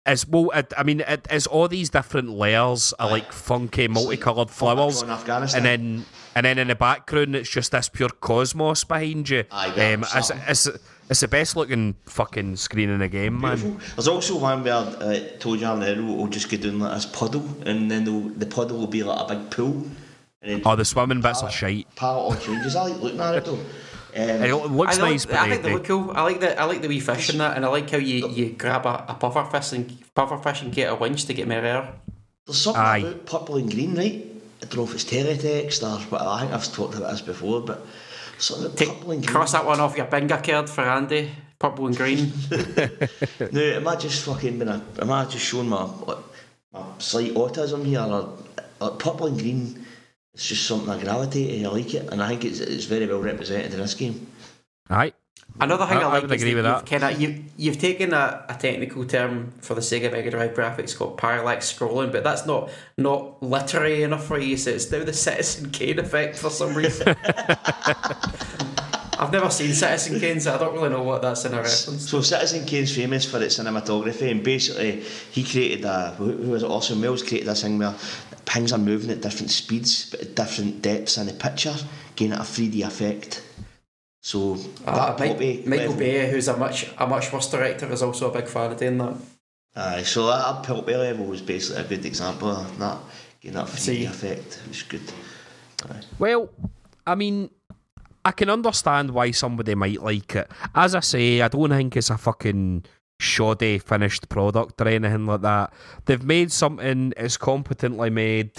It's 0.07 0.27
well, 0.29 0.51
it, 0.55 0.73
I 0.79 0.83
mean, 0.83 1.01
it, 1.01 1.27
it's 1.31 1.47
all 1.47 1.69
these 1.69 1.91
different 1.91 2.31
layers 2.31 2.93
of 2.93 3.11
like 3.11 3.33
funky, 3.33 3.89
multicolored 3.89 4.51
flowers, 4.51 5.03
and 5.03 5.65
then 5.65 6.05
and 6.35 6.47
then 6.47 6.59
in 6.59 6.69
the 6.69 6.75
background, 6.77 7.35
it's 7.35 7.51
just 7.51 7.73
this 7.73 7.89
pure 7.89 8.11
cosmos 8.11 8.85
behind 8.85 9.29
you. 9.29 9.45
Aye, 9.51 9.95
um, 9.95 10.05
it's, 10.15 10.31
it's 10.49 10.69
it's 11.09 11.21
the 11.21 11.29
best 11.29 11.57
looking 11.57 11.95
fucking 12.07 12.57
screen 12.57 12.91
in 12.91 12.99
the 13.01 13.09
game, 13.09 13.41
man. 13.41 13.57
Beautiful. 13.59 13.81
There's 13.97 14.09
also 14.09 14.39
one 14.39 14.63
where 14.63 14.75
uh, 14.75 15.19
Toe 15.39 15.57
Jam 15.57 15.83
and 15.83 15.85
Arrow 15.99 16.15
will 16.15 16.27
just 16.29 16.51
go 16.51 16.57
down 16.57 16.79
like 16.81 16.95
this 16.95 17.07
puddle, 17.07 17.49
and 17.65 17.91
then 17.91 18.05
the 18.39 18.47
puddle 18.47 18.79
will 18.79 18.87
be 18.87 19.03
like 19.03 19.31
a 19.31 19.35
big 19.35 19.51
pool. 19.51 19.87
And 20.43 20.53
then 20.53 20.63
Oh, 20.65 20.77
the 20.77 20.85
swimming 20.85 21.21
bits 21.21 21.43
are 21.43 21.51
shite. 21.51 21.87
palette 21.97 22.23
all 22.23 22.37
changes. 22.37 22.77
I 22.77 22.85
like 22.89 23.01
looking 23.03 23.21
at 23.21 23.35
it 23.37 23.45
though. 23.45 23.59
And 24.17 24.31
Um, 24.53 24.61
it 24.61 24.71
looks 24.73 24.99
I, 24.99 25.03
like, 25.03 25.11
nice, 25.13 25.27
but 25.27 25.35
I 25.37 25.45
they, 25.45 25.51
think 25.51 25.63
they 25.63 25.69
they- 25.69 25.75
look 25.75 25.85
cool. 25.85 26.11
I 26.15 26.23
like 26.23 26.41
the 26.41 26.59
I 26.59 26.65
like 26.65 26.81
the 26.81 26.89
wee 26.89 27.01
fish 27.01 27.29
in 27.31 27.39
that, 27.39 27.57
and 27.57 27.65
I 27.65 27.69
like 27.69 27.91
how 27.91 27.99
you, 27.99 28.29
you 28.31 28.51
grab 28.51 28.87
a, 28.87 29.05
a 29.09 29.15
puffer 29.15 29.45
fish 29.45 29.73
and 29.73 29.87
puffer 30.15 30.39
fish 30.39 30.63
and 30.63 30.73
get 30.73 30.91
a 30.91 30.95
winch 30.95 31.27
to 31.27 31.35
get 31.35 31.47
more 31.47 31.59
air. 31.59 31.93
there's 32.47 32.63
something 32.63 32.83
Aye. 32.83 32.99
about 32.99 33.27
purple 33.27 33.57
and 33.57 33.71
green, 33.71 33.95
right? 33.95 34.25
I 34.63 34.67
don't 34.67 34.77
know 34.77 34.85
if 34.85 34.95
it's 34.95 35.05
teletext 35.05 35.83
or 35.83 36.01
whatever. 36.11 36.31
I 36.31 36.41
think 36.41 36.53
I've 36.53 36.73
talked 36.73 36.95
about 36.95 37.11
this 37.11 37.21
before, 37.21 37.61
but 37.61 37.85
something 38.39 38.67
about 38.67 38.79
Take, 38.79 38.89
purple 38.89 39.11
and 39.13 39.23
green. 39.23 39.35
cross 39.35 39.53
that 39.53 39.67
one 39.67 39.81
off 39.81 39.97
your 39.99 40.07
bingo 40.07 40.39
card 40.39 40.71
for 40.71 40.81
Andy. 40.83 41.31
Purple 41.59 41.87
and 41.89 41.97
green. 41.97 42.33
No, 43.53 43.61
am 43.61 43.89
I 43.89 43.97
just 43.97 44.25
fucking 44.25 44.59
been 44.59 44.69
a, 44.69 44.83
am 45.01 45.11
I 45.11 45.25
just 45.27 45.45
showing 45.45 45.69
my 45.69 45.85
like, 46.07 46.19
my 46.73 46.83
slight 46.99 47.33
autism 47.35 47.85
here 47.85 48.01
or 48.01 48.33
like 48.81 48.99
purple 48.99 49.27
and 49.27 49.39
green? 49.39 49.86
It's 50.37 50.49
just 50.49 50.67
something 50.67 50.91
I 50.91 51.03
gravitate 51.03 51.49
eh, 51.51 51.63
to. 51.63 51.71
I 51.71 51.73
like 51.73 51.95
it, 51.95 52.13
and 52.13 52.23
I 52.23 52.29
think 52.29 52.45
it's 52.45 52.61
it's 52.61 52.85
very 52.85 53.07
well 53.07 53.23
represented 53.23 53.73
in 53.73 53.81
this 53.81 53.95
game. 53.95 54.27
Aye. 54.91 55.15
Another 55.59 55.87
thing 55.87 55.97
I, 55.97 56.01
I- 56.01 56.05
I 56.05 56.13
like 56.13 56.23
would 56.25 56.33
is 56.33 56.43
agree 56.43 56.53
that 56.53 56.63
with 56.63 56.93
you've, 56.93 57.01
kinda, 57.01 57.13
you, 57.15 57.45
you've 57.57 57.79
taken 57.79 58.13
a, 58.13 58.45
a 58.51 58.55
technical 58.55 59.07
term 59.07 59.53
for 59.63 59.73
the 59.75 59.81
Sega 59.81 60.13
Mega 60.13 60.31
Drive 60.31 60.53
graphics 60.53 60.95
called 60.95 61.17
parallax 61.17 61.73
scrolling, 61.73 62.13
but 62.13 62.23
that's 62.23 62.45
not 62.45 62.69
not 62.99 63.43
literary 63.43 64.03
enough 64.03 64.27
for 64.27 64.39
you, 64.39 64.59
so 64.59 64.69
it's 64.73 64.91
now 64.93 65.03
the 65.05 65.15
Citizen 65.15 65.71
Kane 65.71 65.99
effect 65.99 66.37
for 66.37 66.51
some 66.51 66.75
reason. 66.75 67.17
I've 69.19 69.33
never 69.33 69.49
seen 69.49 69.73
Citizen 69.73 70.21
Kane, 70.21 70.41
so 70.41 70.55
I 70.55 70.59
don't 70.59 70.75
really 70.75 70.91
know 70.91 71.03
what 71.03 71.23
that's 71.23 71.47
in 71.47 71.55
a 71.55 71.63
reference. 71.63 72.11
So 72.11 72.21
Citizen 72.21 72.67
Kane's 72.67 72.95
famous 72.95 73.25
for 73.25 73.43
its 73.43 73.59
cinematography, 73.59 74.31
and 74.31 74.45
basically 74.45 75.01
he 75.33 75.43
created 75.43 75.87
a 75.87 76.11
who 76.19 76.33
who 76.33 76.51
was 76.51 76.63
it? 76.63 76.69
Orson 76.69 77.01
Welles 77.01 77.23
created 77.23 77.49
this 77.49 77.63
thing 77.63 77.79
where 77.79 77.95
things 78.47 78.73
are 78.73 78.79
moving 78.79 79.11
at 79.11 79.21
different 79.21 79.51
speeds, 79.51 80.09
but 80.11 80.21
at 80.21 80.35
different 80.35 80.81
depths 80.83 81.19
in 81.19 81.27
the 81.27 81.33
picture, 81.33 81.75
giving 82.15 82.33
it 82.33 82.39
a 82.41 82.43
3D 82.45 82.83
effect. 82.87 83.43
So 84.23 84.55
Uh, 84.85 84.95
that 84.97 85.19
Mike- 85.19 85.29
probably 85.29 85.63
Michael 85.67 85.95
Bay, 85.95 86.31
who's 86.31 86.49
a 86.49 86.57
much 86.57 86.87
a 86.99 87.07
much 87.07 87.33
worse 87.33 87.51
director, 87.51 87.91
is 87.93 88.03
also 88.03 88.31
a 88.31 88.33
big 88.33 88.49
fan 88.49 88.73
of 88.73 88.79
doing 88.79 88.99
that. 88.99 89.15
Aye, 89.77 90.03
so 90.05 90.27
that, 90.27 90.39
that 90.39 90.63
Pulp 90.63 90.87
Bay 90.87 90.97
level 90.97 91.27
was 91.27 91.43
basically 91.43 91.83
a 91.83 91.85
good 91.87 92.05
example 92.07 92.49
of 92.49 92.79
that, 92.79 92.99
getting 93.41 93.57
that 93.59 93.67
3D 93.67 93.79
See. 93.79 94.05
effect. 94.05 94.61
It 94.65 94.69
was 94.69 94.83
good. 94.83 95.03
Aye. 95.91 96.01
Well, 96.19 96.49
I 97.07 97.15
mean, 97.15 97.51
I 98.25 98.33
can 98.33 98.49
understand 98.51 99.11
why 99.11 99.31
somebody 99.33 99.75
might 99.75 100.03
like 100.03 100.35
it. 100.35 100.51
As 100.75 100.95
I 100.95 101.01
say, 101.01 101.43
I 101.43 101.49
don't 101.49 101.71
think 101.71 101.97
it's 101.97 102.11
a 102.11 102.17
fucking 102.19 102.85
shoddy 103.19 103.79
finished 103.79 104.29
product 104.29 104.81
or 104.81 104.89
anything 104.89 105.27
like 105.27 105.41
that. 105.41 105.73
They've 106.05 106.23
made 106.23 106.53
something, 106.53 107.15
it's 107.17 107.37
competently 107.39 108.11
made, 108.11 108.51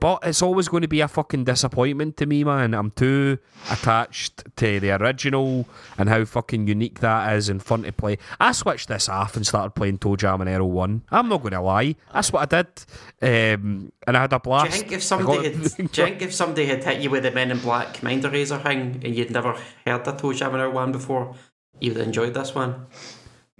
but 0.00 0.18
it's 0.22 0.42
always 0.42 0.68
going 0.68 0.82
to 0.82 0.88
be 0.88 1.00
a 1.00 1.08
fucking 1.08 1.44
disappointment 1.44 2.18
to 2.18 2.26
me, 2.26 2.44
man. 2.44 2.74
I'm 2.74 2.90
too 2.90 3.38
attached 3.70 4.42
to 4.56 4.80
the 4.80 4.90
original 5.00 5.66
and 5.96 6.08
how 6.10 6.24
fucking 6.26 6.66
unique 6.66 7.00
that 7.00 7.32
is 7.34 7.48
and 7.48 7.62
fun 7.62 7.84
to 7.84 7.92
play. 7.92 8.18
I 8.38 8.52
switched 8.52 8.88
this 8.88 9.08
off 9.08 9.34
and 9.36 9.46
started 9.46 9.70
playing 9.70 9.98
ToeJam 9.98 10.40
and 10.40 10.48
Earl 10.50 10.70
1. 10.70 11.02
I'm 11.10 11.28
not 11.28 11.40
going 11.40 11.52
to 11.52 11.60
lie. 11.62 11.96
That's 12.12 12.32
what 12.32 12.52
I 12.52 12.62
did. 12.62 12.84
Um, 13.22 13.92
and 14.06 14.16
I 14.16 14.20
had 14.22 14.32
a 14.32 14.36
Do 14.36 14.36
you 14.36 14.40
blast. 14.40 14.72
think 14.78 14.92
if 14.92 15.02
somebody 15.02 15.50
got- 15.50 15.62
had, 15.62 15.76
do 15.76 15.82
you 15.82 15.88
think 16.08 16.22
if 16.22 16.34
somebody 16.34 16.66
had 16.66 16.84
hit 16.84 17.00
you 17.00 17.08
with 17.08 17.22
the 17.22 17.30
Men 17.30 17.50
in 17.50 17.60
Black 17.60 17.94
Commander 17.94 18.28
Razor 18.28 18.58
thing 18.58 19.00
and 19.04 19.14
you'd 19.14 19.30
never 19.30 19.56
heard 19.86 20.04
the 20.04 20.12
ToeJam 20.12 20.48
and 20.48 20.56
Earl 20.56 20.72
one 20.72 20.92
before, 20.92 21.34
you'd 21.80 21.96
have 21.96 22.06
enjoyed 22.06 22.34
this 22.34 22.54
one? 22.54 22.86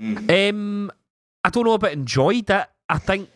Um, 0.02 0.90
I 1.44 1.50
don't 1.50 1.64
know 1.64 1.74
about 1.74 1.92
enjoyed 1.92 2.50
it. 2.50 2.66
I 2.88 2.98
think 2.98 3.28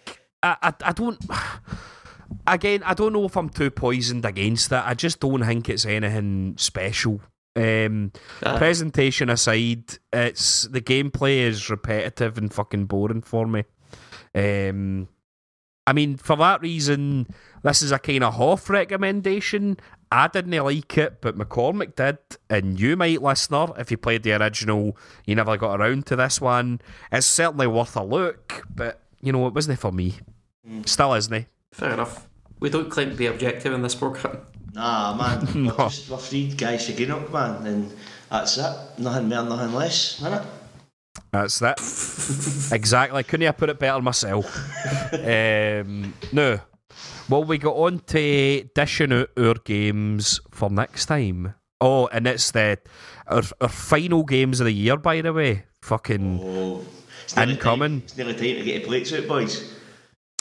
I, 0.42 0.56
I, 0.62 0.74
I 0.84 0.92
don't. 0.92 1.18
Again, 2.46 2.82
I 2.84 2.94
don't 2.94 3.12
know 3.12 3.24
if 3.24 3.36
I'm 3.36 3.48
too 3.48 3.70
poisoned 3.70 4.24
against 4.24 4.72
it. 4.72 4.82
I 4.84 4.94
just 4.94 5.20
don't 5.20 5.44
think 5.44 5.68
it's 5.68 5.86
anything 5.86 6.54
special. 6.58 7.20
Um, 7.54 8.12
Uh, 8.42 8.58
presentation 8.58 9.30
aside, 9.30 9.84
it's 10.12 10.62
the 10.62 10.80
gameplay 10.80 11.38
is 11.38 11.70
repetitive 11.70 12.36
and 12.36 12.52
fucking 12.52 12.86
boring 12.86 13.22
for 13.22 13.46
me. 13.46 13.64
Um, 14.34 15.08
I 15.86 15.92
mean, 15.92 16.16
for 16.16 16.36
that 16.36 16.60
reason, 16.62 17.28
this 17.62 17.80
is 17.80 17.92
a 17.92 17.98
kind 17.98 18.24
of 18.24 18.34
Hoff 18.34 18.68
recommendation. 18.68 19.78
I 20.16 20.28
didn't 20.28 20.52
like 20.64 20.96
it, 20.96 21.20
but 21.20 21.36
McCormick 21.36 21.94
did, 21.94 22.16
and 22.48 22.80
you 22.80 22.96
might, 22.96 23.20
listener, 23.20 23.66
if 23.78 23.90
you 23.90 23.98
played 23.98 24.22
the 24.22 24.32
original, 24.32 24.96
you 25.26 25.34
never 25.34 25.56
got 25.58 25.78
around 25.78 26.06
to 26.06 26.16
this 26.16 26.40
one. 26.40 26.80
It's 27.12 27.26
certainly 27.26 27.66
worth 27.66 27.96
a 27.96 28.02
look, 28.02 28.64
but 28.74 29.02
you 29.20 29.30
know, 29.32 29.46
it 29.46 29.52
wasn't 29.54 29.78
for 29.78 29.92
me. 29.92 30.14
Still 30.86 31.12
isn't. 31.14 31.46
fair 31.72 31.92
enough. 31.92 32.26
We 32.60 32.70
don't 32.70 32.90
claim 32.90 33.10
to 33.10 33.14
be 33.16 33.26
objective 33.26 33.74
in 33.74 33.82
this 33.82 33.94
programme. 33.94 34.38
Nah, 34.72 35.14
man, 35.16 35.46
No. 35.64 35.74
we're 35.78 35.88
just 35.88 36.08
we're 36.08 36.16
three 36.16 36.48
guys 36.48 36.84
shaking 36.86 37.10
up, 37.10 37.30
man, 37.30 37.66
and 37.66 37.92
that's 38.30 38.56
it. 38.56 38.76
Nothing 38.98 39.28
more, 39.28 39.42
nothing 39.42 39.74
less, 39.74 40.18
innit? 40.20 40.46
That's 41.30 41.58
that. 41.58 41.78
exactly. 42.72 43.22
Couldn't 43.22 43.48
I 43.48 43.52
put 43.52 43.68
it 43.68 43.78
better 43.78 44.00
myself? 44.00 44.46
um, 45.12 46.14
no. 46.32 46.58
Well, 47.28 47.42
we 47.44 47.58
got 47.58 47.74
on 47.74 48.00
to 48.06 48.62
dishing 48.74 49.12
out 49.12 49.30
our 49.36 49.54
games 49.54 50.40
for 50.50 50.70
next 50.70 51.06
time. 51.06 51.54
Oh, 51.80 52.06
and 52.06 52.26
it's 52.26 52.52
the 52.52 52.78
our, 53.26 53.42
our 53.60 53.68
final 53.68 54.22
games 54.22 54.60
of 54.60 54.66
the 54.66 54.72
year, 54.72 54.96
by 54.96 55.20
the 55.20 55.32
way. 55.32 55.64
Fucking 55.82 56.40
Oh, 56.42 56.84
it's 57.24 57.36
nearly 57.36 57.54
Incoming. 57.54 58.00
Time, 58.00 58.02
it's 58.04 58.16
nearly 58.16 58.32
time 58.34 58.42
to 58.42 58.64
get 58.64 58.80
your 58.80 58.86
plates 58.86 59.12
out, 59.12 59.26
boys. 59.26 59.72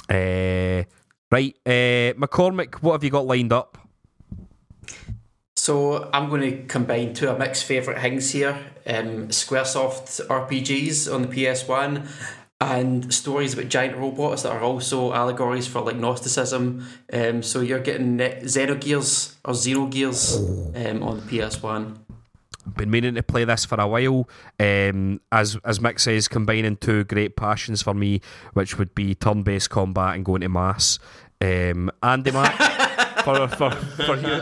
uh, 0.10 0.84
right. 1.32 1.56
Uh, 1.66 2.14
McCormick, 2.20 2.76
what 2.76 2.94
have 2.94 3.04
you 3.04 3.10
got 3.10 3.26
lined 3.26 3.52
up? 3.52 3.78
So 5.58 6.10
I'm 6.14 6.30
going 6.30 6.42
to 6.42 6.64
combine 6.68 7.14
two 7.16 7.30
of 7.30 7.40
Mick's 7.40 7.64
favourite 7.64 8.00
things 8.00 8.30
here: 8.32 8.58
um, 8.86 9.30
SquareSoft 9.30 10.28
RPGs 10.28 11.12
on 11.14 11.24
the 11.24 11.28
PS1, 11.28 12.08
and 12.62 13.14
stories 13.14 13.54
about 13.54 13.68
giant 13.68 13.98
robots 13.98 14.44
that 14.44 14.52
are 14.52 14.62
also 14.62 15.14
allegories 15.14 15.68
for 15.68 15.82
like 15.82 15.98
Gnosticism. 15.98 16.88
Um, 17.12 17.44
so 17.44 17.60
you're 17.62 17.80
getting 17.80 18.16
Ne- 18.16 18.42
Xenogears 18.44 19.36
or 19.44 19.54
Xenogears 19.54 20.92
um, 20.92 21.04
on 21.04 21.18
the 21.18 21.24
PS1. 21.24 21.98
Been 22.78 22.90
meaning 22.90 23.14
to 23.16 23.24
play 23.24 23.44
this 23.44 23.64
for 23.66 23.80
a 23.80 23.88
while. 23.88 24.28
Um, 24.60 25.22
as 25.32 25.58
as 25.64 25.80
Mick 25.80 26.00
says, 26.00 26.28
combining 26.28 26.78
two 26.78 27.04
great 27.04 27.36
passions 27.36 27.84
for 27.84 27.94
me, 27.94 28.22
which 28.54 28.80
would 28.80 28.96
be 28.96 29.14
turn-based 29.14 29.70
combat 29.70 30.16
and 30.16 30.26
going 30.26 30.42
to 30.42 30.50
mass. 30.50 30.98
Um, 31.40 31.92
Andy 32.02 32.32
Mac, 32.32 32.56
for 33.24 33.48
for 33.50 33.70
for 33.70 34.16
you, 34.16 34.42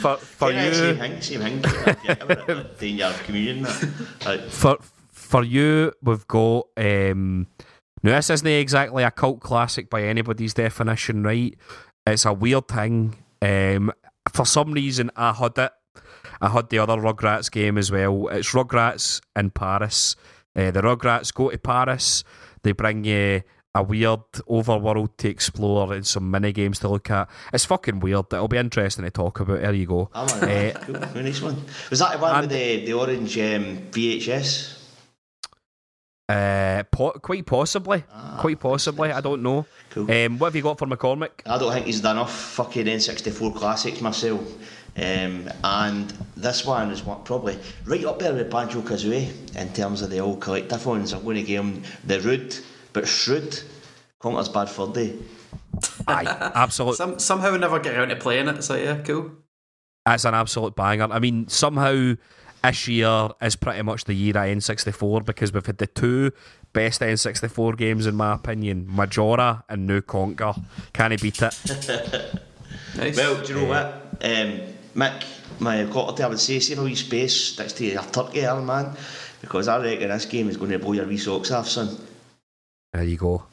for, 0.00 0.16
for 0.16 0.50
yeah, 0.50 0.72
same 0.72 0.88
you, 0.88 0.94
thing, 0.96 1.20
same 1.20 1.60
thing. 2.76 2.96
yeah, 2.98 3.12
communion. 3.24 3.66
Right. 4.26 4.40
for 4.50 4.78
for 5.30 5.44
you, 5.44 5.92
we've 6.02 6.26
got. 6.26 6.66
Um, 6.76 7.46
now 8.02 8.16
this 8.16 8.30
isn't 8.30 8.46
exactly 8.46 9.04
a 9.04 9.10
cult 9.10 9.40
classic 9.40 9.88
by 9.88 10.02
anybody's 10.02 10.54
definition, 10.54 11.22
right? 11.22 11.56
It's 12.06 12.24
a 12.24 12.32
weird 12.32 12.66
thing. 12.66 13.16
Um, 13.40 13.92
for 14.32 14.44
some 14.44 14.72
reason, 14.72 15.10
I 15.14 15.32
had 15.32 15.56
it. 15.56 15.72
I 16.40 16.48
had 16.48 16.68
the 16.70 16.78
other 16.78 16.96
Rugrats 16.96 17.50
game 17.50 17.78
as 17.78 17.92
well. 17.92 18.28
It's 18.28 18.50
Rugrats 18.52 19.20
in 19.36 19.50
Paris. 19.50 20.16
Uh, 20.56 20.70
the 20.72 20.80
Rugrats 20.82 21.32
go 21.32 21.50
to 21.50 21.58
Paris. 21.58 22.24
They 22.62 22.72
bring 22.72 23.04
you 23.04 23.42
a 23.72 23.82
weird 23.84 24.32
overworld 24.48 25.16
to 25.18 25.28
explore 25.28 25.92
and 25.92 26.04
some 26.04 26.28
mini 26.28 26.52
games 26.52 26.80
to 26.80 26.88
look 26.88 27.08
at. 27.10 27.30
It's 27.52 27.64
fucking 27.66 28.00
weird. 28.00 28.32
It'll 28.32 28.48
be 28.48 28.56
interesting 28.56 29.04
to 29.04 29.10
talk 29.12 29.38
about. 29.38 29.60
There 29.60 29.72
you 29.74 29.86
go. 29.86 30.10
On 30.12 30.28
Eh, 30.48 30.72
cool, 30.72 30.96
very 30.96 31.24
nice 31.24 31.40
one. 31.40 31.62
Was 31.88 32.00
that 32.00 32.12
the 32.14 32.18
one 32.18 32.40
with 32.40 32.50
the, 32.50 32.84
the 32.84 32.92
orange 32.94 33.38
um, 33.38 33.78
VHS? 33.92 34.79
Uh, 36.30 36.82
po- 36.84 37.12
quite 37.12 37.44
possibly. 37.44 38.04
Ah, 38.12 38.38
quite 38.40 38.60
possibly. 38.60 39.10
I 39.10 39.20
don't 39.20 39.42
know. 39.42 39.66
Cool. 39.90 40.10
Um, 40.10 40.38
what 40.38 40.48
have 40.48 40.56
you 40.56 40.62
got 40.62 40.78
for 40.78 40.86
McCormick? 40.86 41.30
I 41.46 41.58
don't 41.58 41.72
think 41.72 41.86
he's 41.86 42.00
done 42.00 42.16
enough 42.16 42.32
fucking 42.32 42.86
N64 42.86 43.56
classics 43.56 44.00
myself. 44.00 44.40
Um, 44.96 45.48
and 45.64 46.12
this 46.36 46.64
one 46.64 46.90
is 46.90 47.02
what 47.04 47.24
probably 47.24 47.58
right 47.84 48.04
up 48.04 48.18
there 48.18 48.32
with 48.34 48.50
Banjo 48.50 48.80
Kazooie 48.82 49.56
in 49.56 49.72
terms 49.72 50.02
of 50.02 50.10
the 50.10 50.20
old 50.20 50.40
collectathons. 50.40 51.14
I'm 51.14 51.24
going 51.24 51.36
to 51.36 51.42
give 51.42 51.64
him 51.64 51.82
the 52.04 52.20
rude 52.20 52.56
but 52.92 53.08
shrewd 53.08 53.60
Conker's 54.20 54.48
Bad 54.48 54.68
Fur 54.68 54.92
Day. 54.92 55.14
Aye, 56.06 56.52
absolute. 56.54 56.96
Some 56.96 57.18
somehow 57.18 57.54
I 57.54 57.56
never 57.56 57.78
get 57.80 57.96
around 57.96 58.08
to 58.10 58.16
playing 58.16 58.48
it. 58.48 58.62
So 58.62 58.76
yeah, 58.76 58.98
cool. 58.98 59.32
That's 60.06 60.24
an 60.24 60.34
absolute 60.34 60.76
banger. 60.76 61.08
I 61.10 61.18
mean, 61.18 61.48
somehow 61.48 62.14
this 62.62 62.88
year 62.88 63.30
is 63.40 63.56
pretty 63.56 63.82
much 63.82 64.04
the 64.04 64.14
year 64.14 64.36
of 64.36 64.44
N64 64.44 65.24
because 65.24 65.52
we've 65.52 65.64
had 65.64 65.78
the 65.78 65.86
two 65.86 66.32
best 66.72 67.00
N64 67.00 67.76
games 67.76 68.06
in 68.06 68.14
my 68.14 68.34
opinion, 68.34 68.86
Majora 68.88 69.64
and 69.68 69.86
New 69.86 70.00
Conker. 70.00 70.60
Can 70.92 71.10
he 71.12 71.16
beat 71.16 71.42
it? 71.42 72.40
Nice. 72.96 73.16
Well, 73.16 73.42
do 73.42 73.54
you 73.54 73.60
know 73.60 73.68
what? 73.68 73.86
Um, 74.20 74.60
Mick, 74.94 75.24
my 75.60 75.84
quality, 75.84 76.22
I 76.22 76.26
would 76.26 76.40
say, 76.40 76.58
save 76.58 76.78
a 76.78 76.82
wee 76.82 76.94
space 76.94 77.58
next 77.58 77.74
to 77.74 77.86
your 77.86 78.02
turkey 78.02 78.40
there, 78.40 78.56
man. 78.56 78.96
Because 79.40 79.68
I 79.68 79.82
reckon 79.82 80.08
this 80.08 80.26
game 80.26 80.48
is 80.48 80.56
going 80.56 80.72
to 80.72 80.78
blow 80.78 80.92
your 80.92 81.06
wee 81.06 81.16
socks 81.16 81.50
off, 81.50 81.68
son. 81.68 81.96
There 82.92 83.04
you 83.04 83.16
go. 83.16 83.44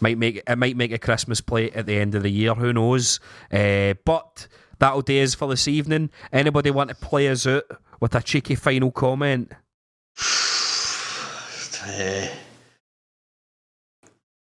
Might 0.00 0.16
make 0.16 0.42
it 0.46 0.56
might 0.56 0.76
make 0.76 0.92
a 0.92 0.98
Christmas 0.98 1.40
plate 1.40 1.74
at 1.74 1.86
the 1.86 1.96
end 1.96 2.14
of 2.14 2.22
the 2.22 2.30
year. 2.30 2.54
Who 2.54 2.72
knows? 2.72 3.20
Uh, 3.52 3.94
but 4.04 4.46
that'll 4.78 5.02
do 5.02 5.22
us 5.22 5.34
for 5.34 5.48
this 5.48 5.68
evening. 5.68 6.10
Anybody 6.32 6.70
want 6.70 6.88
to 6.88 6.96
play 6.96 7.28
us 7.28 7.46
out 7.46 7.64
with 8.00 8.14
a 8.14 8.22
cheeky 8.22 8.54
final 8.54 8.90
comment? 8.90 9.52
Uh, 11.86 12.26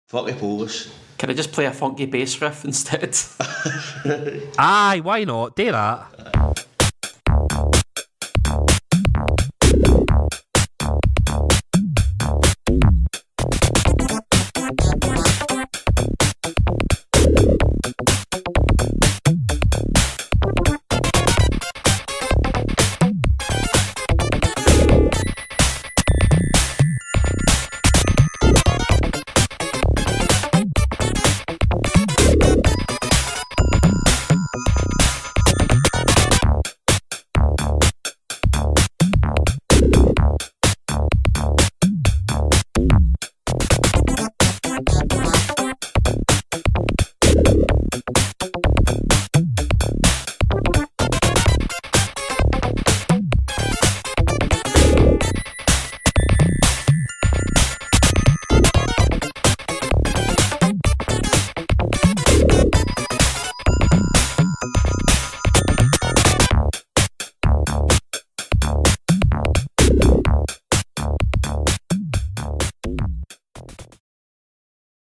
fuck 0.08 0.26
the 0.26 0.34
Polish. 0.34 0.90
Can 1.18 1.30
I 1.30 1.34
just 1.34 1.52
play 1.52 1.66
a 1.66 1.72
funky 1.72 2.08
bass 2.08 2.42
riff 2.42 2.66
instead? 2.66 3.16
Aye, 4.58 5.02
why 5.04 5.24
not? 5.24 5.56
Do 5.56 5.72
that. 5.72 6.41